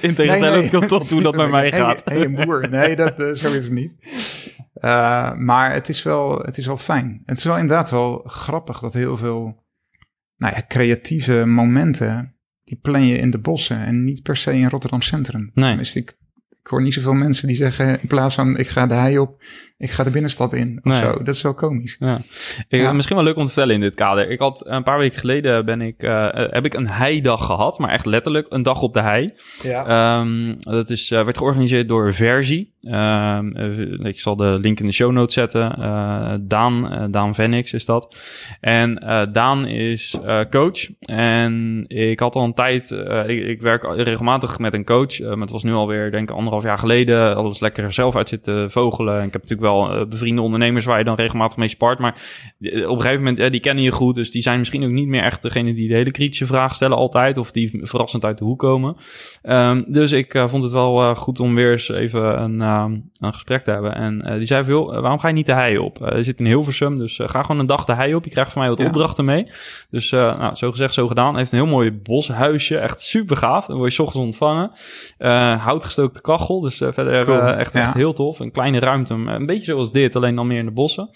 in 0.08 0.14
tegenstelling 0.14 0.72
nee, 0.72 0.80
nee. 0.80 0.90
tot 0.90 1.10
hoe 1.10 1.22
dat 1.22 1.36
bij 1.36 1.48
mij 1.48 1.72
gaat. 1.72 2.02
Hé, 2.06 2.18
hey, 2.18 2.30
hey, 2.32 2.46
boer. 2.46 2.70
Nee, 2.70 2.96
dat, 2.96 3.20
uh, 3.20 3.34
zo 3.34 3.48
is 3.48 3.54
het 3.54 3.72
niet. 3.72 3.96
Uh, 4.76 5.34
maar 5.34 5.74
het 5.74 5.90
is, 5.90 6.04
wel, 6.04 6.40
het 6.40 6.58
is 6.58 6.66
wel 6.66 6.78
fijn. 6.78 7.22
Het 7.26 7.38
is 7.38 7.44
wel 7.44 7.58
inderdaad 7.58 7.90
wel 7.90 8.24
grappig 8.26 8.80
dat 8.80 8.94
heel 8.94 9.18
veel 9.18 9.61
nou 10.42 10.56
ja, 10.56 10.64
creatieve 10.68 11.46
momenten, 11.46 12.36
die 12.64 12.80
plan 12.82 13.06
je 13.06 13.18
in 13.18 13.32
de 13.32 13.40
bossen 13.40 13.78
en 13.78 14.04
niet 14.04 14.24
per 14.24 14.38
se 14.38 14.54
in 14.54 14.70
Rotterdam 14.70 15.02
Centrum. 15.02 15.52
Nee. 15.54 15.78
Dus 15.78 15.96
ik 15.96 16.20
ik 16.62 16.68
hoor 16.68 16.82
niet 16.82 16.94
zoveel 16.94 17.14
mensen 17.14 17.48
die 17.48 17.56
zeggen 17.56 18.02
in 18.02 18.08
plaats 18.08 18.36
van 18.36 18.58
ik 18.58 18.68
ga 18.68 18.88
de 18.88 18.94
hei 18.94 19.20
op, 19.20 19.44
ik 19.82 19.92
ga 19.92 20.04
de 20.04 20.10
binnenstad 20.10 20.54
in 20.54 20.80
of 20.84 20.96
zo. 20.96 21.24
Dat 21.24 21.36
is 21.36 21.42
wel 21.42 21.54
komisch. 21.54 21.96
Ja. 22.00 22.22
Ik, 22.68 22.94
Misschien 22.94 23.16
wel 23.16 23.26
leuk 23.26 23.36
om 23.36 23.46
te 23.46 23.52
vertellen 23.52 23.76
in 23.76 23.82
dit 23.82 23.96
kader. 23.96 24.30
Ik 24.30 24.40
had 24.40 24.62
een 24.66 24.84
paar 24.84 24.98
weken 24.98 25.20
geleden 25.20 25.66
ben 25.66 25.82
ik, 25.82 26.04
uh, 26.04 26.28
heb 26.34 26.66
ik 26.66 26.74
een 26.74 26.88
heidag 26.88 27.46
gehad, 27.46 27.80
maar 27.80 27.90
echt 27.90 28.06
letterlijk 28.06 28.48
een 28.50 28.64
dag 28.64 28.82
op 28.82 28.94
de 28.94 29.02
hei. 29.02 29.34
Ja. 29.62 30.20
Um, 30.20 30.58
dat 30.60 30.90
is, 30.90 31.12
uh, 31.12 31.24
werd 31.24 31.38
georganiseerd 31.38 31.88
door 31.88 32.14
Versie. 32.14 32.74
Um, 32.82 33.56
ik 34.06 34.20
zal 34.20 34.36
de 34.36 34.58
link 34.62 34.80
in 34.80 34.86
de 34.86 34.92
show 34.92 35.12
notes 35.12 35.34
zetten. 35.34 35.76
Uh, 35.80 36.34
Daan, 36.42 37.08
Daan 37.12 37.36
Venix 37.36 37.74
is 37.74 37.86
dat. 37.86 38.16
En 38.60 38.96
Daan 39.32 39.66
is 39.66 40.18
coach. 40.50 40.90
En 41.00 41.84
ik 41.88 42.20
had 42.20 42.36
al 42.36 42.44
een 42.44 42.54
tijd, 42.54 42.92
ik, 43.28 43.48
ik, 43.48 43.62
werk 43.62 43.84
regelmatig 43.96 44.60
met 44.60 44.74
een 44.74 44.86
coach. 44.86 45.20
maar 45.20 45.38
het 45.38 45.52
was 45.52 45.64
nu 45.64 45.74
alweer 45.74 46.12
denk 46.12 46.30
ik 46.30 46.36
anderhalf 46.36 46.64
jaar 46.64 46.78
geleden. 46.78 47.36
Alles 47.36 47.60
lekker 47.60 47.94
zelf 47.94 48.16
uit 48.16 48.30
zitten 48.30 48.72
vogelen. 48.72 49.20
En 49.20 49.26
ik 49.26 49.34
heb 49.34 49.42
natuurlijk 49.42 49.62
wel 49.62 49.71
bevriende 50.10 50.42
ondernemers 50.42 50.86
waar 50.86 50.98
je 50.98 51.04
dan 51.04 51.16
regelmatig 51.16 51.58
mee 51.58 51.68
spart. 51.68 52.00
Maar 52.00 52.14
op 52.62 52.96
een 52.96 53.02
gegeven 53.02 53.24
moment, 53.24 53.52
die 53.52 53.60
kennen 53.60 53.84
je 53.84 53.92
goed. 53.92 54.16
Dus 54.16 54.32
die 54.32 54.42
zijn 54.42 54.60
misschien 54.60 54.84
ook 54.84 54.92
niet 54.92 55.08
meer 55.08 55.24
echt 55.24 55.42
degene 55.42 55.74
die 55.74 55.88
de 55.88 55.96
hele 55.96 56.12
kritische 56.12 56.46
vraag 56.46 56.76
stellen 56.76 56.98
altijd. 56.98 57.38
Of 57.38 57.52
die 57.52 57.80
verrassend 57.82 58.26
uit 58.26 58.38
de 58.38 58.44
hoek 58.44 58.60
komen. 58.60 58.96
Um, 59.44 59.86
dus 59.88 60.12
ik 60.12 60.44
vond 60.48 60.64
het 60.64 60.72
wel 60.72 61.16
goed 61.16 61.40
om 61.40 61.56
weer 61.56 61.72
eens 61.72 61.90
even 61.90 62.42
een 62.42 62.62
een 63.22 63.34
gesprek 63.34 63.64
te 63.64 63.72
hebben. 63.72 63.96
En 63.96 64.24
uh, 64.26 64.34
die 64.34 64.46
zei 64.46 64.64
van, 64.64 64.74
joh, 64.74 65.00
waarom 65.00 65.20
ga 65.20 65.28
je 65.28 65.34
niet 65.34 65.46
de 65.46 65.54
hei 65.54 65.78
op? 65.78 65.98
Je 66.16 66.24
zit 66.24 66.40
in 66.40 66.46
Hilversum, 66.46 66.98
dus 66.98 67.20
ga 67.24 67.42
gewoon 67.42 67.60
een 67.60 67.66
dag 67.66 67.86
de 67.86 67.94
hei 67.94 68.16
op. 68.16 68.24
Je 68.24 68.30
krijgt 68.30 68.52
van 68.52 68.62
mij 68.62 68.70
wat 68.70 68.80
ja. 68.80 68.86
opdrachten 68.86 69.26
mee. 69.26 69.48
Dus 69.90 70.12
nou, 70.12 70.56
zo 70.56 70.72
gezegd, 70.72 70.94
zo 70.94 71.08
gedaan. 71.08 71.38
Heeft 71.38 71.52
een 71.52 71.58
heel 71.58 71.68
mooi 71.68 71.92
boshuisje, 71.92 72.78
echt 72.78 73.02
super 73.02 73.38
gaaf. 73.38 73.66
Dan 73.66 73.78
word 73.78 73.96
je 73.96 74.02
ochtends 74.02 74.26
ontvangen. 74.26 74.72
houtgestookte 75.60 76.22
kachel, 76.22 76.60
dus 76.60 76.78
verder 76.78 77.26
cool. 77.26 77.42
echt, 77.42 77.74
ja. 77.74 77.80
echt, 77.80 77.94
heel 77.94 78.14
tof. 78.14 78.40
Een 78.40 78.52
kleine 78.52 78.80
ruimte, 78.80 79.14
een 79.14 79.46
beetje 79.46 79.61
beetje 79.66 79.76
zoals 79.76 79.92
dit, 79.92 80.16
alleen 80.16 80.36
dan 80.36 80.48
meer 80.48 80.60
in 80.60 80.66
de 80.66 80.72
bossen. 80.72 81.10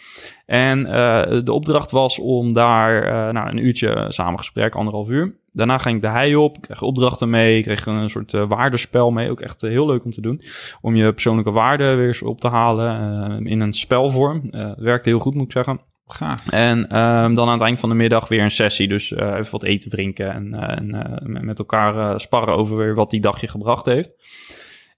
En 0.45 0.85
eh, 0.85 1.43
de 1.43 1.53
opdracht 1.53 1.91
was 1.91 2.19
om 2.19 2.53
daar 2.53 3.03
eh, 3.03 3.33
nou, 3.33 3.49
een 3.49 3.65
uurtje 3.65 4.05
samen 4.09 4.37
gesprek, 4.37 4.75
anderhalf 4.75 5.09
uur. 5.09 5.35
Daarna 5.51 5.77
ging 5.77 5.95
ik 5.95 6.01
de 6.01 6.07
hei 6.07 6.35
op, 6.35 6.55
ik 6.55 6.61
kreeg 6.61 6.81
opdrachten 6.81 7.29
mee, 7.29 7.61
kreeg 7.61 7.85
een 7.85 8.09
soort 8.09 8.33
uh, 8.33 8.47
waardespel 8.47 9.11
mee. 9.11 9.31
Ook 9.31 9.41
echt 9.41 9.61
heel 9.61 9.85
leuk 9.85 10.05
om 10.05 10.11
te 10.11 10.21
doen. 10.21 10.41
Om 10.81 10.95
je 10.95 11.13
persoonlijke 11.13 11.51
waarden 11.51 11.97
weer 11.97 12.07
eens 12.07 12.21
op 12.21 12.41
te 12.41 12.47
halen 12.47 13.45
in 13.45 13.59
een 13.59 13.73
spelvorm. 13.73 14.41
werkte 14.77 15.09
heel 15.09 15.19
goed, 15.19 15.33
moet 15.33 15.45
ik 15.45 15.51
zeggen. 15.51 15.79
Gaaf. 16.07 16.49
En 16.49 16.77
um, 16.77 17.33
dan 17.33 17.47
aan 17.47 17.53
het 17.53 17.61
eind 17.61 17.79
van 17.79 17.89
de 17.89 17.95
middag 17.95 18.27
weer 18.27 18.41
een 18.41 18.51
sessie. 18.51 18.87
Dus 18.87 19.11
uh, 19.11 19.17
even 19.17 19.51
wat 19.51 19.63
eten 19.63 19.89
drinken 19.89 20.33
en, 20.33 20.53
en 20.53 20.89
uh, 20.93 21.41
met 21.41 21.59
elkaar 21.59 22.19
sparren 22.19 22.55
over 22.55 22.77
weer 22.77 22.95
wat 22.95 23.09
die 23.09 23.21
dagje 23.21 23.47
gebracht 23.47 23.85
heeft. 23.85 24.11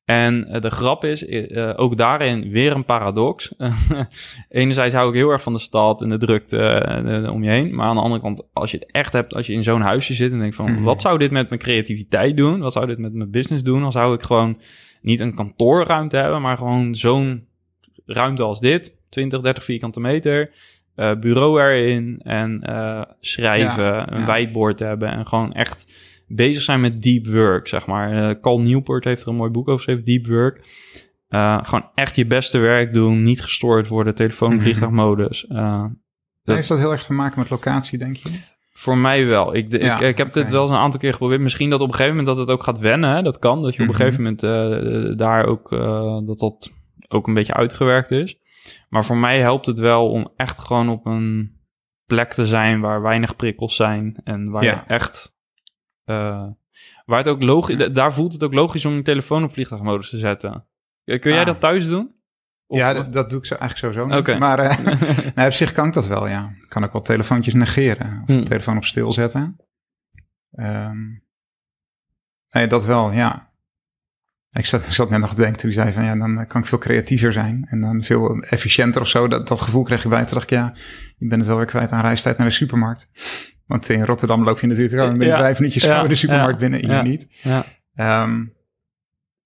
En 0.07 0.47
de 0.59 0.69
grap 0.69 1.03
is, 1.03 1.25
ook 1.75 1.97
daarin 1.97 2.51
weer 2.51 2.71
een 2.71 2.85
paradox. 2.85 3.53
Enerzijds 4.49 4.93
hou 4.93 5.09
ik 5.09 5.15
heel 5.15 5.29
erg 5.29 5.41
van 5.41 5.53
de 5.53 5.59
stad 5.59 6.01
en 6.01 6.09
de 6.09 6.17
drukte 6.17 7.29
om 7.31 7.43
je 7.43 7.49
heen. 7.49 7.75
Maar 7.75 7.85
aan 7.85 7.95
de 7.95 8.01
andere 8.01 8.21
kant, 8.21 8.47
als 8.53 8.71
je 8.71 8.77
het 8.77 8.91
echt 8.91 9.13
hebt, 9.13 9.33
als 9.33 9.47
je 9.47 9.53
in 9.53 9.63
zo'n 9.63 9.81
huisje 9.81 10.13
zit 10.13 10.31
en 10.31 10.39
denkt 10.39 10.55
van... 10.55 10.71
Mm. 10.71 10.83
wat 10.83 11.01
zou 11.01 11.17
dit 11.17 11.31
met 11.31 11.49
mijn 11.49 11.61
creativiteit 11.61 12.37
doen? 12.37 12.59
Wat 12.59 12.73
zou 12.73 12.85
dit 12.85 12.97
met 12.97 13.13
mijn 13.13 13.31
business 13.31 13.63
doen? 13.63 13.81
Dan 13.81 13.91
zou 13.91 14.13
ik 14.13 14.21
gewoon 14.21 14.61
niet 15.01 15.19
een 15.19 15.35
kantoorruimte 15.35 16.17
hebben, 16.17 16.41
maar 16.41 16.57
gewoon 16.57 16.95
zo'n 16.95 17.47
ruimte 18.05 18.43
als 18.43 18.59
dit. 18.59 18.95
20, 19.09 19.41
30 19.41 19.63
vierkante 19.63 19.99
meter 19.99 20.51
uh, 20.97 21.15
bureau 21.19 21.61
erin 21.61 22.19
en 22.23 22.63
uh, 22.69 23.01
schrijven, 23.19 23.83
ja, 23.83 24.11
een 24.11 24.19
ja. 24.19 24.25
whiteboard 24.25 24.79
hebben 24.79 25.11
en 25.11 25.27
gewoon 25.27 25.53
echt 25.53 25.93
bezig 26.27 26.61
zijn 26.61 26.79
met 26.79 27.01
deep 27.01 27.27
work, 27.27 27.67
zeg 27.67 27.87
maar. 27.87 28.13
Uh, 28.13 28.41
Cal 28.41 28.61
Newport 28.61 29.03
heeft 29.03 29.21
er 29.21 29.27
een 29.27 29.35
mooi 29.35 29.51
boek 29.51 29.67
over 29.67 29.77
geschreven, 29.77 30.05
Deep 30.05 30.27
Work. 30.27 30.67
gewoon 31.65 31.89
echt 31.95 32.15
je 32.15 32.25
beste 32.25 32.57
werk 32.57 32.93
doen, 32.93 33.23
niet 33.23 33.41
gestoord 33.41 33.87
worden, 33.87 34.15
telefoon, 34.15 34.49
-hmm. 34.49 34.59
vliegtuigmodus. 34.59 35.45
dat... 35.47 35.91
Heeft 36.43 36.67
dat 36.67 36.77
heel 36.77 36.91
erg 36.91 37.03
te 37.03 37.13
maken 37.13 37.39
met 37.39 37.49
locatie, 37.49 37.97
denk 37.97 38.15
je? 38.15 38.29
Voor 38.73 38.97
mij 38.97 39.25
wel. 39.25 39.55
Ik, 39.55 39.69
de, 39.69 39.79
ja, 39.79 39.93
ik, 39.93 40.01
ik, 40.01 40.17
heb 40.17 40.27
okay. 40.27 40.41
dit 40.41 40.51
wel 40.51 40.61
eens 40.61 40.71
een 40.71 40.77
aantal 40.77 40.99
keer 40.99 41.11
geprobeerd. 41.11 41.41
Misschien 41.41 41.69
dat 41.69 41.81
op 41.81 41.87
een 41.87 41.93
gegeven 41.93 42.17
moment 42.17 42.35
dat 42.35 42.47
het 42.47 42.55
ook 42.55 42.63
gaat 42.63 42.79
wennen. 42.79 43.15
Hè? 43.15 43.21
Dat 43.21 43.39
kan. 43.39 43.61
Dat 43.61 43.75
je 43.75 43.81
op 43.81 43.89
een 43.89 43.95
-hmm. 43.95 44.03
gegeven 44.03 44.23
moment 44.23 45.17
daar 45.17 45.45
ook 45.45 45.69
dat 46.25 46.39
dat 46.39 46.71
ook 47.07 47.27
een 47.27 47.33
beetje 47.33 47.53
uitgewerkt 47.53 48.11
is. 48.11 48.39
Maar 48.89 49.05
voor 49.05 49.17
mij 49.17 49.39
helpt 49.39 49.65
het 49.65 49.79
wel 49.79 50.09
om 50.09 50.33
echt 50.35 50.59
gewoon 50.59 50.89
op 50.89 51.05
een 51.05 51.57
plek 52.05 52.33
te 52.33 52.45
zijn 52.45 52.79
waar 52.79 53.01
weinig 53.01 53.35
prikkels 53.35 53.75
zijn. 53.75 54.17
En 54.23 54.49
waar 54.49 54.63
ja. 54.63 54.71
je 54.71 54.93
echt. 54.93 55.35
Uh, 56.09 56.47
waar 57.05 57.17
het 57.17 57.27
ook 57.27 57.43
logisch. 57.43 57.93
Daar 57.93 58.13
voelt 58.13 58.33
het 58.33 58.43
ook 58.43 58.53
logisch 58.53 58.85
om 58.85 58.93
je 58.93 59.01
telefoon 59.01 59.43
op 59.43 59.53
vliegtuigmodus 59.53 60.09
te 60.09 60.17
zetten. 60.17 60.65
Kun 61.03 61.31
jij 61.31 61.39
ah. 61.39 61.45
dat 61.45 61.59
thuis 61.59 61.87
doen? 61.87 62.15
Of 62.67 62.77
ja, 62.77 62.93
dat, 62.93 63.13
dat, 63.13 63.29
doe 63.29 63.39
ik 63.39 63.45
zo, 63.45 63.55
eigenlijk 63.55 63.93
sowieso 63.93 64.13
niet. 64.13 64.27
Okay. 64.27 64.37
Maar 64.37 64.59
uh, 64.59 64.77
nou, 65.35 65.47
op 65.47 65.53
zich 65.53 65.71
kan 65.71 65.87
ik 65.87 65.93
dat 65.93 66.07
wel, 66.07 66.27
ja. 66.27 66.51
Kan 66.67 66.83
ik 66.83 66.91
wel 66.91 67.01
telefoontjes 67.01 67.53
negeren. 67.53 68.23
Of 68.27 68.35
de 68.35 68.43
telefoon 68.43 68.77
op 68.77 68.85
stil 68.85 69.11
zetten. 69.11 69.57
Um, 70.51 71.23
nee, 72.49 72.67
dat 72.67 72.85
wel, 72.85 73.11
ja. 73.11 73.51
Ik 74.51 74.65
zat, 74.65 74.85
ik 74.85 74.93
zat 74.93 75.09
net 75.09 75.19
nog 75.19 75.29
te 75.29 75.41
denken 75.41 75.59
toen 75.59 75.71
zei 75.71 75.91
van 75.91 76.03
ja, 76.03 76.15
dan 76.15 76.47
kan 76.47 76.61
ik 76.61 76.67
veel 76.67 76.77
creatiever 76.77 77.33
zijn 77.33 77.67
en 77.69 77.81
dan 77.81 78.03
veel 78.03 78.39
efficiënter 78.39 79.01
of 79.01 79.07
zo. 79.07 79.27
Dat, 79.27 79.47
dat 79.47 79.61
gevoel 79.61 79.83
kreeg 79.83 80.03
ik 80.03 80.09
bij. 80.09 80.25
Toen 80.25 80.33
dacht 80.33 80.51
ik 80.51 80.57
ja, 80.57 80.73
je 81.17 81.27
bent 81.27 81.39
het 81.39 81.49
wel 81.49 81.57
weer 81.57 81.65
kwijt 81.65 81.91
aan 81.91 82.01
reistijd 82.01 82.37
naar 82.37 82.47
de 82.47 82.53
supermarkt. 82.53 83.09
Want 83.67 83.89
in 83.89 84.05
Rotterdam 84.05 84.43
loop 84.43 84.59
je 84.59 84.67
natuurlijk 84.67 84.95
gewoon 84.95 85.17
binnen 85.17 85.37
vijf 85.37 85.59
minuutjes 85.59 85.83
ja, 85.83 86.07
de 86.07 86.15
supermarkt 86.15 86.59
binnen, 86.59 86.85
hier 86.85 87.03
niet. 87.03 87.27
Ja. 87.41 88.23
Um, 88.23 88.55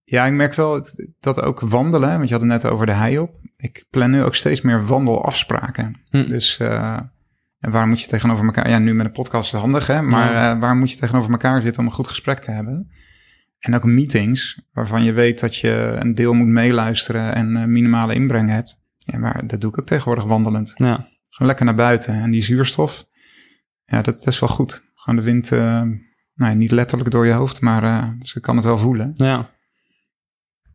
ja, 0.04 0.26
ik 0.26 0.34
merk 0.34 0.54
wel 0.54 0.86
dat 1.20 1.42
ook 1.42 1.60
wandelen, 1.60 2.10
want 2.10 2.28
je 2.28 2.34
had 2.34 2.44
het 2.44 2.52
net 2.52 2.66
over 2.66 2.86
de 2.86 2.92
hei 2.92 3.20
op. 3.20 3.40
Ik 3.58 3.86
plan 3.90 4.12
nu 4.12 4.24
ook 4.24 4.36
steeds 4.36 4.62
meer 4.62 4.86
wandelafspraken. 4.86 6.02
Hm. 6.10 6.28
Dus 6.28 6.58
uh, 6.62 7.00
en 7.60 7.72
waar 7.72 7.88
moet 7.88 8.02
je 8.02 8.08
tegenover 8.08 8.46
elkaar? 8.46 8.70
Ja, 8.70 8.80
nu 8.80 8.94
met 8.94 9.06
een 9.06 9.12
podcast 9.12 9.52
handig, 9.52 9.88
hè? 9.88 10.02
Maar 10.02 10.34
uh, 10.34 10.60
waar 10.60 10.76
moet 10.76 10.92
je 10.92 10.98
tegenover 10.98 11.32
elkaar 11.32 11.62
zitten 11.62 11.82
om 11.82 11.88
een 11.88 11.94
goed 11.94 12.08
gesprek 12.08 12.40
te 12.40 12.52
hebben? 12.52 12.92
En 13.60 13.76
ook 13.76 13.84
meetings, 13.84 14.62
waarvan 14.72 15.04
je 15.04 15.14
weet 15.14 15.40
dat 15.40 15.56
je 15.56 15.96
een 16.00 16.16
deel 16.16 16.34
moet 16.34 16.48
meeluisteren 16.48 17.36
en 17.36 17.50
uh, 17.50 17.64
minimale 17.64 18.14
inbreng 18.14 18.50
hebt. 18.50 18.80
Ja, 18.98 19.18
maar 19.18 19.48
dat 19.48 19.62
doe 19.62 19.72
ik 19.72 19.80
ook 19.80 19.86
tegenwoordig 19.86 20.24
wandelend. 20.24 20.72
Ja. 20.76 21.08
Gewoon 21.30 21.48
lekker 21.48 21.66
naar 21.66 21.76
buiten. 21.76 22.14
En 22.14 22.32
die 22.32 22.44
zuurstof, 22.44 23.06
ja, 23.92 24.02
dat, 24.02 24.18
dat 24.18 24.28
is 24.28 24.39
wel 24.39 24.50
goed. 24.50 24.92
Gewoon 24.96 25.20
de 25.20 25.26
wind, 25.26 25.52
uh, 25.52 25.84
nou, 26.34 26.56
niet 26.56 26.72
letterlijk 26.72 27.12
door 27.12 27.26
je 27.26 27.32
hoofd, 27.32 27.62
maar 27.62 27.84
uh, 27.84 28.10
dus 28.20 28.36
ik 28.36 28.42
kan 28.42 28.56
het 28.56 28.66
wel 28.66 28.78
voelen. 28.78 29.12
Ja. 29.14 29.50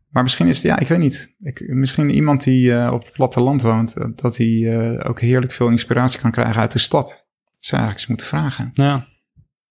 Maar 0.09 0.23
misschien 0.23 0.47
is 0.47 0.55
het, 0.55 0.65
ja, 0.65 0.79
ik 0.79 0.87
weet 0.87 0.99
niet. 0.99 1.35
Ik, 1.39 1.67
misschien 1.67 2.09
iemand 2.09 2.43
die 2.43 2.69
uh, 2.69 2.89
op 2.93 3.03
het 3.03 3.11
platteland 3.11 3.61
woont, 3.61 4.17
dat 4.17 4.37
hij 4.37 5.03
ook 5.05 5.19
heerlijk 5.21 5.51
veel 5.51 5.69
inspiratie 5.69 6.19
kan 6.19 6.31
krijgen 6.31 6.61
uit 6.61 6.71
de 6.71 6.79
stad. 6.79 7.07
Dat 7.07 7.65
zou 7.65 7.81
eigenlijk 7.81 7.99
eens 7.99 8.07
moeten 8.07 8.25
vragen. 8.25 8.71
Ja. 8.73 9.07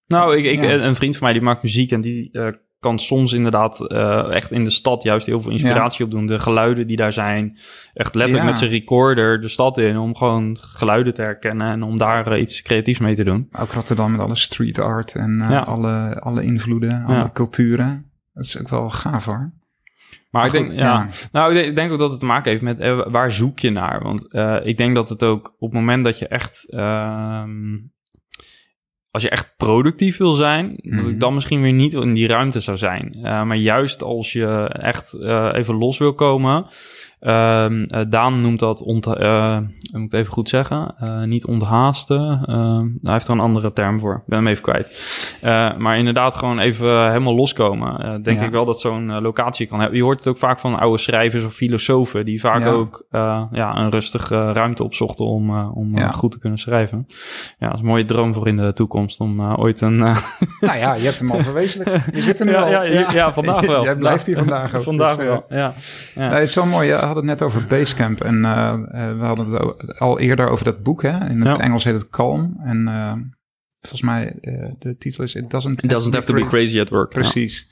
Nou, 0.07 0.37
ik, 0.37 0.45
ik, 0.45 0.61
ja. 0.61 0.73
een 0.73 0.95
vriend 0.95 1.17
van 1.17 1.25
mij 1.25 1.33
die 1.33 1.43
maakt 1.43 1.63
muziek 1.63 1.91
en 1.91 2.01
die 2.01 2.31
kan 2.87 2.99
soms 2.99 3.33
inderdaad 3.33 3.85
uh, 3.93 4.35
echt 4.35 4.51
in 4.51 4.65
de 4.65 4.71
stad 4.71 5.03
juist 5.03 5.27
heel 5.27 5.41
veel 5.41 5.51
inspiratie 5.51 5.99
ja. 5.99 6.05
opdoen. 6.05 6.27
De 6.27 6.39
geluiden 6.39 6.87
die 6.87 6.97
daar 6.97 7.13
zijn. 7.13 7.59
Echt 7.95 8.15
letterlijk 8.15 8.45
ja. 8.45 8.51
met 8.51 8.59
zijn 8.59 8.71
recorder 8.71 9.41
de 9.41 9.49
stad 9.49 9.79
in 9.79 9.99
om 9.99 10.17
gewoon 10.17 10.59
geluiden 10.61 11.15
te 11.15 11.21
herkennen 11.21 11.71
en 11.71 11.83
om 11.83 11.99
daar 11.99 12.33
uh, 12.33 12.41
iets 12.41 12.63
creatiefs 12.63 12.99
mee 12.99 13.15
te 13.15 13.25
doen. 13.25 13.49
Ook 13.59 13.73
Rotterdam 13.73 14.11
met 14.11 14.21
alle 14.21 14.37
street 14.37 14.79
art 14.79 15.15
en 15.15 15.41
uh, 15.43 15.51
ja. 15.51 15.61
alle, 15.61 16.21
alle 16.21 16.43
invloeden, 16.43 17.05
alle 17.05 17.33
culturen. 17.33 18.11
Dat 18.33 18.45
is 18.45 18.61
ook 18.61 18.69
wel 18.69 18.91
gaaf 18.91 19.25
hoor. 19.25 19.37
Maar, 19.37 19.55
maar 20.31 20.45
ik 20.45 20.51
goed, 20.51 20.69
denk, 20.69 20.81
ja, 20.81 21.09
nou, 21.33 21.55
ik 21.55 21.77
denk, 21.77 21.93
ook 21.93 21.99
dat 21.99 22.11
het 22.11 22.21
te 22.21 22.27
maken 22.27 22.51
heeft 22.51 22.63
met 22.63 22.79
waar 23.11 23.33
zoek 23.33 23.59
je 23.59 23.71
naar. 23.71 24.03
Want 24.03 24.35
ik 24.67 24.77
denk 24.77 24.95
dat 24.95 25.09
het 25.09 25.23
ook 25.23 25.55
op 25.59 25.71
het 25.71 25.79
moment 25.79 26.05
dat 26.05 26.19
je 26.19 26.29
echt 26.29 26.67
uh, 26.69 27.43
als 29.17 29.25
je 29.25 29.31
echt 29.31 29.55
productief 29.57 30.17
wil 30.17 30.33
zijn, 30.33 30.79
dat 30.83 31.07
ik 31.07 31.21
dan 31.21 31.35
misschien 31.35 31.63
weer 31.63 31.73
niet 31.73 31.95
in 31.95 32.15
die 32.15 32.27
ruimte 32.27 32.61
zou 32.61 32.77
zijn. 32.77 33.17
Uh, 33.17 33.43
maar 33.43 33.57
juist 33.57 34.03
als 34.03 34.33
je 34.33 34.69
echt 34.69 35.17
uh, 35.21 35.51
even 35.53 35.75
los 35.75 35.99
wil 35.99 36.15
komen. 36.15 36.67
Uh, 37.27 37.67
Daan 38.09 38.41
noemt 38.41 38.59
dat, 38.59 38.83
ont, 38.83 39.07
ik 39.07 39.99
moet 39.99 40.13
even 40.13 40.33
goed 40.33 40.49
zeggen, 40.49 40.95
niet 41.25 41.47
onthaasten. 41.47 42.21
hij 43.03 43.13
heeft 43.13 43.27
er 43.27 43.33
een 43.33 43.41
andere 43.41 43.73
term 43.73 43.99
voor, 44.01 44.15
ik 44.15 44.27
ben 44.27 44.39
hem 44.39 44.47
even 44.47 44.63
kwijt. 44.63 45.37
maar 45.79 45.99
inderdaad 45.99 46.35
gewoon 46.35 46.59
even 46.59 47.07
helemaal 47.07 47.35
loskomen. 47.35 48.23
denk 48.23 48.39
ja. 48.39 48.45
ik 48.45 48.51
wel 48.51 48.65
dat 48.65 48.81
zo'n 48.81 49.21
locatie 49.21 49.67
kan 49.67 49.81
hebben. 49.81 49.99
Je 49.99 50.05
hoort 50.05 50.19
het 50.19 50.29
ook 50.29 50.39
vaak 50.39 50.61
van 50.61 50.77
oude 50.77 50.99
schrijvers 50.99 51.45
of 51.45 51.55
filosofen, 51.55 52.25
die 52.25 52.41
vaak 52.41 52.61
ja. 52.61 52.71
ook 52.71 53.07
ja, 53.11 53.77
een 53.77 53.91
rustige 53.91 54.53
ruimte 54.53 54.85
opzochten 54.85 55.25
om, 55.25 55.71
om 55.71 55.99
ja. 55.99 56.11
goed 56.11 56.33
te 56.33 56.39
kunnen 56.39 56.59
schrijven. 56.59 57.07
Ja, 57.59 57.67
dat 57.67 57.75
is 57.75 57.81
een 57.81 57.87
mooie 57.87 58.05
droom 58.05 58.35
voor 58.35 58.49
in 58.49 58.57
de 58.57 58.73
toekomst 58.73 59.21
om 59.21 59.53
ooit 59.53 59.81
een. 59.81 59.97
Nou 60.61 60.79
ja, 60.79 60.95
je 60.95 61.05
hebt 61.05 61.19
hem 61.19 61.31
al 61.31 61.41
verwezenlijk. 61.41 62.05
Je 62.13 62.23
zit 62.23 62.41
er 62.41 62.47
nu 62.47 62.53
ja, 62.53 62.63
al. 62.63 62.71
Ja, 62.71 62.83
ja, 62.83 63.13
ja, 63.13 63.33
vandaag 63.33 63.67
wel. 63.77 63.83
Jij 63.83 63.97
blijft 63.97 64.27
hier 64.27 64.37
vandaag 64.45 64.75
ook. 64.75 64.83
vandaag 64.83 65.17
dus, 65.17 65.25
wel, 65.25 65.45
ja. 65.49 65.57
ja. 65.57 65.75
Nee, 66.15 66.29
het 66.29 66.43
is 66.43 66.53
zo 66.53 66.67
mooi. 66.67 66.89
Je 66.89 66.95
had 67.17 67.25
het 67.25 67.39
net 67.39 67.49
over 67.49 67.67
Basecamp. 67.67 68.21
En 68.21 68.35
uh, 68.35 68.75
we 68.93 69.25
hadden 69.25 69.47
het 69.47 69.99
al 69.99 70.19
eerder 70.19 70.49
over 70.49 70.65
dat 70.65 70.83
boek. 70.83 71.03
Hè? 71.03 71.29
In 71.29 71.47
het 71.47 71.61
Engels 71.61 71.85
heet 71.85 71.95
het 71.95 72.09
Calm. 72.09 72.57
En 72.65 72.85
volgens 73.81 74.03
mij 74.03 74.39
de 74.79 74.97
titel 74.99 75.25
is 75.25 75.35
It 75.35 75.51
Doesn't, 75.51 75.83
It 75.83 75.91
doesn't 75.91 76.15
have 76.15 76.27
to 76.27 76.35
be 76.35 76.47
crazy 76.47 76.81
at 76.81 76.89
work. 76.89 77.11
Precies. 77.11 77.69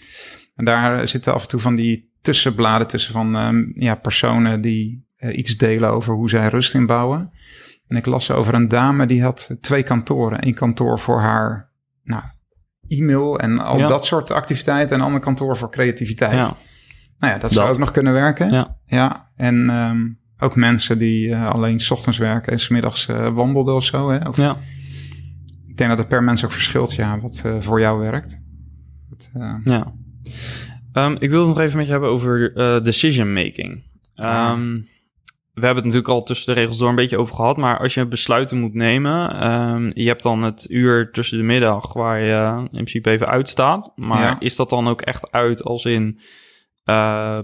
En 0.55 0.65
daar 0.65 1.09
zitten 1.09 1.35
af 1.35 1.43
en 1.43 1.49
toe 1.49 1.61
van 1.61 1.75
die 1.75 2.13
tussenbladen 2.21 2.87
tussen 2.87 3.13
van 3.13 3.37
um, 3.37 3.73
ja, 3.75 3.95
personen 3.95 4.61
die 4.61 5.07
iets 5.33 5.57
delen 5.57 5.91
over 5.91 6.15
hoe 6.15 6.29
zij 6.29 6.49
rust 6.49 6.75
inbouwen. 6.75 7.33
En 7.87 7.97
ik 7.97 8.07
las 8.07 8.31
over 8.31 8.55
een 8.55 8.69
dame 8.69 9.07
die 9.07 9.23
had 9.23 9.57
twee 9.61 9.83
kantoren. 9.83 10.47
Eén 10.47 10.55
kantoor 10.55 11.01
voor 11.01 11.21
haar 11.21 11.71
nou, 12.03 12.23
e-mail 12.89 13.39
en 13.39 13.59
al 13.59 13.79
ja. 13.79 13.87
dat 13.87 14.05
soort 14.05 14.31
activiteiten. 14.31 14.95
En 14.95 15.01
een 15.01 15.07
ander 15.07 15.21
kantoor 15.21 15.57
voor 15.57 15.71
creativiteit. 15.71 16.51
Nou 17.25 17.37
ja, 17.37 17.43
dat 17.43 17.53
zou 17.53 17.67
dat. 17.67 17.75
ook 17.75 17.81
nog 17.81 17.91
kunnen 17.91 18.13
werken. 18.13 18.51
Ja. 18.51 18.77
ja. 18.87 19.31
En 19.37 19.71
um, 19.71 20.19
ook 20.39 20.57
mensen 20.57 20.99
die 20.99 21.29
uh, 21.29 21.51
alleen 21.51 21.81
s 21.81 21.91
ochtends 21.91 22.19
werken 22.19 22.53
en 22.53 22.61
smiddags 22.61 23.09
uh, 23.09 23.29
wandelden 23.29 23.75
of 23.75 23.85
zo. 23.85 24.11
Hè? 24.11 24.29
Of, 24.29 24.37
ja. 24.37 24.57
Ik 25.67 25.77
denk 25.77 25.91
dat 25.91 25.99
het 25.99 26.09
per 26.09 26.23
mens 26.23 26.45
ook 26.45 26.53
verschilt, 26.53 26.95
ja, 26.95 27.21
wat 27.21 27.43
uh, 27.47 27.57
voor 27.59 27.81
jou 27.81 28.01
werkt. 28.01 28.41
Dat, 29.11 29.31
ja. 29.65 29.93
Um, 30.93 31.17
ik 31.19 31.31
wil 31.31 31.39
het 31.39 31.49
nog 31.49 31.61
even 31.61 31.77
met 31.77 31.87
je 31.87 31.93
hebben 31.93 32.11
over 32.11 32.55
decision 32.83 33.33
making. 33.33 33.83
Um, 34.17 34.89
we 35.55 35.65
hebben 35.65 35.85
het 35.85 35.93
natuurlijk 35.95 36.09
al 36.09 36.23
tussen 36.23 36.55
de 36.55 36.61
regels 36.61 36.79
door 36.79 36.89
een 36.89 36.95
beetje 36.95 37.19
over 37.19 37.35
gehad. 37.35 37.57
Maar 37.57 37.79
als 37.79 37.95
je 37.95 38.07
besluiten 38.07 38.59
moet 38.59 38.75
nemen. 38.75 39.51
Um, 39.51 39.91
je 39.95 40.07
hebt 40.07 40.23
dan 40.23 40.43
het 40.43 40.67
uur 40.71 41.11
tussen 41.11 41.39
de 41.39 41.45
middag 41.45 41.93
waar 41.93 42.21
je 42.21 42.59
in 42.61 42.69
principe 42.71 43.11
even 43.11 43.29
uitstaat. 43.29 43.93
Maar 43.97 44.23
ja. 44.23 44.37
is 44.39 44.57
dat 44.57 44.71
dan 44.71 44.89
ook 44.89 45.01
echt 45.01 45.33
uit 45.33 45.65
als 45.65 45.85
in 45.85 46.19
uh, 46.85 47.39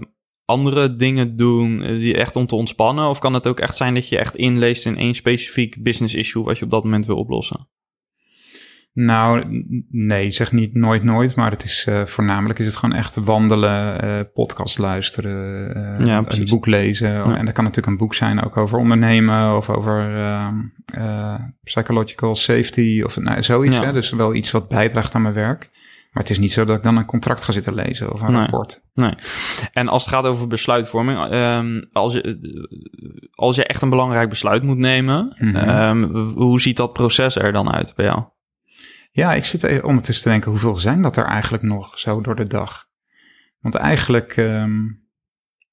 andere 0.45 0.95
dingen 0.95 1.35
doen 1.35 1.79
die 1.79 2.17
echt 2.17 2.35
om 2.35 2.47
te 2.47 2.55
ontspannen? 2.55 3.09
Of 3.09 3.19
kan 3.19 3.33
het 3.33 3.47
ook 3.47 3.59
echt 3.59 3.77
zijn 3.77 3.93
dat 3.93 4.09
je 4.09 4.17
echt 4.17 4.35
inleest 4.35 4.85
in 4.85 4.97
één 4.97 5.15
specifiek 5.15 5.83
business 5.83 6.15
issue 6.15 6.43
wat 6.43 6.57
je 6.57 6.65
op 6.65 6.71
dat 6.71 6.83
moment 6.83 7.05
wil 7.05 7.17
oplossen? 7.17 7.69
Nou, 8.93 9.45
nee, 9.89 10.31
zeg 10.31 10.51
niet 10.51 10.73
nooit 10.73 11.03
nooit, 11.03 11.35
maar 11.35 11.51
het 11.51 11.63
is 11.63 11.85
eh, 11.87 12.05
voornamelijk 12.05 12.59
is 12.59 12.65
het 12.65 12.77
gewoon 12.77 12.95
echt 12.95 13.15
wandelen, 13.15 14.01
eh, 14.01 14.19
podcast 14.33 14.77
luisteren, 14.77 15.75
eh, 15.75 16.05
Ja, 16.05 16.23
een 16.27 16.45
boek 16.45 16.65
lezen. 16.65 17.09
Ja. 17.09 17.37
En 17.37 17.45
dat 17.45 17.53
kan 17.53 17.63
natuurlijk 17.63 17.93
een 17.93 17.97
boek 17.97 18.13
zijn 18.13 18.43
ook 18.43 18.57
over 18.57 18.77
ondernemen 18.77 19.57
of 19.57 19.69
over 19.69 20.15
ehm, 20.15 20.55
eh, 20.85 21.35
psychological 21.63 22.35
safety 22.35 23.01
of 23.05 23.19
nou, 23.19 23.43
zoiets. 23.43 23.75
Ja. 23.75 23.83
Hè? 23.83 23.93
Dus 23.93 24.09
wel 24.09 24.35
iets 24.35 24.51
wat 24.51 24.67
bijdraagt 24.67 25.15
aan 25.15 25.21
mijn 25.21 25.33
werk. 25.33 25.69
Maar 26.11 26.23
het 26.23 26.31
is 26.31 26.39
niet 26.39 26.51
zo 26.51 26.65
dat 26.65 26.77
ik 26.77 26.83
dan 26.83 26.97
een 26.97 27.05
contract 27.05 27.43
ga 27.43 27.51
zitten 27.51 27.73
lezen 27.73 28.11
of 28.13 28.21
een 28.21 28.31
Nee. 28.31 28.41
rapport. 28.41 28.83
Nee. 28.93 29.13
En 29.71 29.87
als 29.87 30.05
het 30.05 30.13
gaat 30.13 30.25
over 30.25 30.47
besluitvorming, 30.47 31.19
ehm, 31.29 31.81
als, 31.91 32.13
je, 32.13 33.29
als 33.35 33.55
je 33.55 33.65
echt 33.65 33.81
een 33.81 33.89
belangrijk 33.89 34.29
besluit 34.29 34.63
moet 34.63 34.77
nemen, 34.77 35.35
Mhm. 35.39 35.55
ehm, 35.55 36.03
hoe 36.33 36.61
ziet 36.61 36.77
dat 36.77 36.93
proces 36.93 37.35
er 37.35 37.51
dan 37.51 37.71
uit 37.71 37.95
bij 37.95 38.05
jou? 38.05 38.23
Ja, 39.11 39.33
ik 39.33 39.45
zit 39.45 39.63
even 39.63 39.87
ondertussen 39.87 40.23
te 40.23 40.29
denken, 40.29 40.51
hoeveel 40.51 40.75
zijn 40.75 41.01
dat 41.01 41.17
er 41.17 41.25
eigenlijk 41.25 41.63
nog 41.63 41.99
zo 41.99 42.21
door 42.21 42.35
de 42.35 42.47
dag? 42.47 42.85
Want 43.59 43.75
eigenlijk, 43.75 44.37
ehm, 44.37 44.79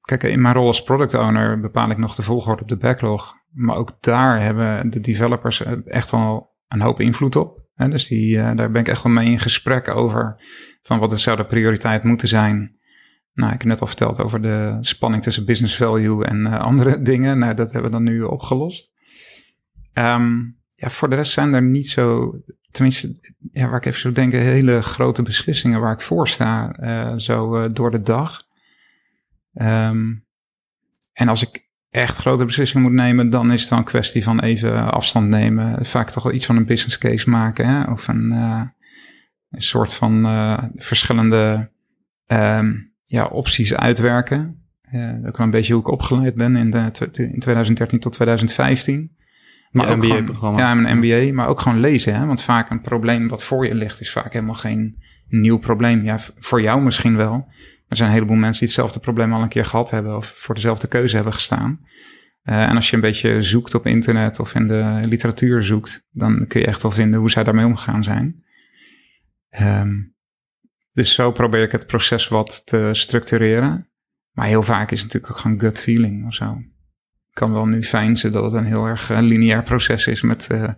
kijk, 0.01 0.23
in 0.23 0.41
mijn 0.41 0.55
rol 0.55 0.67
als 0.67 0.83
product 0.83 1.15
owner 1.15 1.61
bepaal 1.61 1.91
ik 1.91 1.99
nog 1.99 2.15
de 2.15 2.23
volgorde 2.23 2.63
op 2.63 2.69
de 2.69 2.77
backlog. 2.77 3.35
Maar 3.53 3.77
ook 3.77 3.97
daar 4.01 4.41
hebben 4.41 4.91
de 4.91 5.01
developers 5.01 5.63
eh, 5.63 5.73
echt 5.85 6.11
wel 6.11 6.57
een 6.69 6.81
hoop 6.81 7.01
invloed 7.01 7.37
op. 7.37 7.67
Dus 7.87 8.09
die, 8.09 8.39
eh, 8.39 8.57
daar 8.57 8.71
ben 8.71 8.81
ik 8.81 8.89
echt 8.89 9.03
wel 9.03 9.13
mee 9.13 9.31
in 9.31 9.39
gesprek 9.39 9.89
over 9.89 10.35
van 10.83 10.99
wat 10.99 11.21
zou 11.21 11.37
de 11.37 11.47
prioriteit 11.47 12.03
moeten 12.03 12.29
zijn. 12.29 12.77
Nou, 13.33 13.53
ik 13.53 13.59
heb 13.59 13.69
net 13.69 13.81
al 13.81 13.87
verteld 13.87 14.21
over 14.21 14.43
de 14.43 14.77
spanning 14.81 15.23
tussen 15.23 15.45
business 15.45 15.77
value 15.77 16.25
en 16.25 16.47
eh, 16.47 16.61
andere 16.61 17.03
dingen. 17.11 17.39
Nou, 17.39 17.55
dat 17.55 17.73
hebben 17.73 17.91
we 17.91 17.97
dan 17.97 18.05
nu 18.05 18.23
opgelost. 18.23 18.93
Ehm, 19.93 20.37
ja, 20.75 20.91
voor 20.91 21.11
de 21.11 21.17
rest 21.17 21.33
zijn 21.33 21.55
er 21.55 21.63
niet 21.63 21.89
zo, 21.89 22.35
tenminste, 22.71 23.35
ja, 23.53 23.69
waar 23.69 23.77
ik 23.77 23.85
even 23.85 24.01
zo 24.01 24.13
denk, 24.13 24.33
hele 24.33 24.83
grote 24.83 25.23
beslissingen 25.23 25.81
waar 25.81 25.93
ik 25.93 26.01
voor 26.01 26.29
sta, 26.29 26.73
eh, 26.73 27.17
zo 27.17 27.69
door 27.69 27.91
de 27.91 28.03
dag. 28.03 28.43
Ehm, 29.55 30.15
en 31.13 31.29
als 31.29 31.43
ik 31.43 31.68
echt 31.91 32.17
grote 32.17 32.45
beslissingen 32.45 32.87
moet 32.87 32.97
nemen, 33.01 33.31
dan 33.31 33.53
is 33.53 33.61
het 33.61 33.71
wel 33.71 33.79
een 33.79 33.85
kwestie 33.85 34.23
van 34.23 34.41
even 34.41 34.93
afstand 34.93 35.29
nemen. 35.29 35.87
Vaak 35.87 36.11
toch 36.11 36.23
wel 36.23 36.33
iets 36.33 36.47
van 36.47 36.57
een 36.57 36.67
business 36.67 36.99
case 36.99 37.31
maken, 37.31 37.67
hè? 37.67 37.93
of 37.93 38.09
een, 38.09 38.33
eh, 38.33 38.63
een 39.51 39.63
soort 39.63 39.95
van 39.95 40.25
eh, 40.25 40.59
verschillende 40.77 41.71
ehm, 42.27 42.75
ja, 43.03 43.25
opties 43.25 43.75
uitwerken. 43.75 44.63
Eh, 44.83 45.27
ook 45.27 45.37
wel 45.37 45.47
een 45.47 45.51
beetje 45.51 45.73
hoe 45.73 45.83
ik 45.83 45.89
opgeleid 45.89 46.35
ben 46.35 46.57
in, 46.57 46.71
de, 46.71 46.91
in 47.13 47.39
2013 47.39 47.99
tot 47.99 48.13
2015. 48.13 49.17
Je 49.71 49.87
ook 49.87 49.97
MBA-programma. 49.97 50.59
Ja, 50.59 50.75
mijn 50.75 50.99
MBA, 50.99 51.35
maar 51.35 51.49
ook 51.49 51.61
gewoon 51.61 51.81
lezen. 51.81 52.15
Hè? 52.15 52.27
Want 52.27 52.43
vaak 52.43 52.71
een 52.71 52.81
probleem 52.81 53.29
wat 53.29 53.45
voor 53.45 53.67
je 53.67 53.75
ligt, 53.75 54.01
is 54.01 54.13
vaak 54.13 54.33
helemaal 54.33 54.55
geen 54.55 55.03
nieuw 55.29 55.59
probleem. 55.59 56.05
Ja, 56.05 56.19
voor 56.39 56.63
jou 56.63 56.83
misschien 56.83 57.17
wel. 57.17 57.49
Er 57.89 57.97
zijn 57.97 58.09
een 58.09 58.15
heleboel 58.15 58.37
mensen 58.37 58.59
die 58.59 58.69
hetzelfde 58.69 59.01
probleem 59.01 59.33
al 59.33 59.43
een 59.43 59.49
keer 59.49 59.65
gehad 59.65 59.91
hebben 59.91 60.17
of 60.17 60.27
voor 60.37 60.55
dezelfde 60.55 60.87
keuze 60.87 61.15
hebben 61.15 61.35
gestaan. 61.35 61.81
Eh, 62.43 62.63
en 62.63 62.77
als 62.77 62.91
je 62.91 62.97
een 62.97 63.03
beetje 63.03 63.43
zoekt 63.43 63.75
op 63.75 63.87
internet 63.87 64.39
of 64.39 64.55
in 64.55 64.69
de 64.69 65.01
literatuur 65.03 65.63
zoekt, 65.63 66.07
dan 66.11 66.47
kun 66.47 66.61
je 66.61 66.67
echt 66.67 66.83
wel 66.83 66.91
vinden 66.91 67.21
hoe 67.21 67.31
zij 67.31 67.45
daarmee 67.45 67.65
omgegaan 67.65 68.03
zijn. 68.03 68.45
Ehm, 69.49 69.95
dus 70.93 71.15
zo 71.15 71.33
probeer 71.33 71.63
ik 71.63 71.73
het 71.73 71.87
proces 71.87 72.29
wat 72.29 72.67
te 72.67 72.91
structureren. 72.93 73.91
Maar 74.33 74.47
heel 74.47 74.63
vaak 74.63 74.91
is 74.91 75.01
het 75.01 75.13
natuurlijk 75.13 75.33
ook 75.33 75.41
gewoon 75.41 75.61
gut 75.61 75.81
feeling 75.81 76.27
of 76.27 76.35
zo. 76.35 76.59
Ik 77.29 77.35
kan 77.35 77.53
wel 77.53 77.67
nu 77.67 77.83
fijnsen 77.83 78.33
dat 78.33 78.45
het 78.45 78.53
een 78.53 78.65
heel 78.65 78.87
erg 78.87 79.11
eh, 79.11 79.19
lineair 79.21 79.63
proces 79.63 80.07
is 80.07 80.21
met, 80.21 80.47
eh, 80.51 80.73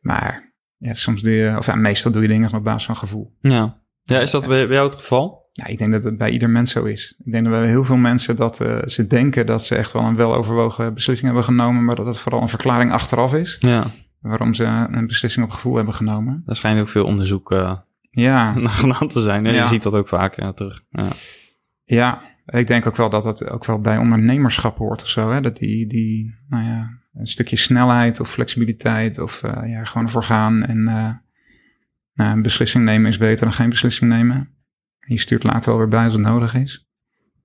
maar 0.00 0.54
ja, 0.76 0.94
soms 0.94 1.22
doe 1.22 1.32
je, 1.32 1.54
of 1.58 1.66
ja, 1.66 1.74
meestal 1.74 2.12
doe 2.12 2.22
je 2.22 2.28
dingen 2.28 2.54
op 2.54 2.64
basis 2.64 2.84
van 2.84 2.96
gevoel. 2.96 3.36
Ja. 3.40 3.82
ja, 4.02 4.20
is 4.20 4.30
dat 4.30 4.48
bij 4.48 4.66
jou 4.66 4.86
het 4.88 4.98
geval? 4.98 5.39
Ja, 5.52 5.66
ik 5.66 5.78
denk 5.78 5.92
dat 5.92 6.04
het 6.04 6.18
bij 6.18 6.30
ieder 6.30 6.50
mens 6.50 6.72
zo 6.72 6.84
is. 6.84 7.14
Ik 7.24 7.32
denk 7.32 7.44
dat 7.44 7.52
bij 7.52 7.66
heel 7.66 7.84
veel 7.84 7.96
mensen 7.96 8.36
dat 8.36 8.60
eh, 8.60 8.78
ze 8.86 9.06
denken 9.06 9.46
dat 9.46 9.64
ze 9.64 9.74
echt 9.74 9.92
wel 9.92 10.02
een 10.02 10.16
weloverwogen 10.16 10.94
beslissing 10.94 11.26
hebben 11.26 11.44
genomen, 11.44 11.84
maar 11.84 11.96
dat 11.96 12.06
het 12.06 12.18
vooral 12.18 12.42
een 12.42 12.48
verklaring 12.48 12.92
achteraf 12.92 13.34
is 13.34 13.56
Ja, 13.60 13.90
waarom 14.20 14.54
ze 14.54 14.64
een 14.90 15.06
beslissing 15.06 15.44
op 15.44 15.50
gevoel 15.50 15.76
hebben 15.76 15.94
genomen. 15.94 16.42
daar 16.46 16.56
schijnt 16.56 16.80
ook 16.80 16.88
veel 16.88 17.04
onderzoek 17.04 17.52
eh, 17.52 17.76
Ja, 18.10 18.52
naar 18.58 18.70
gedaan 18.70 19.08
te 19.08 19.20
zijn. 19.20 19.44
Hè? 19.44 19.52
Ja. 19.52 19.62
Je 19.62 19.68
ziet 19.68 19.82
dat 19.82 19.94
ook 19.94 20.08
vaak 20.08 20.34
ja, 20.36 20.52
terug. 20.52 20.82
Ja. 20.90 21.08
ja. 21.84 22.28
Ik 22.46 22.66
denk 22.66 22.86
ook 22.86 22.96
wel 22.96 23.10
dat 23.10 23.24
het 23.24 23.48
ook 23.48 23.64
wel 23.64 23.80
bij 23.80 23.98
ondernemerschap 23.98 24.78
hoort 24.78 25.02
of 25.02 25.08
zo. 25.08 25.30
Hè? 25.30 25.40
Dat 25.40 25.56
die, 25.56 25.86
die, 25.86 26.34
nou 26.48 26.64
ja, 26.64 26.90
een 27.12 27.26
stukje 27.26 27.56
snelheid 27.56 28.20
of 28.20 28.30
flexibiliteit 28.30 29.18
of 29.18 29.42
eh, 29.42 29.70
ja, 29.70 29.84
gewoon 29.84 30.06
ervoor 30.06 30.24
gaan. 30.24 30.64
En 30.64 30.82
nou, 32.14 32.32
een 32.32 32.42
beslissing 32.42 32.84
nemen 32.84 33.10
is 33.10 33.18
beter 33.18 33.44
dan 33.44 33.54
geen 33.54 33.68
beslissing 33.68 34.10
nemen. 34.10 34.59
En 35.00 35.14
je 35.14 35.18
stuurt 35.20 35.42
later 35.44 35.70
wel 35.70 35.78
weer 35.78 35.88
bij 35.88 36.04
als 36.04 36.12
het 36.12 36.22
nodig 36.22 36.54
is. 36.54 36.84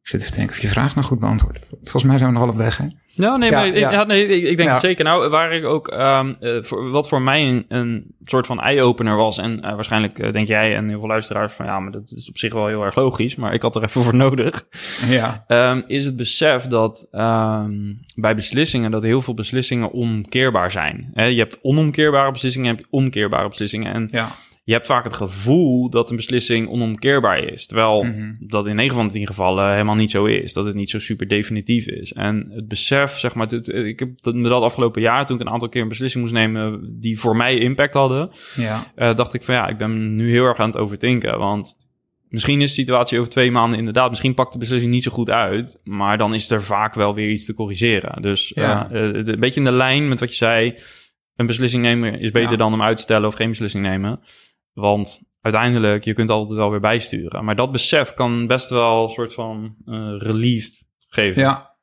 Ik 0.01 0.11
zit 0.11 0.19
even 0.19 0.31
te 0.31 0.37
denken 0.37 0.55
of 0.55 0.61
je 0.61 0.67
vraag 0.67 0.95
nou 0.95 1.07
goed 1.07 1.19
beantwoord. 1.19 1.59
Volgens 1.81 2.03
mij 2.03 2.17
zijn 2.17 2.29
we 2.33 2.35
nog 2.39 2.45
half 2.45 2.55
weg, 2.55 2.77
hè? 2.77 2.85
Ja, 3.17 3.37
nee, 3.37 3.49
Ja, 3.49 3.55
maar 3.57 3.67
ik, 3.67 3.75
ja. 3.75 3.91
ja, 3.91 4.03
nee, 4.03 4.27
ik, 4.27 4.43
ik 4.43 4.57
denk 4.57 4.67
Ja. 4.69 4.73
het 4.73 4.81
zeker. 4.83 5.03
Nou, 5.05 5.29
waar 5.29 5.51
ik 5.53 5.65
ook, 5.65 5.87
ehm, 5.87 6.33
eh, 6.39 6.57
voor, 6.63 6.89
wat 6.89 7.07
voor 7.07 7.21
mij 7.21 7.47
een, 7.47 7.65
een 7.67 8.15
soort 8.25 8.45
van 8.47 8.59
eye-opener 8.61 9.15
was, 9.15 9.37
en 9.37 9.61
eh, 9.61 9.75
waarschijnlijk 9.75 10.19
eh, 10.19 10.33
denk 10.33 10.47
jij 10.47 10.75
en 10.75 10.87
heel 10.89 10.99
veel 10.99 11.07
luisteraars 11.07 11.53
van, 11.53 11.65
ja, 11.65 11.79
maar 11.79 11.91
dat 11.91 12.11
is 12.15 12.29
op 12.29 12.37
zich 12.37 12.53
wel 12.53 12.67
heel 12.67 12.83
erg 12.83 12.95
logisch, 12.95 13.35
maar 13.35 13.53
ik 13.53 13.61
had 13.61 13.75
er 13.75 13.83
even 13.83 14.03
voor 14.03 14.15
nodig, 14.15 14.63
Ja. 15.07 15.43
Ehm, 15.47 15.81
is 15.87 16.05
het 16.05 16.15
besef 16.15 16.63
dat 16.67 17.07
ehm, 17.11 17.93
bij 18.15 18.35
beslissingen, 18.35 18.91
dat 18.91 19.03
heel 19.03 19.21
veel 19.21 19.33
beslissingen 19.33 19.91
omkeerbaar 19.91 20.71
zijn. 20.71 21.09
Hè, 21.13 21.23
je 21.25 21.39
hebt 21.39 21.59
onomkeerbare 21.61 22.31
beslissingen, 22.31 22.69
je 22.69 22.75
hebt 22.75 22.87
omkeerbare 22.91 23.47
beslissingen. 23.47 23.93
En 23.93 24.07
Ja. 24.11 24.27
Je 24.67 24.73
hebt 24.73 24.85
vaak 24.85 25.03
het 25.03 25.13
gevoel 25.13 25.89
dat 25.89 26.09
een 26.09 26.15
beslissing 26.15 26.69
onomkeerbaar 26.69 27.37
is. 27.43 27.65
Terwijl 27.65 28.03
Mhm. 28.03 28.33
dat 28.39 28.67
in 28.67 28.75
9 28.75 28.95
van 28.95 29.07
de 29.07 29.13
10 29.13 29.27
gevallen 29.27 29.71
helemaal 29.71 29.95
niet 29.95 30.11
zo 30.11 30.25
is. 30.25 30.53
Dat 30.53 30.65
het 30.65 30.75
niet 30.75 30.89
zo 30.89 30.99
super 30.99 31.27
definitief 31.27 31.85
is. 31.87 32.13
En 32.13 32.47
het 32.49 32.67
besef, 32.67 33.17
zeg 33.17 33.35
maar, 33.35 33.47
het- 33.47 33.67
ik 33.67 33.99
heb 33.99 34.21
dat, 34.21 34.35
me 34.35 34.49
dat 34.49 34.61
afgelopen 34.63 35.01
jaar, 35.01 35.25
toen 35.25 35.35
ik 35.39 35.45
een 35.45 35.51
aantal 35.51 35.69
keer 35.69 35.81
een 35.81 35.87
beslissing 35.87 36.23
moest 36.23 36.35
nemen 36.35 36.95
die 36.99 37.19
voor 37.19 37.35
mij 37.35 37.57
impact 37.57 37.93
hadden, 37.93 38.29
Ja. 38.55 38.83
eh, 38.95 39.15
dacht 39.15 39.33
ik 39.33 39.43
van 39.43 39.55
ja, 39.55 39.67
ik 39.67 39.77
ben 39.77 40.15
nu 40.15 40.29
heel 40.31 40.45
erg 40.45 40.57
aan 40.59 40.69
het 40.69 40.77
overdenken. 40.77 41.37
Want 41.39 41.77
misschien 42.29 42.61
is 42.61 42.67
de 42.75 42.81
situatie 42.81 43.17
over 43.19 43.31
twee 43.31 43.51
maanden 43.51 43.77
inderdaad, 43.79 44.09
misschien 44.09 44.33
pakt 44.33 44.53
de 44.53 44.59
beslissing 44.59 44.91
niet 44.93 45.03
zo 45.03 45.11
goed 45.11 45.29
uit. 45.29 45.79
Maar 45.83 46.17
dan 46.17 46.33
is 46.33 46.49
er 46.49 46.63
vaak 46.63 46.93
wel 46.93 47.15
weer 47.15 47.29
iets 47.29 47.45
te 47.45 47.53
corrigeren. 47.53 48.21
Dus 48.21 48.51
Ja. 48.55 48.89
eh, 48.91 49.09
eh, 49.09 49.15
een 49.27 49.39
beetje 49.39 49.59
in 49.59 49.65
de 49.65 49.71
lijn 49.71 50.07
met 50.07 50.19
wat 50.19 50.29
je 50.29 50.35
zei. 50.35 50.73
Een 51.35 51.45
beslissing 51.45 51.83
nemen 51.83 52.19
is 52.19 52.31
beter 52.31 52.51
Ja. 52.51 52.57
dan 52.57 52.71
hem 52.71 52.81
uit 52.81 52.95
te 52.97 53.03
stellen 53.03 53.27
of 53.27 53.35
geen 53.35 53.49
beslissing 53.49 53.83
nemen. 53.83 54.19
Want 54.75 55.21
uiteindelijk, 55.41 56.03
je 56.03 56.13
kunt 56.13 56.29
altijd 56.29 56.59
wel 56.59 56.71
weer 56.71 56.79
bijsturen. 56.79 57.45
Maar 57.45 57.55
dat 57.55 57.71
besef 57.71 58.13
kan 58.13 58.47
best 58.47 58.69
wel 58.69 59.03
een 59.03 59.09
soort 59.09 59.33
van 59.33 59.75
eh, 59.85 60.15
relief 60.17 60.71
geven. 61.07 61.41
Ja. 61.41 61.77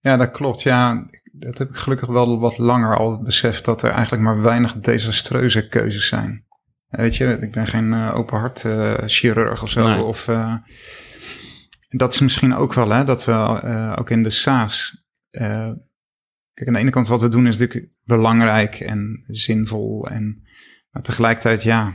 ja, 0.00 0.16
dat 0.16 0.30
klopt. 0.30 0.62
Ja, 0.62 1.06
dat 1.32 1.58
heb 1.58 1.68
ik 1.68 1.76
gelukkig 1.76 2.08
wel 2.08 2.38
wat 2.38 2.58
langer 2.58 2.96
al 2.96 3.10
het 3.10 3.22
besef 3.22 3.60
dat 3.60 3.82
er 3.82 3.90
eigenlijk 3.90 4.22
maar 4.22 4.42
weinig 4.42 4.72
desastreuze 4.72 5.68
keuzes 5.68 6.06
zijn. 6.06 6.44
Weet 6.88 7.16
je, 7.16 7.38
ik 7.40 7.52
ben 7.52 7.66
geen 7.66 7.92
eh, 7.92 8.14
open 8.16 8.38
hart 8.38 8.64
eh, 8.64 8.94
chirurg 9.06 9.62
of 9.62 9.70
zo. 9.70 9.88
Nee. 9.88 10.02
Of, 10.02 10.30
dat 11.88 12.12
is 12.12 12.20
misschien 12.20 12.54
ook 12.54 12.74
wel, 12.74 12.90
hè, 12.90 13.04
dat 13.04 13.24
we 13.24 13.94
ook 13.98 14.10
in 14.10 14.22
de 14.22 14.30
SaaS. 14.30 15.04
kijk, 15.30 16.68
aan 16.68 16.72
de 16.72 16.78
ene 16.78 16.90
kant 16.90 17.08
wat 17.08 17.20
we 17.20 17.28
doen 17.28 17.46
is 17.46 17.58
natuurlijk 17.58 17.96
belangrijk 18.04 18.74
en 18.80 19.24
zinvol. 19.26 20.08
En, 20.08 20.42
maar 20.90 21.02
tegelijkertijd, 21.02 21.62
ja, 21.62 21.94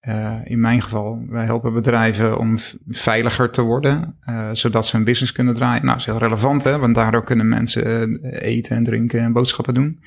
eh, 0.00 0.40
in 0.44 0.60
mijn 0.60 0.82
geval, 0.82 1.24
wij 1.28 1.44
helpen 1.44 1.72
bedrijven 1.72 2.38
om 2.38 2.56
veiliger 2.88 3.50
te 3.50 3.62
worden, 3.62 4.16
eh, 4.20 4.50
zodat 4.52 4.86
ze 4.86 4.96
hun 4.96 5.04
business 5.04 5.32
kunnen 5.32 5.54
draaien. 5.54 5.84
Nou, 5.84 5.98
dat 5.98 6.06
is 6.06 6.12
heel 6.12 6.18
relevant, 6.18 6.62
hè, 6.62 6.78
want 6.78 6.94
daardoor 6.94 7.24
kunnen 7.24 7.48
mensen 7.48 7.84
eh, 8.22 8.52
eten 8.52 8.76
en 8.76 8.84
drinken 8.84 9.20
en 9.20 9.32
boodschappen 9.32 9.74
doen. 9.74 10.00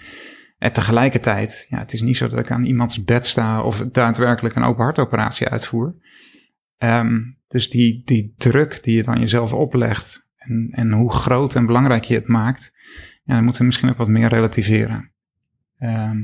En 0.57 0.73
tegelijkertijd, 0.73 1.65
ja, 1.69 1.77
het 1.77 1.93
is 1.93 2.01
niet 2.01 2.17
zo 2.17 2.27
dat 2.27 2.39
ik 2.39 2.51
aan 2.51 2.65
iemands 2.65 3.03
bed 3.03 3.25
sta 3.25 3.61
of 3.61 3.85
daadwerkelijk 3.91 4.55
een 4.55 4.63
open 4.63 4.83
hartoperatie 4.83 5.47
uitvoer. 5.47 5.95
Ehm, 6.77 7.19
dus 7.47 7.69
die, 7.69 8.01
die 8.05 8.33
druk 8.37 8.83
die 8.83 8.95
je 8.95 9.03
dan 9.03 9.19
jezelf 9.19 9.53
oplegt 9.53 10.27
en, 10.35 10.69
en 10.71 10.91
hoe 10.91 11.11
groot 11.11 11.55
en 11.55 11.65
belangrijk 11.65 12.03
je 12.03 12.15
het 12.15 12.27
maakt, 12.27 12.71
ja, 13.23 13.33
dan 13.33 13.43
moeten 13.43 13.61
we 13.61 13.67
misschien 13.67 13.89
ook 13.89 13.97
wat 13.97 14.07
meer 14.07 14.29
relativeren. 14.29 15.11
Ehm, 15.77 16.17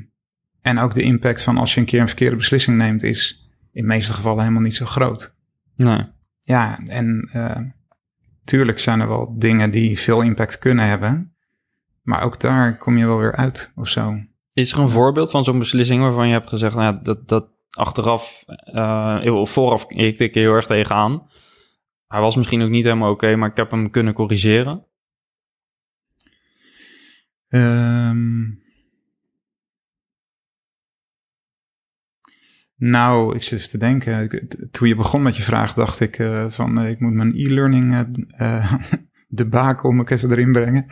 en 0.61 0.79
ook 0.79 0.93
de 0.93 1.01
impact 1.01 1.41
van 1.41 1.57
als 1.57 1.73
je 1.73 1.79
een 1.79 1.85
keer 1.85 2.01
een 2.01 2.07
verkeerde 2.07 2.35
beslissing 2.35 2.77
neemt, 2.77 3.03
is 3.03 3.48
in 3.71 3.81
de 3.81 3.87
meeste 3.87 4.13
gevallen 4.13 4.41
helemaal 4.41 4.61
niet 4.61 4.73
zo 4.73 4.85
groot. 4.85 5.35
Nee. 5.75 6.05
Ja, 6.39 6.79
en 6.87 7.29
eh, 7.33 7.61
tuurlijk 8.43 8.79
zijn 8.79 8.99
er 8.99 9.07
wel 9.07 9.35
dingen 9.37 9.71
die 9.71 9.99
veel 9.99 10.21
impact 10.21 10.59
kunnen 10.59 10.87
hebben. 10.87 11.33
Maar 12.01 12.23
ook 12.23 12.39
daar 12.39 12.77
kom 12.77 12.97
je 12.97 13.05
wel 13.05 13.19
weer 13.19 13.35
uit 13.35 13.71
of 13.75 13.87
zo. 13.87 14.15
Is 14.53 14.71
er 14.71 14.79
een 14.79 14.89
voorbeeld 14.89 15.31
van 15.31 15.43
zo'n 15.43 15.59
beslissing 15.59 16.01
waarvan 16.01 16.27
je 16.27 16.33
hebt 16.33 16.49
gezegd, 16.49 16.75
nou, 16.75 16.99
dat, 17.01 17.27
dat 17.27 17.49
achteraf, 17.69 18.43
eh, 18.47 19.21
of 19.25 19.51
vooraf, 19.51 19.85
ik 19.91 20.19
ik 20.19 20.35
er 20.35 20.41
heel 20.41 20.53
erg 20.53 20.65
tegenaan. 20.65 21.27
Hij 22.07 22.21
was 22.21 22.35
misschien 22.35 22.61
ook 22.61 22.69
niet 22.69 22.83
helemaal 22.83 23.11
oké, 23.11 23.35
maar 23.35 23.49
ik 23.49 23.57
heb 23.57 23.71
hem 23.71 23.89
kunnen 23.89 24.13
corrigeren. 24.13 24.85
Ehm, 27.47 28.43
Nou, 32.79 33.35
ik 33.35 33.43
zit 33.43 33.57
even 33.57 33.69
te 33.69 33.77
denken. 33.77 34.47
Toen 34.71 34.87
je 34.87 34.95
begon 34.95 35.21
met 35.21 35.37
je 35.37 35.43
vraag, 35.43 35.73
dacht 35.73 35.99
ik 35.99 36.17
eh, 36.17 36.45
van 36.49 36.79
eh, 36.79 36.89
ik 36.89 36.99
moet 36.99 37.13
mijn 37.13 37.33
e-learning 37.35 38.07
eh, 38.37 38.73
de 39.27 39.47
bakel 39.47 39.91
moet 39.91 40.09
ik 40.09 40.17
even 40.17 40.31
erin 40.31 40.51
brengen. 40.51 40.85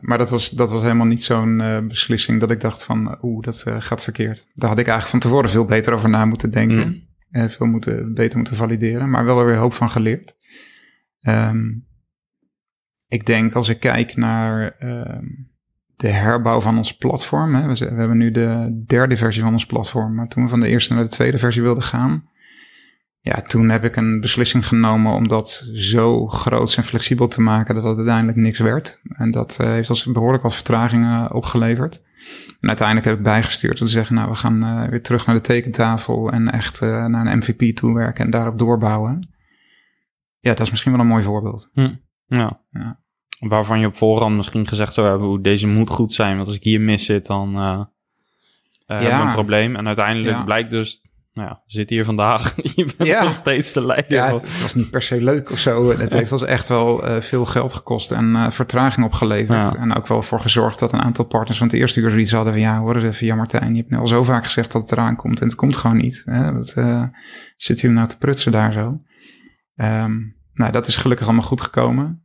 Maar 0.00 0.18
dat 0.18 0.30
was, 0.30 0.50
dat 0.50 0.70
was 0.70 0.82
helemaal 0.82 1.06
niet 1.06 1.22
zo'n 1.22 1.62
beslissing 1.88 2.40
dat 2.40 2.50
ik 2.50 2.60
dacht 2.60 2.82
van 2.82 3.18
oeh, 3.22 3.44
dat 3.44 3.64
gaat 3.78 4.02
verkeerd. 4.02 4.46
Daar 4.54 4.68
had 4.68 4.78
ik 4.78 4.86
eigenlijk 4.86 5.08
van 5.08 5.30
tevoren 5.30 5.50
veel 5.50 5.64
beter 5.64 5.92
over 5.92 6.08
na 6.08 6.24
moeten 6.24 6.50
denken. 6.50 7.08
Mm. 7.30 7.48
Veel 7.48 7.66
moeten, 7.66 8.14
beter 8.14 8.36
moeten 8.36 8.56
valideren, 8.56 9.10
maar 9.10 9.24
wel 9.24 9.44
weer 9.44 9.56
hoop 9.56 9.72
van 9.72 9.90
geleerd. 9.90 10.34
Ehm, 11.20 11.68
ik 13.08 13.26
denk 13.26 13.54
als 13.54 13.68
ik 13.68 13.80
kijk 13.80 14.16
naar 14.16 14.70
ehm, 14.78 15.26
de 16.00 16.08
herbouw 16.08 16.60
van 16.60 16.76
ons 16.76 16.96
platform. 16.96 17.54
Hè, 17.54 17.66
we, 17.66 17.74
we 17.74 18.00
hebben 18.00 18.16
nu 18.16 18.30
de 18.30 18.82
derde 18.86 19.16
versie 19.16 19.42
van 19.42 19.52
ons 19.52 19.66
platform. 19.66 20.14
Maar 20.14 20.28
toen 20.28 20.42
we 20.42 20.48
van 20.48 20.60
de 20.60 20.68
eerste 20.68 20.94
naar 20.94 21.02
de 21.02 21.10
tweede 21.10 21.38
versie 21.38 21.62
wilden 21.62 21.82
gaan. 21.82 22.28
Ja, 23.20 23.40
toen 23.40 23.68
heb 23.68 23.84
ik 23.84 23.96
een 23.96 24.20
beslissing 24.20 24.66
genomen 24.66 25.12
om 25.12 25.28
dat 25.28 25.70
zo 25.74 26.26
groot 26.26 26.74
en 26.74 26.84
flexibel 26.84 27.28
te 27.28 27.40
maken 27.40 27.74
dat 27.74 27.84
het 27.84 27.96
uiteindelijk 27.96 28.38
niks 28.38 28.58
werd. 28.58 29.00
En 29.08 29.30
dat 29.30 29.56
eh, 29.60 29.66
heeft 29.66 29.90
ons 29.90 30.04
behoorlijk 30.04 30.42
wat 30.42 30.54
vertragingen 30.54 31.32
opgeleverd. 31.32 32.02
En 32.60 32.68
uiteindelijk 32.68 33.06
heb 33.06 33.16
ik 33.16 33.22
bijgestuurd 33.22 33.80
om 33.80 33.86
te 33.86 33.92
zeggen, 33.92 34.14
nou, 34.14 34.30
we 34.30 34.36
gaan 34.36 34.62
eh, 34.62 34.88
weer 34.88 35.02
terug 35.02 35.26
naar 35.26 35.34
de 35.34 35.40
tekentafel 35.40 36.30
en 36.30 36.52
echt 36.52 36.80
eh, 36.80 37.06
naar 37.06 37.26
een 37.26 37.38
MVP 37.38 37.76
toewerken 37.76 38.24
en 38.24 38.30
daarop 38.30 38.58
doorbouwen. 38.58 39.34
Ja, 40.38 40.50
dat 40.50 40.60
is 40.60 40.70
misschien 40.70 40.92
wel 40.92 41.00
een 41.00 41.06
mooi 41.06 41.22
voorbeeld. 41.22 41.70
Ja. 42.26 42.62
Ja. 42.70 43.00
Waarvan 43.40 43.80
je 43.80 43.86
op 43.86 43.96
voorhand 43.96 44.36
misschien 44.36 44.66
gezegd 44.66 44.94
zou 44.94 45.08
hebben, 45.08 45.26
hoe 45.28 45.40
deze 45.40 45.66
moet 45.66 45.90
goed 45.90 46.12
zijn. 46.12 46.36
Want 46.36 46.46
als 46.46 46.56
ik 46.56 46.64
hier 46.64 46.80
mis 46.80 47.04
zit, 47.04 47.26
dan 47.26 47.56
eh 47.56 47.80
eh, 48.86 48.98
hebben 49.00 49.18
we 49.18 49.24
een 49.26 49.32
probleem. 49.32 49.76
En 49.76 49.86
uiteindelijk 49.86 50.36
Ja. 50.36 50.42
blijkt 50.44 50.70
dus, 50.70 51.00
nou 51.32 51.48
ja, 51.48 51.62
zit 51.66 51.90
hier 51.90 52.04
vandaag. 52.04 52.54
je 52.76 52.84
bent 52.96 53.08
Ja. 53.08 53.22
nog 53.22 53.32
steeds 53.34 53.72
te 53.72 53.86
lijden. 53.86 54.16
Ja, 54.16 54.32
het, 54.32 54.40
het 54.42 54.62
was 54.62 54.74
niet 54.74 54.90
per 54.90 55.02
se 55.02 55.22
leuk 55.22 55.50
of 55.50 55.58
zo. 55.58 55.90
Het 55.98 56.12
heeft 56.12 56.32
ons 56.32 56.42
echt 56.42 56.68
wel 56.68 57.06
eh, 57.06 57.20
veel 57.20 57.44
geld 57.44 57.72
gekost 57.74 58.12
en 58.12 58.52
vertraging 58.52 59.06
opgeleverd. 59.06 59.72
Ja. 59.72 59.76
En 59.76 59.94
ook 59.94 60.06
wel 60.06 60.22
voor 60.22 60.40
gezorgd 60.40 60.78
dat 60.78 60.92
een 60.92 61.02
aantal 61.02 61.24
partners 61.24 61.58
van 61.58 61.66
het 61.66 61.76
eerste 61.76 62.00
uur 62.00 62.10
zoiets 62.10 62.32
hadden 62.32 62.52
van... 62.52 62.62
ja, 62.62 62.78
hoor 62.78 62.94
eens 62.94 63.04
even, 63.04 63.26
ja 63.26 63.34
Martijn, 63.34 63.70
je 63.70 63.78
hebt 63.78 63.90
nu 63.90 63.98
al 63.98 64.06
zo 64.06 64.22
vaak 64.22 64.44
gezegd 64.44 64.72
dat 64.72 64.82
het 64.82 64.92
eraan 64.92 65.16
komt... 65.16 65.40
en 65.40 65.46
het 65.46 65.56
komt 65.56 65.76
gewoon 65.76 65.96
niet. 65.96 66.22
Hè? 66.24 66.52
Wat 66.52 66.74
zit 67.56 67.80
jullie 67.80 67.96
nou 67.96 68.08
te 68.08 68.18
prutsen 68.18 68.52
daar 68.52 68.72
zo? 68.72 69.00
Ehm, 69.76 70.18
nou, 70.52 70.72
dat 70.72 70.86
is 70.86 70.96
gelukkig 70.96 71.26
allemaal 71.26 71.44
goed 71.46 71.60
gekomen. 71.60 72.24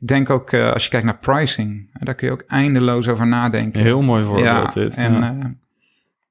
Ik 0.00 0.06
denk 0.08 0.30
ook, 0.30 0.52
eh, 0.52 0.72
als 0.72 0.84
je 0.84 0.90
kijkt 0.90 1.06
naar 1.06 1.18
pricing... 1.18 1.90
hè, 1.92 2.04
daar 2.04 2.14
kun 2.14 2.26
je 2.26 2.32
ook 2.32 2.44
eindeloos 2.46 3.08
over 3.08 3.26
nadenken. 3.26 3.82
Heel 3.82 4.02
mooi 4.02 4.24
voorbeeld 4.24 4.72
dit. 4.72 4.94
En 4.94 5.12
ja. 5.12 5.36
eh, 5.40 5.46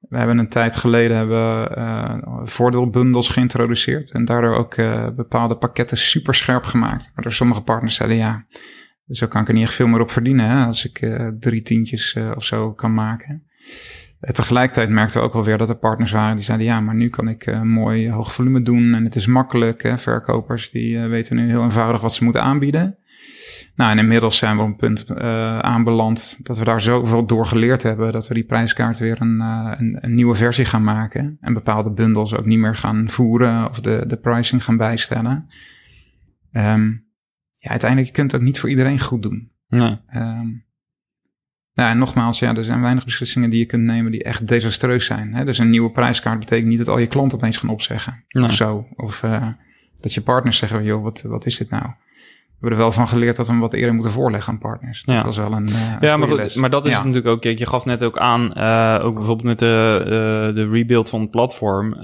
we 0.08 0.16
hebben 0.18 0.38
een 0.38 0.48
tijd 0.48 0.76
geleden 0.76 1.16
hebben, 1.16 1.76
eh, 1.76 2.14
voordeelbundels 2.44 3.28
geïntroduceerd. 3.28 4.10
En 4.10 4.24
daardoor 4.24 4.54
ook 4.54 4.74
eh, 4.74 5.08
bepaalde 5.16 5.56
pakketten 5.56 5.96
super 5.96 6.34
scherp 6.34 6.64
gemaakt. 6.64 7.10
Waardoor 7.14 7.32
sommige 7.32 7.60
partners 7.60 7.94
zeiden, 7.94 8.16
ja, 8.16 8.46
zo 9.10 9.26
kan 9.26 9.42
ik 9.42 9.48
er 9.48 9.54
niet 9.54 9.62
echt 9.62 9.74
veel 9.74 9.86
meer 9.86 10.00
op 10.00 10.10
verdienen. 10.10 10.48
Hè, 10.48 10.64
als 10.64 10.84
ik 10.84 10.98
eh, 11.00 11.28
drie 11.40 11.62
tientjes 11.62 12.14
eh, 12.14 12.32
of 12.36 12.44
zo 12.44 12.72
kan 12.72 12.94
maken. 12.94 13.46
Eh, 14.20 14.30
tegelijkertijd 14.30 14.88
merkten 14.88 15.20
we 15.20 15.26
ook 15.26 15.32
wel 15.32 15.44
weer 15.44 15.58
dat 15.58 15.68
er 15.68 15.76
partners 15.76 16.10
waren 16.12 16.34
die 16.34 16.44
zeiden, 16.44 16.66
ja, 16.66 16.80
maar 16.80 16.94
nu 16.94 17.08
kan 17.08 17.28
ik 17.28 17.46
eh, 17.46 17.60
mooi 17.62 18.10
hoog 18.10 18.32
volume 18.32 18.62
doen. 18.62 18.94
En 18.94 19.04
het 19.04 19.14
is 19.14 19.26
makkelijk. 19.26 19.82
Hè. 19.82 19.98
Verkopers 19.98 20.70
die 20.70 20.98
eh, 20.98 21.08
weten 21.08 21.36
nu 21.36 21.48
heel 21.48 21.62
eenvoudig 21.62 22.00
wat 22.00 22.14
ze 22.14 22.24
moeten 22.24 22.42
aanbieden. 22.42 22.98
Nou, 23.74 23.90
en 23.90 23.98
inmiddels 23.98 24.36
zijn 24.36 24.56
we 24.56 24.62
op 24.62 24.68
een 24.68 24.76
punt 24.76 25.04
eh, 25.04 25.58
aanbeland 25.58 26.38
dat 26.42 26.58
we 26.58 26.64
daar 26.64 26.80
zoveel 26.80 27.26
door 27.26 27.46
geleerd 27.46 27.82
hebben 27.82 28.12
dat 28.12 28.28
we 28.28 28.34
die 28.34 28.44
prijskaart 28.44 28.98
weer 28.98 29.20
een, 29.20 29.40
eh, 29.40 29.72
een, 29.76 29.98
een 30.00 30.14
nieuwe 30.14 30.34
versie 30.34 30.64
gaan 30.64 30.84
maken. 30.84 31.36
En 31.40 31.54
bepaalde 31.54 31.92
bundels 31.92 32.34
ook 32.34 32.46
niet 32.46 32.58
meer 32.58 32.76
gaan 32.76 33.10
voeren 33.10 33.68
of 33.68 33.80
de, 33.80 34.04
de 34.06 34.16
pricing 34.16 34.64
gaan 34.64 34.76
bijstellen. 34.76 35.48
Ehm, 36.52 36.88
ja, 37.52 37.70
uiteindelijk 37.70 38.10
je 38.10 38.16
kunt 38.16 38.32
het 38.32 38.40
ook 38.40 38.46
niet 38.46 38.60
voor 38.60 38.68
iedereen 38.68 39.00
goed 39.00 39.22
doen. 39.22 39.52
Nee. 39.68 39.98
Ehm, 40.06 40.48
nou, 41.74 41.90
en 41.90 41.98
nogmaals, 41.98 42.38
ja, 42.38 42.54
er 42.54 42.64
zijn 42.64 42.80
weinig 42.80 43.04
beslissingen 43.04 43.50
die 43.50 43.58
je 43.58 43.66
kunt 43.66 43.82
nemen 43.82 44.12
die 44.12 44.22
echt 44.22 44.48
desastreus 44.48 45.04
zijn. 45.04 45.34
Hè? 45.34 45.44
Dus 45.44 45.58
een 45.58 45.70
nieuwe 45.70 45.90
prijskaart 45.90 46.38
betekent 46.38 46.68
niet 46.68 46.78
dat 46.78 46.88
al 46.88 46.98
je 46.98 47.06
klanten 47.06 47.38
opeens 47.38 47.56
gaan 47.56 47.70
opzeggen. 47.70 48.24
Nee. 48.28 48.44
Of 48.44 48.54
zo. 48.54 48.86
Of 48.96 49.22
eh, 49.22 49.48
dat 50.00 50.14
je 50.14 50.20
partners 50.20 50.56
zeggen, 50.56 50.84
joh, 50.84 51.02
wat, 51.02 51.22
wat 51.22 51.46
is 51.46 51.56
dit 51.56 51.70
nou? 51.70 51.84
We 52.64 52.70
hebben 52.70 52.86
er 52.88 52.94
wel 52.96 53.04
van 53.06 53.14
geleerd 53.18 53.36
dat 53.36 53.46
we 53.46 53.52
hem 53.52 53.60
wat 53.60 53.72
eerder 53.72 53.94
moeten 53.94 54.12
voorleggen 54.12 54.52
aan 54.52 54.58
partners. 54.58 55.02
Dat 55.02 55.14
Ja. 55.14 55.24
was 55.24 55.36
wel 55.36 55.52
een. 55.52 55.68
eh, 55.68 55.96
Ja, 56.00 56.16
maar, 56.16 56.28
goed, 56.28 56.56
maar 56.56 56.70
dat 56.70 56.84
is 56.86 56.92
Ja. 56.92 56.98
natuurlijk 56.98 57.26
ook. 57.26 57.40
Kijk, 57.40 57.58
je 57.58 57.66
gaf 57.66 57.84
net 57.84 58.02
ook 58.04 58.18
aan, 58.18 58.52
eh, 58.54 58.98
ook 59.04 59.14
bijvoorbeeld 59.14 59.42
met 59.46 59.58
de, 59.58 59.96
eh, 60.04 60.54
de 60.54 60.68
rebuild 60.70 61.08
van 61.08 61.20
het 61.20 61.30
platform. 61.30 61.94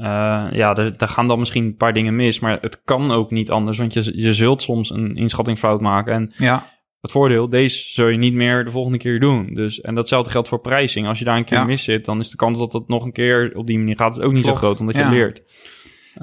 ja, 0.52 0.74
daar, 0.74 0.96
daar 0.96 1.08
gaan 1.08 1.26
dan 1.26 1.38
misschien 1.38 1.64
een 1.64 1.76
paar 1.76 1.92
dingen 1.92 2.16
mis, 2.16 2.40
maar 2.40 2.58
het 2.61 2.80
kan 2.84 3.11
ook 3.12 3.30
niet 3.30 3.50
anders, 3.50 3.78
want 3.78 3.92
je, 3.94 4.12
je 4.22 4.34
zult 4.34 4.62
soms 4.62 4.90
een 4.90 5.16
inschattingsfout 5.16 5.80
maken. 5.80 6.12
En 6.12 6.32
Ja, 6.36 6.66
het 7.00 7.11
voordeel, 7.11 7.48
deze 7.48 7.78
zul 7.92 8.06
je 8.08 8.18
niet 8.18 8.34
meer 8.34 8.64
de 8.64 8.70
volgende 8.70 8.98
keer 8.98 9.20
doen. 9.20 9.50
Dus, 9.54 9.80
en 9.80 9.94
datzelfde 9.94 10.30
geldt 10.30 10.48
voor 10.48 10.61
pricing. 10.61 11.06
Als 11.06 11.18
je 11.18 11.24
daar 11.24 11.36
een 11.36 11.44
keer 11.44 11.58
Ja. 11.58 11.64
mis 11.64 11.84
zit, 11.84 12.04
dan 12.04 12.18
is 12.20 12.30
de 12.30 12.36
kans 12.36 12.58
dat 12.58 12.72
het 12.72 12.88
nog 12.88 13.04
een 13.04 13.12
keer 13.12 13.52
op 13.54 13.66
die 13.66 13.78
manier 13.78 13.96
gaat 13.96 14.16
is 14.18 14.22
ook 14.24 14.32
niet 14.32 14.42
Klopt. 14.42 14.58
zo 14.58 14.64
groot, 14.64 14.80
omdat 14.80 14.96
je 14.96 15.06
leert. 15.08 15.42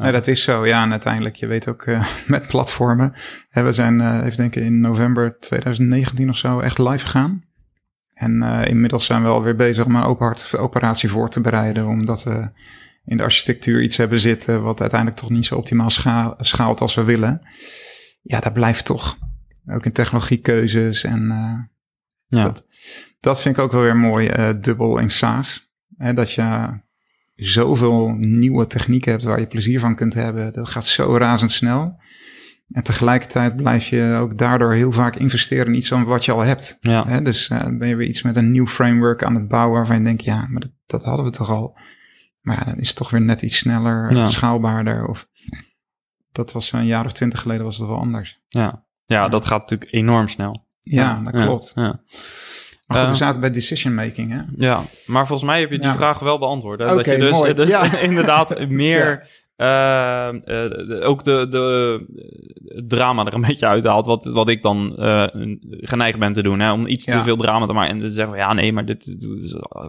Nee, 0.01 0.11
dat 0.11 0.27
is 0.27 0.43
zo. 0.43 0.65
Ja, 0.65 0.83
en 0.83 0.91
uiteindelijk, 0.91 1.35
je 1.35 1.47
weet 1.47 1.67
ook 1.67 1.83
eh, 1.83 2.07
met 2.27 2.47
platformen. 2.47 3.13
Hè, 3.49 3.63
we 3.63 3.73
zijn, 3.73 4.01
eh, 4.01 4.25
even 4.25 4.37
denken, 4.37 4.61
in 4.61 4.79
november 4.81 5.37
2019 5.39 6.29
of 6.29 6.37
zo 6.37 6.59
echt 6.59 6.77
live 6.77 7.05
gegaan. 7.05 7.43
En 8.13 8.43
eh, 8.43 8.67
inmiddels 8.69 9.05
zijn 9.05 9.21
we 9.23 9.27
alweer 9.27 9.55
bezig 9.55 9.85
om 9.85 9.95
een 9.95 10.03
open 10.03 10.25
hart 10.25 10.57
operatie 10.57 11.09
voor 11.09 11.29
te 11.29 11.41
bereiden. 11.41 11.87
Omdat 11.87 12.23
we 12.23 12.49
in 13.05 13.17
de 13.17 13.23
architectuur 13.23 13.81
iets 13.81 13.97
hebben 13.97 14.19
zitten 14.19 14.63
wat 14.63 14.79
uiteindelijk 14.81 15.19
toch 15.19 15.29
niet 15.29 15.45
zo 15.45 15.55
optimaal 15.55 15.89
scha- 15.89 16.35
schaalt 16.39 16.81
als 16.81 16.95
we 16.95 17.03
willen. 17.03 17.41
Ja, 18.21 18.39
dat 18.39 18.53
blijft 18.53 18.85
toch. 18.85 19.17
Ook 19.67 19.85
in 19.85 19.91
technologiekeuzes 19.91 21.03
en 21.03 21.23
Ja. 22.25 22.43
dat, 22.43 22.65
dat 23.19 23.41
vind 23.41 23.57
ik 23.57 23.63
ook 23.63 23.71
wel 23.71 23.81
weer 23.81 23.97
mooi, 23.97 24.29
dubbel 24.61 24.97
in 24.97 25.09
SaaS. 25.11 25.71
Hè, 25.97 26.13
dat 26.13 26.31
je 26.31 26.69
zoveel 27.37 28.09
nieuwe 28.17 28.67
technieken 28.67 29.11
hebt 29.11 29.23
waar 29.23 29.39
je 29.39 29.47
plezier 29.47 29.79
van 29.79 29.95
kunt 29.95 30.13
hebben. 30.13 30.53
Dat 30.53 30.69
gaat 30.69 30.85
zo 30.85 31.17
razendsnel. 31.17 31.99
En 32.67 32.83
tegelijkertijd 32.83 33.55
blijf 33.55 33.87
je 33.87 34.17
ook 34.21 34.37
daardoor 34.37 34.73
heel 34.73 34.91
vaak 34.91 35.15
investeren 35.15 35.65
in 35.67 35.75
iets 35.75 35.87
van 35.87 36.03
wat 36.03 36.25
je 36.25 36.31
al 36.31 36.39
hebt. 36.39 36.77
Ja. 36.79 37.19
Dus 37.19 37.47
eh, 37.47 37.65
ben 37.77 37.87
je 37.87 37.95
weer 37.95 38.07
iets 38.07 38.21
met 38.21 38.35
een 38.35 38.51
nieuw 38.51 38.67
framework 38.67 39.23
aan 39.23 39.35
het 39.35 39.47
bouwen 39.47 39.77
waarvan 39.77 39.97
je 39.97 40.03
denkt, 40.03 40.23
ja, 40.23 40.47
maar 40.49 40.61
dat, 40.61 40.71
dat 40.85 41.03
hadden 41.03 41.25
we 41.25 41.31
toch 41.31 41.49
al. 41.49 41.77
Maar 42.41 42.57
ja, 42.59 42.63
dan 42.65 42.77
is 42.77 42.87
het 42.87 42.97
toch 42.97 43.09
weer 43.09 43.21
net 43.21 43.41
iets 43.41 43.57
sneller, 43.57 44.15
Ja. 44.15 44.27
schaalbaarder. 44.27 45.07
Of 45.07 45.27
dat 46.31 46.51
was 46.51 46.71
een 46.71 46.85
jaar 46.85 47.05
of 47.05 47.11
twintig 47.11 47.41
geleden 47.41 47.65
was 47.65 47.77
het 47.77 47.87
wel 47.87 47.97
anders. 47.97 48.41
Ja. 48.47 48.85
ja, 49.05 49.27
dat 49.27 49.45
gaat 49.45 49.59
natuurlijk 49.59 49.93
enorm 49.93 50.27
snel. 50.27 50.65
Ja, 50.81 51.21
dat 51.23 51.41
klopt. 51.41 51.71
Ja. 51.75 51.99
Maar 52.87 52.97
goed, 52.97 53.05
Eh, 53.05 53.11
we 53.11 53.17
zaten 53.17 53.41
bij 53.41 53.51
decision 53.51 53.93
making, 53.95 54.31
hè? 54.31 54.39
Ja, 54.57 54.81
maar 55.05 55.27
volgens 55.27 55.49
mij 55.49 55.59
heb 55.59 55.71
je 55.71 55.77
die 55.79 55.87
Ja. 55.87 55.95
vraag 55.95 56.19
wel 56.19 56.39
beantwoord. 56.39 56.79
Hè? 56.79 56.85
dat 56.95 57.05
je 57.05 57.17
dus, 57.17 57.31
mooi. 57.31 57.53
dus 57.53 57.69
Ja. 57.69 57.97
inderdaad 58.09 58.67
meer 58.69 59.29
eh, 59.55 60.27
eh, 60.27 60.35
de- 60.43 61.01
ook 61.03 61.23
de, 61.23 61.47
de 61.49 62.05
het 62.75 62.89
drama 62.89 63.25
er 63.25 63.33
een 63.33 63.41
beetje 63.47 63.67
uithaalt. 63.67 64.05
Wat, 64.05 64.25
wat 64.25 64.49
ik 64.49 64.61
dan 64.63 64.97
eh, 64.97 65.23
geneigd 65.69 66.19
ben 66.19 66.33
te 66.33 66.43
doen. 66.43 66.59
Hè? 66.59 66.71
Om 66.71 66.87
iets 66.87 67.05
te 67.05 67.21
veel 67.21 67.37
drama 67.37 67.65
te 67.65 67.73
maken. 67.73 67.95
En 67.95 68.01
te 68.01 68.11
zeggen 68.11 68.33
van, 68.33 68.43
ja, 68.43 68.53
nee, 68.53 68.73
maar 68.73 68.85
dit, 68.85 69.15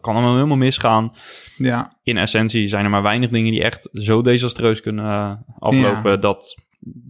kan 0.01 0.14
allemaal 0.14 0.34
helemaal 0.34 0.57
misgaan. 0.57 1.12
Ja, 1.57 1.99
In 2.03 2.16
essentie 2.16 2.68
zijn 2.68 2.84
er 2.84 2.90
maar 2.90 3.03
weinig 3.03 3.30
dingen 3.30 3.53
die 3.53 3.62
echt 3.62 3.88
zo 3.92 4.22
desastreus 4.22 4.80
kunnen 4.80 5.05
eh, 5.05 5.32
aflopen. 5.59 6.20
Dat 6.20 6.57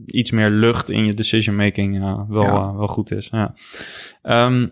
iets 0.07 0.30
meer 0.30 0.51
lucht 0.51 0.91
in 0.91 1.05
je 1.07 1.14
decision 1.14 1.57
making 1.57 2.03
eh, 2.03 2.20
wel, 2.28 2.45
eh, 2.45 2.76
wel 2.76 2.89
goed 2.89 3.11
is. 3.12 3.28
Ja. 3.32 3.55
Ehm, 4.22 4.66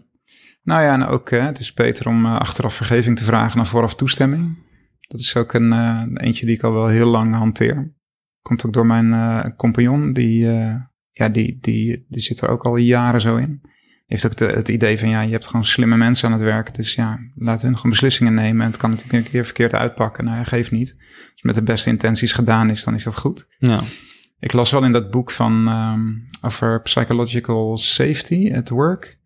Nou 0.66 0.82
ja, 0.82 0.92
en 0.92 1.06
ook, 1.06 1.30
eh, 1.30 1.44
het 1.44 1.58
is 1.58 1.74
beter 1.74 2.06
om 2.08 2.24
eh, 2.24 2.38
achteraf 2.38 2.74
vergeving 2.74 3.16
te 3.16 3.24
vragen 3.24 3.56
dan 3.56 3.66
vooraf 3.66 3.94
toestemming. 3.94 4.56
Dat 5.00 5.20
is 5.20 5.36
ook 5.36 5.52
een 5.52 5.72
eh, 5.72 6.02
eentje 6.14 6.46
die 6.46 6.54
ik 6.54 6.62
al 6.62 6.72
wel 6.72 6.86
heel 6.86 7.08
lang 7.08 7.34
hanteer. 7.34 7.94
Komt 8.42 8.66
ook 8.66 8.72
door 8.72 8.86
mijn 8.86 9.12
eh, 9.12 9.44
compagnon, 9.56 10.12
die, 10.12 10.44
ja, 11.10 11.28
die, 11.28 11.58
die, 11.60 12.06
die 12.08 12.22
zit 12.22 12.40
er 12.40 12.48
ook 12.48 12.62
al 12.64 12.76
jaren 12.76 13.20
zo 13.20 13.36
in. 13.36 13.60
Heeft 14.06 14.26
ook 14.26 14.36
de- 14.36 14.44
het 14.44 14.68
idee 14.68 14.98
van, 14.98 15.08
ja, 15.08 15.20
je 15.20 15.30
hebt 15.32 15.46
gewoon 15.46 15.64
slimme 15.64 15.96
mensen 15.96 16.26
aan 16.26 16.34
het 16.34 16.42
werk. 16.44 16.74
Dus 16.74 16.94
ja, 16.94 17.18
laat 17.34 17.62
hun 17.62 17.76
gewoon 17.76 17.90
beslissingen 17.90 18.34
nemen. 18.34 18.60
En 18.64 18.70
het 18.70 18.76
kan 18.80 18.90
natuurlijk 18.90 19.24
een 19.24 19.30
keer 19.30 19.44
verkeerd 19.44 19.72
uitpakken. 19.74 20.24
Nou 20.24 20.36
ja, 20.36 20.44
geeft 20.44 20.70
niet. 20.70 20.94
Als 20.98 21.30
het 21.34 21.44
met 21.44 21.54
de 21.54 21.62
beste 21.62 21.90
intenties 21.90 22.32
gedaan 22.32 22.70
is, 22.70 22.84
dan 22.84 22.94
is 22.94 23.04
dat 23.04 23.16
goed. 23.16 23.46
ja. 23.58 23.80
Ik 24.38 24.52
las 24.52 24.70
wel 24.70 24.84
in 24.84 24.92
dat 24.92 25.10
boek 25.10 25.30
van 25.30 25.68
ehm, 25.68 26.00
over 26.40 26.82
psychological 26.82 27.76
safety 27.78 28.52
at 28.56 28.68
work. 28.68 29.18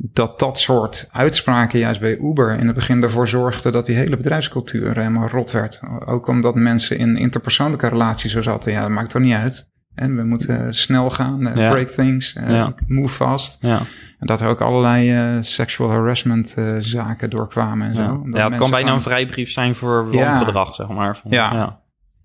Dat 0.00 0.38
dat 0.38 0.58
soort 0.58 1.08
uitspraken 1.12 1.78
juist 1.78 2.00
bij 2.00 2.18
Uber 2.18 2.58
in 2.58 2.66
het 2.66 2.74
begin 2.74 3.02
ervoor 3.02 3.28
zorgde 3.28 3.70
dat 3.70 3.86
die 3.86 3.96
hele 3.96 4.16
bedrijfscultuur 4.16 4.96
helemaal 4.96 5.28
rot 5.28 5.50
werd. 5.50 5.80
Ook 6.06 6.26
omdat 6.26 6.54
mensen 6.54 6.98
in 6.98 7.16
interpersoonlijke 7.16 7.88
relaties 7.88 8.32
zo 8.32 8.42
zaten. 8.42 8.72
Ja, 8.72 8.80
dat 8.80 8.90
maakt 8.90 9.10
toch 9.10 9.22
niet 9.22 9.34
uit. 9.34 9.70
En 9.94 10.16
we 10.16 10.22
moeten 10.24 10.74
snel 10.74 11.10
gaan, 11.10 11.46
uh, 11.46 11.56
Ja. 11.56 11.70
break 11.70 11.88
things, 11.88 12.34
uh, 12.34 12.50
Ja. 12.50 12.74
move 12.86 13.14
fast. 13.14 13.58
Ja, 13.60 13.78
En 14.18 14.26
dat 14.26 14.40
er 14.40 14.48
ook 14.48 14.60
allerlei 14.60 15.34
uh, 15.36 15.42
sexual 15.42 15.90
harassment 15.90 16.54
zaken 16.80 17.30
doorkwamen 17.30 17.88
en 17.88 17.94
zo. 17.94 18.00
ja. 18.02 18.12
Omdat 18.12 18.40
ja 18.40 18.48
het 18.48 18.56
kan 18.56 18.70
bijna 18.70 18.92
een 18.92 19.00
vrijbrief 19.00 19.50
zijn 19.50 19.74
voor 19.74 20.10
wangedrag, 20.10 20.74
zeg 20.74 20.88
maar. 20.88 21.16
Van, 21.16 21.30
Ja. 21.30 21.52
ja. 21.52 21.80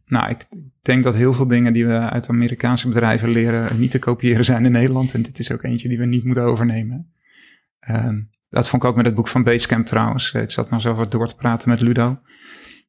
Nou, 0.05 0.29
ik 0.29 0.45
denk 0.81 1.03
dat 1.03 1.15
heel 1.15 1.33
veel 1.33 1.47
dingen 1.47 1.73
die 1.73 1.85
we 1.87 1.97
uit 1.99 2.29
Amerikaanse 2.29 2.87
bedrijven 2.87 3.29
leren 3.29 3.79
niet 3.79 3.91
te 3.91 3.99
kopiëren 3.99 4.45
zijn 4.45 4.65
in 4.65 4.71
Nederland. 4.71 5.13
En 5.13 5.21
dit 5.21 5.39
is 5.39 5.51
ook 5.51 5.63
eentje 5.63 5.87
die 5.89 5.97
we 5.97 6.05
niet 6.05 6.23
moeten 6.23 6.43
overnemen. 6.43 7.12
Ehm, 7.85 8.21
dat 8.49 8.67
vond 8.67 8.83
ik 8.83 8.89
ook 8.89 8.95
met 8.95 9.05
het 9.05 9.15
boek 9.15 9.27
van 9.27 9.43
Basecamp 9.43 9.85
trouwens. 9.85 10.31
Ik 10.31 10.51
zat 10.51 10.69
nog 10.69 10.73
eens 10.83 10.91
over 10.91 11.09
door 11.09 11.27
te 11.27 11.35
praten 11.35 11.69
met 11.69 11.81
Ludo. 11.81 12.19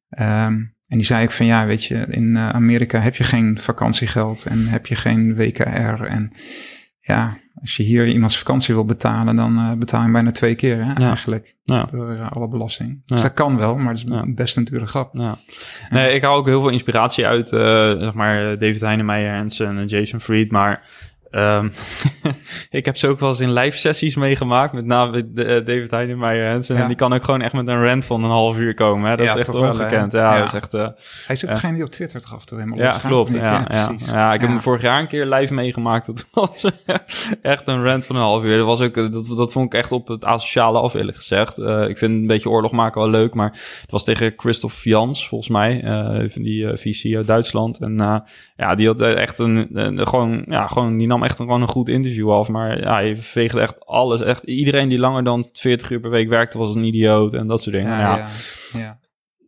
Ehm, 0.09 0.53
en 0.87 0.97
die 0.97 1.03
zei 1.05 1.23
ik 1.23 1.31
van 1.31 1.45
ja, 1.45 1.65
weet 1.65 1.83
je, 1.85 1.95
in 2.09 2.35
eh, 2.35 2.49
Amerika 2.49 2.99
heb 2.99 3.15
je 3.15 3.23
geen 3.23 3.59
vakantiegeld 3.59 4.45
en 4.45 4.67
heb 4.67 4.85
je 4.85 4.95
geen 4.95 5.35
WKR. 5.35 6.03
En 6.03 6.31
ja, 6.99 7.37
als 7.61 7.75
je 7.77 7.83
hier 7.83 8.07
iemands 8.07 8.37
vakantie 8.37 8.73
wil 8.73 8.85
betalen, 8.85 9.35
dan 9.35 9.57
eh, 9.57 9.71
betaal 9.73 10.05
je 10.05 10.11
bijna 10.11 10.31
twee 10.31 10.55
keer 10.55 10.77
hè, 10.85 10.91
Ja. 10.91 11.07
eigenlijk. 11.07 11.55
Ja. 11.63 11.83
Door 11.91 12.11
eh, 12.11 12.31
alle 12.31 12.47
belasting. 12.49 12.89
Ja. 12.89 13.01
Dus 13.15 13.21
dat 13.21 13.33
kan 13.33 13.57
wel, 13.57 13.77
maar 13.77 13.93
het 13.93 13.97
is 13.97 14.33
best 14.35 14.57
een 14.57 14.63
dure 14.63 14.85
grap. 14.85 15.13
Nee, 15.89 16.13
ik 16.13 16.21
haal 16.21 16.35
ook 16.35 16.45
heel 16.47 16.61
veel 16.61 16.69
inspiratie 16.69 17.25
uit, 17.25 17.51
eh, 17.51 17.87
zeg 17.87 18.13
maar, 18.13 18.59
David 18.59 18.81
Heinemeijer 18.81 19.47
en 19.59 19.85
Jason 19.85 20.19
Fried, 20.21 20.51
maar 20.51 20.83
ehm, 21.35 21.69
ik 22.69 22.85
heb 22.85 22.97
ze 22.97 23.07
ook 23.07 23.19
wel 23.19 23.29
eens 23.29 23.39
in 23.39 23.53
live 23.53 23.77
sessies 23.77 24.15
meegemaakt, 24.15 24.73
met 24.73 24.85
name 24.85 25.17
eh, 25.35 25.45
David 25.45 25.91
Heinemeijer 25.91 26.49
Hansen, 26.51 26.75
Ja. 26.75 26.81
en 26.81 26.87
die 26.87 26.95
kan 26.95 27.13
ook 27.13 27.23
gewoon 27.23 27.41
echt 27.41 27.53
met 27.53 27.67
een 27.67 27.83
rant 27.83 28.05
van 28.05 28.23
een 28.23 28.29
half 28.29 28.57
uur 28.57 28.73
komen, 28.73 29.09
hè? 29.09 29.15
dat 29.15 29.25
Ja, 29.25 29.31
is 29.33 29.39
echt 29.39 29.47
wel, 29.47 29.61
ja, 29.63 30.07
dat 30.39 30.47
is 30.47 30.53
echt... 30.53 30.73
eh, 30.73 30.87
Hij 31.27 31.35
is 31.35 31.45
ook 31.45 31.51
degene 31.51 31.73
die 31.73 31.83
op 31.83 31.89
Twitter 31.89 32.21
toch 32.21 32.33
af 32.33 32.39
en 32.39 32.45
toe 32.45 32.57
helemaal 32.59 32.79
ja, 32.79 32.91
klopt. 32.91 33.31
niet? 33.31 33.41
Ja, 33.41 33.65
ja, 33.71 33.87
precies. 33.87 34.07
ja, 34.11 34.33
ik 34.33 34.41
heb 34.41 34.49
hem 34.49 34.59
vorig 34.59 34.81
jaar 34.81 34.99
een 34.99 35.07
keer 35.07 35.25
live 35.25 35.53
meegemaakt. 35.53 36.05
Dat 36.05 36.25
was 36.33 36.65
echt 37.41 37.67
een 37.67 37.83
rant 37.83 38.05
van 38.05 38.15
een 38.15 38.21
half 38.21 38.43
uur. 38.43 38.57
Dat, 38.57 38.65
was 38.65 38.81
ook, 38.81 38.93
dat, 38.93 39.13
dat 39.37 39.51
vond 39.51 39.65
ik 39.65 39.79
echt 39.79 39.91
op 39.91 40.07
het 40.07 40.25
asociale 40.25 40.79
af, 40.79 40.93
eerlijk 40.93 41.17
gezegd. 41.17 41.57
Eh, 41.57 41.87
ik 41.87 41.97
vind 41.97 42.11
een 42.11 42.27
beetje 42.27 42.49
oorlog 42.49 42.71
maken 42.71 43.01
wel 43.01 43.09
leuk, 43.09 43.33
maar 43.33 43.49
het 43.81 43.91
was 43.91 44.03
tegen 44.03 44.33
Christoph 44.37 44.83
Jans, 44.83 45.27
volgens 45.27 45.49
mij, 45.49 45.81
eh, 45.83 46.29
van 46.29 46.41
die 46.43 46.67
eh, 46.71 46.77
VC 46.77 47.15
uit 47.15 47.27
Duitsland. 47.27 47.79
En 47.79 47.99
eh, 47.99 48.15
ja, 48.55 48.75
die 48.75 48.87
had 48.87 49.01
eh, 49.01 49.17
echt 49.17 49.39
een, 49.39 49.67
een- 49.73 50.07
gewoon, 50.07 50.43
ja, 50.49 50.67
gewoon, 50.67 50.97
die 50.97 51.07
nam 51.07 51.23
echt 51.25 51.39
een, 51.39 51.45
gewoon 51.45 51.61
een 51.61 51.67
goed 51.67 51.89
interview 51.89 52.31
af. 52.31 52.49
Maar 52.49 52.79
ja, 52.79 52.99
je 52.99 53.15
veegde 53.15 53.61
echt 53.61 53.85
alles. 53.85 54.21
Echt 54.21 54.43
iedereen 54.43 54.89
die 54.89 54.99
langer 54.99 55.23
dan 55.23 55.49
40 55.53 55.89
uur 55.89 55.99
per 55.99 56.09
week 56.09 56.29
werkte, 56.29 56.57
was 56.57 56.75
een 56.75 56.83
idioot 56.83 57.33
en 57.33 57.47
dat 57.47 57.61
soort 57.61 57.75
dingen. 57.75 57.91
Ja, 57.91 58.17
Ja, 58.17 58.27
ja. 58.73 58.99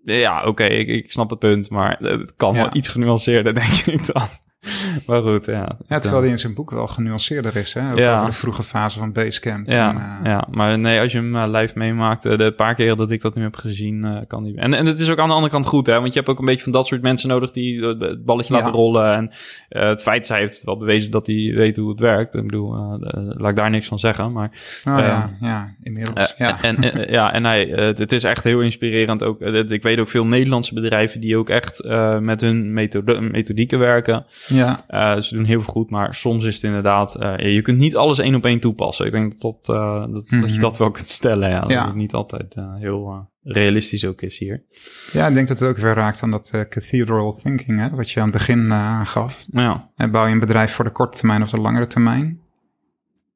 ja. 0.04 0.14
ja, 0.14 0.44
oké, 0.46 0.64
ik, 0.64 0.88
ik 0.88 1.12
snap 1.12 1.30
het 1.30 1.40
punt, 1.40 1.70
maar 1.70 1.98
het 2.00 2.36
kan 2.36 2.54
wel 2.54 2.70
iets 2.74 2.88
genuanceerder, 2.88 3.54
denk 3.64 3.86
ik 3.86 4.14
dan. 4.14 4.28
Maar 5.08 5.22
goed, 5.22 5.46
ja. 5.46 5.78
Ja, 5.88 6.00
terwijl 6.00 6.22
hij 6.24 6.32
in 6.32 6.40
zijn 6.40 6.54
boek 6.54 6.72
wel 6.72 6.88
genuanceerder 6.88 7.56
is, 7.56 7.74
hè? 7.74 7.92
Ook 7.92 7.98
Ja. 7.98 8.14
over 8.14 8.26
de 8.26 8.32
vroege 8.36 8.64
fase 8.64 9.00
van 9.00 9.12
Basecamp. 9.12 9.68
Ja, 9.70 9.90
En, 9.90 9.98
eh, 10.26 10.32
ja, 10.32 10.48
maar 10.52 10.80
nee, 10.80 11.00
als 11.00 11.12
je 11.12 11.18
hem 11.18 11.36
eh, 11.36 11.44
live 11.48 11.74
meemaakt, 11.78 12.26
eh, 12.26 12.38
de 12.38 12.52
paar 12.52 12.76
keer 12.76 12.96
dat 12.96 13.12
ik 13.12 13.22
dat 13.22 13.36
nu 13.36 13.44
heb 13.44 13.56
gezien, 13.56 14.06
eh, 14.06 14.18
kan 14.28 14.44
die. 14.44 14.56
En, 14.58 14.74
en 14.74 14.86
het 14.86 15.00
is 15.00 15.10
ook 15.10 15.20
aan 15.20 15.28
de 15.28 15.34
andere 15.34 15.52
kant 15.54 15.66
goed, 15.66 15.88
hè? 15.88 16.00
Want 16.00 16.14
je 16.14 16.20
hebt 16.20 16.32
ook 16.32 16.40
een 16.40 16.46
beetje 16.46 16.64
van 16.64 16.72
dat 16.72 16.88
soort 16.88 17.02
mensen 17.02 17.30
nodig 17.30 17.52
die 17.52 17.82
eh, 17.82 18.00
het 18.00 18.26
balletje 18.26 18.54
Ja. 18.54 18.60
laten 18.60 18.74
rollen. 18.76 19.14
En 19.14 19.32
eh, 19.70 19.88
het 19.88 20.02
feit, 20.02 20.26
zij 20.26 20.40
heeft 20.40 20.64
wel 20.64 20.78
bewezen 20.78 21.12
dat 21.12 21.28
hij 21.28 21.52
weet 21.56 21.78
hoe 21.78 21.90
het 21.90 22.00
werkt. 22.00 22.36
Ik 22.36 22.42
bedoel, 22.42 22.74
eh, 22.76 22.82
eh, 23.02 23.24
laat 23.38 23.50
ik 23.50 23.56
daar 23.56 23.70
niks 23.70 23.88
van 23.88 24.00
zeggen. 24.00 24.32
Maar 24.32 24.52
oh, 24.88 24.98
eh, 25.00 25.06
ja, 25.06 25.30
ja, 25.42 25.76
inmiddels. 25.84 26.36
eh, 26.36 26.48
ja. 26.48 26.62
En, 26.62 26.76
en, 26.92 27.12
ja, 27.12 27.34
en 27.34 27.46
hij, 27.46 27.74
eh, 27.74 27.86
het 27.98 28.12
is 28.12 28.24
echt 28.24 28.44
heel 28.44 28.62
inspirerend 28.62 29.24
ook. 29.24 29.42
eh, 29.42 29.70
ik 29.70 29.84
weet 29.84 30.00
ook 30.00 30.08
veel 30.08 30.26
Nederlandse 30.26 30.74
bedrijven 30.74 31.22
die 31.22 31.38
ook 31.38 31.50
echt 31.50 31.80
eh, 31.80 32.20
met 32.20 32.42
hun 32.42 32.74
methode, 32.74 33.22
methodieken 33.22 33.80
werken. 33.80 34.26
ja. 34.48 34.57
Eh, 34.88 35.18
ze 35.20 35.36
doen 35.36 35.44
heel 35.46 35.62
veel 35.62 35.74
goed, 35.74 35.90
maar 35.90 36.16
soms 36.16 36.44
is 36.46 36.56
het 36.56 36.64
inderdaad... 36.64 37.16
eh, 37.16 37.54
je 37.54 37.62
kunt 37.62 37.78
niet 37.78 37.96
alles 37.96 38.20
één 38.20 38.36
op 38.36 38.46
één 38.46 38.60
toepassen. 38.60 39.06
Ik 39.06 39.12
denk 39.12 39.42
dat, 39.42 39.58
eh, 39.70 40.00
dat, 40.00 40.14
dat 40.14 40.30
je 40.30 40.38
Mhm. 40.52 40.60
dat 40.60 40.78
wel 40.78 40.92
kunt 40.92 41.08
stellen. 41.08 41.50
Ja, 41.50 41.64
Ja. 41.68 41.78
Dat 41.80 41.86
het 41.86 41.96
niet 41.96 42.14
altijd 42.14 42.56
heel 42.80 43.30
realistisch 43.44 44.06
ook 44.06 44.22
is 44.22 44.38
hier. 44.38 44.64
ja, 45.12 45.28
ik 45.28 45.34
denk 45.34 45.48
dat 45.48 45.60
het 45.60 45.70
ook 45.70 45.78
weer 45.78 45.94
raakt 45.94 46.24
aan 46.24 46.32
dat 46.32 46.52
cathedral 46.70 47.40
thinking, 47.44 47.80
hè? 47.80 47.90
Wat 47.90 48.12
je 48.12 48.20
aan 48.20 48.26
het 48.30 48.38
begin 48.38 48.72
aangaf. 48.74 49.46
Ja, 49.52 49.90
En 49.96 50.12
bouw 50.12 50.26
je 50.26 50.32
een 50.34 50.40
bedrijf 50.40 50.72
voor 50.72 50.86
de 50.86 50.92
korte 50.92 51.18
termijn 51.18 51.42
of 51.42 51.50
de 51.50 51.58
langere 51.60 51.88
termijn? 51.88 52.40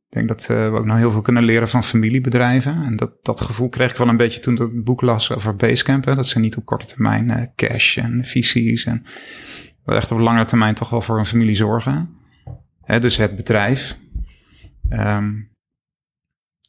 Ik 0.09 0.17
denk 0.17 0.27
dat 0.27 0.45
we 0.47 0.71
ook 0.73 0.85
nog 0.85 0.97
heel 0.97 1.11
veel 1.11 1.21
kunnen 1.21 1.43
leren 1.43 1.67
van 1.69 1.83
familiebedrijven. 1.83 2.83
En 2.85 2.95
dat, 2.95 3.11
dat 3.21 3.41
gevoel 3.41 3.69
kreeg 3.69 3.91
ik 3.91 3.97
wel 3.97 4.07
een 4.07 4.17
beetje 4.17 4.39
toen 4.39 4.53
ik 4.53 4.59
het 4.59 4.83
boek 4.83 5.01
las 5.01 5.31
over 5.31 5.55
Basecamp. 5.55 6.05
Hè? 6.05 6.15
Dat 6.15 6.27
ze 6.27 6.39
niet 6.39 6.57
op 6.57 6.65
korte 6.65 6.85
termijn 6.85 7.51
cash 7.55 7.97
en 7.97 8.25
visies 8.25 8.85
en 8.85 9.03
wel 9.83 9.95
echt 9.95 10.11
op 10.11 10.19
langere 10.19 10.45
termijn 10.45 10.75
toch 10.75 10.89
wel 10.89 11.01
voor 11.01 11.17
een 11.17 11.25
familie 11.25 11.55
zorgen. 11.55 12.17
Hè, 12.81 12.99
dus 12.99 13.17
het 13.17 13.35
bedrijf. 13.35 13.97
Ehm, 14.89 15.33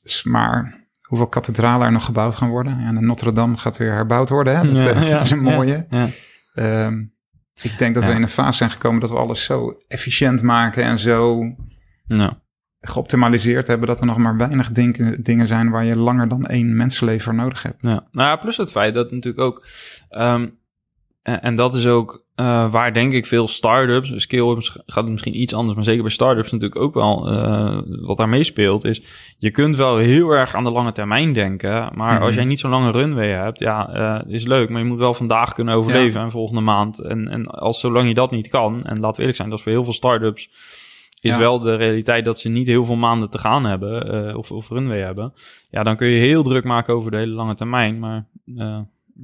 dus 0.03 0.23
maar 0.23 0.87
hoeveel 1.03 1.29
kathedralen 1.29 1.87
er 1.87 1.93
nog 1.93 2.05
gebouwd 2.05 2.35
gaan 2.35 2.49
worden? 2.49 2.81
Ja, 2.81 2.93
de 2.93 3.01
Notre 3.01 3.33
Dame 3.33 3.57
gaat 3.57 3.77
weer 3.77 3.93
herbouwd 3.93 4.29
worden. 4.29 4.57
Hè? 4.57 4.73
Dat, 4.73 4.83
Ja, 4.83 4.91
eh, 4.91 5.09
ja, 5.09 5.17
dat 5.17 5.23
is 5.23 5.31
een 5.31 5.43
mooie. 5.43 5.87
ja. 5.91 6.09
Ehm, 6.55 7.05
ik 7.63 7.79
denk 7.79 7.95
dat 7.95 8.05
we 8.05 8.11
in 8.11 8.23
een 8.23 8.29
fase 8.29 8.57
zijn 8.57 8.71
gekomen 8.71 9.01
dat 9.01 9.11
we 9.11 9.17
alles 9.17 9.45
zo 9.45 9.77
efficiënt 9.89 10.43
maken 10.43 10.83
en 10.85 10.99
zo 10.99 11.43
geoptimaliseerd 12.81 13.67
hebben 13.67 13.89
dat 13.89 14.01
er 14.01 14.07
nog 14.07 14.17
maar 14.17 14.37
weinig 14.37 14.73
dingen, 14.73 15.23
dingen 15.23 15.47
zijn 15.47 15.71
waar 15.71 15.85
je 15.85 15.97
langer 15.97 16.29
dan 16.29 16.47
één 16.47 16.77
mensenleven 16.77 17.23
voor 17.23 17.35
nodig 17.35 17.63
hebt. 17.63 17.83
Ja, 17.83 18.07
nou 18.11 18.29
ja, 18.29 18.37
plus 18.37 18.57
het 18.57 18.71
feit 18.71 18.95
dat 18.95 19.11
natuurlijk 19.11 19.45
ook... 19.45 19.67
ehm, 20.09 20.49
en, 21.23 21.43
en 21.43 21.55
dat 21.55 21.75
is 21.75 21.87
ook 21.87 22.22
eh, 22.35 22.71
waar 22.71 22.93
denk 22.93 23.13
ik 23.13 23.27
veel 23.27 23.49
start-ups... 23.49 24.13
Scale-ups 24.17 24.69
gaat 24.87 25.03
het 25.05 25.13
misschien 25.13 25.41
iets 25.41 25.55
anders, 25.55 25.75
maar 25.75 25.85
zeker 25.85 26.03
bij 26.03 26.11
start-ups 26.11 26.53
natuurlijk 26.53 26.81
ook 26.81 26.95
wel... 26.95 27.29
eh, 27.31 27.79
wat 27.87 28.17
daar 28.17 28.29
meespeelt 28.29 28.85
is... 28.85 29.03
Je 29.39 29.51
kunt 29.51 29.77
wel 29.77 29.97
heel 29.97 30.31
erg 30.31 30.55
aan 30.55 30.65
de 30.65 30.71
lange 30.71 30.93
termijn 30.93 31.33
denken... 31.33 31.91
maar 31.95 32.15
Mhm. 32.15 32.23
als 32.23 32.35
jij 32.35 32.45
niet 32.45 32.61
zo'n 32.61 32.71
lange 32.71 32.91
runway 32.91 33.29
hebt... 33.29 33.59
Ja, 33.59 33.89
eh, 33.93 34.33
is 34.33 34.47
leuk, 34.47 34.69
maar 34.69 34.81
je 34.81 34.87
moet 34.87 34.99
wel 34.99 35.15
vandaag 35.15 35.53
kunnen 35.53 35.75
overleven... 35.75 36.21
en 36.21 36.31
volgende 36.31 36.61
maand. 36.61 36.99
En, 37.01 37.29
en 37.29 37.47
als 37.47 37.81
zolang 37.81 38.09
je 38.09 38.15
dat 38.15 38.31
niet 38.31 38.49
kan... 38.49 38.85
en 38.85 38.95
laten 39.01 39.13
we 39.15 39.19
eerlijk 39.19 39.37
zijn, 39.37 39.49
dat 39.49 39.59
is 39.59 39.65
voor 39.65 39.73
heel 39.73 39.85
veel 39.85 39.93
start-ups... 39.93 40.49
is 41.21 41.31
Ja. 41.33 41.39
wel 41.39 41.59
de 41.59 41.75
realiteit 41.75 42.25
dat 42.25 42.39
ze 42.39 42.49
niet 42.49 42.67
heel 42.67 42.85
veel 42.85 42.97
maanden 42.97 43.31
te 43.31 43.39
gaan 43.39 43.65
hebben... 43.65 44.37
of, 44.37 44.51
of 44.53 44.69
runway 44.69 45.01
hebben 45.01 45.33
ja, 45.71 45.83
dan 45.83 45.97
kun 45.97 46.07
je 46.07 46.21
heel 46.21 46.43
druk 46.43 46.65
maken 46.65 46.95
over 46.95 47.11
de 47.11 47.17
hele 47.17 47.33
lange 47.33 47.55
termijn. 47.55 47.99
Maar 47.99 48.27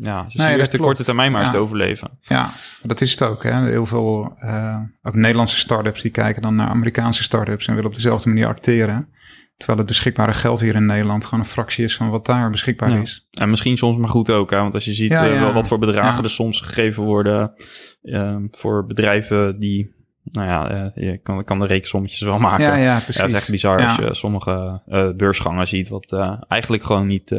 ja, 0.00 0.22
Nee, 0.22 0.28
nee, 0.32 0.48
dat 0.48 0.58
eerst 0.58 0.72
de 0.72 0.78
korte 0.78 1.04
termijn 1.04 1.32
maar 1.32 1.40
eens 1.40 1.50
Ja. 1.50 1.56
te 1.56 1.62
overleven. 1.62 2.18
Ja, 2.20 2.50
dat 2.82 3.00
is 3.00 3.10
het 3.10 3.22
ook. 3.22 3.42
Hè. 3.42 3.68
Heel 3.68 3.86
veel 3.86 4.34
eh, 4.38 4.80
ook 5.02 5.14
Nederlandse 5.14 5.58
start-ups 5.58 6.02
die 6.02 6.10
kijken 6.10 6.42
dan 6.42 6.56
naar 6.56 6.68
Amerikaanse 6.68 7.22
start-ups 7.22 7.66
en 7.66 7.74
willen 7.74 7.88
op 7.90 7.94
dezelfde 7.94 8.28
manier 8.28 8.46
acteren. 8.46 9.08
Terwijl 9.56 9.78
het 9.78 9.88
beschikbare 9.88 10.32
geld 10.32 10.60
hier 10.60 10.74
in 10.74 10.86
Nederland 10.86 11.24
gewoon 11.24 11.40
een 11.40 11.50
fractie 11.50 11.84
is 11.84 11.96
van 11.96 12.10
wat 12.10 12.26
daar 12.26 12.50
beschikbaar 12.50 12.92
Ja. 12.92 13.00
is. 13.00 13.28
En 13.30 13.50
misschien 13.50 13.76
soms 13.76 13.98
maar 13.98 14.08
goed 14.08 14.30
ook, 14.30 14.50
hè? 14.50 14.56
want 14.58 14.74
als 14.74 14.84
je 14.84 14.92
ziet 14.92 15.10
Ja, 15.10 15.28
eh, 15.28 15.40
wel 15.40 15.52
wat 15.52 15.68
voor 15.68 15.78
bedragen 15.78 16.24
er 16.24 16.30
soms 16.30 16.60
gegeven 16.60 17.02
worden 17.02 17.52
eh, 18.02 18.36
voor 18.50 18.86
bedrijven 18.86 19.58
die, 19.58 19.94
nou 20.22 20.46
ja, 20.48 20.92
je 20.94 21.18
kan, 21.22 21.44
kan 21.44 21.58
de 21.58 21.66
rekensommetjes 21.66 22.20
wel 22.20 22.38
maken. 22.38 22.64
Ja, 22.64 22.76
Ja, 22.76 22.82
ja, 22.82 22.94
het 22.94 23.08
is 23.08 23.32
echt 23.32 23.50
bizar 23.50 23.84
als 23.84 23.96
je 23.96 24.14
sommige 24.14 24.82
eh, 24.86 25.08
beursgangen 25.16 25.68
ziet, 25.68 25.88
wat 25.88 26.12
eigenlijk 26.48 26.82
gewoon 26.82 27.06
niet, 27.06 27.30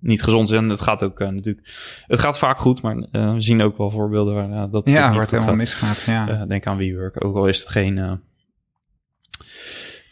niet 0.00 0.22
gezond. 0.22 0.50
En 0.50 0.68
het 0.68 0.80
gaat 0.80 1.02
ook 1.02 1.20
eh, 1.20 1.28
natuurlijk, 1.28 1.66
het 2.06 2.18
gaat 2.18 2.38
vaak 2.38 2.58
goed, 2.58 2.82
maar 2.82 2.96
eh, 3.12 3.32
we 3.32 3.40
zien 3.40 3.62
ook 3.62 3.76
wel 3.76 3.90
voorbeelden 3.90 4.34
waar 4.34 4.50
eh, 4.50 4.72
dat 4.72 4.86
Ja, 4.86 5.10
waar 5.10 5.20
het 5.20 5.30
helemaal 5.30 5.48
gaat. 5.48 5.58
misgaat. 5.58 6.02
Ja. 6.06 6.46
Denk 6.46 6.66
aan 6.66 6.76
WeWork, 6.76 7.24
ook 7.24 7.36
al 7.36 7.46
is 7.46 7.58
het 7.58 7.68
geen, 7.68 8.20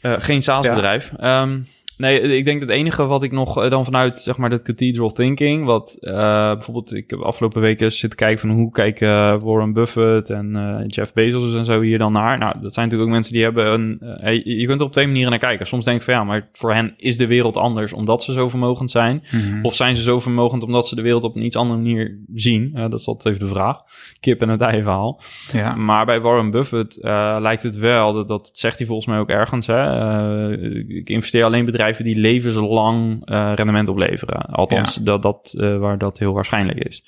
geen 0.03 0.43
SaaS-bedrijf. 0.43 1.13
Ehm, 1.17 1.61
nee, 1.99 2.21
ik 2.21 2.45
denk 2.45 2.61
dat 2.61 2.69
het 2.69 2.79
enige 2.79 3.07
wat 3.07 3.23
ik 3.23 3.33
nog 3.33 3.63
eh, 3.63 3.71
dan 3.71 3.85
vanuit 3.85 4.19
zeg 4.19 4.37
maar 4.37 4.51
dat 4.51 4.63
cathedral 4.63 5.11
thinking, 5.13 5.65
wat 5.65 5.97
eh, 6.01 6.15
bijvoorbeeld 6.53 6.95
ik 6.95 7.11
heb 7.11 7.21
afgelopen 7.21 7.61
weken 7.61 7.93
zitten 7.93 8.19
kijken 8.19 8.41
van 8.41 8.51
hoe 8.51 8.71
kijken 8.71 9.09
eh, 9.09 9.37
Warren 9.43 9.73
Buffett 9.73 10.31
en 10.31 10.57
eh, 10.57 10.85
Jeff 10.87 11.13
Bezos 11.13 11.55
en 11.55 11.65
zo 11.65 11.81
hier 11.81 11.99
dan 11.99 12.13
naar. 12.13 12.39
Nou, 12.39 12.53
dat 12.61 12.75
zijn 12.75 12.85
natuurlijk 12.85 13.03
ook 13.11 13.15
mensen 13.17 13.33
die 13.35 13.43
hebben 13.43 13.73
een. 13.73 14.01
eh, 14.01 14.45
je- 14.45 14.67
kunt 14.67 14.81
er 14.81 14.87
op 14.87 14.93
twee 14.93 15.07
manieren 15.07 15.31
naar 15.31 15.39
kijken. 15.39 15.67
Soms 15.67 15.85
denk 15.85 15.97
ik 15.99 16.03
van 16.05 16.15
ja, 16.15 16.25
maar 16.25 16.49
voor 16.53 16.73
hen 16.75 16.95
is 16.97 17.17
de 17.17 17.27
wereld 17.27 17.57
anders 17.57 17.93
omdat 17.93 18.23
ze 18.23 18.33
zo 18.33 18.49
vermogend 18.49 18.91
zijn. 18.91 19.23
Mhm. 19.31 19.65
Of 19.65 19.75
zijn 19.75 19.97
ze 19.97 20.03
zo 20.03 20.21
vermogend 20.21 20.63
omdat 20.63 20.89
ze 20.89 20.95
de 20.95 21.03
wereld 21.03 21.25
op 21.25 21.37
een 21.37 21.45
iets 21.45 21.57
andere 21.57 21.81
manier 21.81 22.19
zien? 22.35 22.71
Eh, 22.75 22.81
dat 22.91 23.01
is 23.01 23.07
altijd 23.07 23.35
even 23.35 23.47
de 23.49 23.53
vraag. 23.55 23.79
Kip 24.21 24.41
en 24.43 24.49
het 24.49 24.61
ei 24.61 24.83
verhaal. 24.83 25.21
ja. 25.53 25.75
Maar 25.75 26.07
bij 26.07 26.21
Warren 26.21 26.51
Buffett 26.51 27.01
eh, 27.01 27.37
lijkt 27.41 27.63
het 27.63 27.77
wel, 27.77 28.13
dat, 28.13 28.29
dat 28.29 28.51
zegt 28.53 28.77
hij 28.79 28.87
volgens 28.87 29.07
mij 29.09 29.19
ook 29.19 29.29
ergens. 29.29 29.67
Hè? 29.67 29.83
eh, 29.83 30.97
ik 30.97 31.11
investeer 31.11 31.45
alleen 31.45 31.61
in 31.61 31.67
bedrijven 31.85 32.15
die 32.15 32.33
levenslang 32.33 33.23
eh, 33.25 33.53
rendement 33.55 33.89
opleveren. 33.89 34.41
Althans, 34.41 34.95
dat, 34.95 35.23
dat, 35.23 35.55
eh, 35.59 35.77
waar 35.77 35.99
dat 35.99 36.19
heel 36.19 36.33
waarschijnlijk 36.33 36.79
is. 36.79 37.05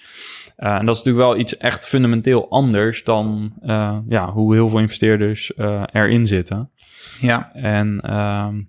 Eh, 0.56 0.74
en 0.74 0.86
dat 0.86 0.96
is 0.96 1.02
natuurlijk 1.02 1.26
wel 1.26 1.36
iets 1.36 1.56
echt 1.56 1.86
fundamenteel 1.86 2.50
anders 2.50 3.04
dan 3.04 3.52
ja, 4.08 4.32
hoe 4.32 4.54
heel 4.54 4.68
veel 4.68 4.78
investeerders 4.78 5.52
erin 5.92 6.26
zitten. 6.26 6.70
ja. 7.20 7.52
En 7.54 8.00
ehm, 8.00 8.60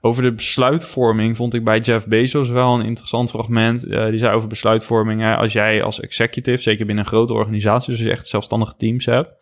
over 0.00 0.22
de 0.22 0.32
besluitvorming 0.32 1.36
vond 1.36 1.54
ik 1.54 1.64
bij 1.64 1.80
Jeff 1.80 2.06
Bezos 2.06 2.48
wel 2.48 2.74
een 2.74 2.86
interessant 2.86 3.30
fragment. 3.30 3.80
Die 3.90 4.18
zei 4.18 4.34
over 4.34 4.48
besluitvorming, 4.48 5.20
hè, 5.20 5.36
als 5.36 5.52
jij 5.52 5.82
als 5.82 6.00
executive, 6.00 6.62
zeker 6.62 6.86
binnen 6.86 7.04
een 7.04 7.10
grote 7.10 7.34
organisatie, 7.34 7.90
dus 7.90 7.98
als 7.98 8.06
je 8.06 8.12
echt 8.12 8.26
zelfstandige 8.26 8.74
teams 8.76 9.04
hebt, 9.04 9.36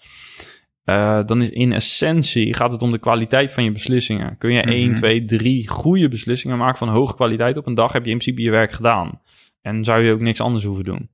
uh, 0.91 1.21
dan 1.27 1.43
is 1.43 1.51
in 1.51 1.73
essentie 1.73 2.55
gaat 2.55 2.73
het 2.73 2.83
om 2.83 2.93
de 2.93 2.99
kwaliteit 2.99 3.53
van 3.53 3.65
je 3.65 3.73
beslissingen. 3.73 4.39
Kun 4.39 4.53
je 4.53 4.62
mm 4.62 4.69
1, 4.69 4.95
2, 4.95 5.25
3 5.25 5.69
goede 5.69 6.09
beslissingen 6.09 6.59
maken 6.59 6.79
van 6.79 6.89
hoge 6.89 7.15
kwaliteit 7.15 7.57
op 7.57 7.67
een 7.67 7.75
dag, 7.75 7.93
heb 7.93 8.05
je 8.05 8.11
in 8.11 8.19
principe 8.19 8.43
je 8.43 8.51
werk 8.51 8.73
gedaan. 8.73 9.21
En 9.62 9.85
zou 9.85 10.03
je 10.03 10.12
ook 10.12 10.21
niks 10.21 10.41
anders 10.41 10.65
hoeven 10.65 10.85
doen. 10.85 11.11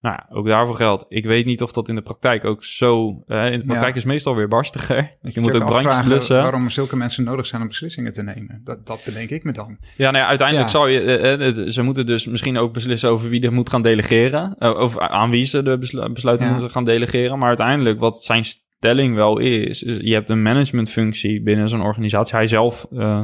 Nou 0.00 0.16
ja, 0.16 0.36
ook 0.36 0.46
daarvoor 0.46 0.74
geldt. 0.74 1.04
Ik 1.08 1.24
weet 1.24 1.44
niet 1.44 1.62
of 1.62 1.72
dat 1.72 1.88
in 1.88 1.94
de 1.94 2.02
praktijk 2.02 2.44
ook 2.44 2.64
zo... 2.64 3.22
Uh, 3.26 3.52
in 3.52 3.58
de 3.58 3.64
praktijk 3.64 3.94
ja. 3.94 4.00
is 4.00 4.04
meestal 4.04 4.34
weer 4.34 4.48
barstiger. 4.48 4.96
Je, 5.22 5.30
je 5.32 5.40
moet 5.40 5.54
ook 5.54 5.64
brandjes 5.64 6.00
blussen. 6.00 6.42
waarom 6.42 6.70
zulke 6.70 6.96
mensen 6.96 7.24
nodig 7.24 7.46
zijn 7.46 7.62
om 7.62 7.68
beslissingen 7.68 8.12
te 8.12 8.22
nemen. 8.22 8.60
Dat, 8.64 8.86
dat 8.86 9.02
bedenk 9.04 9.30
ik 9.30 9.44
me 9.44 9.52
dan. 9.52 9.78
Ja, 9.96 10.10
nou 10.10 10.24
ja, 10.24 10.28
uiteindelijk 10.28 10.68
ja. 10.68 10.74
zou 10.78 10.90
je... 10.90 11.56
Uh, 11.56 11.68
ze 11.70 11.82
moeten 11.82 12.06
dus 12.06 12.26
misschien 12.26 12.58
ook 12.58 12.72
beslissen 12.72 13.10
over 13.10 13.28
wie 13.28 13.42
er 13.42 13.52
moet 13.52 13.70
gaan 13.70 13.82
delegeren. 13.82 14.56
of 14.58 14.98
aan 14.98 15.30
wie 15.30 15.44
ze 15.44 15.62
de 15.62 15.78
besluiten 16.12 16.50
moeten 16.50 16.70
gaan 16.70 16.84
delegeren. 16.84 17.38
Maar 17.38 17.48
uiteindelijk, 17.48 18.00
wat 18.00 18.24
zijn 18.24 18.44
stelling 18.84 19.14
wel 19.14 19.38
is, 19.38 19.82
is 19.82 19.96
je 20.00 20.12
hebt 20.12 20.28
een 20.28 20.42
managementfunctie 20.42 21.42
binnen 21.42 21.68
zo'n 21.68 21.82
organisatie. 21.82 22.36
Hij 22.36 22.46
zelf 22.46 22.86
uh, 22.92 23.22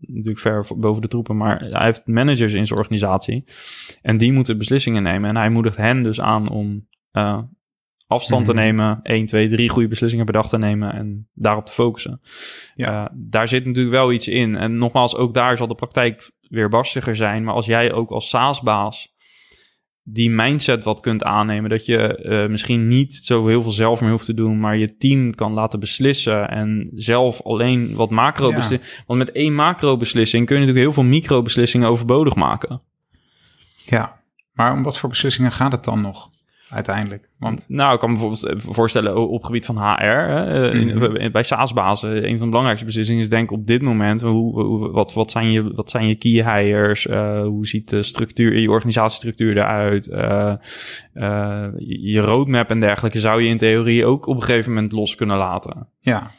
natuurlijk 0.00 0.38
ver 0.38 0.66
boven 0.76 1.02
de 1.02 1.08
troepen, 1.08 1.36
maar 1.36 1.60
hij 1.60 1.84
heeft 1.84 2.06
managers 2.06 2.52
in 2.52 2.66
zijn 2.66 2.78
organisatie. 2.78 3.44
En 4.02 4.16
die 4.16 4.32
moeten 4.32 4.58
beslissingen 4.58 5.02
nemen. 5.02 5.28
En 5.28 5.36
hij 5.36 5.50
moedigt 5.50 5.76
hen 5.76 6.02
dus 6.02 6.20
aan 6.20 6.50
om 6.50 6.86
uh, 7.12 7.38
afstand 8.06 8.44
te 8.44 8.52
mhm. 8.52 8.60
nemen, 8.60 9.00
1, 9.02 9.26
2, 9.26 9.48
3 9.48 9.68
goede 9.68 9.88
beslissingen 9.88 10.24
per 10.24 10.34
dag 10.34 10.48
te 10.48 10.58
nemen 10.58 10.92
en 10.92 11.28
daarop 11.34 11.66
te 11.66 11.72
focussen. 11.72 12.20
Ja. 12.74 13.02
Uh, 13.02 13.08
daar 13.12 13.48
zit 13.48 13.64
natuurlijk 13.64 13.94
wel 13.94 14.12
iets 14.12 14.28
in. 14.28 14.56
En 14.56 14.78
nogmaals, 14.78 15.16
ook 15.16 15.34
daar 15.34 15.56
zal 15.56 15.68
de 15.68 15.74
praktijk 15.74 16.30
weer 16.40 16.68
barstiger 16.68 17.16
zijn. 17.16 17.44
Maar 17.44 17.54
als 17.54 17.66
jij 17.66 17.92
ook 17.92 18.10
als 18.10 18.28
SaaS-baas 18.28 19.14
die 20.02 20.30
mindset 20.30 20.84
wat 20.84 21.00
kunt 21.00 21.24
aannemen. 21.24 21.70
Dat 21.70 21.86
je 21.86 22.18
uh, 22.22 22.50
misschien 22.50 22.88
niet 22.88 23.14
zo 23.14 23.46
heel 23.46 23.62
veel 23.62 23.72
zelf 23.72 24.00
meer 24.00 24.10
hoeft 24.10 24.24
te 24.24 24.34
doen, 24.34 24.60
maar 24.60 24.76
je 24.76 24.96
team 24.96 25.34
kan 25.34 25.52
laten 25.52 25.80
beslissen 25.80 26.48
en 26.48 26.90
zelf 26.94 27.42
alleen 27.42 27.94
wat 27.94 28.10
macro 28.10 28.52
beslissen. 28.52 29.04
Want 29.06 29.18
met 29.18 29.32
één 29.32 29.54
macro 29.54 29.96
beslissing 29.96 30.46
kun 30.46 30.54
je 30.54 30.60
natuurlijk 30.60 30.86
heel 30.86 31.02
veel 31.02 31.10
micro 31.10 31.42
beslissingen 31.42 31.88
overbodig 31.88 32.34
maken. 32.34 32.82
Ja, 33.84 34.20
maar 34.52 34.72
om 34.72 34.82
wat 34.82 34.98
voor 34.98 35.08
beslissingen 35.08 35.52
gaat 35.52 35.72
het 35.72 35.84
dan 35.84 36.00
nog? 36.00 36.30
Uiteindelijk? 36.72 37.28
Want... 37.38 37.64
Nou, 37.68 37.94
ik 37.94 37.98
kan 37.98 38.12
me 38.12 38.18
bijvoorbeeld 38.18 38.62
voorstellen 38.74 39.28
op 39.28 39.44
gebied 39.44 39.66
van 39.66 39.78
HR. 39.78 40.04
Hè, 40.04 40.70
eh, 40.70 40.94
mhm. 40.94 41.30
bij 41.30 41.42
SaaS-bazen, 41.42 42.16
een 42.16 42.36
van 42.36 42.38
de 42.38 42.46
belangrijkste 42.46 42.86
beslissingen 42.86 43.22
is 43.22 43.28
denk 43.28 43.50
ik 43.50 43.58
op 43.58 43.66
dit 43.66 43.82
moment... 43.82 44.20
Hoe, 44.20 44.62
hoe, 44.62 44.90
wat, 44.90 45.12
wat, 45.12 45.30
zijn 45.30 45.50
je, 45.50 45.74
wat 45.74 45.90
zijn 45.90 46.08
je 46.08 46.14
key 46.14 46.30
hires? 46.30 47.06
Uh, 47.06 47.42
hoe 47.42 47.66
ziet 47.66 47.88
de 47.88 48.02
structuur, 48.02 48.58
je 48.58 48.70
organisatiestructuur 48.70 49.56
eruit? 49.56 50.08
Uh, 50.08 50.54
uh, 51.14 51.66
je 51.76 52.20
roadmap 52.20 52.70
en 52.70 52.80
dergelijke 52.80 53.20
zou 53.20 53.42
je 53.42 53.48
in 53.48 53.58
theorie 53.58 54.06
ook 54.06 54.26
op 54.26 54.36
een 54.36 54.42
gegeven 54.42 54.72
moment 54.72 54.92
los 54.92 55.14
kunnen 55.14 55.36
laten. 55.36 55.88
Ja. 56.00 56.30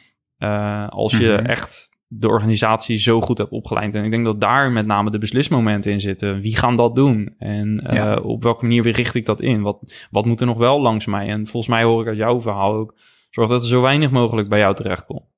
als 0.88 1.16
je 1.18 1.36
mhm. 1.38 1.46
echt 1.46 1.93
de 2.18 2.28
organisatie 2.28 2.98
zo 2.98 3.20
goed 3.20 3.38
hebt 3.38 3.50
opgeleid. 3.50 3.94
En 3.94 4.04
ik 4.04 4.10
denk 4.10 4.24
dat 4.24 4.40
daar 4.40 4.72
met 4.72 4.86
name 4.86 5.10
de 5.10 5.18
beslismomenten 5.18 5.92
in 5.92 6.00
zitten. 6.00 6.40
Wie 6.40 6.56
gaan 6.56 6.76
dat 6.76 6.94
doen? 6.94 7.34
En 7.38 7.86
uh, 7.94 8.16
op 8.22 8.42
welke 8.42 8.64
manier 8.64 8.90
richt 8.90 9.14
ik 9.14 9.24
dat 9.24 9.40
in? 9.40 9.62
Wat, 9.62 10.06
wat 10.10 10.24
moet 10.24 10.40
er 10.40 10.46
nog 10.46 10.58
wel 10.58 10.80
langs 10.80 11.06
mij? 11.06 11.28
En 11.28 11.46
volgens 11.46 11.72
mij 11.74 11.82
hoor 11.82 12.02
ik 12.02 12.08
uit 12.08 12.16
jouw 12.16 12.40
verhaal 12.40 12.74
ook... 12.74 12.94
zorg 13.30 13.48
dat 13.48 13.62
er 13.62 13.68
zo 13.68 13.82
weinig 13.82 14.10
mogelijk 14.10 14.48
bij 14.48 14.58
jou 14.58 14.74
terecht 14.74 15.04
komt. 15.04 15.32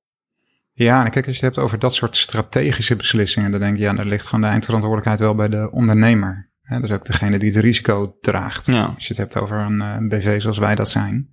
Ja, 0.72 1.04
en 1.04 1.10
kijk, 1.10 1.26
als 1.26 1.38
je 1.38 1.44
het 1.44 1.54
hebt 1.54 1.66
over 1.66 1.78
dat 1.78 1.94
soort 1.94 2.16
strategische 2.16 2.96
beslissingen... 2.96 3.50
dan 3.50 3.60
denk 3.60 3.76
je, 3.76 3.82
ja, 3.82 3.92
dan 3.92 4.06
ligt 4.06 4.26
gewoon 4.26 4.40
de 4.40 4.46
eindverantwoordelijkheid 4.46 5.20
wel 5.20 5.34
bij 5.34 5.48
de 5.48 5.70
ondernemer. 5.70 6.50
Hè, 6.62 6.80
dat 6.80 6.90
is 6.90 6.96
ook 6.96 7.06
degene 7.06 7.38
die 7.38 7.52
het 7.52 7.62
risico 7.62 8.16
draagt. 8.20 8.66
Ja. 8.66 8.84
Als 8.84 9.06
je 9.06 9.14
het 9.14 9.16
hebt 9.16 9.38
over 9.38 9.58
een, 9.58 9.80
een 9.80 10.10
eh, 10.10 10.18
BV 10.18 10.40
zoals 10.40 10.58
wij 10.58 10.74
dat 10.74 10.90
zijn. 10.90 11.30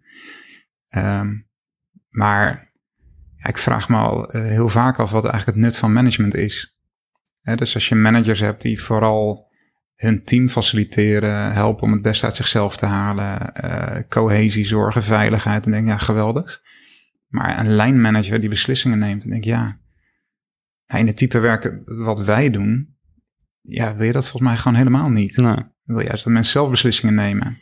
Um, 0.95 1.47
maar 2.09 2.72
ik 3.47 3.57
vraag 3.57 3.89
me 3.89 3.97
al 3.97 4.35
uh, 4.35 4.41
heel 4.41 4.69
vaak 4.69 4.99
af 4.99 5.11
wat 5.11 5.25
eigenlijk 5.25 5.57
het 5.57 5.65
nut 5.65 5.77
van 5.77 5.93
management 5.93 6.35
is. 6.35 6.77
dus 7.55 7.73
als 7.73 7.89
je 7.89 7.95
managers 7.95 8.39
hebt 8.39 8.61
die 8.61 8.81
vooral 8.81 9.51
hun 9.95 10.23
team 10.23 10.49
faciliteren, 10.49 11.53
helpen 11.53 11.83
om 11.83 11.91
het 11.91 12.01
beste 12.01 12.25
uit 12.25 12.35
zichzelf 12.35 12.77
te 12.77 12.85
halen, 12.85 13.53
uh, 13.63 13.99
cohesie 14.09 14.65
zorgen, 14.65 15.03
veiligheid, 15.03 15.63
dan 15.63 15.71
denk 15.71 15.83
ik 15.83 15.89
ja, 15.89 15.97
geweldig. 15.97 16.61
Maar 17.27 17.59
een 17.59 17.75
lijnmanager 17.75 18.39
die 18.39 18.49
beslissingen 18.49 18.99
neemt, 18.99 19.21
dan 19.21 19.29
denk 19.29 19.43
ik 19.43 19.49
ja, 19.49 19.79
in 20.87 21.07
het 21.07 21.17
type 21.17 21.39
werken 21.39 21.81
wat 21.85 22.23
wij 22.23 22.49
doen, 22.49 22.93
ja, 23.61 23.95
wil 23.95 24.05
je 24.05 24.11
dat 24.11 24.27
volgens 24.27 24.51
mij 24.51 24.57
gewoon 24.57 24.77
helemaal 24.77 25.09
niet. 25.09 25.37
Nee. 25.37 25.55
Wil 25.83 26.01
juist 26.01 26.23
dat 26.23 26.33
mensen 26.33 26.51
zelf 26.51 26.69
beslissingen 26.69 27.15
nemen. 27.15 27.61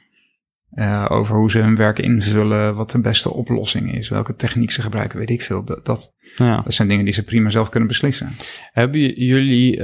Uh, 0.73 1.05
over 1.09 1.35
hoe 1.35 1.51
ze 1.51 1.59
hun 1.59 1.75
werk 1.75 1.99
invullen, 1.99 2.75
wat 2.75 2.91
de 2.91 2.99
beste 2.99 3.33
oplossing 3.33 3.95
is, 3.95 4.09
welke 4.09 4.35
techniek 4.35 4.71
ze 4.71 4.81
gebruiken, 4.81 5.19
weet 5.19 5.29
ik 5.29 5.41
veel. 5.41 5.63
Dat, 5.63 5.85
dat, 5.85 6.13
ja. 6.35 6.61
dat 6.61 6.73
zijn 6.73 6.87
dingen 6.87 7.05
die 7.05 7.13
ze 7.13 7.23
prima 7.23 7.49
zelf 7.49 7.69
kunnen 7.69 7.87
beslissen. 7.87 8.29
Hebben 8.71 9.25
jullie, 9.25 9.77
uh, 9.77 9.83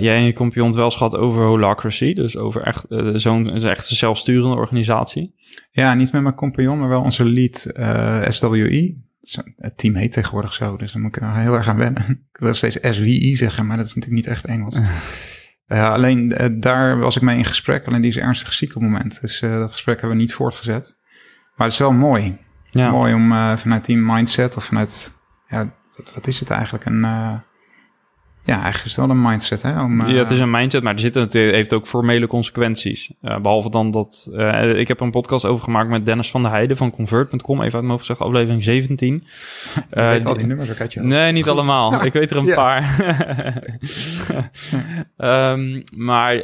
jij 0.00 0.16
en 0.16 0.24
je 0.24 0.32
compagnon 0.32 0.72
wel 0.72 0.84
eens 0.84 0.96
gehad 0.96 1.16
over 1.16 1.44
holacracy, 1.44 2.14
dus 2.14 2.36
over 2.36 2.62
echt 2.62 2.84
uh, 2.88 3.10
zo'n 3.14 3.62
echt 3.62 3.86
zelfsturende 3.86 4.56
organisatie? 4.56 5.34
Ja, 5.70 5.94
niet 5.94 6.12
met 6.12 6.22
mijn 6.22 6.34
compagnon, 6.34 6.78
maar 6.78 6.88
wel 6.88 7.02
onze 7.02 7.24
lead 7.24 7.66
SWI. 8.30 9.02
Het 9.56 9.78
team 9.78 9.94
heet 9.94 10.12
tegenwoordig 10.12 10.54
zo, 10.54 10.76
dus 10.76 10.92
dan 10.92 11.00
moet 11.02 11.16
ik 11.16 11.22
er 11.22 11.34
heel 11.34 11.54
erg 11.54 11.68
aan 11.68 11.76
wennen. 11.76 12.08
Ik 12.32 12.40
wil 12.40 12.54
steeds 12.54 12.78
SWI 12.80 13.36
zeggen, 13.36 13.66
maar 13.66 13.76
dat 13.76 13.86
is 13.86 13.94
natuurlijk 13.94 14.26
niet 14.26 14.32
echt 14.32 14.44
Engels. 14.44 14.76
Uh, 15.72 15.92
alleen 15.92 16.42
uh, 16.42 16.46
daar 16.52 16.98
was 16.98 17.16
ik 17.16 17.22
mee 17.22 17.36
in 17.36 17.44
gesprek. 17.44 17.86
Alleen 17.86 18.00
die 18.00 18.10
is 18.10 18.16
ernstig 18.16 18.52
ziek 18.52 18.74
op 18.74 18.82
het 18.82 18.90
moment. 18.90 19.20
Dus 19.20 19.42
uh, 19.42 19.58
dat 19.58 19.72
gesprek 19.72 20.00
hebben 20.00 20.16
we 20.16 20.22
niet 20.22 20.34
voortgezet. 20.34 20.98
Maar 21.54 21.66
het 21.66 21.72
is 21.72 21.82
wel 21.82 21.92
mooi. 21.92 22.38
Ja. 22.70 22.90
Mooi 22.90 23.14
om 23.14 23.56
vanuit 23.58 23.84
die 23.84 23.96
mindset 23.96 24.56
of 24.56 24.64
vanuit... 24.64 25.12
Ja, 25.48 25.72
wat, 25.96 26.14
wat 26.14 26.26
is 26.26 26.40
het 26.40 26.50
eigenlijk? 26.50 26.84
Een 26.84 27.04
ja, 28.50 28.62
eigenlijk 28.62 28.84
is 28.84 28.96
het 28.96 29.06
wel 29.06 29.16
een 29.16 29.22
mindset. 29.22 29.62
Hè, 29.62 29.82
om, 29.82 30.06
ja, 30.06 30.14
het 30.14 30.30
is 30.30 30.36
eh, 30.36 30.42
een 30.42 30.50
mindset, 30.50 30.82
maar 30.82 30.92
er 30.92 31.00
zitten 31.00 31.22
natuurlijk, 31.22 31.54
heeft 31.54 31.72
ook 31.72 31.86
formele 31.86 32.26
consequenties. 32.26 33.12
Uh, 33.22 33.38
behalve 33.38 33.70
dan 33.70 33.90
dat... 33.90 34.28
Uh, 34.32 34.78
ik 34.78 34.88
heb 34.88 35.00
een 35.00 35.10
podcast 35.10 35.46
over 35.46 35.64
gemaakt 35.64 35.88
met 35.88 36.06
Dennis 36.06 36.30
van 36.30 36.42
der 36.42 36.50
Heijden 36.50 36.76
van 36.76 36.90
Convert.com. 36.90 37.56
Even 37.56 37.62
uit 37.62 37.72
mijn 37.72 37.88
hoofd 37.88 38.00
gezegd, 38.00 38.20
aflevering 38.20 38.62
17. 38.62 39.24
Uh, 39.94 40.08
weet 40.10 40.26
al 40.26 40.34
die 40.34 40.46
nummers 40.46 40.70
ook 40.70 40.80
uit 40.80 40.92
je 40.92 41.00
Nee, 41.00 41.32
niet 41.32 41.48
allemaal. 41.48 41.94
Ik 42.04 42.12
weet 42.12 42.30
er 42.30 42.36
een 42.36 42.44
ja. 42.44 42.54
paar. 42.54 42.96
um, 45.52 45.82
maar 46.08 46.36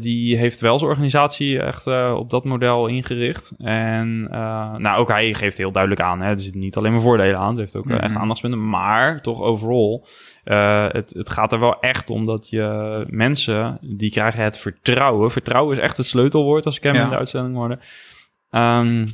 die 0.00 0.36
heeft 0.36 0.60
wel 0.60 0.78
zijn 0.78 0.90
organisatie 0.90 1.60
echt 1.60 1.86
op 2.14 2.30
dat 2.30 2.44
model 2.44 2.86
ingericht. 2.86 3.52
En 3.58 4.22
nou, 4.78 4.96
ook 4.96 5.08
hij 5.08 5.34
geeft 5.34 5.58
heel 5.58 5.72
duidelijk 5.72 6.02
aan. 6.02 6.20
Hè, 6.20 6.30
er 6.30 6.40
zitten 6.40 6.60
niet 6.60 6.76
alleen 6.76 6.92
maar 6.92 7.00
voordelen 7.00 7.38
aan. 7.38 7.52
Er 7.52 7.60
heeft 7.60 7.76
ook 7.76 7.84
mm 7.84 7.90
-hmm. 7.90 8.00
echt 8.00 8.14
aandachtspunten. 8.14 8.68
Maar 8.68 9.20
toch 9.20 9.42
overal 9.42 10.06
uh, 10.44 10.86
het, 10.88 11.14
het 11.16 11.30
gaat 11.30 11.52
er 11.52 11.60
wel 11.60 11.80
echt 11.80 12.10
om 12.10 12.26
dat 12.26 12.50
je 12.50 13.04
mensen, 13.08 13.78
die 13.80 14.10
krijgen 14.10 14.44
het 14.44 14.58
vertrouwen. 14.58 15.30
Vertrouwen 15.30 15.76
is 15.76 15.82
echt 15.82 15.96
het 15.96 16.06
sleutelwoord 16.06 16.64
als 16.64 16.76
ik 16.76 16.82
hem 16.82 16.94
in 16.94 17.08
de 17.08 17.16
uitzending 17.16 17.56
hoorde. 17.56 17.78
Um, 18.50 19.08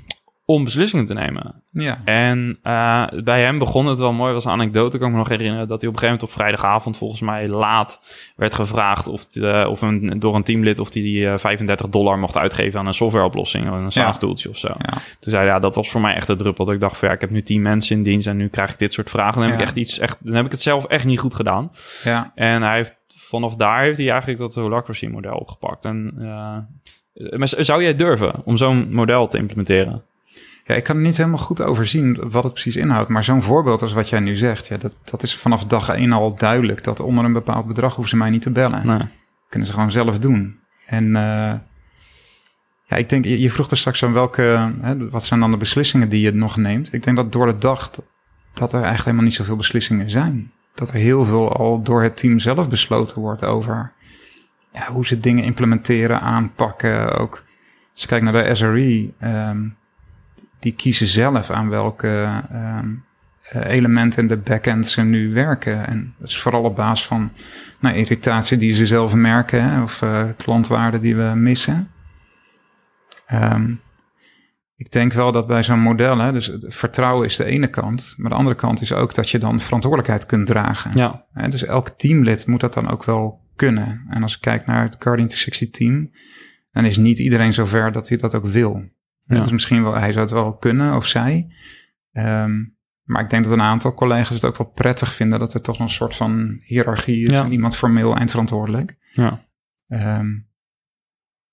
om 0.55 0.65
beslissingen 0.65 1.05
te 1.05 1.15
nemen. 1.15 1.63
Ja. 1.71 2.01
En 2.05 2.59
uh, 2.63 3.07
bij 3.25 3.43
hem 3.43 3.59
begon 3.59 3.87
het 3.87 3.99
wel 3.99 4.13
mooi, 4.13 4.33
was 4.33 4.45
een 4.45 4.51
anekdote, 4.51 4.99
kan 4.99 5.07
ik 5.07 5.13
me 5.13 5.19
nog 5.19 5.29
herinneren, 5.29 5.69
dat 5.69 5.81
hij 5.81 5.91
op 5.91 5.95
een 5.95 6.01
gegeven 6.01 6.21
moment 6.21 6.23
op 6.23 6.31
vrijdagavond 6.31 6.97
volgens 6.97 7.21
mij 7.21 7.49
laat 7.49 8.01
werd 8.37 8.55
gevraagd 8.55 9.07
of, 9.07 9.27
de, 9.27 9.67
of 9.69 9.83
een, 9.83 10.19
door 10.19 10.35
een 10.35 10.43
teamlid 10.43 10.79
of 10.79 10.93
hij 10.93 11.03
die, 11.03 11.27
die 11.27 11.39
35 11.39 11.89
dollar 11.89 12.19
mocht 12.19 12.37
uitgeven 12.37 12.81
aan 12.81 12.87
een 12.87 12.95
softwareoplossing, 12.95 13.71
een 13.71 13.93
SaaS-toeltje 13.93 14.49
of 14.49 14.57
zo. 14.57 14.69
Ja. 14.69 14.93
Toen 15.21 15.33
zei 15.33 15.37
hij, 15.37 15.53
ja, 15.53 15.59
dat 15.59 15.75
was 15.75 15.91
voor 15.91 16.01
mij 16.01 16.15
echt 16.15 16.27
de 16.27 16.37
druppel. 16.37 16.65
Dat 16.65 16.75
ik 16.75 16.81
dacht, 16.81 16.97
van, 16.97 17.09
ja, 17.09 17.15
ik 17.15 17.21
heb 17.21 17.31
nu 17.31 17.43
10 17.43 17.63
mensen 17.63 17.97
in 17.97 18.03
dienst 18.03 18.27
en 18.27 18.37
nu 18.37 18.49
krijg 18.49 18.71
ik 18.73 18.79
dit 18.79 18.93
soort 18.93 19.11
vragen. 19.11 19.41
Dan 19.41 19.51
heb 19.51 19.59
ik 19.59 19.65
echt 19.65 19.77
iets, 19.77 19.99
echt, 19.99 20.17
dan 20.21 20.35
heb 20.35 20.45
ik 20.45 20.51
het 20.51 20.63
zelf 20.63 20.85
echt 20.85 21.05
niet 21.05 21.19
goed 21.19 21.35
gedaan. 21.35 21.71
Ja. 22.05 22.33
En 22.35 22.63
hij 22.63 22.77
heeft, 22.77 22.97
vanaf 23.17 23.57
daar 23.57 23.83
heeft 23.83 23.99
hij 23.99 24.11
eigenlijk 24.11 24.41
dat 24.41 24.55
holacracy 24.55 25.07
model 25.07 25.37
opgepakt. 25.37 25.85
En 25.85 26.15
uh, 26.19 26.57
maar 27.37 27.49
zou 27.49 27.83
jij 27.83 27.95
durven 27.95 28.33
om 28.45 28.57
zo'n 28.57 28.93
model 28.93 29.29
te 29.29 29.39
implementeren? 29.39 30.03
Ja, 30.71 30.77
ik 30.77 30.85
kan 30.85 30.97
er 30.97 31.03
niet 31.03 31.17
helemaal 31.17 31.39
goed 31.39 31.63
overzien 31.63 32.31
wat 32.31 32.43
het 32.43 32.53
precies 32.53 32.77
inhoudt. 32.77 33.09
Maar 33.09 33.25
zo'n 33.25 33.43
voorbeeld 33.43 33.83
als 33.83 33.93
wat 33.93 34.09
jij 34.09 34.21
nu 34.21 34.37
zegt, 34.37 34.67
ja, 34.67 34.77
dat, 34.77 34.93
dat 35.05 35.23
is 35.23 35.37
vanaf 35.37 35.65
dag 35.65 35.89
één 35.89 36.13
al 36.13 36.35
duidelijk. 36.35 36.85
Dat 36.85 37.01
onder 37.01 37.25
een 37.25 37.33
bepaald 37.33 37.67
bedrag 37.67 37.95
hoeven 37.95 38.09
ze 38.09 38.17
mij 38.17 38.31
niet 38.31 38.43
te 38.43 38.51
bellen. 38.51 38.87
Nee. 38.87 39.03
Kunnen 39.49 39.69
ze 39.69 39.75
gewoon 39.75 39.91
zelf 39.91 40.19
doen. 40.19 40.59
En 40.87 41.05
uh, 41.05 41.53
ja, 42.85 42.97
ik 42.97 43.09
denk, 43.09 43.25
je, 43.25 43.41
je 43.41 43.51
vroeg 43.51 43.71
er 43.71 43.77
straks 43.77 44.05
aan 44.05 44.13
welke, 44.13 44.73
hè, 44.81 45.11
wat 45.11 45.25
zijn 45.25 45.41
dan 45.41 45.51
de 45.51 45.57
beslissingen 45.57 46.09
die 46.09 46.21
je 46.21 46.33
nog 46.33 46.57
neemt. 46.57 46.93
Ik 46.93 47.03
denk 47.03 47.17
dat 47.17 47.33
door 47.33 47.47
de 47.47 47.59
dag 47.59 47.91
dat 48.53 48.73
er 48.73 48.73
eigenlijk 48.73 49.05
helemaal 49.05 49.25
niet 49.25 49.35
zoveel 49.35 49.57
beslissingen 49.57 50.11
zijn. 50.11 50.53
Dat 50.75 50.89
er 50.89 50.95
heel 50.95 51.25
veel 51.25 51.53
al 51.53 51.83
door 51.83 52.03
het 52.03 52.17
team 52.17 52.39
zelf 52.39 52.69
besloten 52.69 53.21
wordt 53.21 53.45
over 53.45 53.93
ja, 54.73 54.93
hoe 54.93 55.07
ze 55.07 55.21
dingen 55.21 55.45
implementeren, 55.45 56.21
aanpakken. 56.21 57.19
Ook 57.19 57.45
als 57.93 58.01
je 58.01 58.07
kijkt 58.07 58.25
naar 58.25 58.45
de 58.45 58.55
SRE, 58.55 59.11
um, 59.23 59.79
die 60.61 60.73
kiezen 60.73 61.07
zelf 61.07 61.51
aan 61.51 61.69
welke 61.69 62.43
um, 62.53 63.05
elementen 63.53 64.23
in 64.23 64.29
de 64.29 64.37
backend 64.37 64.87
ze 64.87 65.03
nu 65.03 65.33
werken. 65.33 65.87
En 65.87 66.15
dat 66.19 66.29
is 66.29 66.39
vooral 66.39 66.63
op 66.63 66.77
basis 66.77 67.07
van 67.07 67.33
nou, 67.81 67.97
irritatie 67.97 68.57
die 68.57 68.75
ze 68.75 68.87
zelf 68.87 69.15
merken 69.15 69.83
of 69.83 70.03
uh, 70.03 70.25
klantwaarden 70.37 71.01
die 71.01 71.17
we 71.17 71.33
missen. 71.35 71.91
Um, 73.33 73.81
ik 74.77 74.93
denk 74.93 75.13
wel 75.13 75.33
dat 75.33 75.47
bij 75.47 75.63
zo'n 75.63 75.81
model, 75.81 76.19
hè, 76.19 76.33
dus 76.33 76.53
vertrouwen 76.61 77.27
is 77.27 77.37
de 77.37 77.45
ene 77.45 77.67
kant, 77.67 78.15
maar 78.17 78.31
de 78.31 78.37
andere 78.37 78.57
kant 78.57 78.81
is 78.81 78.93
ook 78.93 79.15
dat 79.15 79.31
je 79.31 79.39
dan 79.39 79.61
verantwoordelijkheid 79.61 80.27
kunt 80.27 80.47
dragen. 80.47 80.91
Ja, 80.95 81.27
Hè, 81.33 81.49
dus 81.49 81.65
elk 81.65 81.89
teamlid 81.89 82.47
moet 82.47 82.61
dat 82.61 82.75
dan 82.75 82.91
ook 82.91 83.05
wel 83.05 83.41
kunnen. 83.57 84.07
En 84.09 84.23
als 84.23 84.35
ik 84.35 84.41
kijk 84.41 84.67
naar 84.67 84.83
het 84.83 84.97
Guardian 84.99 85.29
360 85.29 85.71
team, 85.71 86.11
dan 86.73 86.85
is 86.85 86.97
niet 86.97 87.19
iedereen 87.19 87.53
zover 87.53 87.93
dat 87.93 88.09
hij 88.09 88.19
dat 88.19 88.35
ook 88.35 88.47
wil. 88.47 88.85
Ja. 89.37 89.43
Dus 89.43 89.53
misschien 89.53 89.83
wel, 89.83 89.95
hij 89.95 90.13
zou 90.13 90.25
het 90.25 90.35
wel 90.35 90.57
kunnen 90.57 90.95
of 90.97 91.07
zij. 91.07 91.55
Ehm, 92.13 92.53
maar 93.03 93.23
ik 93.23 93.31
denk 93.31 93.45
dat 93.45 93.53
een 93.53 93.61
aantal 93.61 93.95
collega's 93.95 94.29
het 94.29 94.45
ook 94.45 94.57
wel 94.59 94.67
prettig 94.71 95.15
vinden 95.15 95.39
dat 95.39 95.55
er 95.55 95.61
toch 95.63 95.79
een 95.79 95.91
soort 95.91 96.15
van 96.15 96.61
hiërarchie 96.65 97.25
is 97.25 97.31
Ja. 97.31 97.45
en 97.45 97.53
iemand 97.53 97.77
formeel 97.77 98.17
eindverantwoordelijk. 98.17 98.97
ja. 99.13 99.49
Ehm, 99.87 100.27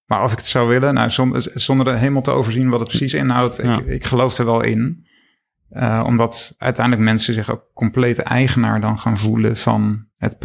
maar 0.05 0.23
of 0.23 0.31
ik 0.31 0.37
het 0.37 0.47
zou 0.47 0.67
willen, 0.69 0.93
nou, 0.93 1.09
zonder, 1.09 1.51
zonder 1.53 1.87
er 1.87 1.97
helemaal 1.97 2.21
te 2.21 2.31
overzien 2.31 2.69
wat 2.69 2.79
het 2.79 2.89
precies 2.89 3.13
inhoudt, 3.13 3.55
Ja. 3.63 3.77
ik, 3.77 3.85
ik 3.85 4.03
geloof 4.03 4.37
er 4.37 4.45
wel 4.45 4.61
in. 4.61 5.05
Eh, 5.69 6.03
omdat 6.05 6.55
uiteindelijk 6.57 7.05
mensen 7.05 7.33
zich 7.33 7.49
ook 7.51 7.63
compleet 7.73 8.19
eigenaar 8.19 8.81
dan 8.81 8.99
gaan 8.99 9.17
voelen 9.17 9.57
van 9.57 10.07
het 10.15 10.39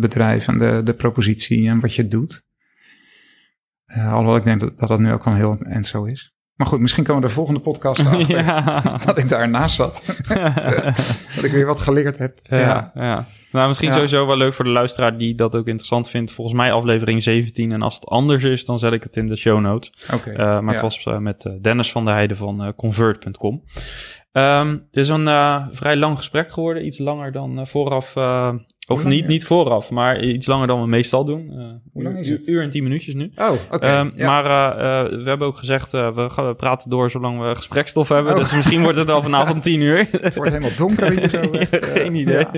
bedrijf 0.00 0.48
en 0.48 0.58
de, 0.58 0.80
de 0.84 0.94
propositie 0.94 1.68
en 1.68 1.80
wat 1.80 1.94
je 1.94 2.08
doet. 2.08 2.46
Eh, 3.84 4.12
alhoewel 4.12 4.36
ik 4.36 4.44
denk 4.44 4.60
dat, 4.60 4.78
dat 4.78 4.88
dat 4.88 5.00
nu 5.00 5.12
ook 5.12 5.24
wel 5.24 5.34
heel 5.34 5.58
en 5.58 5.84
zo 5.84 6.04
is. 6.04 6.33
Maar 6.56 6.66
goed, 6.66 6.80
misschien 6.80 7.04
komen 7.04 7.22
we 7.22 7.28
de 7.28 7.34
volgende 7.34 7.60
podcast 7.60 8.06
achter 8.06 8.44
ja. 8.44 8.98
dat 9.04 9.18
ik 9.18 9.28
daarnaast 9.28 9.76
zat. 9.76 10.02
dat 11.34 11.44
ik 11.44 11.52
weer 11.52 11.66
wat 11.66 11.78
geleerd 11.78 12.18
heb. 12.18 12.38
Ja, 12.42 12.90
ja. 12.94 13.26
Nou, 13.54 13.68
misschien 13.68 13.92
sowieso 13.92 14.26
wel 14.26 14.36
leuk 14.36 14.54
voor 14.54 14.64
de 14.64 14.70
luisteraar 14.70 15.18
die 15.18 15.34
dat 15.34 15.56
ook 15.56 15.66
interessant 15.66 16.08
vindt. 16.10 16.32
Volgens 16.32 16.56
mij 16.56 16.72
aflevering 16.72 17.22
17. 17.22 17.72
En 17.72 17.82
als 17.82 17.94
het 17.94 18.06
anders 18.06 18.44
is, 18.44 18.64
dan 18.64 18.78
zet 18.78 18.92
ik 18.92 19.02
het 19.02 19.16
in 19.16 19.26
de 19.26 19.36
show 19.36 19.60
notes. 19.60 19.92
Oké. 20.14 20.30
Eh, 20.30 20.60
maar 20.60 20.72
het 20.72 20.82
was 20.82 21.04
eh, 21.04 21.18
met 21.18 21.44
eh, 21.44 21.52
Dennis 21.60 21.92
van 21.92 22.04
der 22.04 22.14
Heijden 22.14 22.36
van 22.36 22.72
Convert.com. 22.76 23.62
Ehm 24.32 24.70
het 24.70 24.96
is 24.96 25.08
een 25.08 25.26
vrij 25.72 25.96
lang 25.96 26.16
gesprek 26.16 26.52
geworden. 26.52 26.86
Iets 26.86 26.98
langer 26.98 27.32
dan 27.32 27.66
vooraf. 27.66 28.14
Of 28.86 28.98
lang, 28.98 29.14
niet, 29.14 29.22
ja? 29.22 29.28
niet 29.28 29.44
vooraf, 29.44 29.90
maar 29.90 30.22
iets 30.22 30.46
langer 30.46 30.66
dan 30.66 30.80
we 30.80 30.86
meestal 30.86 31.24
doen. 31.24 31.50
Eh, 31.50 31.66
Hoe 31.92 32.02
lang 32.02 32.18
is 32.18 32.28
uur, 32.28 32.38
het? 32.38 32.48
uur 32.48 32.62
en 32.62 32.70
tien 32.70 32.82
minuutjes 32.82 33.14
nu. 33.14 33.32
Oh, 33.36 33.50
oké. 33.70 33.86
Ehm, 33.86 34.10
ja. 34.14 34.26
Maar 34.26 34.44
eh, 34.44 35.00
eh, 35.00 35.22
we 35.22 35.28
hebben 35.28 35.46
ook 35.46 35.56
gezegd, 35.56 35.90
we, 35.90 36.26
gaan, 36.28 36.46
we 36.46 36.54
praten 36.54 36.90
door 36.90 37.10
zolang 37.10 37.40
we 37.40 37.54
gesprekstof 37.54 38.08
hebben. 38.08 38.32
Oh. 38.32 38.38
Dus 38.38 38.54
misschien 38.54 38.82
wordt 38.82 38.98
het 38.98 39.06
wel 39.06 39.22
vanavond 39.22 39.62
tien 39.62 39.80
uur. 39.80 39.96
Het 40.10 40.34
wordt 40.34 40.50
helemaal 40.50 40.76
donker 40.76 41.10
hier 41.10 41.28
zo. 41.40 41.40
Geen 41.70 42.14
idee. 42.14 42.36
ja. 42.36 42.50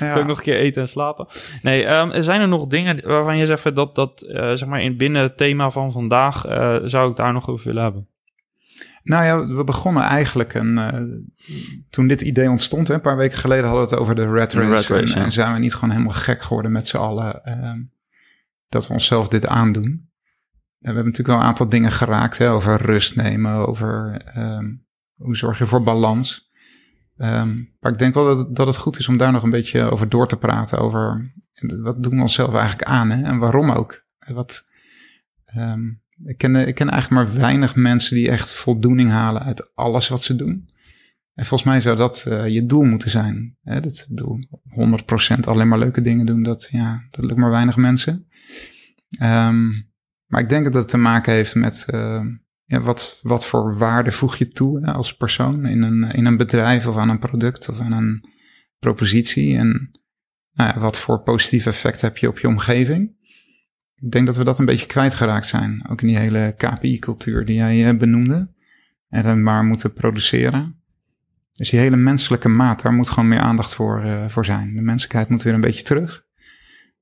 Ja. 0.00 0.10
Zal 0.12 0.20
ik 0.20 0.26
nog 0.26 0.36
een 0.36 0.42
keer 0.42 0.58
eten 0.58 0.82
en 0.82 0.88
slapen? 0.88 1.26
Nee, 1.62 1.84
ehm, 1.84 2.22
zijn 2.22 2.40
er 2.40 2.48
nog 2.48 2.66
dingen 2.66 3.00
waarvan 3.04 3.36
je 3.36 3.46
zegt 3.46 3.74
dat, 3.74 3.94
dat 3.94 4.24
zeg 4.28 4.66
maar 4.66 4.82
in 4.82 4.96
binnen 4.96 5.22
het 5.22 5.36
thema 5.36 5.70
van 5.70 5.92
vandaag 5.92 6.44
zou 6.84 7.10
ik 7.10 7.16
daar 7.16 7.32
nog 7.32 7.48
over 7.48 7.66
willen 7.66 7.82
hebben? 7.82 8.08
Nou 9.08 9.24
ja, 9.24 9.46
we 9.56 9.64
begonnen 9.64 10.02
eigenlijk 10.02 10.54
een, 10.54 10.78
eh, 10.78 11.00
toen 11.90 12.06
dit 12.06 12.20
idee 12.20 12.50
ontstond, 12.50 12.88
hè, 12.88 12.94
een 12.94 13.00
paar 13.00 13.16
weken 13.16 13.38
geleden 13.38 13.64
hadden 13.64 13.84
we 13.84 13.90
het 13.90 14.00
over 14.00 14.14
de 14.14 14.30
red 14.30 14.52
race. 14.52 14.94
en, 14.94 15.18
ja. 15.18 15.24
en 15.24 15.32
zijn 15.32 15.52
we 15.52 15.58
niet 15.58 15.74
gewoon 15.74 15.90
helemaal 15.90 16.12
gek 16.14 16.42
geworden 16.42 16.72
met 16.72 16.86
z'n 16.86 16.96
allen 16.96 17.44
ehm, 17.44 17.78
dat 18.68 18.86
we 18.86 18.92
onszelf 18.92 19.28
dit 19.28 19.46
aandoen. 19.46 19.84
En 19.84 19.94
we 20.78 20.94
hebben 20.94 21.04
natuurlijk 21.04 21.28
wel 21.28 21.38
een 21.38 21.46
aantal 21.50 21.68
dingen 21.68 21.92
geraakt 21.92 22.38
hè, 22.38 22.50
over 22.50 22.82
rust 22.82 23.16
nemen, 23.16 23.54
over 23.68 24.22
ehm, 24.34 24.66
hoe 25.14 25.36
zorg 25.36 25.58
je 25.58 25.66
voor 25.66 25.82
balans. 25.82 26.50
Ehm, 27.16 27.56
maar 27.80 27.92
ik 27.92 27.98
denk 27.98 28.14
wel 28.14 28.24
dat, 28.24 28.38
het- 28.38 28.56
dat 28.56 28.66
het 28.66 28.76
goed 28.76 28.98
is 28.98 29.08
om 29.08 29.16
daar 29.16 29.32
nog 29.32 29.42
een 29.42 29.50
beetje 29.50 29.82
over 29.90 30.08
door 30.08 30.28
te 30.28 30.36
praten. 30.38 30.78
Over 30.78 31.32
wat 31.82 32.02
doen 32.02 32.14
we 32.16 32.20
onszelf 32.22 32.54
eigenlijk 32.54 32.88
aan 32.88 33.10
hè, 33.10 33.22
en 33.24 33.38
waarom 33.38 33.70
ook. 33.70 34.04
Wat, 34.26 34.62
ik, 36.24 36.38
ken, 36.38 36.68
ik 36.68 36.74
ken 36.74 36.88
eigenlijk 36.90 37.24
maar 37.24 37.40
weinig 37.40 37.76
mensen 37.76 38.16
die 38.16 38.30
echt 38.30 38.52
voldoening 38.52 39.10
halen 39.10 39.42
uit 39.42 39.74
alles 39.74 40.08
wat 40.08 40.22
ze 40.22 40.36
doen. 40.36 40.68
En 41.34 41.46
volgens 41.46 41.70
mij 41.70 41.80
zou 41.80 41.96
dat 41.96 42.24
eh, 42.28 42.48
je 42.48 42.66
doel 42.66 42.84
moeten 42.84 43.10
zijn. 43.10 43.56
Hè? 43.62 43.80
Dat, 43.80 44.06
bedoel, 44.08 44.38
100% 45.36 45.40
alleen 45.40 45.68
maar 45.68 45.78
leuke 45.78 46.02
dingen 46.02 46.26
doen, 46.26 46.42
dat, 46.42 46.68
ja, 46.70 47.02
dat 47.10 47.24
lukt 47.24 47.38
maar 47.38 47.50
weinig 47.50 47.76
mensen. 47.76 48.26
Ehm, 49.18 49.66
maar 50.26 50.40
ik 50.40 50.48
denk 50.48 50.64
dat 50.64 50.74
het 50.74 50.88
te 50.88 50.96
maken 50.96 51.32
heeft 51.32 51.54
met 51.54 51.84
eh, 51.86 52.24
ja, 52.64 52.80
wat, 52.80 53.20
wat 53.22 53.46
voor 53.46 53.78
waarde 53.78 54.12
voeg 54.12 54.36
je 54.36 54.48
toe 54.48 54.84
hè, 54.84 54.92
als 54.92 55.16
persoon 55.16 55.66
in 55.66 55.82
een, 55.82 56.02
in 56.02 56.26
een 56.26 56.36
bedrijf 56.36 56.86
of 56.86 56.96
aan 56.96 57.08
een 57.08 57.18
product 57.18 57.68
of 57.68 57.80
aan 57.80 57.92
een 57.92 58.24
propositie. 58.78 59.56
En 59.56 59.90
nou 60.52 60.72
ja, 60.74 60.80
wat 60.80 60.98
voor 60.98 61.22
positief 61.22 61.66
effect 61.66 62.00
heb 62.00 62.16
je 62.16 62.28
op 62.28 62.38
je 62.38 62.48
omgeving. 62.48 63.16
Ik 64.00 64.10
denk 64.10 64.26
dat 64.26 64.36
we 64.36 64.44
dat 64.44 64.58
een 64.58 64.64
beetje 64.64 64.86
kwijtgeraakt 64.86 65.46
zijn. 65.46 65.88
Ook 65.88 66.00
in 66.00 66.06
die 66.06 66.18
hele 66.18 66.54
KPI-cultuur 66.56 67.44
die 67.44 67.54
jij 67.56 67.88
eh, 67.88 67.96
benoemde. 67.96 68.48
En 69.08 69.22
dan 69.22 69.42
maar 69.42 69.64
moeten 69.64 69.92
produceren. 69.92 70.82
Dus 71.52 71.70
die 71.70 71.80
hele 71.80 71.96
menselijke 71.96 72.48
maat, 72.48 72.82
daar 72.82 72.92
moet 72.92 73.10
gewoon 73.10 73.28
meer 73.28 73.38
aandacht 73.38 73.74
voor, 73.74 74.02
eh, 74.02 74.28
voor 74.28 74.44
zijn. 74.44 74.74
De 74.74 74.80
menselijkheid 74.80 75.28
moet 75.28 75.42
weer 75.42 75.54
een 75.54 75.60
beetje 75.60 75.82
terug. 75.82 76.26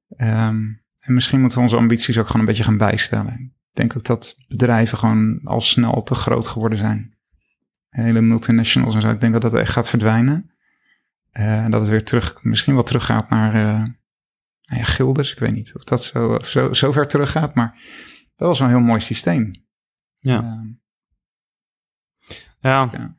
Ehm, 0.08 0.62
en 1.00 1.14
misschien 1.14 1.40
moeten 1.40 1.58
we 1.58 1.64
onze 1.64 1.76
ambities 1.76 2.18
ook 2.18 2.26
gewoon 2.26 2.40
een 2.40 2.46
beetje 2.46 2.64
gaan 2.64 2.76
bijstellen. 2.76 3.32
Ik 3.40 3.72
denk 3.72 3.96
ook 3.96 4.04
dat 4.04 4.36
bedrijven 4.48 4.98
gewoon 4.98 5.40
al 5.44 5.60
snel 5.60 6.02
te 6.02 6.14
groot 6.14 6.46
geworden 6.46 6.78
zijn. 6.78 7.14
Hele 7.88 8.20
multinationals 8.20 8.94
en 8.94 9.00
zo. 9.00 9.10
Ik 9.10 9.20
denk 9.20 9.32
dat 9.32 9.42
dat 9.42 9.54
echt 9.54 9.72
gaat 9.72 9.88
verdwijnen. 9.88 10.50
Eh, 11.30 11.64
En 11.64 11.70
dat 11.70 11.80
het 11.80 11.90
weer 11.90 12.04
terug, 12.04 12.38
misschien 12.42 12.74
wel 12.74 12.82
teruggaat 12.82 13.30
naar 13.30 13.54
nou 14.66 14.80
ja, 14.80 14.86
Gilders. 14.86 15.32
Ik 15.32 15.38
weet 15.38 15.52
niet 15.52 15.72
of 15.74 15.84
dat 15.84 16.04
zo, 16.04 16.38
zo, 16.42 16.72
zo 16.72 16.92
ver 16.92 17.06
teruggaat, 17.08 17.54
maar 17.54 17.74
dat 18.36 18.48
was 18.48 18.60
een 18.60 18.68
heel 18.68 18.80
mooi 18.80 19.00
systeem. 19.00 19.64
Ja. 20.14 20.36
Ehm, 20.36 20.66
Ja, 22.60 22.88
Ja. 22.92 23.16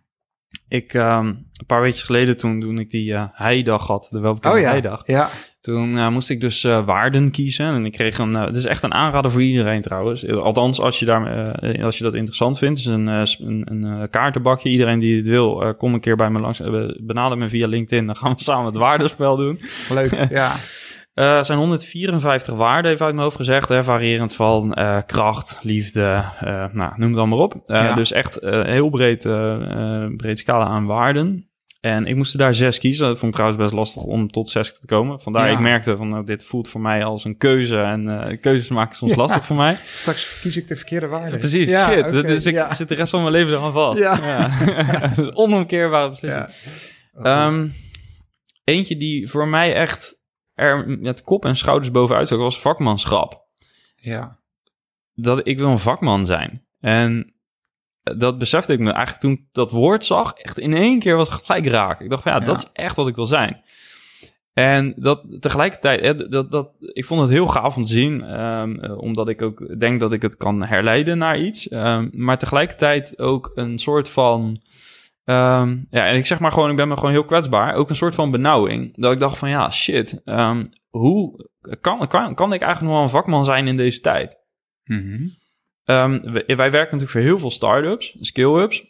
ik 0.67 0.93
ehm, 0.93 1.25
een 1.27 1.65
paar 1.67 1.81
weken 1.81 1.99
geleden 1.99 2.37
toen, 2.37 2.59
toen 2.59 2.79
ik 2.79 2.91
die 2.91 3.13
eh, 3.13 3.23
heidag 3.31 3.87
had, 3.87 4.07
de 4.11 4.19
welbekende 4.19 4.55
oh 4.55 4.61
ja, 4.61 4.69
heidag, 4.69 5.07
ja. 5.07 5.29
toen 5.59 5.97
eh, 5.97 6.09
moest 6.09 6.29
ik 6.29 6.41
dus 6.41 6.63
eh, 6.63 6.85
waarden 6.85 7.31
kiezen. 7.31 7.65
En 7.65 7.85
ik 7.85 7.91
kreeg 7.91 8.17
een, 8.17 8.33
het 8.33 8.55
is 8.55 8.65
echt 8.65 8.83
een 8.83 8.93
aanrader 8.93 9.31
voor 9.31 9.41
iedereen 9.41 9.81
trouwens. 9.81 10.27
Althans, 10.27 10.79
als 10.79 10.99
je, 10.99 11.05
daar, 11.05 11.51
als 11.81 11.97
je 11.97 12.03
dat 12.03 12.15
interessant 12.15 12.57
vindt. 12.57 12.83
Het 12.83 12.87
is 12.87 12.93
een, 12.93 13.07
een, 13.07 13.83
een 13.83 14.09
kaartenbakje. 14.09 14.69
Iedereen 14.69 14.99
die 14.99 15.17
het 15.17 15.25
wil, 15.25 15.75
kom 15.75 15.93
een 15.93 15.99
keer 15.99 16.15
bij 16.15 16.29
me 16.29 16.39
langs. 16.39 16.61
Benader 17.01 17.37
me 17.37 17.49
via 17.49 17.67
LinkedIn, 17.67 18.05
dan 18.05 18.15
gaan 18.15 18.33
we 18.33 18.43
samen 18.43 18.65
het 18.65 18.75
waardenspel 18.75 19.35
doen. 19.37 19.59
Leuk, 19.89 20.29
ja. 20.29 20.55
Eh, 21.17 21.35
het 21.35 21.45
zijn 21.45 21.57
154 21.57 22.53
waarden, 22.53 22.91
even 22.91 23.05
uit 23.05 23.13
mijn 23.13 23.23
hoofd 23.25 23.37
gezegd. 23.37 23.69
Hè, 23.69 23.83
variërend 23.83 24.35
van 24.35 24.73
eh, 24.73 24.97
kracht, 25.05 25.59
liefde, 25.61 26.23
eh, 26.39 26.65
nou, 26.71 26.93
noem 26.95 27.09
het 27.09 27.17
allemaal 27.19 27.39
op. 27.39 27.53
Eh, 27.65 27.81
Ja. 27.83 27.93
Dus 27.95 28.11
echt 28.11 28.37
eh, 28.39 28.63
heel 28.63 28.89
breed, 28.89 29.25
eh, 29.25 30.03
eh, 30.03 30.11
breed 30.17 30.39
scala 30.39 30.65
aan 30.65 30.85
waarden. 30.85 31.49
En 31.81 32.05
ik 32.05 32.15
moest 32.15 32.33
er 32.33 32.39
daar 32.39 32.53
zes 32.53 32.79
kiezen. 32.79 33.07
Dat 33.07 33.19
vond 33.19 33.27
ik 33.27 33.33
trouwens 33.39 33.61
best 33.63 33.73
lastig 33.73 34.03
om 34.03 34.31
tot 34.31 34.49
zes 34.49 34.79
te 34.79 34.85
komen. 34.85 35.21
Vandaar 35.21 35.47
Ja. 35.47 35.53
ik 35.53 35.59
merkte 35.59 35.97
van, 35.97 36.07
nou, 36.07 36.25
dit 36.25 36.43
voelt 36.43 36.67
voor 36.67 36.81
mij 36.81 37.03
als 37.03 37.25
een 37.25 37.37
keuze. 37.37 37.77
En 37.79 38.21
eh, 38.21 38.37
keuzes 38.41 38.69
maken 38.69 38.95
soms 38.95 39.11
Ja. 39.11 39.17
lastig 39.17 39.45
voor 39.45 39.55
mij. 39.55 39.77
Straks 39.85 40.39
kies 40.41 40.57
ik 40.57 40.67
de 40.67 40.75
verkeerde 40.75 41.07
waarde. 41.07 41.37
Precies, 41.37 41.69
Ja, 41.69 41.89
shit. 41.91 42.05
oké, 42.05 42.21
dus 42.21 42.45
ik 42.45 42.65
zit 42.71 42.89
de 42.89 42.95
rest 42.95 43.09
van 43.09 43.19
mijn 43.21 43.33
leven 43.33 43.53
eraan 43.53 43.71
vast. 43.73 43.99
Ja. 43.99 44.49
Dus 45.15 45.33
onomkeerbare 45.33 46.09
beslissing. 46.09 46.45
Ehm, 47.21 47.67
eentje 48.63 48.97
die 48.97 49.29
voor 49.29 49.47
mij 49.47 49.73
echt 49.73 50.15
er 50.57 50.99
met 50.99 51.23
kop 51.23 51.45
en 51.45 51.55
schouders 51.55 51.91
bovenuit 51.91 52.27
zag, 52.27 52.37
was 52.37 52.59
vakmanschap. 52.61 53.45
ja. 53.95 54.39
Dat 55.19 55.47
ik 55.47 55.57
wil 55.57 55.67
een 55.69 55.79
vakman 55.79 56.25
zijn. 56.25 56.65
En 56.79 57.33
dat 58.03 58.37
besefte 58.37 58.73
ik 58.73 58.79
me 58.79 58.91
eigenlijk 58.91 59.19
toen 59.21 59.31
ik 59.31 59.41
dat 59.51 59.71
woord 59.71 60.05
zag, 60.05 60.33
echt 60.33 60.57
in 60.59 60.73
één 60.73 60.99
keer 60.99 61.15
was 61.15 61.29
gelijk 61.29 61.65
raak. 61.65 61.99
Ik 62.01 62.09
dacht 62.09 62.23
van 62.23 62.31
ja, 62.31 62.39
Ja. 62.39 62.45
dat 62.45 62.57
is 62.57 62.69
echt 62.73 62.95
wat 62.95 63.07
ik 63.07 63.15
wil 63.15 63.25
zijn. 63.25 63.61
En 64.53 64.93
dat 64.95 65.23
tegelijkertijd, 65.39 66.01
hè, 66.01 66.29
dat, 66.29 66.51
dat, 66.51 66.69
ik 66.79 67.05
vond 67.05 67.21
het 67.21 67.29
heel 67.29 67.47
gaaf 67.47 67.75
om 67.77 67.83
te 67.83 67.89
zien, 67.89 68.23
ehm, 68.23 68.75
eh, 68.79 68.97
omdat 68.97 69.27
ik 69.29 69.41
ook 69.41 69.79
denk 69.79 69.99
dat 69.99 70.13
ik 70.13 70.21
het 70.21 70.37
kan 70.37 70.65
herleiden 70.65 71.17
naar 71.17 71.39
iets. 71.39 71.67
Ehm, 71.67 72.09
maar 72.11 72.37
tegelijkertijd 72.37 73.19
ook 73.19 73.51
een 73.55 73.77
soort 73.79 74.09
van, 74.09 74.61
ehm, 75.27 75.77
ja, 75.89 76.07
en 76.07 76.15
ik 76.15 76.25
zeg 76.25 76.39
maar 76.39 76.51
gewoon, 76.51 76.69
ik 76.69 76.75
ben 76.75 76.87
me 76.87 76.95
gewoon 76.95 77.11
heel 77.11 77.25
kwetsbaar. 77.25 77.73
Ook 77.75 77.89
een 77.89 77.95
soort 77.95 78.15
van 78.15 78.31
benauwing. 78.31 78.95
Dat 78.95 79.11
ik 79.11 79.19
dacht 79.19 79.37
van 79.37 79.49
ja, 79.49 79.71
shit, 79.71 80.21
ehm, 80.25 80.65
hoe 80.89 81.49
kan, 81.81 82.07
kan, 82.07 82.35
kan 82.35 82.53
ik 82.53 82.61
eigenlijk 82.61 82.81
nog 82.81 82.91
wel 82.93 83.01
een 83.01 83.09
vakman 83.09 83.45
zijn 83.45 83.67
in 83.67 83.77
deze 83.77 83.99
tijd? 83.99 84.35
Mhm. 84.83 85.27
Ehm, 85.83 86.31
wij, 86.31 86.43
wij 86.45 86.71
werken 86.71 86.81
natuurlijk 86.97 87.11
voor 87.11 87.21
heel 87.21 87.39
veel 87.39 87.51
start-ups, 87.51 88.15
skill-ups, 88.19 88.85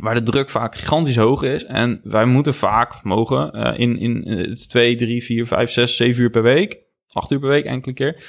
waar 0.00 0.14
de 0.14 0.22
druk 0.22 0.50
vaak 0.50 0.74
gigantisch 0.74 1.16
hoog 1.16 1.42
is. 1.42 1.64
En 1.64 2.00
wij 2.02 2.24
moeten 2.24 2.54
vaak, 2.54 3.02
mogen, 3.02 3.52
eh, 3.52 3.78
in, 3.78 3.98
in 3.98 4.24
eh, 4.24 4.52
twee, 4.52 4.94
drie, 4.94 5.24
vier, 5.24 5.46
vijf, 5.46 5.70
zes, 5.70 5.96
zeven 5.96 6.22
uur 6.22 6.30
per 6.30 6.42
week, 6.42 6.78
acht 7.12 7.30
uur 7.30 7.38
per 7.38 7.48
week 7.48 7.64
enkele 7.64 7.94
keer, 7.94 8.24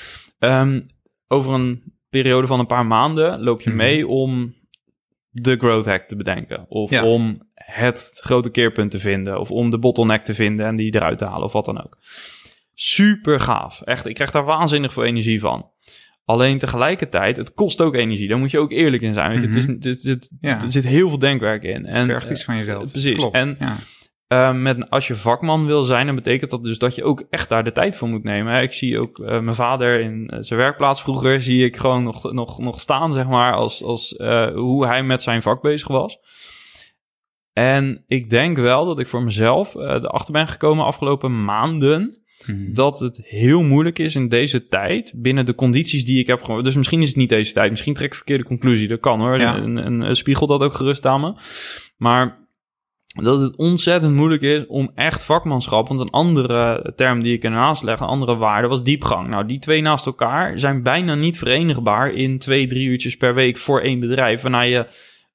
over 1.28 1.54
een 1.54 1.94
periode 2.10 2.48
van 2.48 2.60
een 2.60 2.66
paar 2.66 2.86
maanden 2.86 3.44
loop 3.44 3.62
je 3.62 3.70
Mhm. 3.70 3.78
mee 3.78 4.08
om 4.08 4.56
de 5.42 5.56
growth 5.58 5.86
hack 5.86 6.08
te 6.08 6.16
bedenken. 6.16 6.66
Of 6.70 6.90
Ja. 6.90 7.04
om 7.06 7.42
het 7.54 8.18
grote 8.24 8.50
keerpunt 8.50 8.92
te 8.92 9.00
vinden. 9.00 9.40
Of 9.40 9.52
om 9.52 9.70
de 9.70 9.80
bottleneck 9.80 10.24
te 10.24 10.34
vinden 10.34 10.66
en 10.66 10.76
die 10.76 10.96
eruit 10.96 11.18
te 11.18 11.26
halen 11.26 11.44
of 11.46 11.54
wat 11.54 11.66
dan 11.66 11.84
ook. 11.84 11.98
Super 12.74 13.40
gaaf. 13.40 13.82
Echt, 13.82 14.06
ik 14.06 14.14
krijg 14.16 14.32
daar 14.32 14.46
waanzinnig 14.46 14.94
veel 14.94 15.04
energie 15.04 15.40
van. 15.40 15.70
Alleen 16.26 16.58
tegelijkertijd, 16.58 17.38
het 17.38 17.54
kost 17.54 17.82
ook 17.82 17.96
energie. 17.96 18.28
Daar 18.28 18.38
moet 18.38 18.52
je 18.52 18.60
ook 18.60 18.72
eerlijk 18.72 19.02
in 19.04 19.14
zijn. 19.14 19.42
Het 19.42 19.56
is, 19.56 19.68
Mhm. 19.68 19.76
het, 19.80 20.04
het- 20.04 20.30
Ja. 20.40 20.62
Er 20.64 20.72
zit 20.72 20.84
heel 20.84 21.10
veel 21.10 21.20
denkwerk 21.20 21.64
in. 21.64 21.86
Het 21.86 21.96
En, 21.96 22.06
vergt 22.06 22.30
iets 22.30 22.44
van 22.44 22.58
jezelf. 22.58 22.84
eh, 22.84 22.92
precies. 22.92 23.16
Klopt. 23.18 23.36
En 23.36 23.56
ja. 23.60 23.76
Eh, 24.28 24.54
met, 24.54 24.90
als 24.90 25.08
je 25.08 25.16
vakman 25.16 25.66
wil 25.66 25.84
zijn, 25.84 26.06
dan 26.06 26.16
betekent 26.16 26.52
dat 26.52 26.64
dus 26.64 26.78
dat 26.78 26.96
je 26.96 27.04
ook 27.04 27.24
echt 27.30 27.50
daar 27.50 27.64
de 27.64 27.72
tijd 27.72 27.96
voor 27.96 28.08
moet 28.08 28.24
nemen. 28.24 28.54
Hè. 28.54 28.62
Ik 28.62 28.74
zie 28.74 29.00
ook 29.00 29.20
eh, 29.20 29.40
mijn 29.40 29.56
vader 29.56 30.00
in 30.00 30.28
eh, 30.28 30.38
zijn 30.42 30.60
werkplaats 30.60 31.02
vroeger, 31.02 31.42
zie 31.42 31.66
ik 31.66 31.78
gewoon 31.78 32.04
nog, 32.04 32.32
nog, 32.32 32.60
nog 32.60 32.82
staan, 32.82 33.14
zeg 33.14 33.28
maar, 33.28 33.54
als, 33.54 33.84
als 33.84 34.16
eh, 34.16 34.48
hoe 34.54 34.86
hij 34.86 35.04
met 35.04 35.24
zijn 35.24 35.42
vak 35.42 35.62
bezig 35.62 35.88
was. 35.88 36.18
En 37.54 38.04
ik 38.08 38.30
denk 38.30 38.58
wel 38.58 38.86
dat 38.86 39.00
ik 39.00 39.08
voor 39.08 39.24
mezelf 39.24 39.76
erachter 39.76 40.34
ben 40.34 40.48
gekomen 40.48 40.86
afgelopen 40.86 41.44
maanden 41.44 42.26
Mhm. 42.46 42.74
dat 42.74 43.00
het 43.00 43.20
heel 43.24 43.64
moeilijk 43.64 44.00
is 44.00 44.16
in 44.16 44.28
deze 44.28 44.68
tijd, 44.68 45.14
binnen 45.16 45.46
de 45.46 45.56
condities 45.56 46.06
die 46.06 46.20
ik 46.20 46.28
heb. 46.28 46.60
Dus 46.62 46.76
misschien 46.76 47.02
is 47.02 47.08
het 47.08 47.18
niet 47.18 47.30
deze 47.30 47.54
tijd, 47.54 47.70
misschien 47.70 47.94
trek 47.94 48.08
ik 48.08 48.16
verkeerde 48.16 48.44
conclusie. 48.44 48.88
Dat 48.88 49.00
kan 49.00 49.20
hoor. 49.20 49.38
Ja. 49.38 49.56
En 49.56 50.16
spiegel 50.16 50.48
dat 50.48 50.62
ook 50.62 50.74
gerust 50.74 51.06
aan 51.06 51.22
me. 51.22 51.34
Maar 51.98 52.47
dat 53.24 53.40
het 53.40 53.56
ontzettend 53.56 54.16
moeilijk 54.16 54.42
is 54.42 54.66
om 54.68 54.92
echt 54.96 55.24
vakmanschap. 55.24 55.88
Want 55.88 56.00
een 56.00 56.10
andere 56.10 56.94
term 56.96 57.22
die 57.22 57.34
ik 57.34 57.44
ernaast 57.44 57.84
leg, 57.84 58.00
een 58.00 58.08
andere 58.08 58.36
waarde, 58.36 58.68
was 58.68 58.84
diepgang. 58.84 59.28
Nou, 59.28 59.46
die 59.46 59.60
twee 59.60 59.82
naast 59.82 60.06
elkaar 60.06 60.60
zijn 60.60 60.84
bijna 60.84 61.16
niet 61.16 61.38
verenigbaar 61.38 62.12
in 62.12 62.40
twee, 62.40 62.68
drie 62.68 62.88
uurtjes 62.88 63.18
per 63.18 63.34
week 63.34 63.58
voor 63.58 63.82
één 63.82 64.00
bedrijf. 64.00 64.42
Waarna 64.42 64.62
je, 64.62 64.88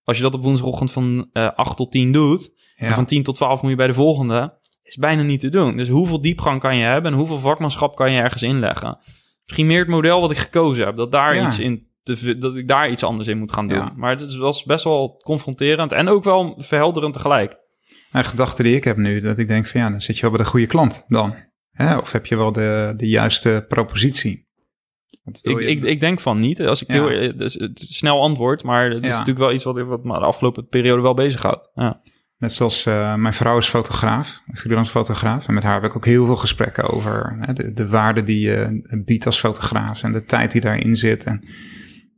als 0.05 0.17
je 0.17 0.23
dat 0.23 0.35
op 0.35 0.43
woensdagochtend 0.43 0.93
van 0.93 1.29
eh 1.33 1.49
8 1.55 1.77
tot 1.77 1.91
10 1.93 2.13
doet, 2.13 2.51
en 2.77 2.93
van 2.93 3.05
10 3.05 3.23
tot 3.23 3.35
12 3.35 3.63
moet 3.63 3.71
je 3.71 3.77
bij 3.77 3.87
de 3.87 3.95
volgende, 3.95 4.59
is 4.83 4.97
bijna 4.97 5.23
niet 5.23 5.41
te 5.41 5.49
doen. 5.49 5.77
Dus 5.77 5.89
hoeveel 5.89 6.21
diepgang 6.21 6.61
kan 6.61 6.77
je 6.77 6.85
hebben 6.85 7.13
en 7.13 7.19
hoeveel 7.19 7.39
vakmanschap 7.39 7.97
kan 7.97 8.13
je 8.13 8.21
ergens 8.21 8.43
inleggen? 8.43 8.99
Misschien 9.45 9.67
meer 9.67 9.79
het 9.79 9.89
model 9.89 10.21
wat 10.21 10.31
ik 10.31 10.37
gekozen 10.39 10.85
heb, 10.87 10.97
dat 10.97 11.13
daar 11.13 11.35
Ja. 11.35 11.47
iets 11.47 11.59
in 11.59 11.87
te, 12.03 12.39
dat 12.39 12.57
ik 12.57 12.69
daar 12.69 12.91
iets 12.91 13.03
anders 13.05 13.29
in 13.29 13.39
moet 13.39 13.53
gaan 13.53 13.69
doen. 13.69 13.79
Ja. 13.79 13.93
Maar 13.97 14.19
het 14.19 14.37
was 14.37 14.65
best 14.65 14.85
wel 14.85 15.17
confronterend 15.25 15.93
en 15.93 16.09
ook 16.09 16.25
wel 16.25 16.55
verhelderend 16.59 17.13
tegelijk. 17.13 17.61
Een 18.13 18.25
gedachte 18.25 18.63
die 18.63 18.75
ik 18.77 18.85
heb 18.85 18.97
nu, 18.97 19.21
dat 19.21 19.39
ik 19.39 19.47
denk 19.47 19.67
van 19.67 19.81
ja, 19.81 19.91
dan 19.91 20.01
zit 20.01 20.17
je 20.17 20.23
wel 20.23 20.31
bij 20.31 20.41
de 20.41 20.47
goede 20.51 20.67
klant 20.67 21.05
dan. 21.09 21.35
Hè? 21.71 21.97
Of 21.97 22.13
heb 22.13 22.27
je 22.27 22.37
wel 22.37 22.53
de, 22.53 22.95
de 22.97 23.09
juiste 23.09 23.65
propositie? 23.69 24.51
Ik, 25.43 25.59
ik, 25.59 25.83
ik 25.83 26.01
denk 26.01 26.21
van 26.21 26.39
niet. 26.41 26.61
Als 26.61 26.83
ik 26.83 26.89
Ja. 26.89 26.95
heel, 26.95 27.09
eh, 27.11 27.39
dus 27.39 27.55
het 27.55 27.81
is 27.81 27.97
snel 27.97 28.23
antwoord, 28.23 28.63
maar 28.63 28.85
het 28.85 29.03
is 29.03 29.03
Ja. 29.03 29.09
natuurlijk 29.11 29.39
wel 29.39 29.53
iets 29.53 29.65
wat, 29.65 29.81
wat 29.83 30.05
me 30.05 30.19
de 30.19 30.25
afgelopen 30.25 30.67
periode 30.69 31.03
wel 31.03 31.15
bezighoudt. 31.15 31.71
Ja. 31.75 32.01
Net 32.39 32.53
zoals 32.53 32.87
eh, 32.87 33.15
mijn 33.15 33.35
vrouw 33.35 33.59
is 33.59 33.67
fotograaf, 33.69 34.43
is 34.53 34.61
freelance 34.61 34.91
fotograaf. 34.91 35.49
En 35.49 35.55
met 35.55 35.63
haar 35.63 35.75
heb 35.75 35.85
ik 35.91 35.97
ook 35.97 36.05
heel 36.05 36.27
veel 36.27 36.37
gesprekken 36.37 36.91
over 36.91 37.37
hè, 37.41 37.53
de, 37.53 37.73
de 37.73 37.89
waarde 37.89 38.23
die 38.23 38.41
je 38.41 38.83
biedt 39.05 39.27
als 39.27 39.39
fotograaf 39.39 40.03
en 40.03 40.13
de 40.13 40.25
tijd 40.25 40.53
die 40.53 40.61
daarin 40.61 40.97
zit. 40.97 41.25
En 41.25 41.43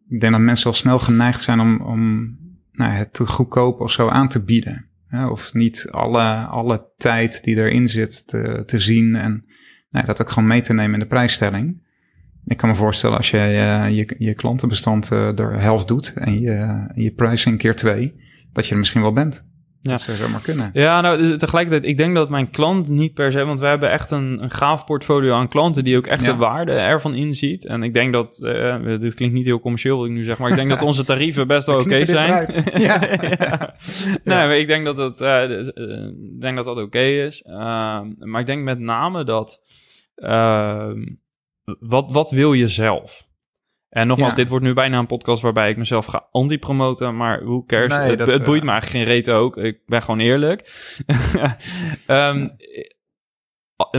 ik 0.09 0.21
denk 0.21 0.33
dat 0.33 0.41
mensen 0.43 0.67
al 0.67 0.73
snel 0.73 0.99
geneigd 0.99 1.41
zijn 1.43 1.61
om, 1.61 1.81
om 1.81 2.37
nou, 2.73 2.91
het 2.91 3.13
te 3.15 3.27
goedkoop 3.27 3.81
of 3.81 3.91
zo 3.91 4.09
aan 4.09 4.29
te 4.29 4.43
bieden. 4.45 4.89
Of 5.23 5.55
niet 5.55 5.89
alle, 5.91 6.35
alle 6.35 6.91
tijd 6.97 7.45
die 7.45 7.57
erin 7.57 7.89
zit 7.89 8.27
te, 8.27 8.63
te 8.67 8.81
zien 8.81 9.17
en 9.17 9.45
nou, 9.91 10.07
dat 10.07 10.23
ook 10.23 10.31
gewoon 10.31 10.49
mee 10.49 10.61
te 10.61 10.73
nemen 10.73 10.95
in 10.95 11.01
de 11.01 11.07
prijsstelling. 11.07 11.83
Ik 12.45 12.57
kan 12.57 12.69
me 12.69 12.75
voorstellen 12.75 13.17
als 13.17 13.31
je 13.31 13.39
eh, 13.39 13.97
je, 13.97 14.15
je 14.19 14.35
klantenbestand 14.35 15.11
eh, 15.11 15.31
door 15.35 15.53
de 15.53 15.59
helft 15.59 15.89
doet 15.89 16.13
en 16.15 16.41
je, 16.41 16.87
je 16.95 17.13
pricing 17.13 17.59
keer 17.59 17.77
twee, 17.77 18.15
dat 18.53 18.67
je 18.67 18.73
er 18.73 18.79
misschien 18.79 19.01
wel 19.01 19.13
bent. 19.13 19.47
Ja. 19.85 19.91
Dat 19.91 20.01
zou 20.01 20.17
zomaar 20.17 20.41
kunnen. 20.41 20.71
Ja, 20.73 21.01
nou, 21.01 21.31
eh, 21.33 21.37
tegelijkertijd, 21.39 21.85
ik 21.91 21.97
denk 21.97 22.15
dat 22.15 22.29
mijn 22.29 22.51
klant 22.51 22.89
niet 22.89 23.15
per 23.15 23.33
se, 23.33 23.45
want 23.45 23.61
we 23.61 23.67
hebben 23.67 23.91
echt 23.91 24.11
een, 24.11 24.43
een 24.43 24.51
gaaf 24.51 24.85
portfolio 24.85 25.35
aan 25.35 25.49
klanten 25.49 25.85
die 25.85 25.97
ook 25.97 26.07
echt 26.07 26.23
Ja. 26.25 26.33
de 26.33 26.37
waarde 26.39 26.73
ervan 26.73 27.15
inziet. 27.15 27.67
En 27.67 27.83
ik 27.83 27.95
denk 27.95 28.13
dat, 28.13 28.39
eh, 28.39 28.77
dit 28.99 29.15
klinkt 29.15 29.35
niet 29.35 29.45
heel 29.45 29.61
commercieel 29.61 29.97
wat 29.97 30.07
ik 30.07 30.13
nu 30.13 30.25
zeg, 30.25 30.39
maar 30.39 30.51
ik 30.51 30.55
denk 30.57 30.69
dat 30.71 30.83
onze 30.83 31.05
tarieven 31.05 31.47
best 31.47 31.67
wel 31.67 31.77
We 31.79 31.83
oké 31.85 31.99
dit 31.99 32.09
zijn. 32.09 32.49
Ja. 32.77 33.01
ja. 33.39 33.75
Nee, 34.25 34.61
ik 34.61 34.67
denk 34.67 34.85
dat 34.85 34.97
dus, 34.97 35.21
eh, 35.21 35.51
ik 36.33 36.41
denk 36.41 36.57
dat 36.57 36.65
dat 36.65 36.79
oké 36.79 36.99
is. 37.03 37.43
Ehm, 37.43 38.07
maar 38.19 38.41
ik 38.41 38.47
denk 38.47 38.63
met 38.65 38.79
name 38.79 39.25
dat, 39.25 39.61
ehm, 40.15 41.03
wat, 41.79 42.13
wat 42.13 42.31
wil 42.31 42.53
je 42.53 42.69
zelf? 42.69 43.27
En 43.95 44.07
nogmaals, 44.07 44.31
Ja. 44.31 44.37
dit 44.37 44.49
wordt 44.49 44.65
nu 44.65 44.73
bijna 44.73 44.99
een 44.99 45.07
podcast 45.07 45.43
waarbij 45.43 45.71
ik 45.71 45.77
mezelf 45.77 46.07
ga 46.07 46.29
anti-promoten, 46.31 47.17
maar 47.17 47.43
hoe 47.43 47.67
cares? 47.67 47.97
Nee, 47.97 48.09
het, 48.09 48.19
dat, 48.19 48.27
het 48.27 48.45
boeit 48.45 48.61
eh, 48.61 48.67
me 48.67 48.73
eigenlijk 48.73 49.05
geen 49.05 49.15
reet 49.15 49.31
ook. 49.31 49.57
Ik 49.57 49.79
ben 49.87 50.03
gewoon 50.03 50.21
eerlijk. 50.21 50.63
Ehm, 52.07 52.49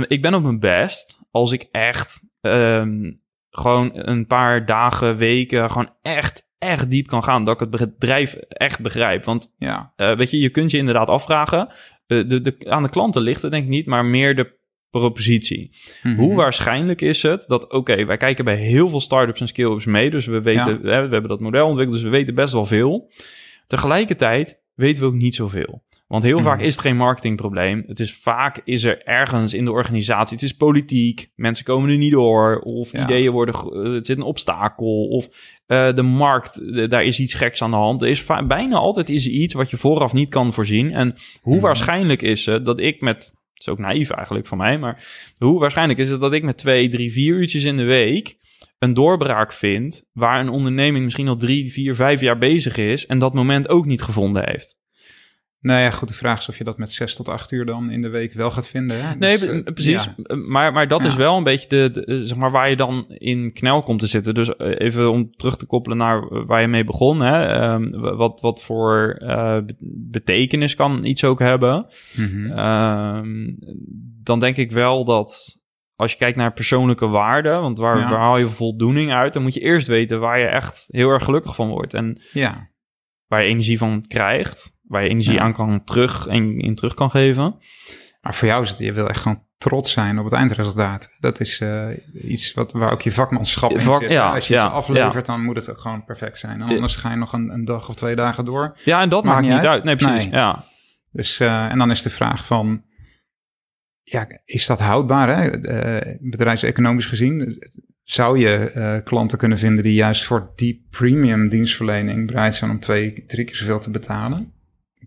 ik 0.08 0.22
ben 0.22 0.34
op 0.34 0.44
mijn 0.44 0.60
best 0.60 1.20
als 1.32 1.52
ik 1.52 1.68
echt 1.72 2.22
ehm, 2.42 3.12
gewoon 3.50 3.90
een 3.94 4.28
paar 4.28 4.66
dagen, 4.66 5.18
weken, 5.18 5.72
gewoon 5.72 5.94
echt, 6.02 6.48
echt 6.58 6.90
diep 6.90 7.08
kan 7.08 7.24
gaan. 7.24 7.44
Dat 7.46 7.54
ik 7.54 7.60
het 7.60 7.70
bedrijf 7.98 8.34
echt 8.34 8.80
begrijp. 8.82 9.24
Want 9.24 9.54
Ja, 9.58 9.94
eh, 9.96 10.16
weet 10.16 10.32
je, 10.32 10.40
je 10.40 10.50
kunt 10.50 10.72
je 10.72 10.78
inderdaad 10.78 11.10
afvragen. 11.10 11.68
eh, 12.08 12.28
de, 12.28 12.42
de, 12.42 12.56
aan 12.70 12.84
de 12.84 12.90
klanten 12.90 13.22
ligt 13.22 13.42
het 13.42 13.52
denk 13.52 13.64
ik 13.64 13.70
niet, 13.70 13.86
maar 13.86 14.06
meer 14.06 14.36
de 14.36 14.64
propositie. 15.00 15.70
Mhm. 16.04 16.16
Hoe 16.16 16.36
waarschijnlijk 16.36 17.02
is 17.02 17.22
het 17.22 17.44
dat, 17.48 17.72
oké, 17.72 18.06
wij 18.06 18.18
kijken 18.18 18.46
bij 18.46 18.56
heel 18.56 18.90
veel 18.90 19.00
startups 19.00 19.42
en 19.42 19.48
scale-ups 19.48 19.86
mee, 19.86 20.10
dus 20.10 20.26
we 20.26 20.42
weten, 20.42 20.82
we 20.82 20.90
hebben 20.92 21.28
dat 21.28 21.40
model 21.40 21.68
ontwikkeld, 21.68 21.96
dus 21.98 22.06
we 22.10 22.18
weten 22.18 22.36
best 22.36 22.54
wel 22.54 22.66
veel. 22.66 23.10
Tegelijkertijd 23.68 24.62
weten 24.76 25.02
we 25.02 25.08
ook 25.08 25.14
niet 25.14 25.36
zoveel. 25.36 25.84
Want 26.08 26.24
heel 26.24 26.38
Mhm. 26.40 26.48
vaak 26.48 26.62
is 26.62 26.72
het 26.72 26.82
geen 26.82 26.96
marketingprobleem. 26.98 27.84
Het 27.88 28.00
is 28.00 28.14
vaak 28.16 28.62
is 28.64 28.84
er 28.84 29.02
ergens 29.04 29.54
in 29.54 29.66
de 29.66 29.72
organisatie. 29.72 30.36
Het 30.36 30.46
is 30.46 30.52
politiek. 30.54 31.32
Mensen 31.36 31.66
komen 31.66 31.90
er 31.90 31.98
niet 31.98 32.12
door. 32.12 32.60
Of 32.60 32.92
Ja. 32.92 33.04
ideeën 33.04 33.32
worden. 33.32 33.56
eh, 33.56 33.94
Het 33.94 34.06
zit 34.06 34.18
een 34.18 34.24
obstakel. 34.24 35.08
Of 35.08 35.28
eh, 35.66 35.94
de 35.94 36.02
markt. 36.02 36.58
eh, 36.62 36.90
daar 36.90 37.04
is 37.04 37.20
iets 37.20 37.34
geks 37.34 37.62
aan 37.62 37.72
de 37.72 37.78
hand. 37.78 38.02
Er 38.02 38.08
is 38.08 38.26
bijna 38.48 38.76
altijd 38.78 39.10
is 39.10 39.28
iets 39.28 39.54
wat 39.54 39.70
je 39.70 39.78
vooraf 39.78 40.14
niet 40.14 40.30
kan 40.30 40.54
voorzien. 40.54 40.92
En 40.92 41.16
hoe 41.42 41.54
Mhm. 41.56 41.64
waarschijnlijk 41.64 42.22
is 42.22 42.46
het 42.46 42.66
dat 42.66 42.80
ik 42.80 43.02
met. 43.02 43.34
Is 43.66 43.72
ook 43.72 43.80
naïef 43.80 44.10
eigenlijk 44.10 44.48
van 44.48 44.58
mij. 44.58 44.78
Maar 44.78 45.04
hoe 45.38 45.60
waarschijnlijk 45.60 46.00
is 46.00 46.10
het 46.10 46.20
dat 46.20 46.34
ik 46.34 46.44
met 46.44 46.58
twee, 46.58 46.88
drie, 46.88 47.12
vier 47.12 47.36
uurtjes 47.36 47.64
in 47.64 47.78
de 47.78 47.84
week. 47.84 48.38
een 48.80 48.94
doorbraak 48.94 49.54
vind. 49.54 50.04
waar 50.14 50.40
een 50.40 50.50
onderneming 50.50 51.04
misschien 51.04 51.28
al 51.28 51.38
drie, 51.38 51.72
vier, 51.72 51.96
vijf 51.96 52.22
jaar 52.22 52.38
bezig 52.38 52.78
is. 52.78 53.06
en 53.06 53.20
dat 53.20 53.34
moment 53.34 53.70
ook 53.70 53.86
niet 53.86 54.02
gevonden 54.02 54.50
heeft. 54.50 54.76
Nou 55.66 55.80
ja, 55.82 55.90
goed, 55.90 56.08
de 56.08 56.14
vraag 56.14 56.40
is 56.40 56.50
of 56.50 56.58
je 56.58 56.64
dat 56.64 56.78
met 56.78 56.92
zes 56.92 57.16
tot 57.16 57.30
acht 57.30 57.52
uur 57.52 57.66
dan 57.66 57.90
in 57.92 58.02
de 58.02 58.10
week 58.10 58.34
wel 58.34 58.52
gaat 58.52 58.68
vinden. 58.68 59.06
Hè? 59.08 59.16
Nee, 59.16 59.38
Dus, 59.38 59.48
b- 59.48 59.52
eh, 59.68 59.74
precies. 59.74 60.10
ja. 60.28 60.36
Maar, 60.36 60.74
maar 60.74 60.88
dat 60.88 61.02
Ja. 61.02 61.08
is 61.08 61.16
wel 61.16 61.38
een 61.38 61.44
beetje 61.44 61.68
de, 61.70 61.90
de- 62.06 62.26
zeg 62.26 62.38
maar, 62.38 62.52
waar 62.52 62.70
je 62.70 62.76
dan 62.76 63.06
in 63.08 63.54
knel 63.54 63.84
komt 63.84 64.00
te 64.00 64.08
zitten. 64.08 64.34
Dus 64.34 64.56
eh, 64.56 64.72
even 64.78 65.12
om 65.12 65.32
terug 65.36 65.56
te 65.58 65.66
koppelen 65.66 65.98
naar 65.98 66.46
waar 66.46 66.62
je 66.62 66.68
mee 66.68 66.84
begon. 66.84 67.20
Hè? 67.22 67.46
Ehm, 67.46 68.16
wat, 68.16 68.42
wat 68.42 68.62
voor 68.62 69.16
eh, 69.20 69.58
be- 69.66 69.76
betekenis 70.10 70.76
kan 70.76 71.06
iets 71.06 71.24
ook 71.24 71.40
hebben. 71.40 71.86
Mhm. 72.16 72.52
Ehm, 72.52 73.48
dan 74.24 74.40
denk 74.40 74.58
ik 74.58 74.72
wel 74.72 75.06
dat 75.06 75.60
als 75.96 76.12
je 76.12 76.18
kijkt 76.18 76.38
naar 76.38 76.54
persoonlijke 76.54 77.08
waarden, 77.08 77.62
want 77.62 77.78
waar, 77.78 77.98
Ja. 77.98 78.10
waar 78.10 78.20
haal 78.20 78.38
je 78.38 78.48
voldoening 78.48 79.14
uit, 79.14 79.34
dan 79.34 79.42
moet 79.42 79.54
je 79.54 79.60
eerst 79.60 79.88
weten 79.88 80.20
waar 80.20 80.40
je 80.40 80.46
echt 80.48 80.86
heel 80.88 81.10
erg 81.10 81.24
gelukkig 81.24 81.56
van 81.56 81.68
wordt. 81.70 81.94
En 81.94 82.22
ja. 82.32 82.70
waar 83.28 83.42
je 83.44 83.50
energie 83.50 83.78
van 83.78 84.02
krijgt, 84.08 84.75
waar 84.88 85.04
je 85.04 85.10
energie 85.10 85.34
Ja. 85.34 85.40
aan 85.42 85.54
kan 85.54 85.84
terug 85.84 86.28
en 86.28 86.60
in 86.60 86.76
terug 86.76 86.94
kan 86.94 87.10
geven. 87.10 87.56
Maar 88.22 88.34
voor 88.36 88.48
jou 88.48 88.64
is 88.64 88.70
het, 88.70 88.78
je 88.78 88.94
wil 88.94 89.10
echt 89.10 89.22
gewoon 89.22 89.44
trots 89.58 89.92
zijn 89.92 90.20
op 90.20 90.26
het 90.26 90.34
eindresultaat. 90.34 91.10
Dat 91.20 91.40
is 91.40 91.60
eh, 91.60 91.88
iets 92.24 92.54
wat, 92.54 92.72
waar 92.72 92.92
ook 92.92 93.02
je 93.02 93.12
vakmanschap 93.12 93.72
in 93.72 93.80
Vak- 93.80 94.02
zit. 94.02 94.12
ja, 94.12 94.34
Als 94.34 94.48
je 94.48 94.54
ja, 94.54 94.66
iets 94.66 94.74
aflevert, 94.74 95.26
dan 95.26 95.44
moet 95.44 95.56
het 95.56 95.70
ook 95.70 95.80
gewoon 95.80 96.06
perfect 96.06 96.38
zijn. 96.38 96.62
En 96.62 96.68
anders 96.68 96.96
ga 96.96 97.10
je 97.12 97.18
nog 97.18 97.34
een, 97.34 97.50
een 97.50 97.66
dag 97.66 97.90
of 97.90 97.96
twee 97.96 98.16
dagen 98.16 98.46
door. 98.46 98.78
Ja, 98.86 99.02
en 99.02 99.10
dat 99.10 99.24
Maakt 99.24 99.36
maakt, 99.42 99.54
niet 99.54 99.64
uit. 99.64 99.72
uit. 99.72 99.84
Nee, 99.84 99.96
precies. 99.96 100.24
Nee. 100.24 100.34
Ja. 100.34 100.66
Dus, 101.12 101.40
eh, 101.40 101.72
en 101.72 101.78
dan 101.78 101.92
is 101.92 102.02
de 102.02 102.10
vraag 102.10 102.46
van, 102.46 102.84
ja, 104.04 104.28
is 104.46 104.66
dat 104.66 104.80
houdbaar? 104.80 105.38
Hè? 105.38 105.50
Eh, 105.62 106.18
bedrijfseconomisch 106.22 107.06
gezien, 107.06 107.58
zou 108.04 108.40
je 108.40 109.02
klanten 109.04 109.38
kunnen 109.38 109.58
vinden 109.58 109.84
die 109.84 109.94
juist 109.94 110.24
voor 110.24 110.52
die 110.56 110.88
premium 110.90 111.50
dienstverlening 111.50 112.28
bereid 112.28 112.56
zijn 112.56 112.72
om 112.72 112.80
twee, 112.80 113.24
drie 113.28 113.46
keer 113.46 113.56
zoveel 113.56 113.80
te 113.80 113.92
betalen? 113.92 114.54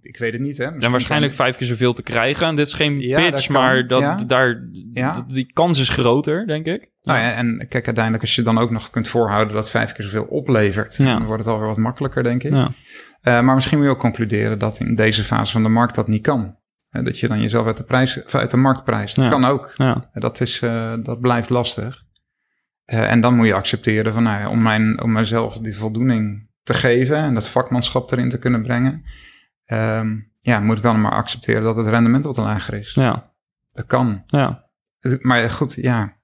Ik, 0.01 0.16
weet 0.19 0.33
het 0.33 0.41
niet, 0.41 0.57
hè? 0.57 0.65
En 0.65 0.70
Misschien 0.70 0.91
waarschijnlijk 0.91 1.33
vijf 1.33 1.57
keer 1.57 1.66
zoveel 1.66 1.93
te 1.93 2.03
krijgen. 2.03 2.47
En 2.47 2.55
dit 2.57 2.66
is 2.66 2.73
geen 2.73 3.01
Ja, 3.01 3.20
dat 3.20 3.31
pitch, 3.31 3.47
kan. 3.47 3.55
maar 3.62 3.87
dat, 3.87 4.01
Ja. 4.01 4.15
daar, 4.27 4.69
Ja. 4.93 5.25
die 5.29 5.53
kans 5.53 5.79
is 5.79 5.89
groter, 5.89 6.47
denk 6.47 6.66
ik. 6.66 6.91
Nou 7.03 7.19
ja, 7.19 7.33
en 7.33 7.57
kijk, 7.69 7.87
uiteindelijk 7.87 8.23
als 8.25 8.35
je 8.35 8.43
dan 8.43 8.59
ook 8.59 8.70
nog 8.70 8.91
kunt 8.91 9.09
voorhouden 9.09 9.55
dat 9.55 9.70
vijf 9.70 9.93
keer 9.93 10.05
zoveel 10.05 10.25
oplevert, 10.25 10.99
dan 10.99 11.25
wordt 11.25 11.45
het 11.45 11.53
alweer 11.53 11.69
wat 11.69 11.77
makkelijker, 11.77 12.23
denk 12.23 12.43
ik. 12.43 12.53
Ja. 12.53 12.70
Eh, 13.20 13.41
maar 13.41 13.55
misschien 13.55 13.77
moet 13.79 13.87
je 13.87 13.93
ook 13.93 13.99
concluderen 13.99 14.59
dat 14.59 14.79
in 14.81 14.95
deze 14.95 15.25
fase 15.25 15.53
van 15.53 15.62
de 15.62 15.69
markt 15.69 15.95
dat 15.95 16.09
niet 16.09 16.23
kan. 16.23 16.57
Eh, 16.91 17.05
dat 17.05 17.19
je 17.19 17.29
dan 17.29 17.41
jezelf 17.41 17.66
uit 17.66 17.77
de, 17.77 17.85
prijs, 17.85 18.25
uit 18.27 18.51
de 18.51 18.57
markt 18.57 18.85
prijst. 18.85 19.16
Dat 19.16 19.31
kan 19.31 19.45
ook. 19.45 19.75
Dat, 20.12 20.41
is, 20.41 20.61
eh, 20.61 20.95
dat 21.03 21.20
blijft 21.20 21.49
lastig. 21.49 22.07
Eh, 22.85 23.11
en 23.11 23.20
dan 23.20 23.35
moet 23.37 23.47
je 23.47 23.55
accepteren 23.55 24.12
van, 24.12 24.23
nou 24.23 24.41
ja, 24.41 24.49
om, 24.49 24.62
mijn, 24.62 25.03
om 25.03 25.12
mijzelf 25.12 25.59
die 25.59 25.77
voldoening 25.77 26.49
te 26.62 26.75
geven 26.75 27.16
en 27.16 27.35
dat 27.35 27.49
vakmanschap 27.49 28.12
erin 28.12 28.29
te 28.29 28.39
kunnen 28.39 28.62
brengen, 28.62 29.03
ehm, 29.69 30.16
ja, 30.40 30.61
moet 30.61 30.77
ik 30.77 30.82
dan 30.82 31.01
maar 31.01 31.12
accepteren 31.12 31.62
dat 31.62 31.77
het 31.77 31.86
rendement 31.86 32.24
wat 32.24 32.36
lager 32.36 32.74
is. 32.74 32.95
Ja. 32.95 33.32
Dat 33.73 33.86
kan. 33.86 34.23
Ja. 34.27 34.65
Maar 35.20 35.51
goed, 35.51 35.74
ja. 35.74 36.16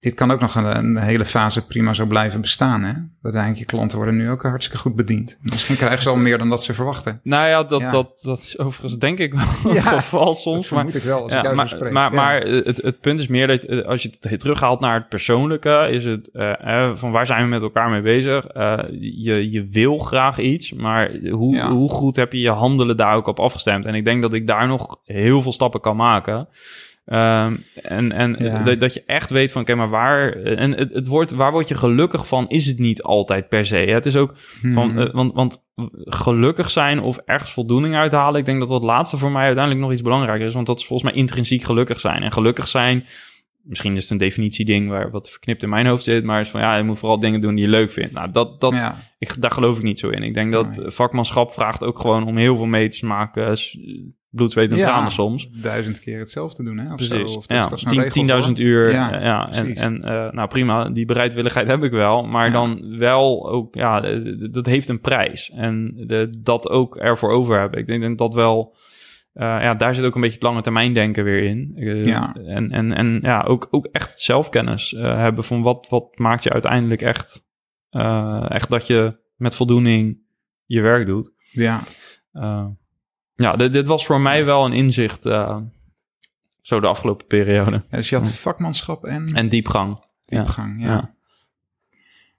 Dit 0.00 0.14
kan 0.14 0.30
ook 0.30 0.40
nog 0.40 0.54
een, 0.54 0.76
een, 0.76 0.96
hele 0.96 1.24
fase 1.24 1.66
prima 1.66 1.94
zo 1.94 2.06
blijven 2.06 2.40
bestaan. 2.40 2.82
Hè? 2.82 2.92
Uiteindelijk, 3.22 3.60
je 3.60 3.76
klanten 3.76 3.96
worden 3.96 4.16
nu 4.16 4.30
ook 4.30 4.42
hartstikke 4.42 4.78
goed 4.78 4.94
bediend. 4.94 5.38
Misschien 5.42 5.76
krijgen 5.76 6.02
ze 6.02 6.08
al 6.08 6.16
meer 6.16 6.38
dan 6.38 6.48
dat 6.48 6.62
ze 6.62 6.74
verwachten. 6.74 7.20
Nou 7.22 7.48
ja, 7.48 7.62
dat, 7.62 7.80
Dat, 7.80 8.20
dat 8.22 8.38
is 8.38 8.58
overigens 8.58 8.98
denk 8.98 9.18
ik 9.18 9.34
wel 9.34 9.72
het 9.74 9.84
geval 9.84 10.34
soms. 10.34 10.68
Dat 10.68 10.84
maar, 10.84 10.94
ik 10.94 11.02
wel 11.02 11.22
als 11.22 11.32
ja, 11.32 11.44
ik 11.44 11.54
maar, 11.54 11.92
maar, 11.92 12.14
maar, 12.14 12.40
het, 12.40 12.82
het 12.82 13.00
punt 13.00 13.20
is 13.20 13.26
meer 13.26 13.46
dat 13.46 13.64
eh, 13.64 13.82
als 13.82 14.02
je 14.02 14.14
het 14.20 14.40
terughaalt 14.40 14.80
naar 14.80 14.94
het 14.94 15.08
persoonlijke, 15.08 15.88
is 15.90 16.04
het 16.04 16.30
uh, 16.32 16.94
van 16.94 17.10
waar 17.10 17.26
zijn 17.26 17.42
we 17.42 17.48
met 17.48 17.62
elkaar 17.62 17.90
mee 17.90 18.02
bezig? 18.02 18.56
Uh, 18.56 18.78
je, 19.00 19.50
je 19.50 19.66
wil 19.66 19.98
graag 19.98 20.38
iets, 20.38 20.72
maar 20.72 21.10
hoe, 21.30 21.60
hoe 21.60 21.90
goed 21.90 22.16
heb 22.16 22.32
je 22.32 22.40
je 22.40 22.50
handelen 22.50 22.96
daar 22.96 23.14
ook 23.14 23.26
op 23.26 23.40
afgestemd? 23.40 23.86
En 23.86 23.94
ik 23.94 24.04
denk 24.04 24.22
dat 24.22 24.32
ik 24.32 24.46
daar 24.46 24.66
nog 24.66 25.00
heel 25.04 25.42
veel 25.42 25.52
stappen 25.52 25.80
kan 25.80 25.96
maken. 25.96 26.48
Um, 27.12 27.64
en 27.82 28.12
en 28.12 28.62
dat, 28.64 28.80
dat, 28.80 28.94
je 28.94 29.02
echt 29.06 29.30
weet 29.30 29.52
van, 29.52 29.62
oké, 29.62 29.74
maar 29.74 29.88
waar... 29.88 30.32
En 30.32 30.70
het, 30.76 30.92
het 30.92 31.06
wordt, 31.06 31.30
waar 31.30 31.52
word 31.52 31.68
je 31.68 31.74
gelukkig 31.74 32.26
van, 32.26 32.48
is 32.48 32.66
het 32.66 32.78
niet 32.78 33.02
altijd 33.02 33.48
per 33.48 33.64
se. 33.64 33.76
Het 33.76 34.06
is 34.06 34.16
ook 34.16 34.34
van... 34.72 34.98
Uh, 34.98 35.12
want, 35.12 35.32
want 35.32 35.64
gelukkig 36.04 36.70
zijn 36.70 37.00
of 37.00 37.18
ergens 37.24 37.52
voldoening 37.52 37.94
uithalen... 37.94 38.40
ik 38.40 38.44
denk 38.44 38.60
dat 38.60 38.68
dat 38.68 38.82
laatste 38.82 39.16
voor 39.16 39.30
mij 39.30 39.44
uiteindelijk 39.44 39.84
nog 39.84 39.92
iets 39.92 40.02
belangrijker 40.02 40.46
is. 40.46 40.54
Want 40.54 40.66
dat 40.66 40.78
is 40.78 40.86
volgens 40.86 41.10
mij 41.10 41.20
intrinsiek 41.20 41.62
gelukkig 41.62 42.00
zijn. 42.00 42.22
En 42.22 42.32
gelukkig 42.32 42.68
zijn... 42.68 43.06
Misschien 43.62 43.96
is 43.96 44.02
het 44.02 44.10
een 44.10 44.18
definitieding 44.18 44.88
waar 44.88 45.10
wat 45.10 45.30
verknipt 45.30 45.62
in 45.62 45.68
mijn 45.68 45.86
hoofd 45.86 46.04
zit, 46.04 46.24
maar 46.24 46.40
is 46.40 46.48
van 46.48 46.60
ja, 46.60 46.76
je 46.76 46.82
moet 46.82 46.98
vooral 46.98 47.20
dingen 47.20 47.40
doen 47.40 47.54
die 47.54 47.64
je 47.64 47.70
leuk 47.70 47.90
vindt. 47.90 48.12
Nou, 48.12 48.30
dat, 48.30 48.60
dat, 48.60 48.74
ik, 49.18 49.34
daar 49.38 49.50
geloof 49.50 49.76
ik 49.76 49.82
niet 49.82 49.98
zo 49.98 50.08
in. 50.08 50.22
Ik 50.22 50.34
denk 50.34 50.52
dat 50.52 50.80
vakmanschap 50.84 51.52
vraagt 51.52 51.84
ook 51.84 51.98
gewoon 51.98 52.26
om 52.26 52.36
heel 52.36 52.56
veel 52.56 52.66
mee 52.66 52.88
te 52.88 53.06
maken, 53.06 53.56
bloed, 54.30 54.52
zweet 54.52 54.70
en 54.70 54.76
ja, 54.76 54.86
tranen 54.86 55.10
soms. 55.10 55.48
duizend 55.50 56.00
keer 56.00 56.18
hetzelfde 56.18 56.64
doen, 56.64 56.78
hè? 56.78 56.90
Of 56.90 56.96
Precies, 56.96 57.32
zo, 57.32 57.38
of 57.38 57.44
ja. 57.46 57.68
10.000 58.46 58.52
uur. 58.52 58.90
Ja, 58.92 59.22
ja. 59.22 59.52
en, 59.52 59.74
en 59.74 59.94
uh, 59.96 60.30
nou 60.30 60.48
prima, 60.48 60.90
die 60.90 61.04
bereidwilligheid 61.04 61.68
heb 61.68 61.82
ik 61.82 61.90
wel. 61.90 62.26
Maar 62.26 62.52
dan 62.52 62.98
wel 62.98 63.50
ook, 63.50 63.74
ja, 63.74 64.00
dat 64.50 64.66
heeft 64.66 64.88
een 64.88 65.00
prijs. 65.00 65.50
En 65.50 65.94
de, 66.06 66.38
dat 66.42 66.68
ook 66.68 66.96
ervoor 66.96 67.30
over 67.30 67.58
hebben. 67.58 67.80
Ik 67.80 67.86
denk 67.86 68.18
dat 68.18 68.34
wel... 68.34 68.76
Uh, 69.34 69.42
ja, 69.42 69.74
daar 69.74 69.94
zit 69.94 70.04
ook 70.04 70.14
een 70.14 70.20
beetje 70.20 70.36
het 70.36 70.44
lange 70.44 70.60
termijn 70.60 70.94
denken 70.94 71.24
weer 71.24 71.42
in. 71.42 71.72
Uh, 71.76 72.04
ja. 72.04 72.34
En, 72.34 72.70
en, 72.70 72.92
en 72.92 73.18
ja, 73.22 73.42
ook, 73.42 73.68
ook 73.70 73.86
echt 73.86 74.20
zelfkennis 74.20 74.92
uh, 74.92 75.02
hebben 75.02 75.44
van 75.44 75.62
wat, 75.62 75.86
wat 75.88 76.18
maakt 76.18 76.42
je 76.42 76.52
uiteindelijk 76.52 77.02
echt, 77.02 77.44
echt 78.48 78.70
dat 78.70 78.86
je 78.86 79.18
met 79.36 79.54
voldoening 79.54 80.18
je 80.64 80.80
werk 80.80 81.06
doet. 81.06 81.32
Ja. 81.50 81.80
Ja, 83.34 83.56
dit, 83.56 83.72
dit, 83.72 83.86
was 83.86 84.06
voor 84.06 84.20
mij 84.20 84.44
wel 84.44 84.64
een 84.64 84.72
inzicht 84.72 85.22
zo 86.60 86.80
de 86.80 86.86
afgelopen 86.86 87.26
periode. 87.26 87.82
Ja, 87.90 87.96
dus 87.96 88.08
je 88.08 88.16
had 88.16 88.30
vakmanschap 88.30 89.04
en... 89.04 89.26
En 89.34 89.48
diepgang. 89.48 90.04
Diepgang, 90.24 90.82
ja. 90.82 90.86
ja. 90.86 91.14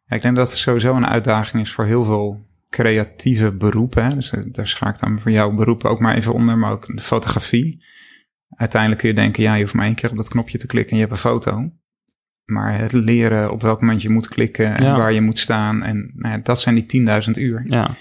ja. 0.05 0.15
ik 0.15 0.21
denk 0.21 0.35
dat 0.35 0.49
het 0.49 0.57
sowieso 0.57 0.95
een 0.95 1.07
uitdaging 1.07 1.63
is 1.63 1.71
voor 1.71 1.85
heel 1.85 2.03
veel 2.03 2.50
creatieve 2.71 3.51
beroepen. 3.51 4.05
Hè? 4.05 4.15
Dus 4.15 4.31
eh, 4.31 4.43
daar 4.45 4.67
schaak 4.67 4.93
ik 4.93 5.01
dan 5.01 5.19
voor 5.19 5.31
jouw 5.31 5.51
beroep 5.51 5.83
ook 5.83 5.99
maar 5.99 6.15
even 6.15 6.33
onder, 6.33 6.57
maar 6.57 6.71
ook 6.71 6.95
de 6.95 7.01
fotografie. 7.01 7.83
Uiteindelijk 8.49 9.01
kun 9.01 9.09
je 9.09 9.15
denken, 9.15 9.43
ja, 9.43 9.53
je 9.53 9.61
hoeft 9.61 9.73
maar 9.73 9.85
één 9.85 9.95
keer 9.95 10.09
op 10.09 10.17
dat 10.17 10.29
knopje 10.29 10.57
te 10.57 10.67
klikken 10.67 10.91
en 10.91 10.97
je 10.97 11.03
hebt 11.03 11.15
een 11.15 11.29
foto. 11.29 11.71
Maar 12.45 12.77
het 12.77 12.91
leren 12.91 13.51
op 13.51 13.61
welk 13.61 13.81
moment 13.81 14.01
je 14.01 14.09
moet 14.09 14.27
klikken 14.27 14.75
en 14.75 14.95
waar 14.95 15.11
je 15.11 15.21
moet 15.21 15.39
staan. 15.39 15.83
En 15.83 16.11
nou 16.15 16.35
ja, 16.35 16.41
dat 16.43 16.61
zijn 16.61 16.85
die 16.85 17.07
10.000 17.27 17.31
uur. 17.31 17.63
Ja. 17.65 17.91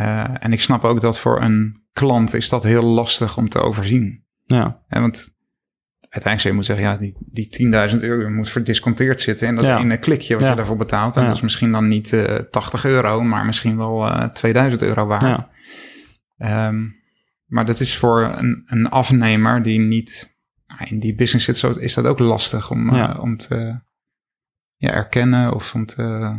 Uh, 0.00 0.24
en 0.38 0.52
ik 0.52 0.60
snap 0.60 0.84
ook 0.84 1.00
dat 1.00 1.18
voor 1.18 1.42
een 1.42 1.86
klant 1.92 2.34
is 2.34 2.48
dat 2.48 2.62
heel 2.62 2.82
lastig 2.82 3.36
om 3.36 3.48
te 3.48 3.58
overzien. 3.58 4.24
Ja. 4.44 4.82
En 4.88 5.00
want 5.00 5.35
uiteindelijk 6.16 6.40
zou 6.40 6.48
je 6.48 6.54
moeten 6.54 6.76
zeggen, 6.76 6.86
ja, 6.92 6.96
die, 7.32 7.48
die 7.48 7.94
10.000 7.96 8.00
euro 8.00 8.30
moet 8.30 8.50
verdisconteerd 8.50 9.20
zitten. 9.20 9.48
En 9.48 9.54
dat 9.54 9.64
ja. 9.64 9.78
ene 9.78 9.96
klikje 9.96 10.38
wat 10.38 10.48
je 10.48 10.54
daarvoor 10.54 10.76
betaalt. 10.76 11.16
En 11.16 11.26
dat 11.26 11.34
is 11.34 11.40
misschien 11.40 11.72
dan 11.72 11.88
niet 11.88 12.12
uh, 12.12 12.38
eh, 12.38 12.44
80 12.50 12.84
euro, 12.84 13.22
maar 13.22 13.46
misschien 13.46 13.76
wel 13.76 14.08
uh, 14.08 14.22
eh, 14.22 14.30
2000 14.30 14.82
euro 14.82 15.06
waard. 15.06 15.46
Um, 16.38 16.94
maar 17.46 17.66
dat 17.66 17.80
is 17.80 17.96
voor 17.96 18.22
een, 18.22 18.62
een 18.66 18.88
afnemer 18.88 19.62
die 19.62 19.78
niet 19.78 20.36
nou, 20.66 20.90
in 20.90 21.00
die 21.00 21.14
business 21.14 21.44
zit, 21.44 21.56
zo 21.56 21.70
is 21.70 21.94
dat 21.94 22.06
ook 22.06 22.18
lastig 22.18 22.70
om, 22.70 22.94
uh, 22.94 23.18
om 23.20 23.36
te 23.36 23.80
ja, 24.76 24.90
erkennen 24.90 25.54
of 25.54 25.74
om 25.74 25.86
te 25.86 26.32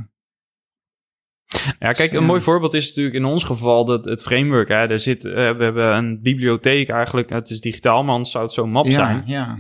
ja, 1.80 1.92
kijk, 1.92 2.14
een 2.14 2.26
mooi 2.26 2.42
voorbeeld 2.42 2.74
is 2.74 2.88
natuurlijk 2.88 3.16
in 3.16 3.26
ons 3.26 3.44
geval 3.44 3.86
dat 3.86 4.06
het 4.06 4.22
framework. 4.22 4.68
Hè, 4.68 4.88
er 4.88 5.00
zit, 5.00 5.26
uh, 5.26 5.34
we 5.34 5.64
hebben 5.64 5.96
een 5.96 6.22
bibliotheek 6.22 6.90
eigenlijk, 6.90 7.30
het 7.30 7.50
is 7.50 7.62
digitaal, 7.62 8.04
man, 8.04 8.26
zou 8.26 8.44
het 8.44 8.54
zo'n 8.54 8.72
map 8.72 8.86
ja, 8.86 8.92
zijn. 8.92 9.24
Ja. 9.26 9.60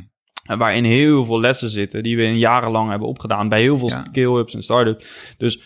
Waarin 0.57 0.83
heel 0.83 1.25
veel 1.25 1.39
lessen 1.39 1.69
zitten 1.69 2.03
die 2.03 2.15
we 2.15 2.23
in 2.23 2.37
jarenlang 2.37 2.89
hebben 2.89 3.07
opgedaan 3.07 3.49
bij 3.49 3.61
heel 3.61 3.77
veel 3.77 3.89
ja. 3.89 4.05
scale-ups 4.11 4.53
en 4.53 4.63
start-ups. 4.63 5.35
Dus 5.37 5.59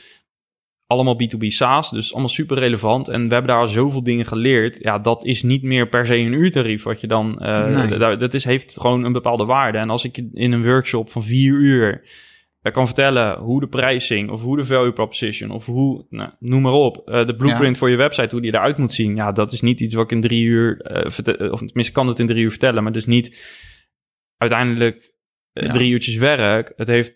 allemaal 0.88 1.18
B2B 1.24 1.46
SaaS, 1.48 1.90
dus 1.90 2.12
allemaal 2.12 2.30
super 2.30 2.58
relevant. 2.58 3.08
En 3.08 3.28
we 3.28 3.34
hebben 3.34 3.56
daar 3.56 3.68
zoveel 3.68 4.04
dingen 4.04 4.26
geleerd. 4.26 4.78
Ja, 4.80 5.00
dat 5.00 5.26
is 5.26 5.44
niet 5.44 5.64
meer 5.64 5.88
per 5.88 6.06
se 6.06 6.18
een 6.18 6.34
uurtarief 6.34 6.84
wat 6.84 7.02
je 7.02 7.08
dan... 7.08 7.38
Uh, 7.42 7.84
nee. 7.88 8.18
dat 8.18 8.34
is, 8.34 8.44
heeft 8.44 8.80
gewoon 8.80 9.04
een 9.04 9.14
bepaalde 9.14 9.46
waarde. 9.46 9.78
En 9.78 9.90
als 9.90 10.04
ik 10.04 10.18
in 10.34 10.52
een 10.52 10.64
workshop 10.64 11.12
van 11.12 11.24
vier 11.24 11.54
uur 11.54 12.02
ik 12.62 12.74
kan 12.74 12.86
vertellen 12.86 13.38
hoe 13.38 13.60
de 13.60 13.68
pricing 13.68 14.30
of 14.30 14.42
hoe 14.42 14.58
de 14.58 14.66
value 14.66 14.94
proposition 14.94 15.52
of 15.52 15.66
hoe, 15.66 16.06
nou, 16.10 16.32
noem 16.40 16.62
maar 16.62 16.72
op, 16.72 17.02
uh, 17.06 17.26
de 17.26 17.36
blueprint 17.36 17.78
voor 17.78 17.90
je 17.90 17.96
website, 17.96 18.36
hoe 18.36 18.42
die 18.42 18.54
eruit 18.54 18.78
moet 18.78 18.94
zien. 18.94 19.16
Ja, 19.16 19.32
dat 19.32 19.52
is 19.52 19.62
niet 19.62 19.80
iets 19.80 19.96
wat 19.96 20.04
ik 20.04 20.12
in 20.12 20.22
drie 20.22 20.44
uur, 20.44 20.92
uh, 20.98 21.52
of 21.52 21.60
tenminste 21.60 21.92
kan 21.92 22.08
het 22.08 22.20
in 22.20 22.28
drie 22.28 22.44
uur 22.44 22.50
vertellen, 22.50 22.84
maar 22.84 22.92
dus 22.92 23.06
niet 23.06 23.42
uiteindelijk 24.38 25.18
ja. 25.52 25.72
drie 25.72 25.92
uurtjes 25.92 26.16
werk. 26.16 26.74
Het 26.76 26.88
heeft 26.88 27.16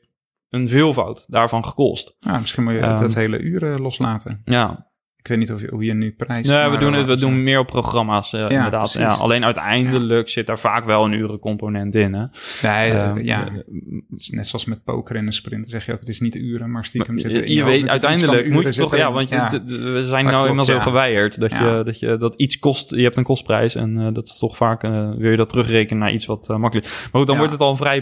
een 0.49 0.67
veelvoud 0.67 1.25
daarvan 1.27 1.65
gekost. 1.65 2.15
Ja, 2.19 2.39
misschien 2.39 2.63
moet 2.63 2.73
je 2.73 2.79
dat 2.79 3.13
hele 3.13 3.39
uren 3.39 3.81
loslaten. 3.81 4.41
Ja, 4.45 4.91
ik 5.25 5.31
weet 5.31 5.39
niet 5.39 5.51
of 5.51 5.61
je, 5.61 5.67
hoe 5.69 5.83
je 5.83 5.93
nu 5.93 6.11
prijst. 6.11 6.49
Nee, 6.49 6.69
we 6.69 6.77
doen 6.77 6.93
het. 6.93 7.07
We 7.07 7.15
doen 7.15 7.43
meer 7.43 7.59
op 7.59 7.67
programma's, 7.67 8.33
uh, 8.33 8.39
ja, 8.39 8.49
inderdaad. 8.49 8.93
Ja, 8.93 9.13
alleen 9.13 9.45
uiteindelijk 9.45 10.29
zit 10.29 10.47
daar 10.47 10.59
vaak 10.59 10.85
wel 10.85 11.05
een 11.05 11.13
urencomponent 11.13 11.95
in. 11.95 12.13
Hè? 12.13 12.25
Nee, 12.61 12.91
uh, 12.91 13.11
ja. 13.23 13.43
Het 14.09 14.19
is 14.19 14.29
net 14.29 14.47
zoals 14.47 14.65
met 14.65 14.83
poker 14.83 15.15
in 15.15 15.25
een 15.25 15.33
sprint. 15.33 15.69
zeg 15.69 15.85
je 15.85 15.93
ook, 15.93 15.99
het 15.99 16.09
is 16.09 16.19
niet 16.19 16.35
uren, 16.35 16.71
maar 16.71 16.85
stiekem 16.85 17.19
zit 17.19 17.35
er 17.35 17.49
Je 17.49 17.63
weet, 17.63 17.89
uiteindelijk 17.89 18.49
moet 18.49 18.75
je 18.75 18.81
toch, 18.81 18.95
ja, 18.95 19.11
want 19.11 19.29
je, 19.29 19.61
we 19.65 20.03
zijn 20.05 20.25
nou 20.25 20.49
eenmaal 20.49 20.65
zo 20.65 20.79
geweigerd 20.79 21.39
dat, 21.39 21.51
je, 21.51 21.81
dat, 21.85 21.99
je, 21.99 22.17
dat 22.17 22.35
iets 22.35 22.59
kost. 22.59 22.89
Je 22.89 23.03
hebt 23.03 23.17
een 23.17 23.23
kostprijs 23.23 23.75
en 23.75 23.97
uh, 23.97 24.07
dat 24.11 24.27
is 24.27 24.37
toch 24.37 24.57
vaak, 24.57 24.81
wil 25.17 25.29
je 25.29 25.37
dat 25.37 25.49
terugrekenen 25.49 26.03
naar 26.03 26.13
iets 26.13 26.25
wat 26.25 26.47
makkelijk 26.47 26.87
Maar 26.87 27.09
goed, 27.11 27.27
dan 27.27 27.37
wordt 27.37 27.51
het 27.51 27.61
al 27.61 27.75
vrij 27.75 28.01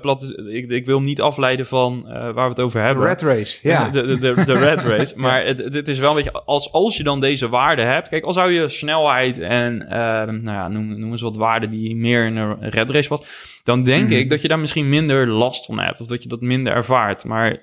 plat. 0.00 0.34
Ik, 0.50 0.70
ik 0.70 0.86
wil 0.86 0.96
hem 0.96 1.04
niet 1.04 1.20
afleiden 1.20 1.66
van 1.66 2.02
waar 2.12 2.34
we 2.34 2.40
het 2.40 2.60
over 2.60 2.82
hebben. 2.82 3.02
De 3.02 3.08
red 3.08 3.22
race, 3.22 3.58
ja. 3.62 3.88
De, 3.88 4.06
de, 4.06 4.18
de, 4.18 4.44
de 4.44 4.58
red 4.58 4.82
race. 4.82 5.14
Maar 5.20 5.44
het, 5.44 5.74
het 5.74 5.88
is 5.88 5.98
wel 5.98 6.10
een 6.10 6.16
beetje 6.16 6.42
als, 6.50 6.72
als 6.72 6.96
je 6.96 7.02
dan 7.02 7.20
deze 7.20 7.48
waarden 7.48 7.86
hebt... 7.86 8.08
Kijk, 8.08 8.24
al 8.24 8.32
zou 8.32 8.50
je 8.52 8.68
snelheid 8.68 9.38
en 9.38 9.82
uh, 9.82 9.90
nou 9.90 10.42
ja, 10.42 10.68
noem, 10.68 10.98
noem 10.98 11.10
eens 11.10 11.20
wat 11.20 11.36
waarden 11.36 11.70
die 11.70 11.96
meer 11.96 12.26
in 12.26 12.36
een 12.36 12.70
red 12.70 12.90
race 12.90 13.08
was... 13.08 13.60
dan 13.64 13.82
denk 13.82 14.08
mm. 14.08 14.16
ik 14.16 14.30
dat 14.30 14.42
je 14.42 14.48
daar 14.48 14.58
misschien 14.58 14.88
minder 14.88 15.28
last 15.28 15.64
van 15.64 15.80
hebt. 15.80 16.00
Of 16.00 16.06
dat 16.06 16.22
je 16.22 16.28
dat 16.28 16.40
minder 16.40 16.72
ervaart. 16.72 17.24
Maar 17.24 17.58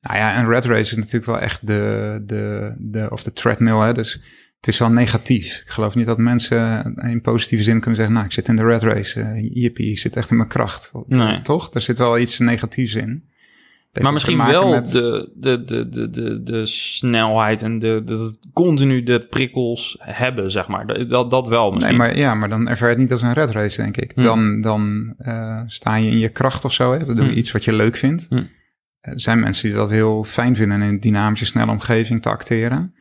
nou 0.00 0.16
ja, 0.16 0.38
een 0.38 0.48
red 0.48 0.64
race 0.64 0.90
is 0.90 0.96
natuurlijk 0.96 1.24
wel 1.24 1.38
echt 1.38 1.66
de, 1.66 2.22
de, 2.26 2.74
de 2.78 3.10
of 3.10 3.22
de 3.22 3.32
treadmill. 3.32 3.78
Hè? 3.78 3.92
Dus 3.92 4.12
het 4.56 4.68
is 4.68 4.78
wel 4.78 4.90
negatief. 4.90 5.60
Ik 5.60 5.68
geloof 5.68 5.94
niet 5.94 6.06
dat 6.06 6.18
mensen 6.18 6.94
in 6.96 7.20
positieve 7.20 7.64
zin 7.64 7.80
kunnen 7.80 7.96
zeggen: 7.96 8.14
Nou, 8.14 8.26
ik 8.26 8.32
zit 8.32 8.48
in 8.48 8.56
de 8.56 8.64
red 8.64 8.82
race. 8.82 9.20
Uh, 9.20 9.50
jippie, 9.54 9.90
ik 9.90 9.98
zit 9.98 10.16
echt 10.16 10.30
in 10.30 10.36
mijn 10.36 10.48
kracht. 10.48 10.92
Nee. 11.06 11.40
Toch? 11.40 11.74
Er 11.74 11.80
zit 11.80 11.98
wel 11.98 12.18
iets 12.18 12.38
negatiefs 12.38 12.94
in 12.94 13.28
maar 13.92 14.12
misschien 14.12 14.46
wel 14.46 14.68
met... 14.68 14.86
de, 14.86 15.32
de, 15.34 15.64
de, 15.64 15.88
de, 15.88 16.10
de, 16.10 16.42
de 16.42 16.66
snelheid 16.66 17.62
en 17.62 17.78
de, 17.78 18.02
de, 18.04 18.38
continu 18.52 19.02
de 19.02 19.26
prikkels 19.26 19.96
hebben, 20.00 20.50
zeg 20.50 20.68
maar. 20.68 21.08
Dat, 21.08 21.30
dat 21.30 21.48
wel 21.48 21.70
misschien. 21.70 21.96
Nee, 21.96 22.06
maar, 22.06 22.16
ja, 22.16 22.34
maar 22.34 22.48
dan 22.48 22.68
ervaar 22.68 22.88
je 22.88 22.94
het 22.94 23.02
niet 23.02 23.12
als 23.12 23.22
een 23.22 23.32
red 23.32 23.50
race, 23.50 23.82
denk 23.82 23.96
ik. 23.96 24.12
Hm. 24.14 24.20
Dan, 24.20 24.60
dan 24.60 25.14
uh, 25.18 25.62
sta 25.66 25.94
je 25.94 26.10
in 26.10 26.18
je 26.18 26.28
kracht 26.28 26.64
of 26.64 26.72
zo. 26.72 26.92
Hè? 26.92 27.04
Dan 27.04 27.16
doe 27.16 27.26
je 27.26 27.34
iets 27.34 27.52
wat 27.52 27.64
je 27.64 27.72
leuk 27.72 27.96
vindt. 27.96 28.26
Hm. 28.28 28.42
Er 29.00 29.20
zijn 29.20 29.40
mensen 29.40 29.68
die 29.68 29.78
dat 29.78 29.90
heel 29.90 30.24
fijn 30.24 30.56
vinden 30.56 30.82
in 30.82 30.88
een 30.88 31.00
dynamische, 31.00 31.46
snelle 31.46 31.70
omgeving 31.70 32.22
te 32.22 32.28
acteren. 32.28 32.94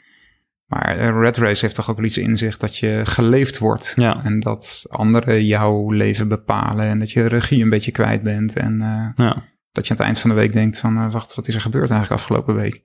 Maar 0.65 0.99
een 0.99 1.19
red 1.19 1.37
race 1.37 1.65
heeft 1.65 1.75
toch 1.75 1.89
ook 1.89 1.95
wel 1.95 2.05
iets 2.05 2.17
in 2.17 2.37
zich 2.37 2.57
dat 2.57 2.77
je 2.77 3.01
geleefd 3.03 3.57
wordt. 3.57 3.93
Ja. 3.95 4.23
En 4.23 4.39
dat 4.39 4.85
anderen 4.89 5.45
jouw 5.45 5.91
leven 5.91 6.27
bepalen 6.27 6.85
en 6.85 6.99
dat 6.99 7.11
je 7.11 7.27
regie 7.27 7.63
een 7.63 7.69
beetje 7.69 7.91
kwijt 7.91 8.23
bent. 8.23 8.55
En 8.55 8.79
uh, 8.79 9.25
ja 9.25 9.43
dat 9.71 9.87
je 9.87 9.91
aan 9.91 9.97
het 9.97 10.05
eind 10.05 10.19
van 10.19 10.29
de 10.29 10.35
week 10.35 10.53
denkt 10.53 10.77
van, 10.77 10.97
uh, 10.97 11.11
wacht, 11.11 11.35
wat 11.35 11.47
is 11.47 11.55
er 11.55 11.61
gebeurd 11.61 11.89
eigenlijk 11.89 12.21
afgelopen 12.21 12.55
week? 12.55 12.83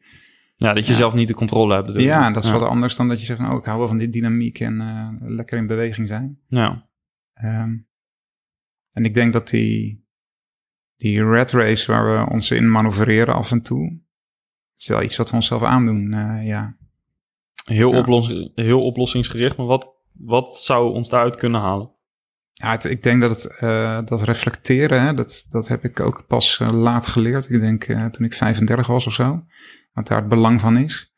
Ja, 0.57 0.73
dat 0.73 0.87
je 0.87 0.95
zelf 0.95 1.15
niet 1.15 1.29
de 1.29 1.35
controle 1.35 1.75
hebt. 1.75 2.01
Ja, 2.01 2.31
dat 2.31 2.45
is 2.45 2.51
wat 2.51 2.63
anders 2.63 2.97
dan 2.97 3.09
dat 3.09 3.21
je 3.21 3.27
zegt 3.27 3.41
van, 3.41 3.51
oh, 3.51 3.59
ik 3.59 3.65
hou 3.65 3.79
wel 3.79 3.89
van 3.89 3.99
die 3.99 4.09
dynamiek 4.09 4.61
en 4.61 4.81
uh, 4.81 5.09
lekker 5.37 5.59
in 5.59 5.67
beweging 5.67 6.09
zijn. 6.09 6.39
Ja. 6.49 6.89
Um, 7.45 7.89
en 8.91 9.05
ik 9.05 9.15
denk 9.15 9.33
dat 9.33 9.49
die, 9.49 10.07
die 10.97 11.25
red 11.25 11.51
race 11.51 11.93
waar 11.93 12.05
we 12.27 12.33
ons 12.33 12.51
in 12.51 12.71
manoeuvreren 12.71 13.35
af 13.35 13.51
en 13.51 13.63
toe, 13.63 13.85
het 14.73 14.83
is 14.83 14.89
wel 14.89 15.03
iets 15.03 15.17
wat 15.17 15.31
we 15.31 15.37
onszelf 15.37 15.63
aandoen, 15.63 16.13
uh, 16.13 16.47
ja. 16.47 16.77
Heel, 17.65 17.95
ja. 17.95 18.51
Heel 18.55 18.83
oplossingsgericht, 18.83 19.57
maar 19.57 19.67
wat, 19.67 19.95
wat 20.13 20.57
zou 20.57 20.93
ons 20.93 21.09
daaruit 21.09 21.37
kunnen 21.37 21.61
halen? 21.61 21.94
Ja, 22.65 22.83
ik 22.83 23.03
denk 23.03 23.21
dat 23.21 23.43
het 23.43 23.59
eh, 23.59 23.99
dat 24.05 24.23
reflecteren, 24.23 25.03
hè, 25.03 25.15
dat, 25.15 25.47
dat 25.49 25.69
heb 25.69 25.85
ik 25.85 26.01
ook 26.01 26.25
pas 26.29 26.59
eh, 26.61 26.73
laat 26.73 27.07
geleerd. 27.07 27.51
Ik 27.51 27.61
denk 27.61 27.85
eh, 27.85 28.07
toen 28.07 28.27
ik 28.27 28.35
35 28.35 28.87
was 28.87 29.07
of 29.07 29.13
zo, 29.13 29.45
wat 29.93 30.07
daar 30.07 30.19
het 30.19 30.29
belang 30.29 30.61
van 30.61 30.77
is. 30.77 31.13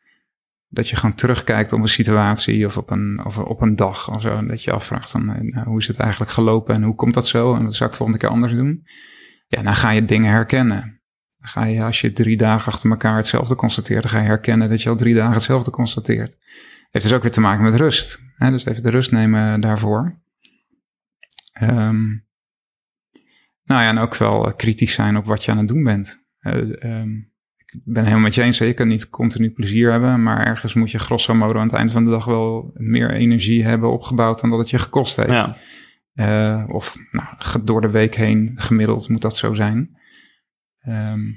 Dat 0.68 0.89
je 0.89 0.97
gewoon 0.97 1.14
terugkijkt 1.14 1.73
op 1.73 1.81
een 1.81 1.89
situatie 1.89 2.66
of 2.66 2.77
op 2.77 2.90
een, 2.90 3.24
of 3.24 3.39
op 3.39 3.62
een 3.62 3.77
dag 3.77 4.10
of 4.10 4.23
zo. 4.23 4.36
En 4.36 4.48
dat 4.48 4.62
je 4.62 4.73
afvraagt 4.73 5.10
van 5.10 5.27
nou, 5.27 5.64
hoe 5.64 5.78
is 5.78 5.86
het 5.86 5.98
eigenlijk 5.98 6.31
gelopen 6.31 6.74
en 6.74 6.82
hoe 6.82 6.94
komt 6.94 7.14
dat 7.14 7.27
zo? 7.27 7.55
En 7.55 7.62
dat 7.62 7.74
zou 7.74 7.90
ik 7.90 7.97
volgende 7.97 8.20
keer 8.20 8.31
anders 8.31 8.52
doen. 8.52 8.86
Ja, 9.48 9.62
dan 9.62 9.74
ga 9.74 9.90
je 9.90 10.05
dingen 10.05 10.31
herkennen. 10.31 11.01
Dan 11.39 11.48
ga 11.48 11.64
je, 11.64 11.82
als 11.82 12.01
je 12.01 12.12
drie 12.12 12.36
dagen 12.36 12.73
achter 12.73 12.90
elkaar 12.90 13.16
hetzelfde 13.16 13.55
constateert, 13.55 14.02
dan 14.02 14.10
ga 14.10 14.18
je 14.18 14.27
herkennen 14.27 14.68
dat 14.68 14.82
je 14.82 14.89
al 14.89 14.97
drie 14.97 15.14
dagen 15.14 15.35
hetzelfde 15.35 15.70
constateert. 15.70 16.39
Heeft 16.90 17.05
dus 17.05 17.14
ook 17.14 17.23
weer 17.23 17.32
te 17.32 17.40
maken 17.40 17.64
met 17.64 17.74
rust. 17.74 18.20
Hè? 18.36 18.51
Dus 18.51 18.64
even 18.64 18.82
de 18.82 18.90
rust 18.90 19.10
nemen 19.10 19.60
daarvoor. 19.60 20.24
Ehm, 21.59 22.07
nou 23.65 23.83
ja, 23.83 23.89
en 23.89 23.99
ook 23.99 24.16
wel 24.16 24.47
eh, 24.47 24.57
kritisch 24.57 24.95
zijn 24.95 25.16
op 25.16 25.24
wat 25.24 25.45
je 25.45 25.51
aan 25.51 25.59
het 25.59 25.69
doen 25.69 25.83
bent. 25.83 26.24
Ehm, 26.39 27.15
ik 27.66 27.81
ben 27.85 28.03
helemaal 28.03 28.23
met 28.24 28.35
je 28.35 28.43
eens, 28.43 28.59
je 28.59 28.74
kan 28.74 28.89
niet 28.89 29.09
continu 29.09 29.51
plezier 29.51 29.91
hebben, 29.91 30.23
maar 30.23 30.47
ergens 30.47 30.74
moet 30.74 30.91
je 30.91 30.99
grosso 30.99 31.35
modo 31.35 31.59
aan 31.59 31.66
het 31.66 31.77
eind 31.77 31.93
van 31.93 32.05
de 32.05 32.11
dag 32.11 32.24
wel 32.24 32.70
meer 32.74 33.11
energie 33.11 33.65
hebben 33.65 33.93
opgebouwd 33.93 34.41
dan 34.41 34.51
dat 34.51 34.59
het 34.59 34.70
je 34.70 34.78
gekost 34.78 35.16
heeft. 35.16 35.28
Ja, 35.31 35.57
Eh, 36.12 36.65
of 36.69 36.97
nou, 37.11 37.65
door 37.65 37.81
de 37.81 37.91
week 37.91 38.15
heen 38.15 38.53
gemiddeld 38.55 39.09
moet 39.09 39.23
dat 39.23 39.37
zo 39.37 39.55
zijn. 39.55 39.99
Ehm, 40.78 41.28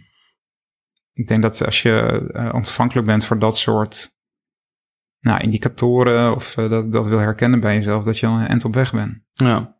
ik 1.13 1.27
denk 1.27 1.41
dat 1.41 1.65
als 1.65 1.81
je 1.81 2.49
ontvankelijk 2.53 3.07
bent 3.07 3.25
voor 3.25 3.39
dat 3.39 3.57
soort 3.57 4.17
nou, 5.19 5.41
indicatoren 5.41 6.35
of 6.35 6.53
dat, 6.53 6.91
dat 6.91 7.07
wil 7.07 7.19
herkennen 7.19 7.59
bij 7.59 7.75
jezelf, 7.75 8.03
dat 8.03 8.19
je 8.19 8.27
al 8.27 8.39
een 8.39 8.47
eind 8.47 8.65
op 8.65 8.73
weg 8.73 8.91
bent. 8.91 9.23
ja. 9.33 9.78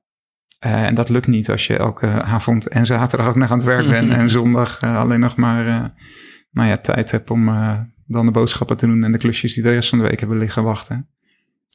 Eh, 0.60 0.86
en 0.86 0.96
dat 0.96 1.10
lukt 1.10 1.28
niet 1.28 1.50
als 1.50 1.68
je 1.68 1.78
elke 1.78 2.08
avond 2.08 2.68
en 2.68 2.86
zaterdag 2.86 3.28
ook 3.28 3.36
nog 3.36 3.52
aan 3.52 3.58
het 3.58 3.68
werk 3.68 3.90
bent 3.90 4.10
en 4.10 4.30
zondag 4.40 4.80
eh, 4.82 4.98
alleen 4.98 5.20
nog 5.20 5.36
maar 5.36 5.68
eh, 5.68 5.84
nou 6.52 6.70
ja, 6.70 6.78
tijd 6.78 7.12
hebt 7.12 7.32
om 7.32 7.46
dan 8.06 8.26
de 8.26 8.32
boodschappen 8.32 8.78
te 8.78 8.86
doen 8.86 9.04
en 9.04 9.12
de 9.12 9.18
klusjes 9.18 9.54
die 9.54 9.64
de 9.64 9.70
rest 9.70 9.90
van 9.90 10.00
de 10.00 10.08
week 10.08 10.20
hebben 10.20 10.38
liggen 10.38 10.64
wachten. 10.64 11.10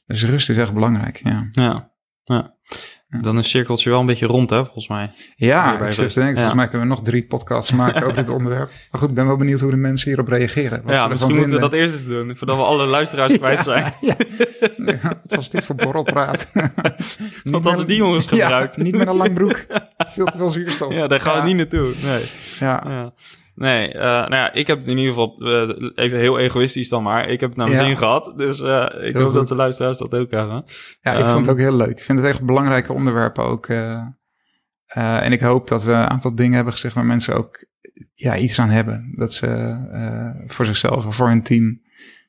Dus 0.07 0.25
rust 0.25 0.51
is 0.51 0.57
echt 0.57 0.75
belangrijk, 0.75 1.21
ja. 1.25 1.49
ja. 1.51 1.93
ja. 2.25 2.55
Dan 3.21 3.39
is 3.39 3.51
cirkeltje 3.51 3.91
wel 3.91 4.01
een 4.01 4.07
beetje 4.07 4.27
rond, 4.27 4.51
hè, 4.51 4.65
volgens 4.65 4.89
mij. 4.89 5.13
Ja, 5.37 5.73
ik 5.73 5.97
denken, 6.15 6.35
volgens 6.35 6.55
mij 6.55 6.69
kunnen 6.69 6.89
we 6.89 6.95
nog 6.95 7.03
drie 7.03 7.27
podcasts 7.27 7.73
maken 7.73 8.03
over 8.03 8.15
dit 8.15 8.29
onderwerp. 8.39 8.71
Maar 8.91 9.01
goed, 9.01 9.09
ik 9.09 9.15
ben 9.15 9.27
wel 9.27 9.37
benieuwd 9.37 9.61
hoe 9.61 9.71
de 9.71 9.77
mensen 9.77 10.09
hierop 10.09 10.29
reageren. 10.29 10.83
Ja, 10.87 11.09
misschien 11.09 11.37
moeten 11.37 11.55
we 11.55 11.61
dat 11.61 11.73
eerst 11.73 11.95
eens 11.95 12.07
doen, 12.07 12.37
voordat 12.37 12.57
we 12.57 12.63
alle 12.63 12.87
luisteraars 12.87 13.39
kwijt 13.39 13.63
zijn. 13.63 13.93
Ja. 14.76 14.98
Wat 15.02 15.35
was 15.36 15.51
dit 15.51 15.64
voor 15.64 15.74
borrelpraat? 15.74 16.52
Wat 17.44 17.64
hadden 17.64 17.86
die 17.86 17.97
jongens 17.97 18.24
Ja, 18.24 18.31
gebruikt? 18.31 18.76
niet 18.76 18.97
met 18.97 19.06
een 19.06 19.16
lang 19.16 19.35
broek. 19.35 19.64
Veel 20.14 20.26
te 20.26 20.36
veel 20.36 20.51
zuurstof. 20.51 20.93
Ja, 20.93 21.06
daar 21.06 21.20
gaan 21.20 21.39
we 21.40 21.47
niet 21.47 21.56
naartoe. 21.56 21.93
Nee. 22.02 22.22
Ja, 22.59 22.82
Ja. 22.86 23.12
Nee, 23.55 23.93
eh, 23.93 24.01
nou 24.02 24.35
ja, 24.35 24.52
ik 24.52 24.66
heb 24.66 24.78
het 24.78 24.86
in 24.86 24.98
ieder 24.98 25.12
geval, 25.14 25.36
eh, 25.40 25.90
even 25.94 26.18
heel 26.18 26.39
egoïstisch 26.39 26.89
dan 26.89 27.02
maar, 27.02 27.28
ik 27.28 27.40
heb 27.40 27.48
het 27.48 27.59
naar 27.59 27.68
mijn 27.68 27.81
Ja. 27.81 27.86
zin 27.86 27.97
gehad. 27.97 28.32
Dus 28.36 28.60
eh, 28.60 28.86
ik 29.06 29.12
Heel 29.14 29.22
hoop 29.22 29.35
dat 29.35 29.48
de 29.48 29.55
luisteraars 29.55 29.98
dat 29.98 30.14
ook 30.14 30.31
hebben. 30.31 30.64
ja 31.01 31.12
ik 31.12 31.18
Ehm, 31.18 31.28
vond 31.32 31.47
het 31.47 31.55
ook 31.55 31.60
heel 31.60 31.76
leuk. 31.76 31.90
Ik 31.90 32.01
vind 32.01 32.18
het 32.18 32.28
echt 32.28 32.43
belangrijke 32.43 32.93
onderwerpen 32.93 33.44
ook. 33.44 33.66
eh, 33.66 34.01
eh, 34.86 35.22
en 35.24 35.32
ik 35.32 35.40
hoop 35.40 35.68
dat 35.68 35.85
we 35.85 35.93
een 35.93 36.09
aantal 36.09 36.35
dingen 36.35 36.55
hebben 36.55 36.72
gezegd 36.72 36.94
waar 36.94 37.05
mensen 37.05 37.35
ook 37.36 37.64
ja, 38.14 38.36
iets 38.36 38.59
aan 38.59 38.68
hebben. 38.70 39.12
Dat 39.16 39.32
ze 39.32 39.47
eh, 39.93 40.31
voor 40.47 40.64
zichzelf 40.64 41.06
of 41.06 41.16
voor 41.16 41.28
hun 41.28 41.43
team 41.43 41.81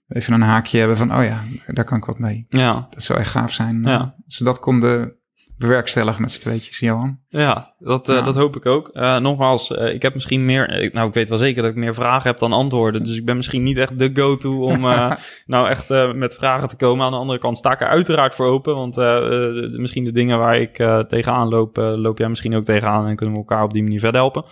even 0.07 0.33
een 0.33 0.41
haakje 0.41 0.77
hebben 0.79 0.97
van, 0.97 1.15
oh 1.17 1.23
ja, 1.23 1.41
daar 1.67 1.85
kan 1.85 1.97
ik 1.97 2.05
wat 2.05 2.19
mee. 2.19 2.45
Ja, 2.49 2.87
Dat 2.89 3.03
zou 3.03 3.19
echt 3.19 3.29
gaaf 3.31 3.51
zijn. 3.53 3.83
Ja. 3.83 4.15
Ze 4.27 4.43
dat 4.43 4.59
konden 4.59 5.15
bewerkstelligen 5.57 6.21
met 6.21 6.31
z'n 6.31 6.39
tweetjes, 6.39 6.79
Johan. 6.79 7.19
ja, 7.29 7.73
dat, 7.79 8.09
eh, 8.09 8.25
dat 8.25 8.35
hoop 8.35 8.55
ik 8.55 8.65
ook. 8.65 8.87
Eh, 8.87 9.17
nogmaals, 9.17 9.71
eh, 9.71 9.93
ik 9.93 10.01
heb 10.01 10.13
misschien 10.13 10.45
meer, 10.45 10.89
nou 10.93 11.07
ik 11.07 11.13
weet 11.13 11.29
wel 11.29 11.37
zeker 11.37 11.61
dat 11.61 11.71
ik 11.71 11.77
meer 11.77 11.93
vragen 11.93 12.29
heb 12.29 12.39
dan 12.39 12.51
antwoorden. 12.53 13.03
Dus 13.03 13.15
ik 13.17 13.25
ben 13.25 13.35
misschien 13.35 13.63
niet 13.63 13.77
echt 13.77 13.99
de 13.99 14.09
go-to 14.13 14.63
om 14.63 14.85
eh, 14.85 15.11
nou 15.45 15.67
echt 15.69 15.91
eh, 15.91 16.13
met 16.13 16.33
vragen 16.35 16.67
te 16.67 16.75
komen. 16.75 17.05
Aan 17.05 17.11
de 17.11 17.17
andere 17.17 17.39
kant 17.39 17.57
sta 17.57 17.71
ik 17.71 17.81
er 17.81 17.87
uiteraard 17.87 18.35
voor 18.35 18.45
open. 18.47 18.75
Want 18.75 18.97
eh, 18.97 19.15
eh, 19.15 19.21
de- 19.21 19.75
misschien 19.77 20.03
de 20.03 20.11
dingen 20.11 20.37
waar 20.37 20.59
ik 20.59 20.79
eh, 20.79 20.99
tegenaan 20.99 21.47
loop, 21.47 21.77
loop 21.77 22.17
jij 22.17 22.29
misschien 22.29 22.55
ook 22.55 22.65
tegenaan. 22.65 23.07
En 23.07 23.15
kunnen 23.15 23.35
we 23.35 23.41
elkaar 23.41 23.63
op 23.63 23.73
die 23.73 23.83
manier 23.83 23.99
verder 23.99 24.21
helpen. 24.21 24.43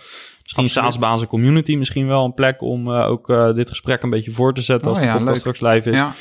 Misschien. 0.44 0.68
SaaS-bazen 0.68 1.28
community, 1.28 1.76
misschien 1.76 2.06
wel 2.06 2.24
een 2.24 2.34
plek 2.34 2.62
om 2.62 2.94
eh, 2.94 3.08
ook 3.08 3.30
eh, 3.30 3.52
dit 3.52 3.68
gesprek 3.68 4.02
een 4.02 4.10
beetje 4.10 4.30
voor 4.32 4.54
te 4.54 4.60
zetten 4.60 4.88
als 4.88 4.98
Oh 4.98 5.04
de 5.04 5.10
ja, 5.10 5.16
podcast 5.18 5.44
leuk. 5.44 5.54
straks 5.56 5.74
live 5.74 5.90
is. 5.90 5.96
Ja, 5.96 6.12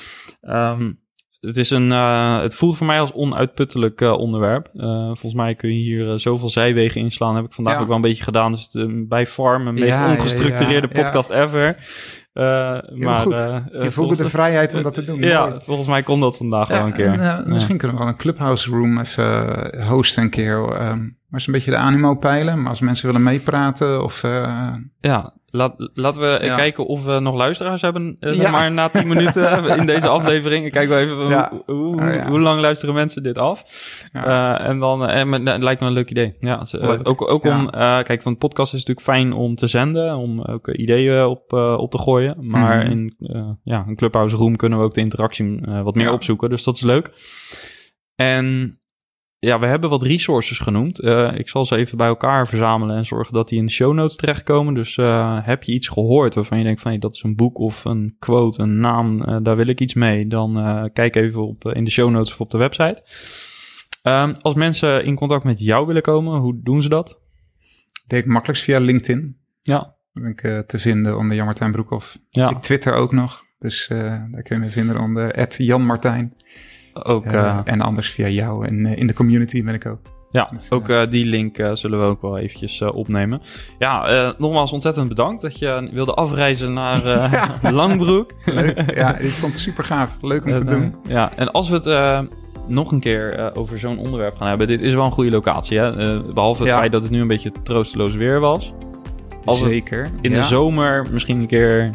Ehm, 0.42 0.92
het, 1.40 1.58
is 1.58 1.70
een, 1.70 1.92
eh, 1.92 2.42
het 2.42 2.56
voelt 2.56 2.78
voor 2.78 2.88
mij 2.88 3.00
als 3.00 3.12
onuitputtelijk 3.14 4.02
onderwerp. 4.02 4.70
Volgens 5.06 5.34
mij 5.34 5.56
kun 5.56 5.70
je 5.70 5.76
hier 5.82 6.20
zoveel 6.20 6.50
zijwegen 6.50 7.02
inslaan. 7.02 7.36
Heb 7.36 7.46
ik 7.46 7.54
vandaag 7.54 7.74
Ja. 7.74 7.80
ook 7.80 7.88
wel 7.88 7.96
een 7.96 8.02
beetje 8.02 8.24
gedaan. 8.24 8.52
Dus 8.52 8.70
de, 8.70 9.06
bij 9.10 9.28
Farm, 9.28 9.64
mijn 9.64 9.76
meest 9.76 9.88
Ja, 9.88 10.10
ongestructureerde 10.12 10.88
ja, 10.92 11.02
podcast 11.04 11.30
ever. 11.30 11.76
Maar, 12.34 13.28
je 13.84 13.88
voelde 13.90 14.16
de 14.16 14.30
vrijheid 14.30 14.74
om 14.74 14.84
dat 14.84 14.94
te 14.94 15.04
doen. 15.04 15.20
Ja, 15.20 15.60
volgens 15.60 15.88
mij 15.88 16.04
kon 16.04 16.20
dat 16.20 16.38
vandaag 16.38 16.68
wel 16.68 16.86
een 16.86 16.94
keer. 16.94 17.20
en, 17.20 17.44
misschien 17.50 17.78
kunnen 17.78 17.98
we 17.98 18.04
wel 18.04 18.12
een 18.12 18.18
clubhouse 18.20 18.70
room 18.70 19.00
even 19.00 19.84
hosten 19.88 20.24
een 20.24 20.30
keer. 20.30 20.68
ehm 20.72 21.08
maar 21.34 21.42
eens 21.42 21.48
een 21.48 21.54
beetje 21.54 21.72
de 21.72 21.78
animo 21.78 22.16
peilen. 22.16 22.62
Maar 22.62 22.70
als 22.70 22.80
mensen 22.80 23.06
willen 23.06 23.24
meepraten 23.24 24.04
of... 24.04 24.24
eh, 24.24 24.74
Ja, 25.00 25.34
laat, 25.46 25.90
laten 25.94 26.22
we 26.22 26.40
Ja. 26.46 26.56
kijken 26.56 26.86
of 26.86 27.04
we 27.04 27.20
nog 27.20 27.36
luisteraars 27.36 27.82
hebben. 27.82 28.18
eh, 28.20 28.36
Ja. 28.36 28.52
maar 28.52 28.72
na 28.72 28.88
10 28.90 29.08
minuten 29.08 29.64
in 29.80 29.86
deze 29.86 30.08
aflevering. 30.08 30.66
Ik 30.66 30.72
kijk 30.72 30.88
wel 30.90 30.98
even 30.98 31.28
Ja. 31.28 31.52
hoe, 31.66 31.76
hoe, 31.76 32.02
Oh, 32.02 32.26
hoe 32.28 32.40
lang 32.40 32.62
luisteren 32.62 32.96
mensen 32.96 33.24
dit 33.24 33.38
af. 33.38 33.64
Eh, 34.12 34.68
en 34.68 34.80
dan 34.80 35.08
en, 35.08 35.44
nou, 35.44 35.60
lijkt 35.62 35.82
me 35.82 35.88
een 35.88 35.94
leuk 35.94 36.10
idee. 36.10 36.36
Ja, 36.40 36.64
ook, 37.04 37.30
ook 37.32 37.44
om, 37.46 37.70
kijk, 37.70 38.22
van 38.22 38.32
de 38.32 38.38
podcast 38.38 38.74
is 38.74 38.80
natuurlijk 38.86 39.08
fijn 39.08 39.34
om 39.34 39.56
te 39.56 39.68
zenden, 39.68 40.16
om 40.16 40.42
ook 40.42 40.68
ideeën 40.68 41.26
op, 41.26 41.54
op 41.54 41.92
te 41.92 41.98
gooien. 41.98 42.36
Maar 42.40 42.78
Mhm. 42.78 42.92
in 42.92 43.16
ja, 43.64 43.86
een 43.88 43.96
Clubhouse 43.96 44.36
Room 44.36 44.56
kunnen 44.56 44.80
we 44.80 44.86
ook 44.86 44.94
de 44.94 45.02
interactie 45.02 45.60
wat 45.84 45.96
meer 45.96 46.12
opzoeken. 46.12 46.50
Dus 46.50 46.64
dat 46.64 46.76
is 46.76 46.82
leuk. 46.82 47.12
En 48.16 48.78
ja, 49.44 49.60
we 49.60 49.66
hebben 49.66 49.90
wat 49.90 50.04
resources 50.04 50.60
genoemd. 50.60 51.00
Eh, 51.00 51.32
ik 51.38 51.50
zal 51.50 51.66
ze 51.66 51.76
even 51.76 51.98
bij 51.98 52.08
elkaar 52.08 52.48
verzamelen 52.48 52.96
en 52.96 53.06
zorgen 53.06 53.34
dat 53.34 53.50
die 53.50 53.60
in 53.60 53.66
de 53.66 53.72
show 53.72 53.94
notes 53.94 54.16
terechtkomen. 54.16 54.74
Dus 54.74 54.98
eh, 54.98 55.38
heb 55.42 55.64
je 55.64 55.72
iets 55.72 55.88
gehoord 55.88 56.36
waarvan 56.36 56.58
je 56.58 56.64
denkt 56.64 56.82
van 56.82 56.92
hey, 56.92 57.00
dat 57.00 57.16
is 57.16 57.24
een 57.24 57.36
boek 57.36 57.58
of 57.58 57.86
een 57.86 58.16
quote, 58.20 58.62
een 58.62 58.80
naam, 58.80 59.24
eh, 59.24 59.38
daar 59.42 59.56
wil 59.56 59.68
ik 59.68 59.80
iets 59.80 59.94
mee. 59.94 60.28
Dan 60.28 60.54
kijk 60.94 61.16
even 61.16 61.48
op, 61.48 61.66
in 61.66 61.84
de 61.84 61.92
show 61.92 62.10
notes 62.10 62.32
of 62.32 62.40
op 62.40 62.52
de 62.52 62.58
website. 62.58 63.04
Ehm, 64.02 64.34
als 64.42 64.54
mensen 64.54 65.06
in 65.06 65.16
contact 65.16 65.44
met 65.44 65.60
jou 65.60 65.88
willen 65.88 66.02
komen, 66.02 66.40
hoe 66.40 66.60
doen 66.64 66.82
ze 66.82 66.90
dat? 66.90 67.22
deed 68.08 68.20
ik 68.20 68.26
makkelijkst 68.26 68.64
via 68.66 68.80
LinkedIn. 68.80 69.38
Ja, 69.62 69.80
Daar 70.14 70.24
ben 70.24 70.32
ik 70.32 70.68
te 70.68 70.80
vinden 70.80 71.18
onder 71.18 71.36
Jan 71.36 71.46
Martijn 71.46 71.72
Broekhoff. 71.72 72.18
ja. 72.30 72.50
Ik 72.50 72.58
twitter 72.58 72.94
ook 72.94 73.12
nog. 73.12 73.44
Dus 73.60 73.88
daar 73.88 74.42
kun 74.42 74.56
je 74.56 74.62
me 74.62 74.70
vinden 74.70 75.00
onder 75.00 75.48
Jan 75.58 75.86
Martijn. 75.86 76.36
Ook, 76.94 77.26
Eh, 77.26 77.58
en 77.64 77.82
anders 77.82 78.10
via 78.10 78.28
jou. 78.28 78.66
En 78.68 78.86
eh, 78.86 78.98
in 78.98 79.08
de 79.08 79.14
community 79.14 79.64
ben 79.64 79.74
ik 79.74 79.86
ook. 79.86 80.00
ja, 80.32 80.50
dus, 80.52 80.72
ook 80.72 80.90
eh, 80.90 81.02
die 81.10 81.26
link 81.26 81.58
eh, 81.58 81.72
zullen 81.74 82.00
we 82.00 82.06
ook 82.06 82.22
wel 82.22 82.38
eventjes 82.38 82.82
eh, 82.82 82.96
opnemen. 82.96 83.42
Ja, 83.80 84.08
eh, 84.08 84.30
nogmaals 84.38 84.72
ontzettend 84.72 85.08
bedankt 85.08 85.42
dat 85.42 85.60
je 85.60 85.90
wilde 85.92 86.14
afreizen 86.14 86.74
naar 86.74 87.06
eh, 87.06 87.72
Langbroek. 87.72 88.32
Leuk. 88.46 88.96
ja, 88.96 89.18
ik 89.18 89.30
vond 89.32 89.54
het 89.54 89.62
super 89.62 89.84
gaaf. 89.84 90.18
Leuk 90.22 90.46
om 90.46 90.54
te 90.54 90.62
En, 90.62 90.68
doen. 90.68 90.96
ja, 91.08 91.32
en 91.36 91.52
als 91.52 91.70
we 91.70 91.76
het 91.76 91.86
eh, 91.86 92.20
nog 92.68 92.92
een 92.92 93.00
keer 93.00 93.34
eh, 93.34 93.48
over 93.54 93.80
zo'n 93.80 93.98
onderwerp 93.98 94.36
gaan 94.38 94.48
hebben. 94.48 94.68
Dit 94.68 94.82
is 94.82 94.94
wel 94.94 95.06
een 95.06 95.12
goede 95.12 95.30
locatie, 95.32 95.78
hè? 95.80 95.98
Eh, 96.16 96.34
behalve 96.34 96.62
het 96.62 96.72
Ja. 96.72 96.78
feit 96.78 96.92
dat 96.92 97.02
het 97.02 97.12
nu 97.12 97.22
een 97.22 97.28
beetje 97.28 97.52
troosteloos 97.64 98.16
weer 98.16 98.40
was. 98.40 98.74
Als 99.46 99.60
Zeker. 99.60 100.10
in 100.22 100.32
Ja. 100.32 100.38
de 100.42 100.44
zomer 100.48 101.06
misschien 101.12 101.40
een 101.40 101.48
keer... 101.48 101.92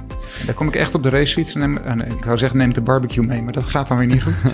Daar 0.47 0.55
kom 0.55 0.69
ik 0.69 0.75
echt 0.77 0.95
op 0.95 1.03
de 1.03 1.09
racefiets. 1.09 1.55
En 1.55 1.61
neem, 1.61 1.79
nee, 1.97 2.07
ik 2.09 2.25
wou 2.25 2.39
zeggen, 2.39 2.59
neem 2.59 2.73
de 2.73 2.81
barbecue 2.83 3.25
mee. 3.25 3.43
Maar 3.43 3.53
dat 3.53 3.65
gaat 3.67 3.89
dan 3.89 3.99
weer 3.99 4.07
niet 4.07 4.23
goed. 4.23 4.43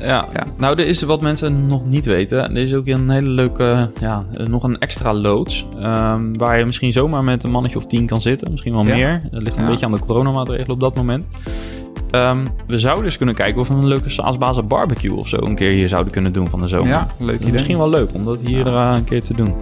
Ja. 0.00 0.26
Ja. 0.32 0.44
nou, 0.56 0.80
er 0.80 0.86
is 0.86 1.02
wat 1.02 1.20
mensen 1.20 1.66
nog 1.66 1.86
niet 1.86 2.04
weten. 2.04 2.38
Er 2.50 2.56
is 2.62 2.74
ook 2.74 2.86
een 2.86 3.10
hele 3.10 3.28
leuke, 3.28 3.90
ja, 4.00 4.24
eh, 4.36 4.46
nog 4.46 4.62
een 4.62 4.78
extra 4.78 5.14
loods. 5.14 5.66
ehm, 5.80 6.36
waar 6.36 6.58
je 6.58 6.64
misschien 6.64 6.92
zomaar 6.92 7.24
met 7.24 7.42
een 7.42 7.50
mannetje 7.50 7.78
of 7.78 7.86
tien 7.86 8.06
kan 8.06 8.20
zitten. 8.20 8.50
Misschien 8.50 8.72
wel 8.72 8.84
Ja. 8.86 8.94
meer. 8.94 9.20
Dat 9.30 9.42
ligt 9.42 9.56
een 9.56 9.66
beetje 9.66 9.86
aan 9.86 9.92
de 9.92 9.98
coronamaatregelen 9.98 10.70
op 10.70 10.80
dat 10.80 10.94
moment. 10.94 11.28
Ehm, 12.10 12.38
we 12.66 12.78
zouden 12.78 13.04
eens 13.04 13.16
kunnen 13.16 13.34
kijken 13.34 13.60
of 13.60 13.68
we 13.68 13.74
een 13.74 13.86
leuke 13.86 14.08
saasbazen 14.08 14.66
barbecue 14.68 15.14
of 15.16 15.28
zo 15.28 15.36
een 15.40 15.54
keer 15.54 15.70
hier 15.72 15.88
zouden 15.88 16.12
kunnen 16.12 16.32
doen 16.32 16.50
van 16.50 16.60
de 16.60 16.68
zomer. 16.68 16.88
ja, 16.88 17.08
leuk 17.18 17.40
idee. 17.40 17.52
Misschien 17.52 17.78
wel 17.78 17.90
leuk 17.90 18.08
om 18.12 18.24
dat 18.24 18.40
hier 18.40 18.66
eh, 18.66 18.92
een 18.96 19.04
keer 19.04 19.22
te 19.22 19.34
doen. 19.34 19.54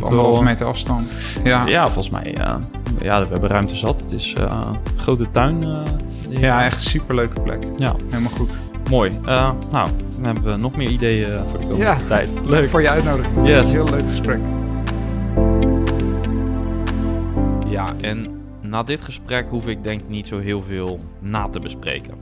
Anderhalve 0.00 0.42
meter 0.42 0.66
afstand. 0.66 1.14
Ja, 1.44 1.50
ja. 1.62 1.66
Ja, 1.68 1.84
volgens 1.84 2.10
mij. 2.10 2.34
eh, 2.34 2.54
ja, 3.00 3.20
we 3.20 3.26
hebben 3.32 3.50
ruimte 3.50 3.74
zat. 3.76 4.00
Het 4.00 4.12
is 4.12 4.32
eh, 4.34 4.42
een 4.42 4.98
grote 4.98 5.30
tuin. 5.30 5.62
eh, 5.62 5.82
die- 6.28 6.46
echt 6.46 6.82
super 6.82 7.14
leuke 7.14 7.40
plek. 7.40 7.62
ja, 7.76 7.94
Helemaal 8.10 8.32
goed. 8.32 8.58
mooi. 8.90 9.10
Eh, 9.24 9.50
nou, 9.70 9.88
dan 10.16 10.24
hebben 10.24 10.44
we 10.44 10.56
nog 10.56 10.76
meer 10.76 10.88
ideeën 10.88 11.28
voor 11.50 11.58
de 11.58 11.64
komende 11.66 11.84
Ja. 11.84 11.98
tijd. 12.08 12.30
Leuk 12.46 12.68
voor 12.70 12.82
je 12.82 12.88
uitnodiging. 12.90 13.46
Yes. 13.46 13.72
Heel 13.72 13.88
leuk 13.90 14.08
gesprek. 14.10 14.40
Ja, 17.66 17.86
en 18.00 18.26
na 18.60 18.82
dit 18.82 19.02
gesprek 19.02 19.46
hoef 19.48 19.66
ik 19.66 19.82
denk 19.82 20.00
niet 20.08 20.28
zo 20.28 20.38
heel 20.38 20.62
veel 20.62 21.00
na 21.20 21.48
te 21.48 21.60
bespreken. 21.60 22.14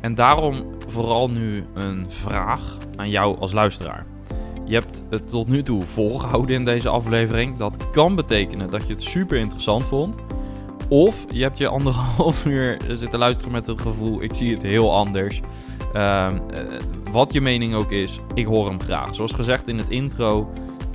En 0.00 0.14
daarom 0.14 0.64
vooral 0.86 1.30
nu 1.30 1.64
een 1.74 2.04
vraag 2.08 2.76
aan 2.96 3.10
jou 3.10 3.38
als 3.38 3.52
luisteraar. 3.52 4.06
Je 4.68 4.74
hebt 4.74 5.04
het 5.10 5.28
tot 5.28 5.48
nu 5.48 5.62
toe 5.62 5.82
volgehouden 5.82 6.54
in 6.54 6.64
deze 6.64 6.88
aflevering. 6.88 7.56
Dat 7.56 7.90
kan 7.90 8.14
betekenen 8.14 8.70
dat 8.70 8.86
je 8.86 8.92
het 8.92 9.02
super 9.02 9.38
interessant 9.38 9.86
vond. 9.86 10.16
Of 10.88 11.24
je 11.32 11.42
hebt 11.42 11.58
je 11.58 11.68
anderhalf 11.68 12.44
uur 12.54 12.78
zitten 12.88 13.18
luisteren 13.18 13.52
met 13.52 13.66
het 13.66 13.80
gevoel: 13.80 14.22
ik 14.22 14.34
zie 14.34 14.54
het 14.54 14.62
heel 14.62 14.94
anders. 14.94 15.40
Uh, 15.96 16.26
wat 17.10 17.32
je 17.32 17.40
mening 17.40 17.74
ook 17.74 17.92
is, 17.92 18.18
ik 18.34 18.46
hoor 18.46 18.66
hem 18.66 18.80
graag. 18.80 19.14
Zoals 19.14 19.32
gezegd 19.32 19.68
in 19.68 19.78
het 19.78 19.90
intro, 19.90 20.50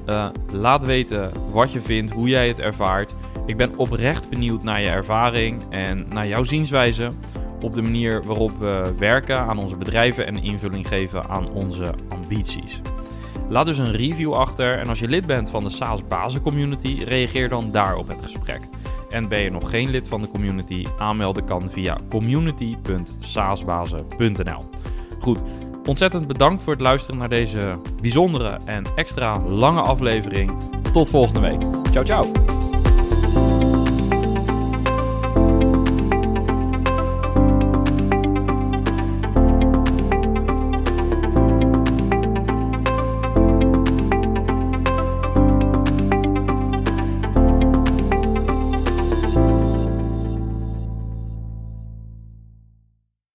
uh, 0.09 0.29
laat 0.51 0.85
weten 0.85 1.31
wat 1.51 1.71
je 1.71 1.81
vindt, 1.81 2.11
hoe 2.11 2.29
jij 2.29 2.47
het 2.47 2.59
ervaart. 2.59 3.13
Ik 3.45 3.57
ben 3.57 3.77
oprecht 3.77 4.29
benieuwd 4.29 4.63
naar 4.63 4.81
je 4.81 4.89
ervaring 4.89 5.61
en 5.69 6.05
naar 6.09 6.27
jouw 6.27 6.43
zienswijze 6.43 7.11
op 7.61 7.73
de 7.73 7.81
manier 7.81 8.23
waarop 8.23 8.59
we 8.59 8.93
werken 8.97 9.39
aan 9.39 9.57
onze 9.57 9.75
bedrijven 9.75 10.25
en 10.25 10.43
invulling 10.43 10.87
geven 10.87 11.29
aan 11.29 11.51
onze 11.51 11.93
ambities. 12.09 12.81
Laat 13.49 13.65
dus 13.65 13.77
een 13.77 13.91
review 13.91 14.33
achter 14.33 14.79
en 14.79 14.87
als 14.87 14.99
je 14.99 15.07
lid 15.07 15.25
bent 15.25 15.49
van 15.49 15.63
de 15.63 15.69
SaaS 15.69 16.07
Bazen 16.07 16.41
Community, 16.41 17.03
reageer 17.05 17.49
dan 17.49 17.71
daar 17.71 17.95
op 17.95 18.07
het 18.07 18.23
gesprek. 18.23 18.61
En 19.09 19.27
ben 19.27 19.39
je 19.39 19.51
nog 19.51 19.69
geen 19.69 19.89
lid 19.89 20.07
van 20.07 20.21
de 20.21 20.27
community, 20.27 20.85
aanmelden 20.97 21.45
kan 21.45 21.71
via 21.71 21.97
community.saasbazen.nl. 22.09 24.69
Goed, 25.19 25.43
ontzettend 25.85 26.27
bedankt 26.27 26.63
voor 26.63 26.73
het 26.73 26.81
luisteren 26.81 27.17
naar 27.17 27.29
deze 27.29 27.79
bijzondere 28.01 28.59
en 28.65 28.85
extra 28.95 29.39
lange 29.39 29.81
aflevering. 29.81 30.51
Tot 30.91 31.09
volgende 31.09 31.39
week. 31.39 31.61
Ciao, 31.91 32.05
ciao. 32.05 32.31